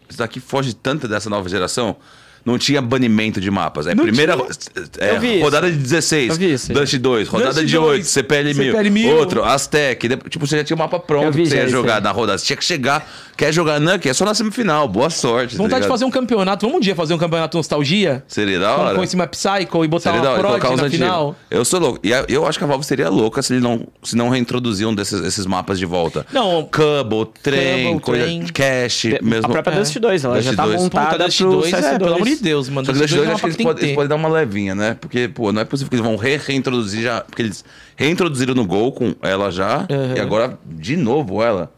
[0.09, 1.97] isso daqui foge tanto dessa nova geração.
[2.45, 3.87] Não tinha banimento de mapas.
[3.87, 4.87] É Não primeira tinha.
[4.99, 6.73] é, rodada de 16, Eu vi isso.
[6.73, 9.17] Dust 2, rodada Dust de 2, 8, CPL 1000, CPL 1000.
[9.17, 10.09] outro, Aztec.
[10.31, 12.39] Tipo, você já tinha o mapa pronto vi que você ia jogar na rodada.
[12.39, 13.07] Você tinha que chegar,
[13.37, 14.89] quer jogar que é só na semifinal.
[14.89, 15.57] Boa sorte.
[15.57, 15.91] tá Vontade de ligado?
[15.91, 16.67] fazer um campeonato.
[16.67, 18.23] Vamos um dia fazer um campeonato nostalgia?
[18.27, 18.95] Seria da Com, hora.
[18.97, 20.91] com esse Map Cycle e botar Seria uma prod na antigos.
[20.93, 21.37] final.
[21.51, 22.01] Eu sou louco.
[22.03, 24.95] E eu acho que a Valve seria louca se, ele não, se não reintroduzir um
[24.95, 26.25] desses esses mapas de volta.
[26.33, 26.63] Não.
[26.71, 28.47] Cubble, trem, Cubble, coisa, trem.
[28.47, 29.47] cash, mesmo.
[29.47, 29.79] A própria É.
[29.79, 30.83] Dust 2, ela Dust já tá 2.
[30.83, 31.85] montada Puta, Dust pro 2, CS2.
[31.85, 32.87] é, pelo amor de Deus, mano.
[32.87, 33.95] Só que Dust Dust 2 2 é eu uma acho que eles, que podem, eles
[33.95, 34.97] podem dar uma levinha, né?
[35.01, 37.21] Porque, pô, não é possível que eles vão re reintroduzir já.
[37.23, 37.65] Porque eles
[37.97, 39.87] reintroduziram no Gol com ela já.
[39.91, 40.17] Uhum.
[40.17, 41.73] E agora, de novo, ela.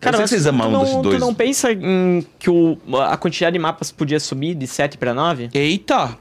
[0.00, 1.20] Cara, eu não sei se vocês o não, Dust tu 2.
[1.20, 5.50] não pensa em que o, a quantidade de mapas podia subir de 7 pra 9?
[5.52, 6.16] Eita!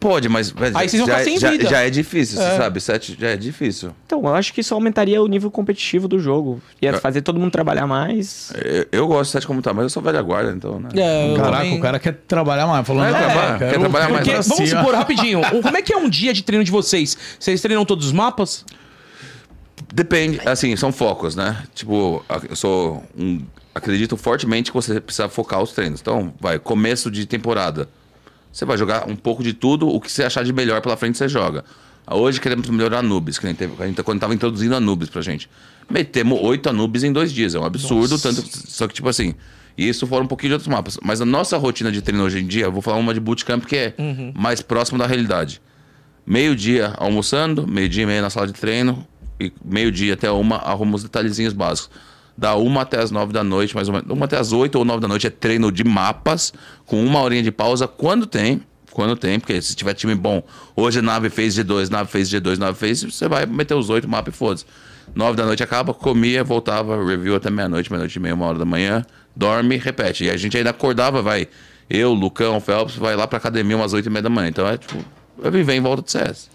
[0.00, 1.68] Pode, mas velho, Aí vocês vão já, ficar sem já, vida.
[1.68, 2.50] já é difícil, É.
[2.50, 2.80] você sabe?
[2.80, 3.90] 7 já é difícil.
[4.06, 6.62] Então, eu acho que isso aumentaria o nível competitivo do jogo.
[6.80, 6.92] Ia É.
[6.98, 8.52] fazer todo mundo trabalhar mais.
[8.64, 10.88] Eu, eu gosto de 7 como tá, mas eu sou velha guarda, então, né?
[10.94, 12.86] É, Caraca, também- o cara quer trabalhar mais.
[12.86, 14.16] Falando, É, "Ah, trabalha- quero quer trabalhar mais.
[14.18, 17.18] Porque, democracia." vamos supor, rapidinho, como é que é um dia de treino de vocês?
[17.38, 18.64] Vocês treinam todos os mapas?
[19.92, 21.62] Depende, assim, são focos, né?
[21.74, 23.42] Tipo, eu sou um.
[23.74, 26.00] Acredito fortemente que você precisa focar os treinos.
[26.00, 27.88] Então, vai, começo de temporada.
[28.52, 31.18] Você vai jogar um pouco de tudo, o que você achar de melhor pela frente
[31.18, 31.64] você joga.
[32.10, 35.48] Hoje queremos melhorar Anubis, que nem teve, a gente, quando tava introduzindo Anubis pra gente.
[35.90, 38.42] Metemos oito Anubis em dois dias, é um absurdo, tanto.
[38.42, 39.34] Só que, tipo assim,
[39.76, 40.98] isso fora um pouquinho de outros mapas.
[41.02, 43.76] Mas a nossa rotina de treino hoje em dia, vou falar uma de bootcamp que
[43.76, 43.94] é
[44.34, 45.60] mais próximo da realidade.
[46.26, 49.06] Meio-dia almoçando, meio-dia e meia na sala de treino,
[49.38, 51.90] e meio-dia até uma arrumo os detalhezinhos básicos.
[52.38, 54.08] Da uma até as nove da noite, mais ou menos.
[54.08, 56.52] Uma até as oito ou nove da noite é treino de mapas,
[56.86, 58.62] com uma horinha de pausa, quando tem.
[58.92, 60.42] Quando tem, porque se tiver time bom,
[60.74, 64.32] hoje nave fez G2, nave fez G2, nave fez, você vai meter os oito mapas
[64.32, 64.64] e foda-se.
[65.14, 68.64] Nove da noite acaba, comia, voltava, review até meia-noite, meia-noite e meia, uma hora da
[68.64, 69.04] manhã,
[69.34, 70.24] dorme, repete.
[70.24, 71.48] E a gente ainda acordava, vai.
[71.90, 74.48] Eu, Lucão, Phelps, vai lá pra academia umas oito e meia da manhã.
[74.48, 75.04] Então é tipo,
[75.42, 76.50] eu viver em volta de CS.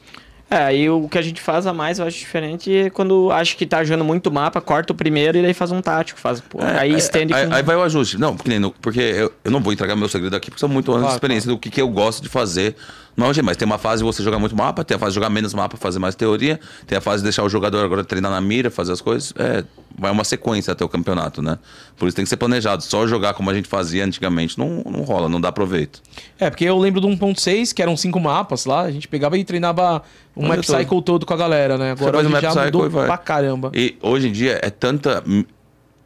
[0.54, 3.56] É, aí o que a gente faz a mais, eu acho diferente, é quando acha
[3.56, 6.60] que tá jogando muito mapa, corta o primeiro e daí faz um tático, faz, pô,
[6.62, 7.54] aí É, estende aí, com...
[7.54, 8.20] aí vai o ajuste.
[8.20, 11.02] Não, porque, porque eu, eu não vou entregar meu segredo aqui, porque são muito anos
[11.02, 12.76] de Claro, experiência do que, que eu gosto de fazer.
[13.16, 15.16] Não, gente, mas tem uma fase de você jogar muito mapa, tem a fase de
[15.16, 18.32] jogar menos mapa, fazer mais teoria, tem a fase de deixar o jogador agora treinar
[18.32, 19.34] na mira, fazer as coisas.
[19.38, 19.64] É,
[19.98, 21.60] vai uma sequência até o campeonato, né?
[21.98, 22.84] Por isso tem que ser planejado.
[22.84, 26.02] Só jogar como a gente fazia antigamente não, não rola, não dá proveito.
[26.40, 29.44] É, porque eu lembro do 1.6, que eram cinco mapas lá, a gente pegava e
[29.44, 30.02] treinava
[30.36, 31.92] um map cycle todo com a galera, né?
[31.92, 33.72] Agora a gente já mudou pra caramba.
[33.74, 35.24] E hoje em dia é tanta.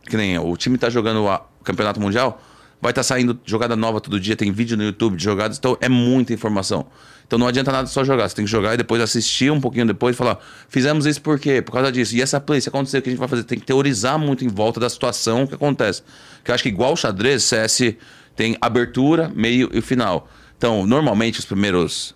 [0.09, 2.41] Que nem o time tá jogando o campeonato mundial,
[2.81, 5.89] vai estar saindo jogada nova todo dia, tem vídeo no YouTube de jogadas, então é
[5.89, 6.85] muita informação.
[7.25, 9.85] Então não adianta nada só jogar, você tem que jogar e depois assistir um pouquinho
[9.85, 10.39] depois e falar,
[10.69, 11.61] fizemos isso por quê?
[11.61, 12.15] Por causa disso.
[12.15, 13.43] E essa play, se acontecer, o que a gente vai fazer?
[13.43, 16.03] Tem que teorizar muito em volta da situação que acontece.
[16.43, 17.95] Que eu acho que igual o xadrez, CS
[18.35, 20.29] tem abertura, meio e final.
[20.57, 22.15] Então, normalmente os primeiros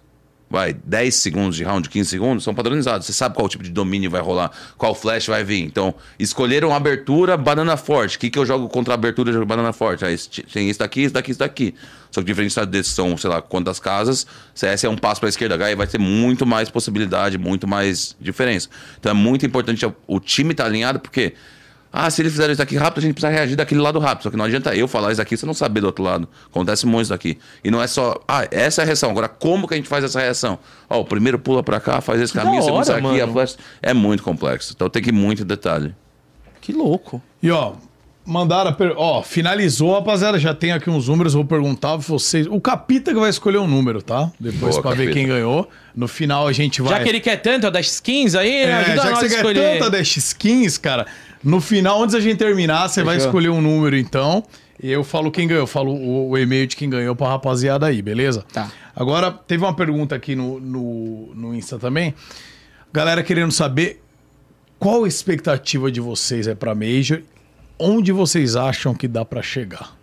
[0.52, 3.08] vai, 10 segundos de round, 15 segundos, são padronizados.
[3.08, 5.64] Você sabe qual tipo de domínio vai rolar, qual flash vai vir.
[5.64, 8.18] Então, escolheram abertura, banana forte.
[8.18, 10.04] O que, que eu jogo contra a abertura, jogo banana forte.
[10.04, 10.18] Aí
[10.52, 11.74] tem isso daqui, isso daqui, isso daqui.
[12.12, 15.32] Só que diferente desses são, sei lá, quantas casas, CS é um passo para a
[15.32, 18.68] esquerda, H vai ter muito mais possibilidade, muito mais diferença.
[19.00, 21.34] Então é muito importante o time estar alinhado, porque
[21.94, 24.24] ah, se ele fizer isso aqui rápido, a gente precisa reagir daquele lado rápido.
[24.24, 26.28] Só que não adianta eu falar isso aqui, você não saber do outro lado.
[26.50, 27.38] Acontece muito isso aqui.
[27.64, 29.10] E não é só, ah, essa é a reação.
[29.10, 30.58] Agora, como que a gente faz essa reação?
[30.90, 33.58] Ó, o primeiro pula pra cá, faz esse Que caminho, segundo sai aqui, a flash.
[33.82, 34.72] É muito complexo.
[34.76, 35.94] Então tem que ir muito em detalhe.
[36.62, 37.22] Que louco.
[37.44, 37.74] E ó,
[38.26, 38.70] mandaram.
[38.70, 38.94] a Per...
[38.96, 40.40] Ó, finalizou, rapaziada.
[40.40, 42.48] Já tem aqui uns números, vou perguntar pra vocês.
[42.48, 44.32] O Capita que vai escolher um número, tá?
[44.40, 45.68] Depois Boa, pra ver quem ganhou.
[45.96, 46.98] No final a gente vai.
[46.98, 49.30] Já que ele quer tanto a das skins aí, É, ajuda já que nós você
[49.30, 49.80] quer escolher.
[49.80, 51.06] tanta Dash Skins, cara,
[51.44, 54.44] no final, antes da gente terminar, você vai escolher um número, então.
[54.82, 57.86] E eu falo quem ganhou, eu falo o, o e-mail de quem ganhou pra rapaziada
[57.86, 58.44] aí, beleza?
[58.52, 58.72] Tá.
[58.96, 62.16] Agora, teve uma pergunta aqui no, no, no Insta também.
[62.92, 64.02] Galera querendo saber
[64.80, 67.22] qual a expectativa de vocês é pra Major,
[67.78, 69.96] onde vocês acham que dá pra chegar?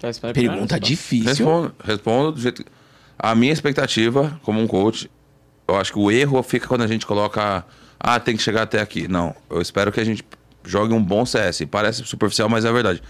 [0.00, 1.28] Tá Pergunta difícil.
[1.28, 2.70] Respondo, respondo do jeito que...
[3.18, 5.08] A minha expectativa, como um coach,
[5.68, 7.64] eu acho que o erro fica quando a gente coloca.
[8.04, 9.06] Ah, tem que chegar até aqui.
[9.06, 9.32] Não.
[9.48, 10.24] Eu espero que a gente
[10.64, 11.62] jogue um bom CS.
[11.70, 13.00] Parece superficial, mas é verdade.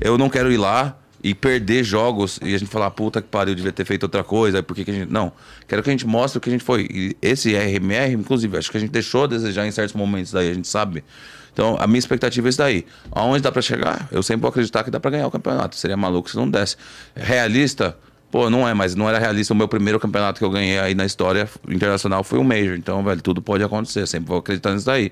[0.00, 3.54] Eu não quero ir lá e perder jogos e a gente falar, puta que pariu,
[3.54, 4.62] devia ter feito outra coisa.
[4.62, 5.12] Por que, a gente.
[5.12, 5.30] Não.
[5.66, 6.88] Quero que a gente mostre o que a gente foi.
[6.90, 10.50] E esse RMR, inclusive, acho que a gente deixou a desejar em certos momentos daí,
[10.50, 11.04] a gente sabe.
[11.52, 12.86] Então, a minha expectativa é isso daí.
[13.12, 14.08] Aonde dá pra chegar?
[14.10, 15.76] Eu sempre vou acreditar que dá pra ganhar o campeonato.
[15.76, 16.76] Seria maluco se não desse.
[17.14, 17.98] Realista?
[18.30, 19.54] Pô, não é, mas não era realista.
[19.54, 22.76] O meu primeiro campeonato que eu ganhei aí na história internacional foi um Major.
[22.76, 24.06] Então, velho, tudo pode acontecer.
[24.06, 25.10] Sempre vou acreditar nisso daí.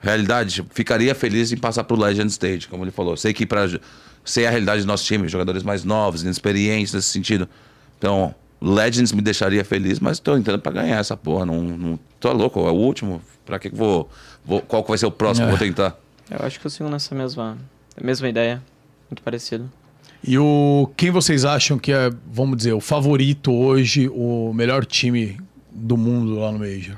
[0.00, 3.16] Realidade, ficaria feliz em passar pro Legend Stage, como ele falou.
[3.16, 3.66] Sei que pra
[4.24, 7.48] ser a realidade do nosso time, jogadores mais novos, inexperientes nesse sentido.
[7.98, 11.44] Então, Legends me deixaria feliz, mas tô entrando pra ganhar essa porra.
[11.44, 13.20] Não, não tô louco, é o último.
[13.44, 14.08] Pra que que vou,
[14.44, 14.60] vou.
[14.60, 15.98] Qual que vai ser o próximo que eu vou tentar?
[16.30, 17.58] Eu acho que eu sigo nessa mesma,
[18.00, 18.62] mesma ideia.
[19.10, 19.70] Muito parecido.
[20.26, 25.36] E o quem vocês acham que é, vamos dizer, o favorito hoje, o melhor time
[25.70, 26.96] do mundo lá no Major?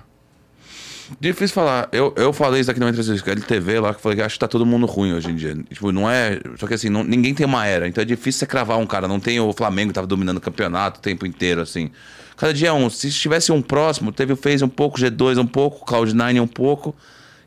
[1.20, 1.88] Difícil falar.
[1.92, 4.22] Eu, eu falei isso aqui numa entrevista com a LTV lá, que eu falei que
[4.22, 5.54] acho que tá todo mundo ruim hoje em dia.
[5.70, 6.40] Tipo, não é.
[6.58, 7.86] Só que assim, não- ninguém tem uma era.
[7.86, 9.06] Então é difícil você cravar um cara.
[9.06, 11.90] Não tem o Flamengo que tava dominando o campeonato o tempo inteiro, assim.
[12.36, 12.90] Cada dia é um.
[12.90, 16.94] Se tivesse um próximo, teve o FaZe um pouco, G2 um pouco, Cloud9 um pouco.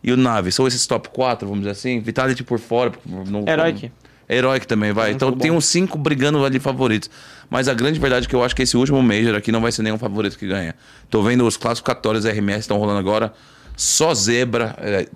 [0.01, 0.51] E o Nave.
[0.53, 1.99] São esses top 4, vamos dizer assim.
[1.99, 2.93] Vitality por fora.
[3.05, 3.91] No, Heroic.
[4.29, 5.09] Heroic também, vai.
[5.09, 7.09] É Então tem uns cinco brigando ali favoritos.
[7.49, 9.71] Mas a grande verdade é que eu acho que esse último Major aqui não vai
[9.71, 10.75] ser nenhum favorito que ganha.
[11.09, 13.33] Tô vendo os classificatórios RMS estão rolando agora.
[13.79, 14.75] Só zebra.
[14.79, 15.07] é,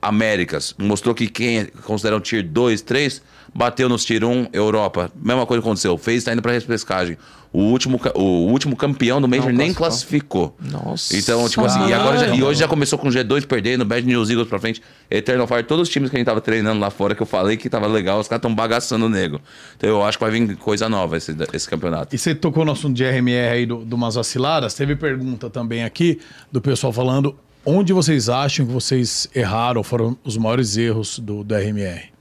[0.00, 0.74] Américas.
[0.78, 3.20] Mostrou que quem é considera um tier 2, 3,
[3.52, 5.10] bateu nos tier 1, Europa.
[5.20, 5.98] Mesma coisa aconteceu.
[5.98, 7.16] Fez tá indo pra repescagem.
[7.52, 10.54] O último, o último campeão do Major Não nem classificou.
[10.60, 11.16] Nossa.
[11.16, 14.28] Então, tipo assim, e, agora já- e hoje já começou com G2 perdendo, Bad News
[14.28, 17.14] Eagles pra frente, Eternal Fire, todos os times que a gente tava treinando lá fora,
[17.14, 19.40] que eu falei que tava legal, os caras tão bagaçando o nego.
[19.76, 22.14] Então eu acho que vai vir coisa nova esse, esse campeonato.
[22.14, 24.74] E você tocou no assunto de RMR aí do, do umas vaciladas.
[24.74, 26.20] Teve pergunta também aqui
[26.52, 27.34] do pessoal falando
[27.66, 32.16] onde vocês acham que vocês erraram, foram os maiores erros do, do RMR.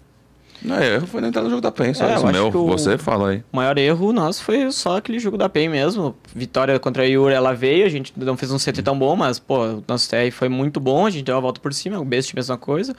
[0.61, 2.49] Não, erro foi não entrar no jogo da PEN, só É, isso meu.
[2.49, 3.43] Você fala aí.
[3.53, 6.15] O maior erro nosso foi só aquele jogo da PEN mesmo.
[6.33, 9.37] Vitória contra a Yuri, ela veio, a gente não fez um CT tão bom, mas,
[9.37, 12.05] pô, o nosso TR foi muito bom, a gente deu a volta por cima, o
[12.05, 12.95] Best mesma coisa.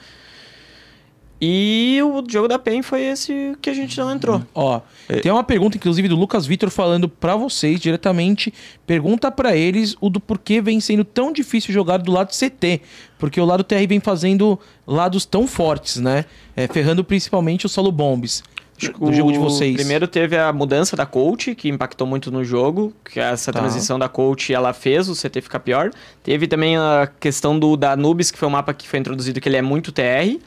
[1.39, 4.41] E o jogo da PEN foi esse que a gente não entrou.
[4.55, 4.81] Ó,
[5.21, 8.51] tem uma pergunta, inclusive, do Lucas Vitor falando pra vocês diretamente.
[8.87, 12.81] Pergunta pra eles o do porquê vem sendo tão difícil jogar do lado CT.
[13.19, 16.25] Porque o lado TR vem fazendo lados tão fortes, né?
[16.55, 18.43] É, ferrando principalmente o solo bombs.
[18.79, 19.75] Do jogo de o vocês.
[19.75, 23.59] Primeiro teve a mudança da coach, que impactou muito no jogo, que essa Tá.
[23.59, 25.89] transição da coach ela fez o CT ficar pior.
[26.21, 29.49] Teve também a questão do da Anubis, que foi um mapa que foi introduzido que
[29.49, 30.39] ele é muito TR.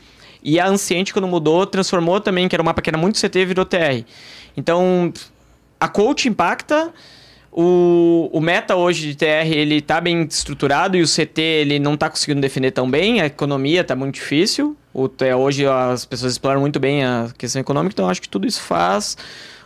[0.43, 3.45] E a Anciente, quando mudou, transformou também, que era um mapa que era muito CT,
[3.45, 4.05] virou TR.
[4.57, 5.13] Então,
[5.79, 6.93] a coach impacta.
[7.53, 11.97] O, o meta hoje de TR ele tá bem estruturado e o CT ele não
[11.97, 14.77] tá conseguindo defender tão bem, a economia tá muito difícil.
[14.95, 18.61] O, hoje as pessoas exploram muito bem a questão econômica, então acho que tudo isso
[18.61, 19.17] faz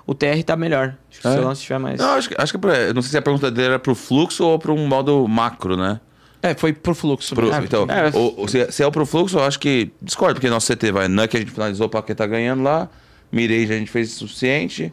[0.07, 0.97] o TR tá melhor.
[1.11, 1.33] Acho que É.
[1.33, 2.01] se o lance tiver mais.
[2.01, 4.45] Não, acho acho que é pra- não sei se a pergunta dele era pro fluxo
[4.47, 6.01] ou para um modo macro, né?
[6.47, 7.35] É, foi pro fluxo.
[7.35, 7.65] Pro- mesmo.
[7.65, 8.11] então, é.
[8.15, 10.93] o- o- se, se é o pro fluxo, eu acho que discordo, porque nosso CT
[10.93, 11.09] vai.
[11.09, 12.89] Nuck a gente finalizou para quem tá ganhando lá.
[13.33, 14.93] Mirage a gente fez o suficiente.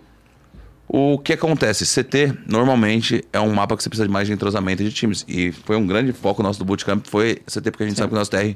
[0.87, 1.85] O que acontece?
[1.85, 5.23] CT normalmente é um mapa que você precisa de mais de entrosamento de times.
[5.27, 8.15] E foi um grande foco nosso do bootcamp, foi CT, porque a gente sabe que
[8.15, 8.55] o nosso TR.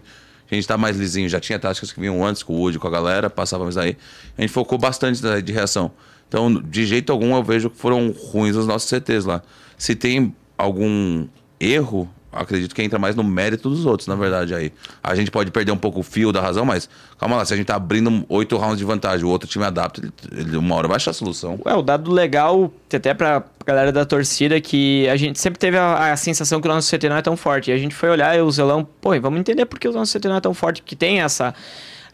[0.51, 2.87] A gente tá mais lisinho, já tinha táticas que vinham antes com o Wood, com
[2.87, 3.97] a galera, passávamos aí.
[4.37, 5.91] A gente focou bastante na- de reação.
[6.27, 9.41] Então, de jeito algum, eu vejo que foram ruins os nossos CTs lá.
[9.77, 11.27] Se tem algum
[11.59, 14.71] erro, acredito que entra mais no mérito dos outros, na verdade, aí.
[15.03, 17.57] A gente pode perder um pouco o fio da razão, mas calma lá, se a
[17.57, 20.87] gente tá abrindo oito rounds de vantagem, o outro time adapta, ele, ele uma hora
[20.87, 21.59] vai achar a solução.
[21.65, 26.11] É, o dado legal, até pra galera da torcida, que a gente sempre teve a,
[26.11, 27.71] a sensação que o nosso CT não é tão forte.
[27.71, 30.17] E a gente foi olhar e o Zelão, pô, vamos entender por que o nosso
[30.17, 31.53] CT não é tão forte, que tem essa.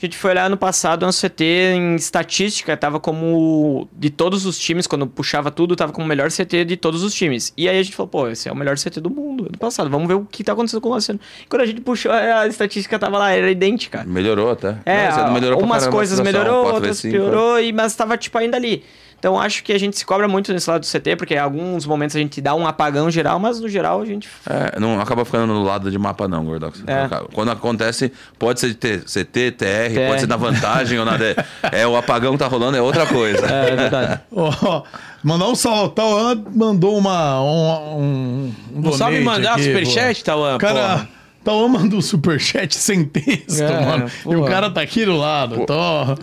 [0.02, 1.44] A gente foi olhar no passado, o nosso CT
[1.76, 3.88] em estatística tava como.
[3.94, 7.14] De todos os times, quando puxava tudo, tava como o melhor CT de todos os
[7.14, 7.54] times.
[7.56, 9.92] E aí a gente falou, pô, esse é o melhor CT do mundo ano passado.
[9.92, 11.20] Vamos ver o que tá acontecendo com o nosso.
[11.48, 14.04] Quando a gente puxou, a estatística tava lá, era idêntica.
[14.04, 14.78] Melhorou até.
[14.88, 18.58] É, Não, melhorou umas coisas melhorou, 4 outras cinco, piorou, e, mas tava tipo ainda
[18.58, 18.84] ali.
[19.22, 21.86] Então acho que a gente se cobra muito nesse lado do CT, porque em alguns
[21.86, 24.28] momentos a gente dá um apagão geral, mas no geral a gente.
[24.50, 26.84] É, não acaba ficando no lado de mapa, não, Gordox.
[26.88, 27.08] É.
[27.32, 30.08] Quando acontece, pode ser de ter CT, TR, TR.
[30.08, 31.18] pode ser na vantagem ou na.
[31.18, 31.36] D.
[31.72, 33.46] É, o apagão que tá rolando é outra coisa.
[33.46, 34.22] É verdade.
[34.34, 34.82] Ó,
[35.24, 35.84] mandar um salve.
[35.86, 37.40] O Tauan mandou uma.
[37.44, 40.56] Um, um, um Não sabe mandar aqui, superchat, Tauan?
[40.56, 40.80] O cara.
[40.82, 41.10] porra?
[41.44, 44.12] Tauan mandou um superchat sem texto, É, mano.
[44.26, 44.50] E o porra.
[44.50, 45.62] cara tá aqui do lado.
[45.62, 46.18] Então,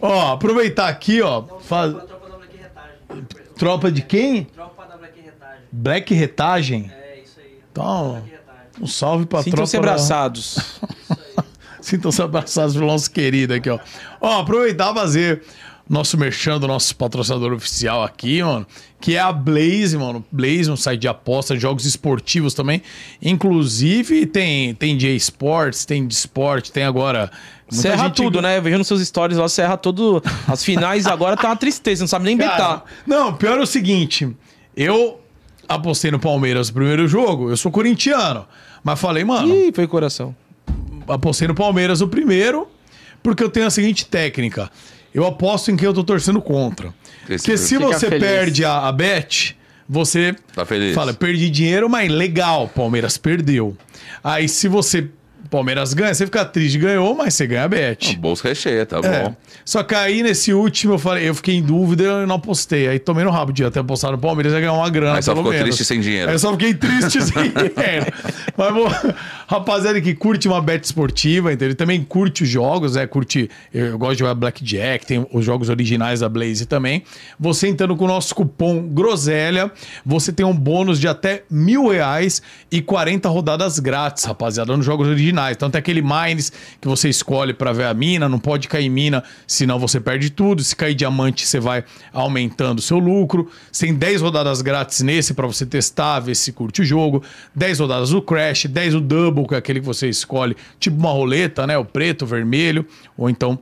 [0.00, 1.44] ó, aproveitar aqui, ó.
[1.62, 1.94] Faz...
[3.56, 4.46] Tropa de quem?
[5.70, 6.90] Black Retagem.
[6.94, 7.58] É, isso aí.
[7.70, 8.22] Então,
[8.80, 9.88] um salve pra Sintam-se tropa.
[9.88, 10.58] abraçados.
[11.80, 13.78] Sintam-se abraçados pelo nosso querido aqui, ó.
[14.20, 15.42] Ó, aproveitar e fazer
[15.88, 18.66] nosso merchan do nosso patrocinador oficial aqui, mano,
[19.00, 20.24] que é a Blaze, mano.
[20.32, 22.80] Blaze, um site de aposta, jogos esportivos também.
[23.20, 27.30] Inclusive, tem, tem de esportes, tem de esporte, tem agora.
[27.70, 28.58] muita Serra gente- tudo, né?
[28.58, 30.22] Eu vejo nos seus stories lá, serra tudo.
[30.46, 32.84] As finais agora tá uma tristeza, não sabe nem Cara, betar.
[33.06, 34.28] não, pior é o seguinte.
[34.76, 35.20] Eu
[35.68, 38.46] apostei no Palmeiras no primeiro jogo, eu sou corintiano.
[38.84, 40.34] Mas falei, mano, Ih, foi coração.
[41.08, 42.68] apostei no Palmeiras o primeiro,
[43.22, 44.70] porque eu tenho a seguinte técnica.
[45.14, 46.92] Eu aposto em quem eu tô torcendo contra.
[47.26, 48.20] Porque se Fica você feliz.
[48.28, 49.56] perde a, a bet,
[49.88, 50.94] você Tá feliz.
[50.94, 53.76] fala, perdi dinheiro, mas legal, Palmeiras perdeu.
[54.24, 55.08] Aí se você
[55.52, 58.16] Palmeiras ganha, você fica triste, ganhou, mas você ganha a bet.
[58.16, 59.22] Bolsa recheia, tá É.
[59.24, 59.36] bom.
[59.66, 62.88] Só que aí nesse último eu falei, eu fiquei em dúvida e não apostei.
[62.88, 65.16] Aí tomei no rabo de até apostar no Palmeiras ia ganhar uma grana.
[65.16, 65.66] Aí só ficou menos.
[65.66, 66.28] triste sem dinheiro.
[66.30, 68.06] Aí eu só fiquei triste sem dinheiro.
[68.56, 69.14] Mas, bom,
[69.46, 71.68] rapaziada que curte uma bet esportiva, entendeu?
[71.68, 73.06] Ele também curte os jogos, né?
[73.06, 73.50] Curte.
[73.72, 77.02] Eu, eu gosto de jogar Blackjack, tem os jogos originais da Blaze também.
[77.38, 79.70] Você entrando com o nosso cupom Groselha,
[80.04, 85.06] você tem um bônus de até mil reais e 40 rodadas grátis, rapaziada, nos jogos
[85.08, 85.41] originais.
[85.50, 89.24] Então tem aquele Mines que você escolhe pra ver a mina, não pode cair mina,
[89.46, 90.62] senão você perde tudo.
[90.62, 93.50] Se cair diamante, você vai aumentando o seu lucro.
[93.76, 97.22] Tem 10 rodadas grátis nesse pra você testar, ver se curte o jogo.
[97.54, 101.10] 10 rodadas do Crash, 10 o Double, que é aquele que você escolhe, tipo uma
[101.10, 101.76] roleta, né?
[101.76, 102.86] O preto, o vermelho,
[103.16, 103.58] ou então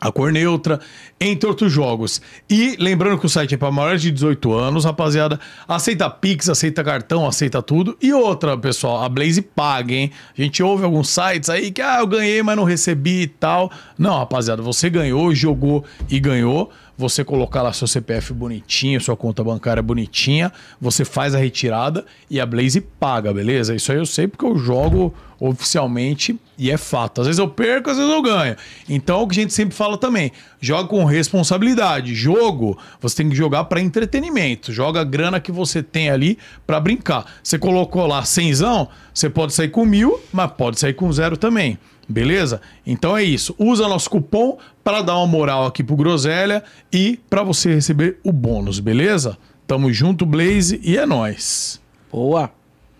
[0.00, 0.78] a cor neutra,
[1.20, 2.20] entre outros jogos.
[2.48, 5.40] E lembrando que o site é para maiores de 18 anos, rapaziada.
[5.66, 7.96] Aceita Pix, aceita cartão, aceita tudo.
[8.00, 10.10] E outra, pessoal, a Blaze paga, hein?
[10.36, 13.70] A gente ouve alguns sites aí que, ah, eu ganhei, mas não recebi e tal.
[13.98, 16.70] Não, rapaziada, você ganhou, jogou e ganhou.
[16.98, 22.40] Você colocar lá seu CPF bonitinho, sua conta bancária bonitinha, você faz a retirada e
[22.40, 23.74] a Blaze paga, beleza?
[23.74, 27.20] Isso aí eu sei porque eu jogo oficialmente e é fato.
[27.20, 28.56] Às vezes eu perco, às vezes eu ganho.
[28.88, 32.14] Então, o que a gente sempre fala também, joga com responsabilidade.
[32.14, 34.72] Jogo, você tem que jogar para entretenimento.
[34.72, 37.26] Joga a grana que você tem ali para brincar.
[37.42, 41.78] Você colocou lá cenzão, você pode sair com mil, mas pode sair com zero também.
[42.08, 42.60] Beleza?
[42.86, 43.54] Então é isso.
[43.58, 46.62] Usa nosso cupom para dar uma moral aqui pro Groselha
[46.92, 49.36] e para você receber o bônus, beleza?
[49.66, 51.80] Tamo junto, Blaze, e é nóis.
[52.12, 52.50] Boa.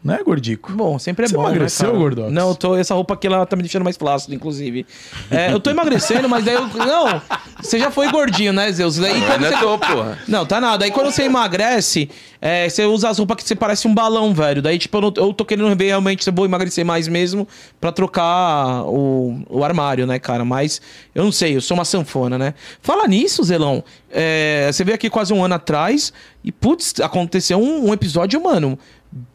[0.07, 0.73] Né, Gordico?
[0.73, 1.43] Bom, sempre é Você bom.
[1.43, 1.99] né, emagreceu, cara?
[1.99, 2.33] Gordox?
[2.33, 4.87] Não, eu tô, essa roupa aqui ela tá me deixando mais flácido, inclusive.
[5.31, 6.67] É, eu tô emagrecendo, mas daí eu.
[6.69, 7.21] Não,
[7.61, 8.97] você já foi gordinho, né, Zeus?
[8.97, 10.19] Daí quando Ainda você- tô, porra.
[10.29, 10.85] Não, tá nada.
[10.85, 12.09] Aí quando você emagrece,
[12.41, 14.63] é, você usa as roupas que você parece um balão, velho.
[14.63, 17.47] Daí, tipo, eu, não- eu tô querendo ver realmente se eu vou emagrecer mais mesmo
[17.81, 20.45] pra trocar o, o armário, né, cara?
[20.45, 20.81] Mas
[21.15, 22.55] eu não sei, eu sou uma sanfona, né?
[22.81, 23.83] Fala nisso, Zelão.
[24.11, 26.13] é, você veio aqui quase um ano atrás
[26.45, 28.79] e, putz, aconteceu um, um episódio, mano.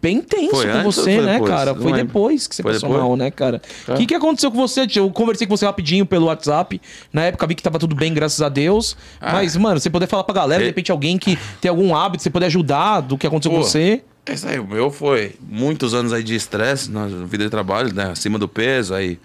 [0.02, 1.50] Bem tenso Foi com você, né, depois?
[1.52, 1.74] cara?
[1.74, 2.08] Não Foi lembro.
[2.08, 3.04] depois que você Foi passou depois?
[3.08, 3.62] mal, né, cara?
[3.88, 4.86] O que, que aconteceu com você?
[4.96, 6.80] Eu conversei com você rapidinho pelo WhatsApp.
[7.12, 8.96] Na época vi que tava tudo bem, graças a Deus.
[9.20, 9.34] Ah.
[9.34, 12.30] Mas, mano, você poder falar pra galera, de repente alguém que tem algum hábito, você
[12.30, 14.04] poder ajudar do que aconteceu com Pô, você.
[14.28, 18.12] Esse aí, o meu foi muitos anos aí de estresse na vida de trabalho, né?
[18.12, 19.18] Acima do peso, aí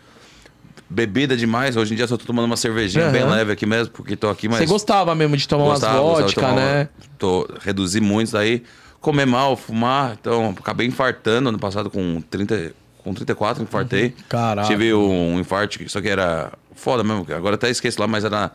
[0.88, 1.76] bebida demais.
[1.76, 3.12] Hoje em dia só tô tomando uma cervejinha Aham.
[3.12, 4.58] bem leve aqui mesmo, porque tô aqui, mas...
[4.60, 6.88] Você gostava mesmo de tomar gostava, umas vodka, tomar uma- né?
[7.18, 8.62] Tô, reduzi muito isso daí.
[9.00, 10.16] Comer mal, fumar.
[10.20, 12.72] Então, acabei infartando ano passado com 30...
[12.98, 14.12] Com 34, infartei.
[14.28, 14.66] Caralho.
[14.66, 17.24] Tive um infarto, só que era foda mesmo.
[17.32, 18.50] Agora até esqueço lá, mas era...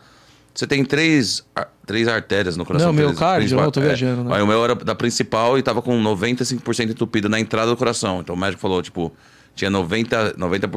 [0.54, 1.42] Você tem três,
[1.86, 2.88] três artérias no coração.
[2.88, 4.36] Não, miocárdio, principais- não, tô viajando, né?
[4.36, 8.20] Aí o meu era da principal e tava com 95% entupido na entrada do coração.
[8.20, 9.10] Então o médico falou, tipo,
[9.54, 10.68] tinha 90%, 90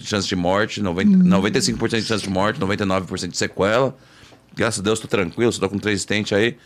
[0.00, 3.96] de chance de morte, 90, 95% de chance de morte, 99% de sequela.
[4.56, 6.56] Graças a Deus tô tranquilo, só tô com três stents aí.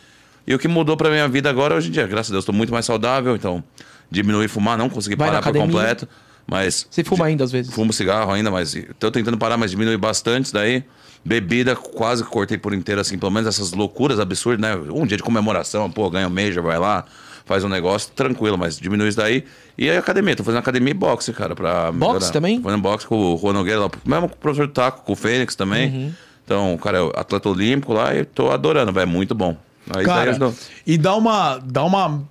[0.46, 2.52] E o que mudou pra minha vida agora, hoje em dia, graças a Deus, tô
[2.52, 3.62] muito mais saudável, então
[4.10, 6.08] diminui fumar, não consegui Vai parar por completo.
[6.46, 7.72] Mas Você fuma ainda às vezes.
[7.72, 10.82] Fumo cigarro ainda, mas tô tentando parar, mas diminui bastante isso daí.
[11.24, 14.74] Bebida, quase cortei por inteiro, assim, pelo menos essas loucuras absurdas, né?
[14.90, 17.04] Um dia de comemoração, pô, ganha um Major, vai lá,
[17.44, 19.44] faz um negócio, tranquilo, mas diminui isso daí.
[19.76, 22.30] E aí, academia, tô fazendo academia e boxe, cara, pra melhorar.
[22.30, 22.56] também?
[22.56, 25.16] Tô fazendo boxe com o Juan Nogueira, lá, mesmo com o professor Taco, com o
[25.16, 25.90] Fênix também.
[25.90, 26.12] Uhum.
[26.44, 29.56] Então, o cara é atleta olímpico lá e tô adorando, velho, muito bom.
[29.94, 30.54] Aí Cara, ajudou.
[30.86, 31.58] e dá uma.
[31.58, 32.22] Dá uma.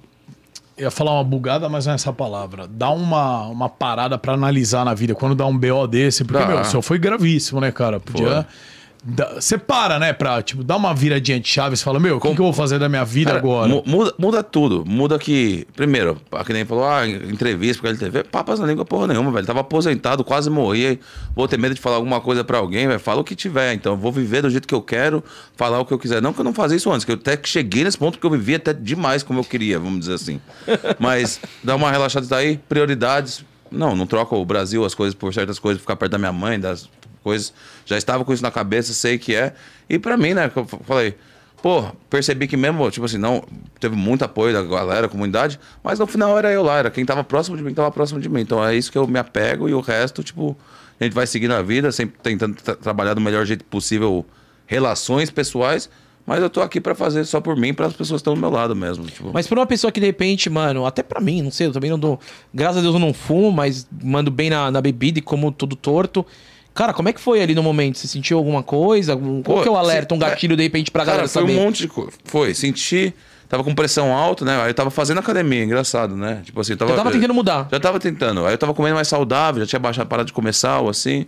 [0.77, 2.65] Eu ia falar uma bugada, mas não é essa palavra.
[2.67, 6.23] Dá uma, uma parada pra analisar na vida quando dá um BO desse.
[6.23, 7.99] Porque, meu, o senhor foi gravíssimo, né, cara?
[7.99, 8.47] Podia.
[9.03, 12.19] Dá- Você para, né, pra, tipo, dar uma viradinha de chave e fala, meu, o
[12.19, 13.67] que, que eu vou fazer da minha vida Cara, agora?
[13.67, 14.83] mu- Muda, muda tudo.
[14.85, 15.65] Muda que.
[15.75, 18.23] Primeiro, que nem falou, ah, entrevista pra LTV.
[18.25, 19.45] Papas na língua porra nenhuma, velho.
[19.45, 20.99] Tava aposentado, quase morri.
[21.35, 22.99] Vou ter medo de falar alguma coisa pra alguém, velho.
[22.99, 23.73] Fala o que tiver.
[23.73, 25.23] Então, eu vou viver do jeito que eu quero,
[25.55, 26.21] falar o que eu quiser.
[26.21, 28.31] Não que eu não fazia isso antes, que eu até cheguei nesse ponto que eu
[28.31, 30.39] vivia até demais como eu queria, vamos dizer assim.
[30.99, 33.43] Mas dá uma relaxada daí, prioridades.
[33.71, 36.59] Não, não troco o Brasil, as coisas por certas coisas, ficar perto da minha mãe,
[36.59, 36.89] das
[37.23, 37.53] coisas.
[37.85, 39.53] Já estava com isso na cabeça, sei que é.
[39.89, 41.15] E pra mim, né, eu falei,
[41.61, 43.43] pô, percebi que mesmo, tipo assim, não,
[43.79, 47.05] teve muito apoio da galera, da comunidade, mas no final era eu lá, era quem
[47.05, 48.41] tava próximo de mim, tava próximo de mim.
[48.41, 50.55] Então é isso que eu me apego e o resto, tipo,
[50.99, 54.25] a gente vai seguindo a vida, sempre tentando tra- trabalhar do melhor jeito possível
[54.65, 55.89] relações pessoais,
[56.25, 58.39] mas eu tô aqui pra fazer só por mim, para as pessoas que estão do
[58.39, 59.31] meu lado mesmo, tipo.
[59.33, 61.89] Mas pra uma pessoa que de repente, mano, até pra mim, não sei, eu também
[61.89, 62.19] não dou.
[62.53, 65.75] Graças a Deus eu não fumo, mas mando bem na, na bebida e como tudo
[65.75, 66.23] torto.
[66.73, 67.97] Cara, como é que foi ali no momento?
[67.97, 69.11] Você sentiu alguma coisa?
[69.13, 71.27] Algum- Qual Pô, que é o alerta, um se- gatilho de repente pra Cara, galera
[71.29, 71.57] foi saber?
[71.57, 72.11] um monte de coisa.
[72.25, 73.13] Foi, senti.
[73.49, 74.61] Tava com pressão alta, né?
[74.61, 76.41] Aí eu tava fazendo academia, engraçado, né?
[76.45, 76.91] Tipo assim, tava.
[76.91, 77.67] Já tava tentando mudar.
[77.71, 78.45] Já tava tentando.
[78.45, 81.25] Aí eu tava comendo mais saudável, já tinha baixado, parado de comer sal, assim.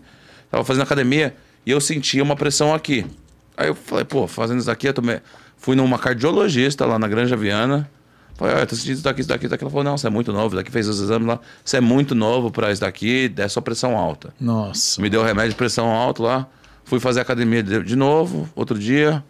[0.51, 1.33] Tava fazendo academia
[1.65, 3.05] e eu sentia uma pressão aqui.
[3.57, 5.19] Aí eu falei, pô, fazendo isso daqui, eu tomei.
[5.57, 7.89] Fui numa cardiologista lá na Granja Viana.
[8.35, 9.63] Falei, olha, tô sentindo isso daqui, isso daqui, isso daqui.
[9.63, 10.55] Ela falou, não, você é muito novo.
[10.55, 11.39] Daqui fez os exames lá.
[11.63, 14.33] Você é muito novo pra isso daqui, é só pressão alta.
[14.39, 15.01] Nossa.
[15.01, 16.47] Me deu remédio de pressão alta lá.
[16.83, 19.23] Fui fazer academia de novo, outro dia.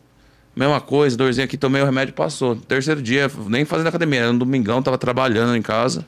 [0.56, 2.56] Mesma coisa, dorzinha aqui, tomei o remédio passou.
[2.56, 6.06] Terceiro dia, nem fazendo academia, era um domingão, tava trabalhando em casa,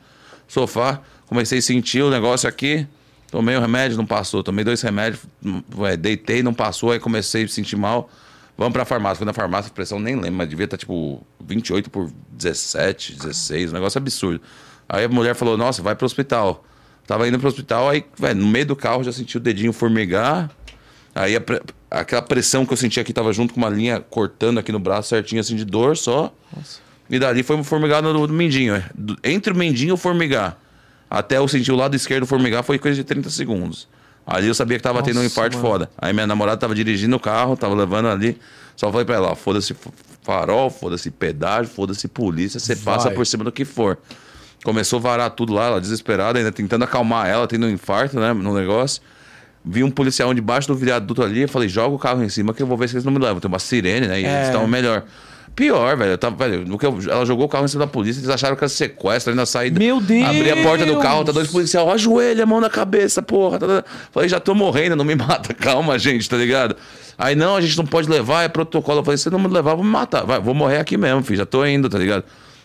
[0.47, 0.99] sofá.
[1.27, 2.85] Comecei a sentir o negócio aqui,
[3.31, 4.43] tomei o remédio, não passou.
[4.43, 8.09] Tomei dois remédios, hum, ué, deitei, não passou, aí comecei a sentir mal.
[8.63, 9.17] Vamos pra farmácia.
[9.17, 13.71] Fui na farmácia, a pressão nem lembro, mas devia estar tipo 28 por 17, 16,
[13.71, 14.39] um negócio absurdo.
[14.87, 16.63] Aí a mulher falou: Nossa, vai pro hospital.
[17.05, 20.49] Tava indo pro hospital, aí, velho, no meio do carro já senti o dedinho formigar.
[21.13, 21.41] Aí a
[21.91, 25.09] aquela pressão que eu senti aqui tava junto com uma linha cortando aqui no braço
[25.09, 26.33] certinho, assim, de dor só.
[27.09, 28.75] E dali foi um formigar no, no mindinho.
[28.75, 28.89] é.
[29.25, 30.57] Entre o mindinho e o formigar.
[31.09, 33.89] Até eu sentir o lado esquerdo formigar foi coisa de 30 segundos.
[34.25, 35.69] Ali eu sabia que tava tendo um Nossa, infarto mano.
[35.69, 35.89] foda.
[35.97, 38.37] Aí minha namorada tava dirigindo o carro, tava levando ali.
[38.75, 39.75] Só falei pra ela, foda-se
[40.23, 43.97] farol, foda-se pedágio, foda-se polícia, você passa por cima do que for.
[44.63, 48.31] Começou a varar tudo lá, ela desesperada, ainda tentando acalmar ela, tendo um infarto, né,
[48.33, 49.01] no negócio.
[49.65, 52.63] Vi um policial debaixo do viaduto ali, eu falei, joga o carro em cima que
[52.63, 53.39] eu vou ver se eles não me levam.
[53.41, 54.35] Tem uma sirene, né, e É.
[54.35, 55.03] eles estavam melhor.
[55.55, 57.91] Pior, velho, eu tava, velho, no que eu- ela jogou o carro em cima da
[57.91, 59.77] polícia, eles acharam que era sequestro, aí na saída.
[59.79, 60.25] Meu Deus!
[60.27, 63.59] Abri a porta do carro, tá dois policiais, ajoelha, mão na cabeça, porra.
[63.59, 63.83] tá, tá.
[64.11, 66.75] Falei, já tô morrendo, não me mata, calma, gente, tá ligado?
[67.17, 68.99] Aí, não, a gente não pode levar, é protocolo.
[69.01, 70.25] Eu falei, se não me levar, vou me matar.
[70.25, 72.23] Vai, vou morrer aqui mesmo, filho, já tô indo, tá ligado?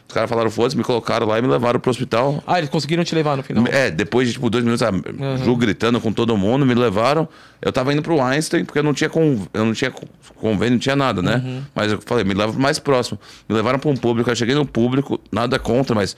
[0.09, 2.43] Os caras falaram, foda-se, me colocaram lá e me levaram pro hospital.
[2.47, 3.67] Ah, eles conseguiram te levar no final.
[3.67, 4.91] É, depois de tipo dois minutos, a
[5.45, 7.29] Ju gritando com todo mundo, me levaram.
[7.61, 9.47] Eu tava indo pro Einstein, porque eu não tinha, con...
[9.53, 9.93] eu não tinha
[10.37, 11.63] convênio, não tinha nada, né?
[11.75, 13.21] Mas eu falei, me leva pro mais próximo.
[13.47, 16.17] Me levaram pra um público, eu cheguei no público, nada contra, mas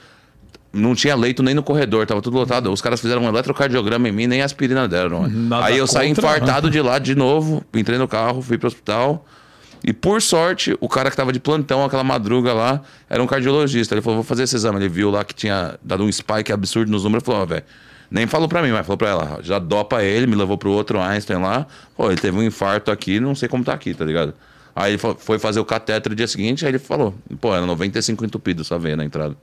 [0.71, 2.71] não tinha leito nem no corredor, tava tudo lotado.
[2.71, 5.27] Os caras fizeram um eletrocardiograma em mim, nem aspirina deram.
[5.27, 6.29] Nada Aí eu saí contra.
[6.29, 9.25] infartado de lá de novo, entrei no carro, fui pro hospital.
[9.83, 13.95] E por sorte, o cara que tava de plantão aquela madruga lá era um cardiologista.
[13.95, 14.77] Ele falou: vou fazer esse exame.
[14.77, 17.63] Ele viu lá que tinha dado um spike absurdo nos números e falou: ó, velho.
[18.09, 19.39] Nem falou pra mim, mas falou pra ela.
[19.41, 21.65] Já dopa ele, me levou pro outro Einstein lá.
[21.95, 24.33] Pô, ele teve um infarto aqui, não sei como tá aqui, tá ligado?
[24.75, 27.65] Aí ele fo- foi fazer o catéter no dia seguinte, aí ele falou: pô, era
[27.65, 29.35] 95 entupido sua veia na entrada.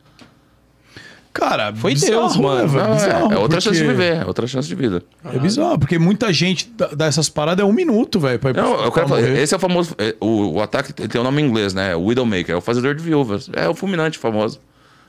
[1.39, 2.73] Cara, Foi bizarro, Deus, mano.
[2.73, 5.02] né, é, Bizarro, é outra chance de porque- viver, é outra chance de vida.
[5.24, 8.39] É bizarro, porque muita gente dá essas paradas é um minuto, velho.
[8.39, 9.94] pra- Não, eu pra quero falar, esse é o famoso.
[9.98, 11.94] é, O, o ataque tem o nome em inglês, né?
[11.94, 13.48] O Widowmaker, é o fazedor de viúvas.
[13.55, 14.60] É o fulminante famoso.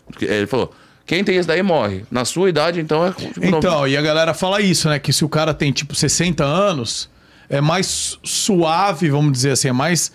[0.06, 0.72] Porque Ele falou:
[1.06, 2.04] quem tem esse daí morre.
[2.12, 3.12] Na sua idade, então é.
[3.12, 5.00] tipo, Então, e a galera fala isso, né?
[5.00, 7.10] Que se o cara tem, tipo, 60 anos,
[7.50, 10.12] é mais suave, vamos dizer assim, é mais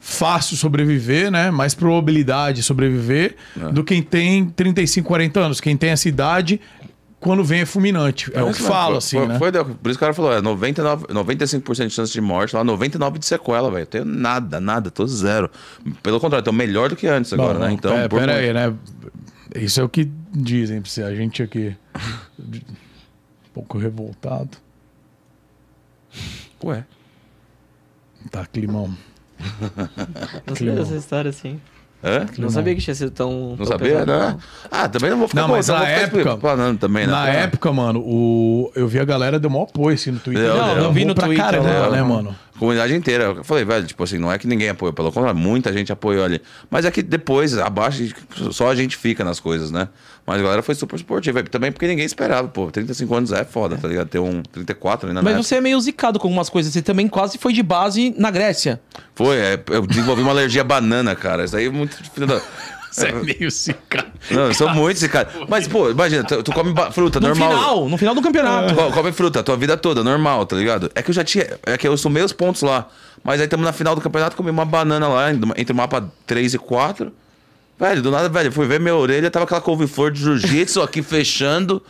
[0.00, 1.50] fácil sobreviver, né?
[1.50, 3.72] Mais probabilidade de sobreviver É.
[3.72, 5.60] do quem tem 35, 40 anos.
[5.60, 6.60] Quem tem essa idade,
[7.20, 8.30] quando vem é fulminante.
[8.32, 9.38] É, o que fala, assim, foi, né?
[9.38, 12.62] foi- por isso que o cara falou: é 99, 95% de chance de morte, lá
[12.64, 13.82] 99% de sequela, velho.
[13.82, 15.50] Eu tenho nada, nada, tô zero.
[16.02, 17.66] Pelo contrário, tô melhor do que antes agora, Não, né?
[17.66, 18.72] não, Então, pera, por pera aí, né?
[19.56, 21.02] Isso é o que dizem pra você.
[21.02, 21.74] A gente aqui.
[22.38, 22.60] um
[23.52, 24.50] pouco revoltado.
[26.64, 26.84] Ué.
[28.30, 28.94] Tá, climão.
[30.46, 31.60] Não sabia dessa história assim.
[32.02, 32.26] Hã?
[32.38, 33.50] Não sabia que tinha sido tão.
[33.50, 33.88] Não tão sabia?
[34.04, 34.38] pesado, Não.
[34.70, 37.12] Ah, também não vou ficar Não, mas na época- explanando também, né?
[37.12, 38.70] Na Pra- época, mano, o...
[38.76, 40.44] eu vi a galera deu maior apoio assim no Twitter.
[40.44, 40.84] Deu, Não, deu.
[40.84, 41.90] eu vi no pra Twitter, caramba, deu.
[41.90, 42.36] né, mano?
[42.56, 43.24] comunidade inteira.
[43.24, 46.24] Eu falei, velho, tipo assim, não é que ninguém apoia, pelo contrário, muita gente apoiou
[46.24, 46.40] ali.
[46.70, 48.04] Mas é que depois, abaixo,
[48.52, 49.88] só a gente fica nas coisas, né?
[50.28, 51.42] Mas a galera foi super esportiva.
[51.44, 52.70] Também porque ninguém esperava, pô.
[52.70, 54.08] 35 anos é foda, tá ligado?
[54.08, 56.70] Ter um 34 ainda Mas você é meio zicado com algumas coisas.
[56.70, 58.78] Você também quase foi de base na Grécia.
[59.14, 61.46] Foi, é, eu desenvolvi uma alergia à banana, cara.
[61.46, 61.96] Isso aí é muito.
[62.90, 64.08] Você é meio cicado.
[64.30, 65.28] Não, eu sou muito cara.
[65.48, 67.50] Mas, pô, imagina, tu, tu come fruta, No normal.
[67.50, 68.74] final, no final do campeonato.
[68.74, 70.90] Co- Come fruta a tua vida toda, normal, tá ligado?
[70.94, 71.46] É que eu já tinha.
[71.64, 72.86] É que eu sou meus pontos lá.
[73.24, 76.54] Mas aí estamos na final do campeonato, comi uma banana lá, entre o mapa 3
[76.54, 77.12] e 4.
[77.78, 81.82] Velho, do nada, velho, fui ver minha orelha, tava aquela couve-flor de jiu-jitsu aqui fechando.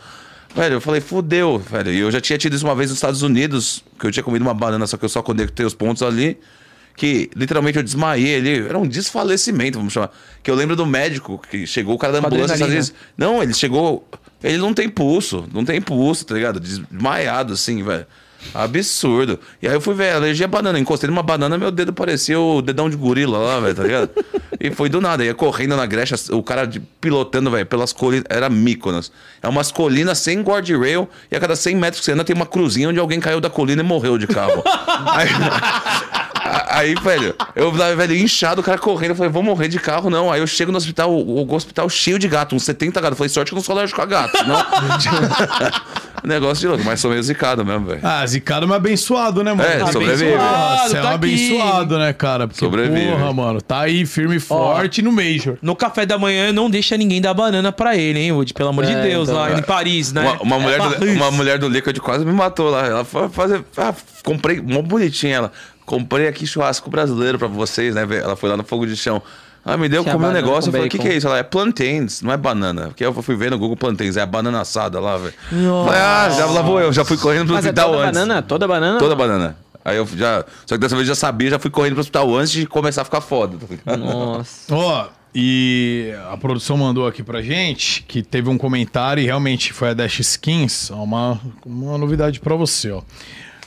[0.55, 1.91] Velho, eu falei, fudeu, velho.
[1.91, 4.41] E eu já tinha tido isso uma vez nos Estados Unidos, que eu tinha comido
[4.41, 6.37] uma banana, só que eu só conectei os pontos ali.
[6.95, 8.67] Que literalmente eu desmaiei ali.
[8.67, 10.11] Era um desfalecimento, vamos chamar.
[10.43, 12.93] Que eu lembro do médico que chegou, o cara da ambulância, às vezes.
[13.17, 14.05] Não, ele chegou.
[14.43, 16.59] Ele não tem pulso, não tem pulso, tá ligado?
[16.59, 18.05] Desmaiado assim, velho.
[18.53, 19.39] Absurdo.
[19.61, 20.79] E aí eu fui ver, alergia à banana.
[20.79, 24.09] Encostei numa banana, meu dedo parecia o dedão de gorila lá, velho, tá ligado?
[24.59, 25.23] e foi do nada.
[25.23, 28.25] Ia correndo na Grécia, o cara de- pilotando, velho, pelas colinas.
[28.29, 29.11] Era Mykonos.
[29.41, 31.07] É umas colinas sem guardrail.
[31.31, 33.49] E a cada 100 metros que você anda tem uma cruzinha onde alguém caiu da
[33.49, 34.63] colina e morreu de carro.
[35.13, 35.29] aí,
[36.69, 39.11] aí, velho, eu velho, inchado, o cara correndo.
[39.11, 40.31] Eu falei, vou morrer de carro, não.
[40.31, 43.11] Aí eu chego no hospital, o, o hospital cheio de gato, uns 70 gatos.
[43.13, 44.59] Eu falei, sorte que eu não sou alérgico a gato, não.
[46.23, 48.01] Negócio de louco, mas sou meio zicado mesmo, velho.
[48.03, 49.69] Ah, zicado, mas abençoado, né, mano?
[49.69, 50.31] É, sobrevive.
[50.33, 52.47] Porra, Você é um tá abençoado, né, cara?
[52.47, 53.11] Porque, Sobrevive.
[53.11, 55.57] porra, mano, tá aí firme e forte no Major.
[55.61, 58.53] No café da manhã, não deixa ninguém dar banana pra ele, hein, Woody?
[58.53, 59.59] Pelo amor de É, Deus, então, lá é.
[59.59, 60.21] em Paris, né?
[60.21, 61.15] Uma, uma É mulher do, Paris.
[61.15, 62.85] uma mulher do Liquid quase me matou lá.
[62.85, 63.63] Ela foi fazer.
[63.77, 63.93] Ah,
[64.23, 65.51] comprei, mó bonitinha ela.
[65.89, 68.05] Comprei aqui churrasco brasileiro pra vocês, né?
[68.21, 69.19] Ela foi lá no fogo de chão.
[69.65, 70.67] Ah, me deu, comi um negócio.
[70.67, 71.25] Eu com falei, o que, que é isso?
[71.25, 72.89] Ela é plantains, não é banana.
[72.89, 75.33] Porque eu fui ver no Google plantains, é a banana assada lá, velho.
[75.91, 78.19] Ah, já lá vou eu, já fui correndo pro Mas é hospital toda antes.
[78.19, 78.41] banana?
[78.43, 78.99] Toda banana?
[78.99, 79.57] Toda banana.
[79.83, 80.45] Aí eu já.
[80.67, 83.01] Só que dessa vez eu já sabia, já fui correndo pro hospital antes de começar
[83.01, 83.57] a ficar foda.
[83.83, 83.97] tá?
[83.97, 84.71] Nossa.
[84.75, 89.89] Ó, e a produção mandou aqui pra gente que teve um comentário e realmente foi
[89.89, 90.91] a Dash Skins.
[90.91, 93.01] Ó, uma, uma novidade pra você, ó.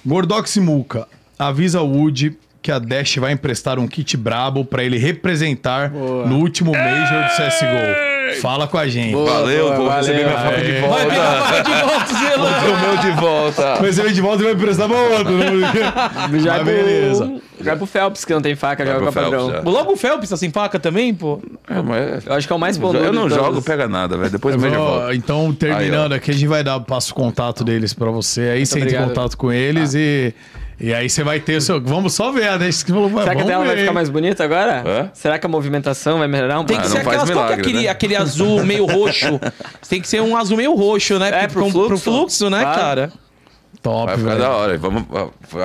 [0.06, 1.08] Gordox e Muca,
[1.48, 6.26] avisa o Woody que a Dash vai emprestar um kit brabo pra ele representar Boa.
[6.26, 8.40] no último Major do CSGO.
[8.40, 9.12] Fala com a gente.
[9.12, 9.30] Boa.
[9.40, 9.96] Valeu, vou valeu.
[9.96, 10.80] receber minha faca de Aê.
[10.80, 11.52] Vai pegar a volta.
[11.54, 12.44] faca de volta, Zelo.
[12.46, 13.78] O meu de volta.
[13.82, 15.32] Mas ele de volta e vai emprestar pra outro.
[15.32, 15.46] né?
[16.40, 17.32] Já Mas é beleza.
[17.60, 19.50] já é pro Phelps, que não tem faca, Vai joga pro com padrão.
[19.50, 19.72] Phelps.
[19.72, 21.40] Logo o Phelps tá sem faca também, pô.
[21.68, 24.30] É, mas- Eu acho que é o mais bom Eu não jogo, pega nada, velho.
[24.30, 25.14] Depois Major volta.
[25.16, 28.42] então, terminando Aí, aqui, a gente vai dar passo o contato deles pra você.
[28.42, 30.32] Aí você entra em contato com eles e,
[30.80, 31.80] e aí você vai ter o seu.
[31.80, 32.68] Vamos só ver, né?
[32.68, 33.80] Isso que falou, Será que a tela vai ver.
[33.82, 34.82] ficar mais bonita agora?
[34.86, 35.10] Hã?
[35.14, 36.90] Será que a movimentação vai melhorar um Tem pouco?
[36.92, 37.16] que Ah, ser aquelas.
[37.16, 37.88] qual que é milagre, aquele, né?
[37.88, 39.40] aquele azul meio roxo?
[39.88, 41.30] Tem que ser um azul meio roxo, né?
[41.44, 41.88] É, pro com- fluxo.
[41.88, 42.80] pro fluxo, né, Claro.
[42.80, 43.12] cara?
[43.82, 44.40] Top, Vai ficar velho.
[44.40, 44.78] da hora.
[44.78, 45.04] Vamos,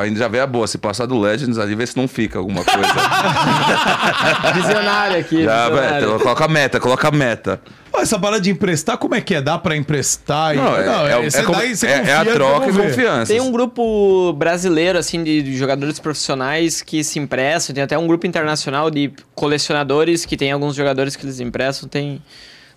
[0.02, 0.66] ainda já vê a boa.
[0.66, 2.80] Se passar do Legends ali, vê se não fica alguma coisa.
[4.56, 5.44] Visionário aqui.
[5.44, 6.08] já, visionário.
[6.08, 7.62] velho, coloca a meta, coloca a meta.
[7.96, 9.42] Essa parada de emprestar, como é que é?
[9.42, 10.54] Dá pra emprestar?
[10.54, 13.32] e- Não, é, é, é como- é- é a troca e confiança.
[13.34, 17.74] Tem um grupo brasileiro, assim, de, de jogadores profissionais que se emprestam.
[17.74, 21.90] Tem até um grupo internacional de colecionadores que tem alguns jogadores que eles emprestam.
[21.90, 22.22] Tem,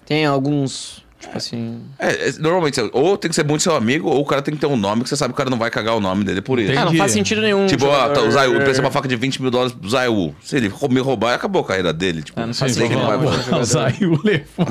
[0.07, 1.81] tem alguns, tipo assim...
[1.99, 4.60] É, é, normalmente, ou tem que ser muito seu amigo, ou o cara tem que
[4.60, 6.40] ter um nome que você sabe que o cara não vai cagar o nome dele
[6.40, 6.73] por isso.
[6.73, 6.82] Entendi.
[6.89, 7.66] Ah, não faz sentido nenhum.
[7.66, 10.34] Tipo, ó, tá, o Zayu, pensa uma faca de 20 mil dólares pro Zayu.
[10.42, 12.23] Se ele me roubar, acabou a carreira dele.
[12.23, 13.60] Tipo, Ah, não faz sei que ele sentido, vai.
[13.60, 14.66] O Zayu levou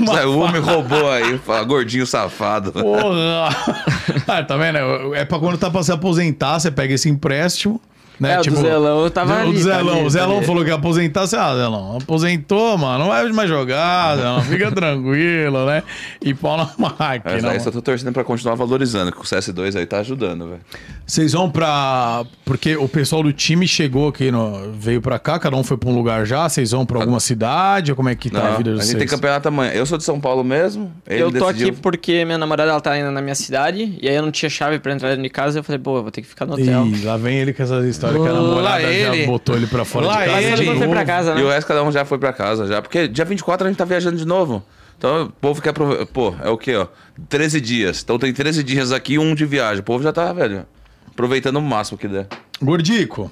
[0.00, 2.72] uma Zayu me roubou aí, fala, gordinho safado.
[2.72, 3.48] Porra!
[4.28, 5.14] ah, tá vendo?
[5.14, 7.80] É pra quando tá pra se aposentar, você pega esse empréstimo.
[8.18, 8.34] Né?
[8.34, 10.46] É, o do Zelão eu tava o ali, tá Zelão, ali, o tá Zelão ali.
[10.46, 11.26] falou que ia aposentar.
[11.26, 13.00] Você, ah, Zelão, aposentou, mano.
[13.00, 14.42] Não vai mais jogar, Zelão.
[14.42, 15.82] Fica tranquilo, né?
[16.22, 17.34] E pau na máquina.
[17.34, 20.60] Mas aí só tô torcendo pra continuar valorizando, que o CS2 aí tá ajudando, velho.
[21.06, 22.24] Vocês vão pra.
[22.44, 24.72] Porque o pessoal do time chegou aqui, no...
[24.72, 26.48] veio pra cá, cada um foi pra um lugar já.
[26.48, 27.92] Vocês vão pra alguma cidade?
[27.92, 28.98] Ou como é que tá Não, a vida de a gente vocês?
[28.98, 29.72] tem campeonato amanhã.
[29.72, 30.92] Eu sou de São Paulo mesmo.
[31.06, 31.68] Ele eu tô decidiu...
[31.68, 34.48] aqui porque minha namorada ela tá indo na minha cidade e aí eu não tinha
[34.48, 35.58] chave pra entrar dentro de casa.
[35.58, 36.86] Eu falei, pô, eu vou ter que ficar no hotel.
[36.86, 39.26] Ih, lá vem ele com essa história que a Lá namorada já ele.
[39.26, 40.62] botou ele pra fora Lá de casa.
[40.62, 40.78] ele.
[40.78, 41.40] Foi pra casa, né?
[41.40, 42.80] E o resto cada um já foi pra casa já.
[42.82, 44.62] Porque dia 24 a gente tá viajando de novo.
[44.98, 46.06] Então o povo quer aproveitar.
[46.06, 46.86] Pô, é o quê, ó?
[47.28, 48.02] 13 dias.
[48.02, 49.80] Então tem 13 dias aqui e um de viagem.
[49.80, 50.64] O povo já tá, velho,
[51.08, 52.26] aproveitando o máximo que der.
[52.62, 53.30] Gordico,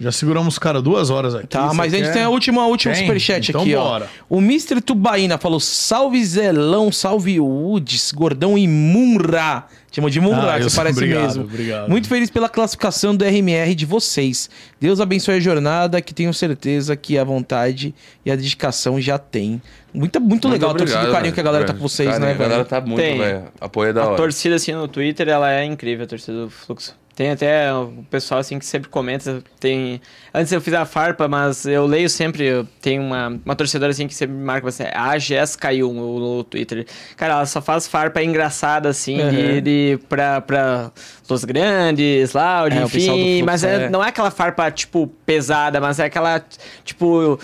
[0.00, 1.46] já seguramos os caras duas horas aqui.
[1.48, 2.12] Tá, mas a gente quer?
[2.14, 3.02] tem a última, a última Tem?
[3.04, 4.08] superchat Então aqui, bora.
[4.30, 4.36] ó.
[4.36, 4.80] O Mr.
[4.80, 9.64] Tubaína falou: salve Zelão, salve Woods, Gordão e Munra.
[9.92, 11.42] Chamou de Munra, Ah, que parece obrigado, mesmo.
[11.44, 11.88] obrigado.
[11.88, 14.48] Muito feliz pela classificação do RMR de vocês.
[14.80, 17.92] Deus abençoe a jornada, que tenho certeza que a vontade
[18.24, 19.60] e a dedicação já tem.
[19.92, 21.34] Muito, muito, legal, obrigado, torcida do carinho velho.
[21.34, 22.68] que a galera tá Velho, com vocês, carinho, né, A galera velho?
[22.68, 23.44] tá muito, velho.
[23.60, 24.16] Apoio é da A hora.
[24.16, 26.94] torcida, assim, no Twitter, ela é incrível, a torcida do Fluxo.
[27.20, 30.00] Tem até o pessoal, assim, que sempre comenta, tem...
[30.32, 34.14] Antes eu fiz a farpa, mas eu leio sempre, tem uma, uma torcedora, assim, que
[34.14, 36.86] sempre me marca você, a Jéssica1 no, no Twitter.
[37.18, 39.28] Cara, ela só faz farpa engraçada, assim, Uhum.
[39.28, 40.90] de, de, pra, pra
[41.28, 43.90] Los Grandes, Loud, É, enfim, Fluxo, mas é, é.
[43.90, 46.42] não é aquela farpa, tipo, pesada, mas é aquela,
[46.86, 47.38] tipo...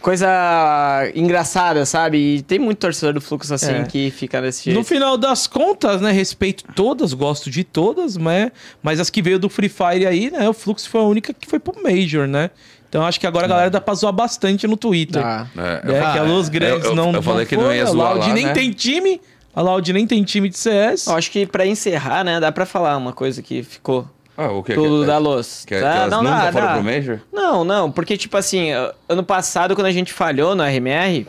[0.00, 2.18] Coisa engraçada, sabe?
[2.36, 3.84] E tem muito torcedor do Fluxo assim É.
[3.84, 4.76] que fica desse jeito.
[4.76, 8.52] No final das contas, né, respeito todas, gosto de todas, né?
[8.82, 11.48] Mas as que veio do Free Fire aí, né, o Fluxo foi a única que
[11.48, 12.50] foi pro Major, né?
[12.88, 15.20] Então acho que agora a galera dá pra zoar bastante no Twitter.
[15.22, 15.46] Tá.
[15.56, 17.74] É, É, eu- que a Los Grandes eu- eu- não eu falei não que não
[17.74, 18.52] ia a zoar Loud lá, nem né?
[18.52, 19.20] tem time,
[19.54, 21.08] a Loud nem tem time de CS.
[21.08, 24.62] Eu acho que pra encerrar, né, dá pra falar uma coisa que ficou Ah, o
[24.62, 24.74] que?
[24.74, 25.64] tudo que, da Los.
[25.64, 25.94] que, que Tá?
[25.96, 26.72] elas não, nunca dá, foram dá.
[26.74, 27.20] pro Major?
[27.32, 28.70] Não, não, porque tipo assim,
[29.08, 31.26] ano passado quando a gente falhou no RMR,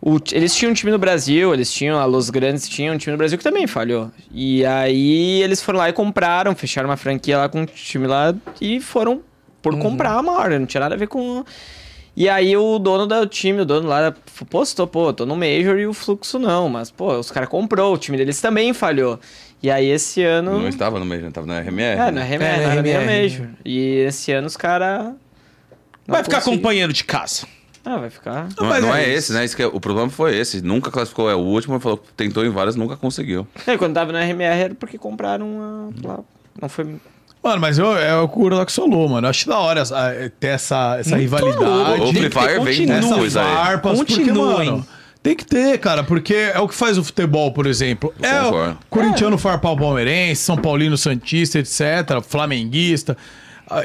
[0.00, 3.12] o eles tinham um time no Brasil, eles tinham, a Los Grandes tinha um time
[3.12, 4.10] no Brasil que também falhou.
[4.30, 8.34] E aí eles foram lá e compraram, fecharam uma franquia lá com um time lá
[8.60, 9.22] e foram
[9.62, 11.42] por comprar a maior, não tinha nada a ver com...
[12.16, 14.14] E aí o dono do time, o dono lá,
[14.48, 17.98] postou, pô, tô no Major e o Fluxo não, mas pô, os caras comprou, o
[17.98, 19.18] time deles também falhou.
[19.64, 20.58] E aí esse ano...
[20.60, 21.98] Não estava no Major, estava na RMR.
[21.98, 23.06] É, na RMR, É, na RMR.
[23.22, 23.48] Major.
[23.64, 25.14] E esse ano os caras...
[26.06, 27.46] Vai ficar companheiro de casa.
[27.82, 28.48] Ah, vai ficar.
[28.60, 29.48] Não, Mas não é é, esse, né?
[29.48, 30.60] Que é- o problema foi esse.
[30.60, 33.46] Nunca classificou, é o último, falou que tentou em várias, nunca conseguiu.
[33.66, 36.20] É, quando tava na RMR era porque compraram a, lá.
[36.60, 36.84] Não foi.
[37.42, 39.26] Mano, mas eu, é o que o Urlax falou, mano.
[39.26, 42.02] Eu acho da hora essa- ter essa, essa rivalidade.
[42.02, 43.00] O Free Fire vem continua.
[43.00, 43.54] com essa coisa aí.
[43.54, 44.70] farpas, porque, Continuem.
[44.70, 44.86] mano,
[45.24, 48.12] tem que ter, cara, porque é o que faz o futebol, por exemplo.
[48.20, 53.16] Eu é o corintiano farpar o palmeirense, São Paulino Santista, etc., flamenguista.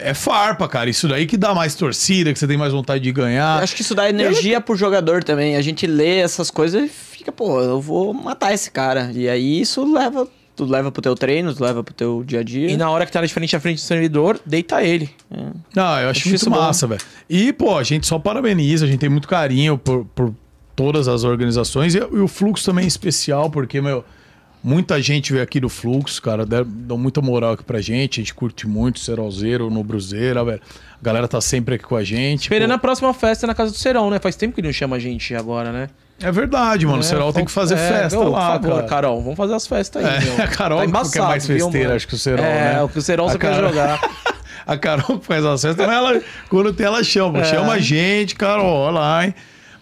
[0.02, 0.90] É farpa, cara.
[0.90, 3.60] Isso daí que dá mais torcida, que você tem mais vontade de ganhar.
[3.60, 5.56] Eu acho que isso dá energia pro jogador também.
[5.56, 9.10] A gente lê essas coisas e fica, pô, eu vou matar esse cara.
[9.14, 10.28] E aí isso leva.
[10.58, 12.70] Tu leva pro teu treino, tu leva pro teu dia a dia.
[12.70, 15.10] E na hora que tá de frente a frente do servidor, deita ele.
[15.74, 17.02] Não, eu acho Acho muito massa, velho.
[17.30, 20.36] E, pô, a gente só parabeniza, a gente tem muito carinho por, por
[20.80, 24.06] todas as organizações e, o Fluxo também é especial, porque, meu,
[24.64, 28.34] muita gente veio aqui do Fluxo, cara, dão muita moral aqui pra gente, a gente
[28.34, 30.62] curte muito Serolzeiro, no Bruzeira, velho.
[31.02, 32.44] A galera tá sempre aqui com a gente.
[32.44, 32.76] Esperando pô.
[32.76, 34.20] a próxima festa na casa do Serão, né?
[34.20, 35.90] Faz tempo que não chama a gente agora, né?
[36.22, 38.88] É verdade, mano, o É, Serol tem que fazer é, festa ô, lá, favor, cara.
[38.88, 40.44] Carol, vamos fazer as festas aí, É, meu.
[40.44, 41.96] a Carol Tá que é mais viu, festeira, mano?
[41.98, 42.82] acho que o Serol, É, né?
[42.84, 44.00] o que o Serol você quer Carol- jogar.
[44.68, 47.40] A Carol que faz as festas, mas ela, quando tem, ela chama.
[47.40, 47.44] É.
[47.44, 49.34] Chama a gente, Carol, olha lá, hein?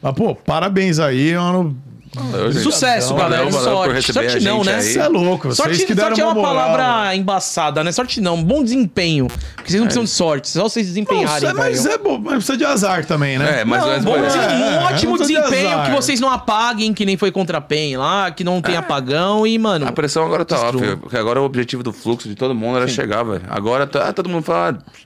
[0.02, 1.76] Mas, pô, parabéns aí, mano.
[2.16, 2.52] Valeu.
[2.54, 3.52] Sucesso, Valeu, galera.
[3.52, 4.14] valeu por sorte.
[4.14, 4.80] Sorte não, né?
[4.96, 6.56] é louco, vocês Sorte, que deram sorte é uma moral.
[6.56, 7.92] palavra embaçada, né?
[7.92, 9.28] Sorte não, bom desempenho.
[9.28, 11.44] Porque vocês não precisam de sorte, só vocês desempenharem.
[11.50, 13.62] Nossa, mas é bom, mas precisa de azar também, né?
[13.62, 15.86] É, mas não, mas- bom é, um ótimo não precisa de desempenho, azar.
[15.86, 19.46] que vocês não apaguem, que nem foi contra a PEN lá, que não tem apagão
[19.46, 19.86] e, mano.
[19.88, 20.82] A pressão agora tá Destrua.
[20.82, 23.44] óbvia, porque agora o objetivo do fluxo de todo mundo era chegar, velho.
[23.48, 24.98] Agora tá, todo mundo fala, ah,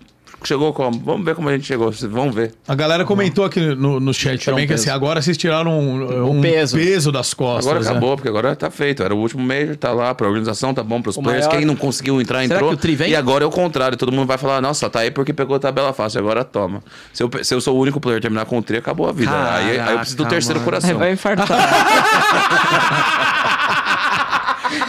[0.44, 1.00] chegou como?
[1.00, 2.54] Vamos ver como a gente chegou, vão ver.
[2.68, 4.84] A galera comentou aqui no, no chat também que peso.
[4.84, 7.12] assim, agora vocês tiraram um, um peso.
[7.12, 7.66] das costas.
[7.68, 7.90] Agora né?
[7.90, 9.04] acabou, porque agora tá feito.
[9.04, 11.46] Era o último Major, tá lá, pra organização, tá bom pros O players.
[11.46, 12.70] maior- Quem não conseguiu entrar, Será entrou.
[12.70, 13.12] que o Tri vem?
[13.12, 15.60] E agora é o contrário, todo mundo vai falar, nossa, tá aí porque pegou a
[15.60, 16.82] tabela fácil, agora toma.
[17.14, 19.12] Se eu, se eu sou o único player a terminar com o Tri, acabou a
[19.12, 19.32] vida.
[19.32, 20.66] aí, aí eu preciso do Caraca, terceiro mano.
[20.72, 20.98] coração.
[20.98, 21.48] Vai infartar.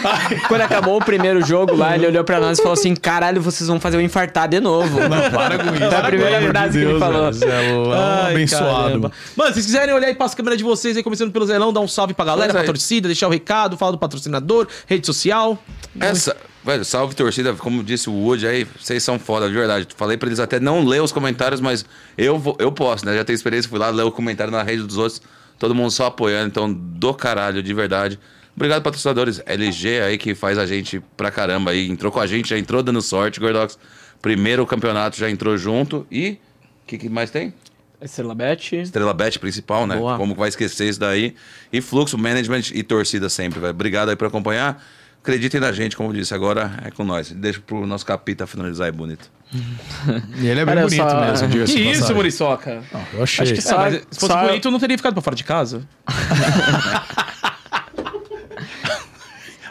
[0.47, 3.67] Quando acabou o primeiro jogo lá, ele olhou pra nós e falou assim: caralho, vocês
[3.67, 4.99] vão fazer eu infartar de novo.
[4.99, 5.87] Não, para com isso.
[5.89, 7.33] Foi a primeira Pelo amor de frase que ele Deus, falou.
[7.33, 8.83] Zelão Ai, abençoado.
[8.83, 9.11] caramba.
[9.35, 11.79] Mano, se vocês quiserem olhar aí pras câmeras de vocês aí, começando pelo Zelão, dar
[11.79, 12.65] um salve pra galera, pra é.
[12.65, 15.57] torcida, deixar o recado, falar do patrocinador, rede social.
[15.99, 19.87] Essa, velho, salve torcida, como disse o Wood aí, vocês são foda, de verdade.
[19.95, 21.85] Falei pra eles até não ler os comentários, mas
[22.17, 23.15] eu vou, eu posso, né?
[23.15, 25.21] Já tenho experiência, fui lá ler o comentário na rede dos outros,
[25.59, 28.19] todo mundo só apoiando, então do caralho, de verdade.
[28.55, 29.41] Obrigado, patrocinadores.
[29.45, 32.83] LG aí que faz a gente pra caramba aí, entrou com a gente, já entrou
[32.83, 33.77] dando sorte, Gordox.
[34.21, 36.37] Primeiro campeonato já entrou junto e.
[36.83, 37.53] O que, que mais tem?
[38.01, 38.75] Estrela Bet.
[38.75, 39.95] Estrela Bet principal, né?
[39.95, 40.17] Boa.
[40.17, 41.33] Como vai esquecer isso daí?
[41.71, 43.71] E fluxo, management e torcida sempre, velho.
[43.71, 44.83] Obrigado aí por acompanhar.
[45.21, 47.31] Acreditem na gente, como eu disse, agora é com nós.
[47.31, 49.31] Deixa pro nosso capita finalizar aí bonito.
[50.41, 52.15] E ele é bem Cara, eu bonito só- mesmo, diga-se Que isso, passagem.
[52.15, 52.83] Muriçoca?
[52.91, 53.43] Não, Eu achei.
[53.43, 55.43] Acho que É, Só- mas se fosse só- bonito, não teria ficado pra fora de
[55.45, 55.87] casa.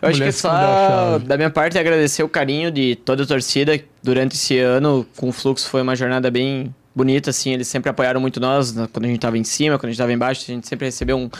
[0.03, 4.35] Eu acho que só da minha parte agradecer o carinho de toda a torcida durante
[4.35, 8.41] esse ano com o Fluxo foi uma jornada bem bonita assim, eles sempre apoiaram muito
[8.41, 10.69] nós né, quando a gente tava em cima, quando a gente tava embaixo, a gente
[10.69, 11.31] sempre recebeu um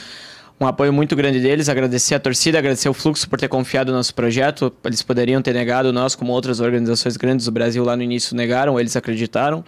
[0.59, 3.97] um apoio muito grande deles, agradecer a torcida, agradecer o Fluxo por ter confiado no
[3.97, 4.71] nosso projeto.
[4.83, 8.79] Eles poderiam ter negado nós, como outras organizações grandes do Brasil lá no início negaram,
[8.79, 9.63] eles acreditaram.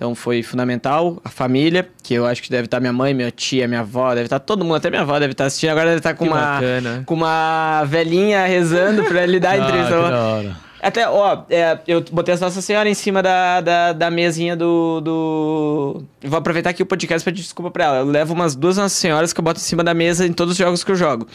[0.00, 1.20] Então foi fundamental.
[1.22, 4.24] A família, que eu acho que deve estar minha mãe, minha tia, minha avó, deve
[4.24, 5.68] estar todo mundo, até minha avó deve estar assistindo.
[5.68, 7.02] Agora deve estar com Que uma bacana.
[7.04, 9.94] com uma velhinha rezando pra ele dar a Ah, entrevista.
[9.94, 10.56] que da hora.
[10.82, 15.02] Até, ó, é, eu botei a Nossa Senhora em cima da, da, da mesinha do,
[15.02, 16.02] do.
[16.24, 17.96] Vou aproveitar aqui o podcast pra pedir desculpa pra ela.
[17.98, 20.52] Eu levo umas duas Nossas Senhoras que eu boto em cima da mesa em todos
[20.52, 21.26] os jogos que eu jogo.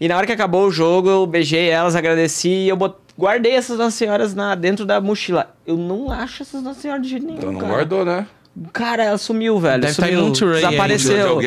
[0.00, 2.94] E na hora que acabou o jogo, eu beijei elas, agradeci e eu bot...
[3.18, 5.54] guardei essas Nossas Senhoras na, dentro da mochila.
[5.66, 7.38] Eu não acho essas Nossas Senhoras de jeito nenhum.
[7.38, 7.72] Então não cara.
[7.72, 8.26] guardou, né?
[8.72, 9.82] Cara, ela sumiu, velho.
[9.82, 10.26] Deve tá em sumiu.
[10.26, 10.68] Monterey ainda.
[10.68, 11.40] De Desapareceu.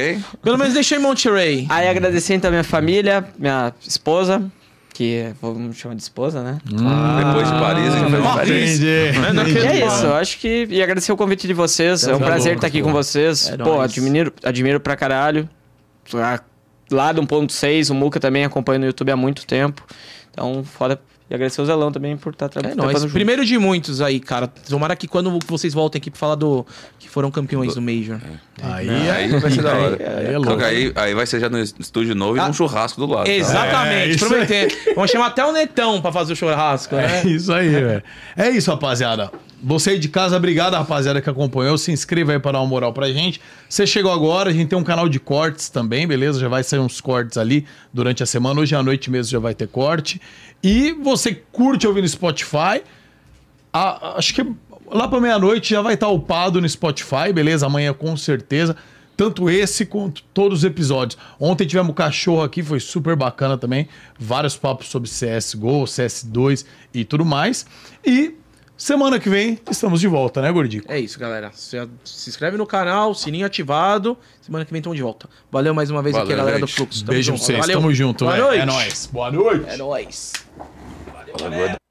[0.43, 1.65] Pelo menos deixei em Monterey.
[1.71, 4.43] Aí agradecer então a minha família, minha esposa,
[4.93, 6.59] que vamos chamar de esposa, né?
[6.65, 8.79] Depois de Paris, a gente fez Ah, Paris.
[8.79, 9.57] Entendi.
[9.57, 10.67] E é isso, eu acho que.
[10.69, 12.03] E agradecer o convite de vocês.
[12.07, 12.87] é um Tá prazer louco, estar aqui pô.
[12.87, 13.49] com vocês.
[13.49, 13.91] É pô, nóis.
[13.91, 15.49] admiro, admiro pra caralho.
[16.13, 16.39] Ah,
[16.91, 19.83] Lá do 1.6, o Muca também acompanha no YouTube há muito tempo.
[20.31, 20.99] Então, foda.
[21.29, 23.01] E agradecer o Zelão também por estar É trabalhando nóis.
[23.01, 23.13] junto.
[23.13, 24.47] Primeiro de muitos aí, cara.
[24.47, 26.65] Tomara que quando vocês voltem aqui pra falar do.
[26.97, 28.19] que foram campeões do Major.
[28.61, 29.97] Aí, Aí vai ser da hora.
[30.19, 30.63] aí é louco.
[30.63, 32.47] aí, aí vai ser já no estúdio novo e Ah.
[32.47, 33.25] um churrasco do lado.
[33.25, 33.31] tá?
[33.31, 34.73] É, Exatamente, prometendo.
[34.95, 37.21] Vamos chamar até o Netão pra fazer o churrasco, né?
[37.23, 38.03] É isso aí, velho.
[38.35, 39.31] É isso, rapaziada.
[39.61, 41.77] Você aí de casa, obrigado, rapaziada, que acompanhou.
[41.77, 43.41] Se inscreva aí para dar uma moral pra gente.
[43.67, 46.39] Você chegou agora, a gente tem um canal de cortes também, beleza?
[46.39, 48.61] Já vai sair uns cortes ali durante a semana.
[48.61, 50.21] Hoje à noite mesmo já vai ter corte.
[50.63, 52.81] E você curte ouvir no Spotify.
[53.71, 54.43] a- acho que
[54.91, 57.65] lá pra meia-noite já vai estar upado no Spotify, beleza?
[57.67, 58.75] Amanhã com certeza.
[59.15, 61.17] Tanto esse quanto todos os episódios.
[61.39, 63.87] Ontem tivemos o cachorro aqui, foi super bacana também.
[64.17, 67.65] Vários papos sobre CSGO, CS2 e tudo mais.
[68.03, 68.33] E
[68.79, 70.91] semana que vem estamos de volta, né, Gordico?
[70.91, 71.51] É isso, galera.
[71.53, 74.17] Se, se inscreve no canal, sininho ativado.
[74.41, 75.29] Semana que vem estamos de volta.
[75.51, 76.67] Valeu mais uma vez aqui, Valeu, a galera do.
[76.67, 77.01] Fluxo.
[77.01, 77.45] Tamo Beijo pra junto.
[77.45, 77.77] vocês, Valeu.
[77.77, 78.45] tamo junto, Boa velho.
[78.45, 78.61] noite.
[78.61, 79.09] É nóis.
[79.11, 79.65] Boa noite.
[79.69, 80.33] É nóis.
[81.37, 81.88] Gordo.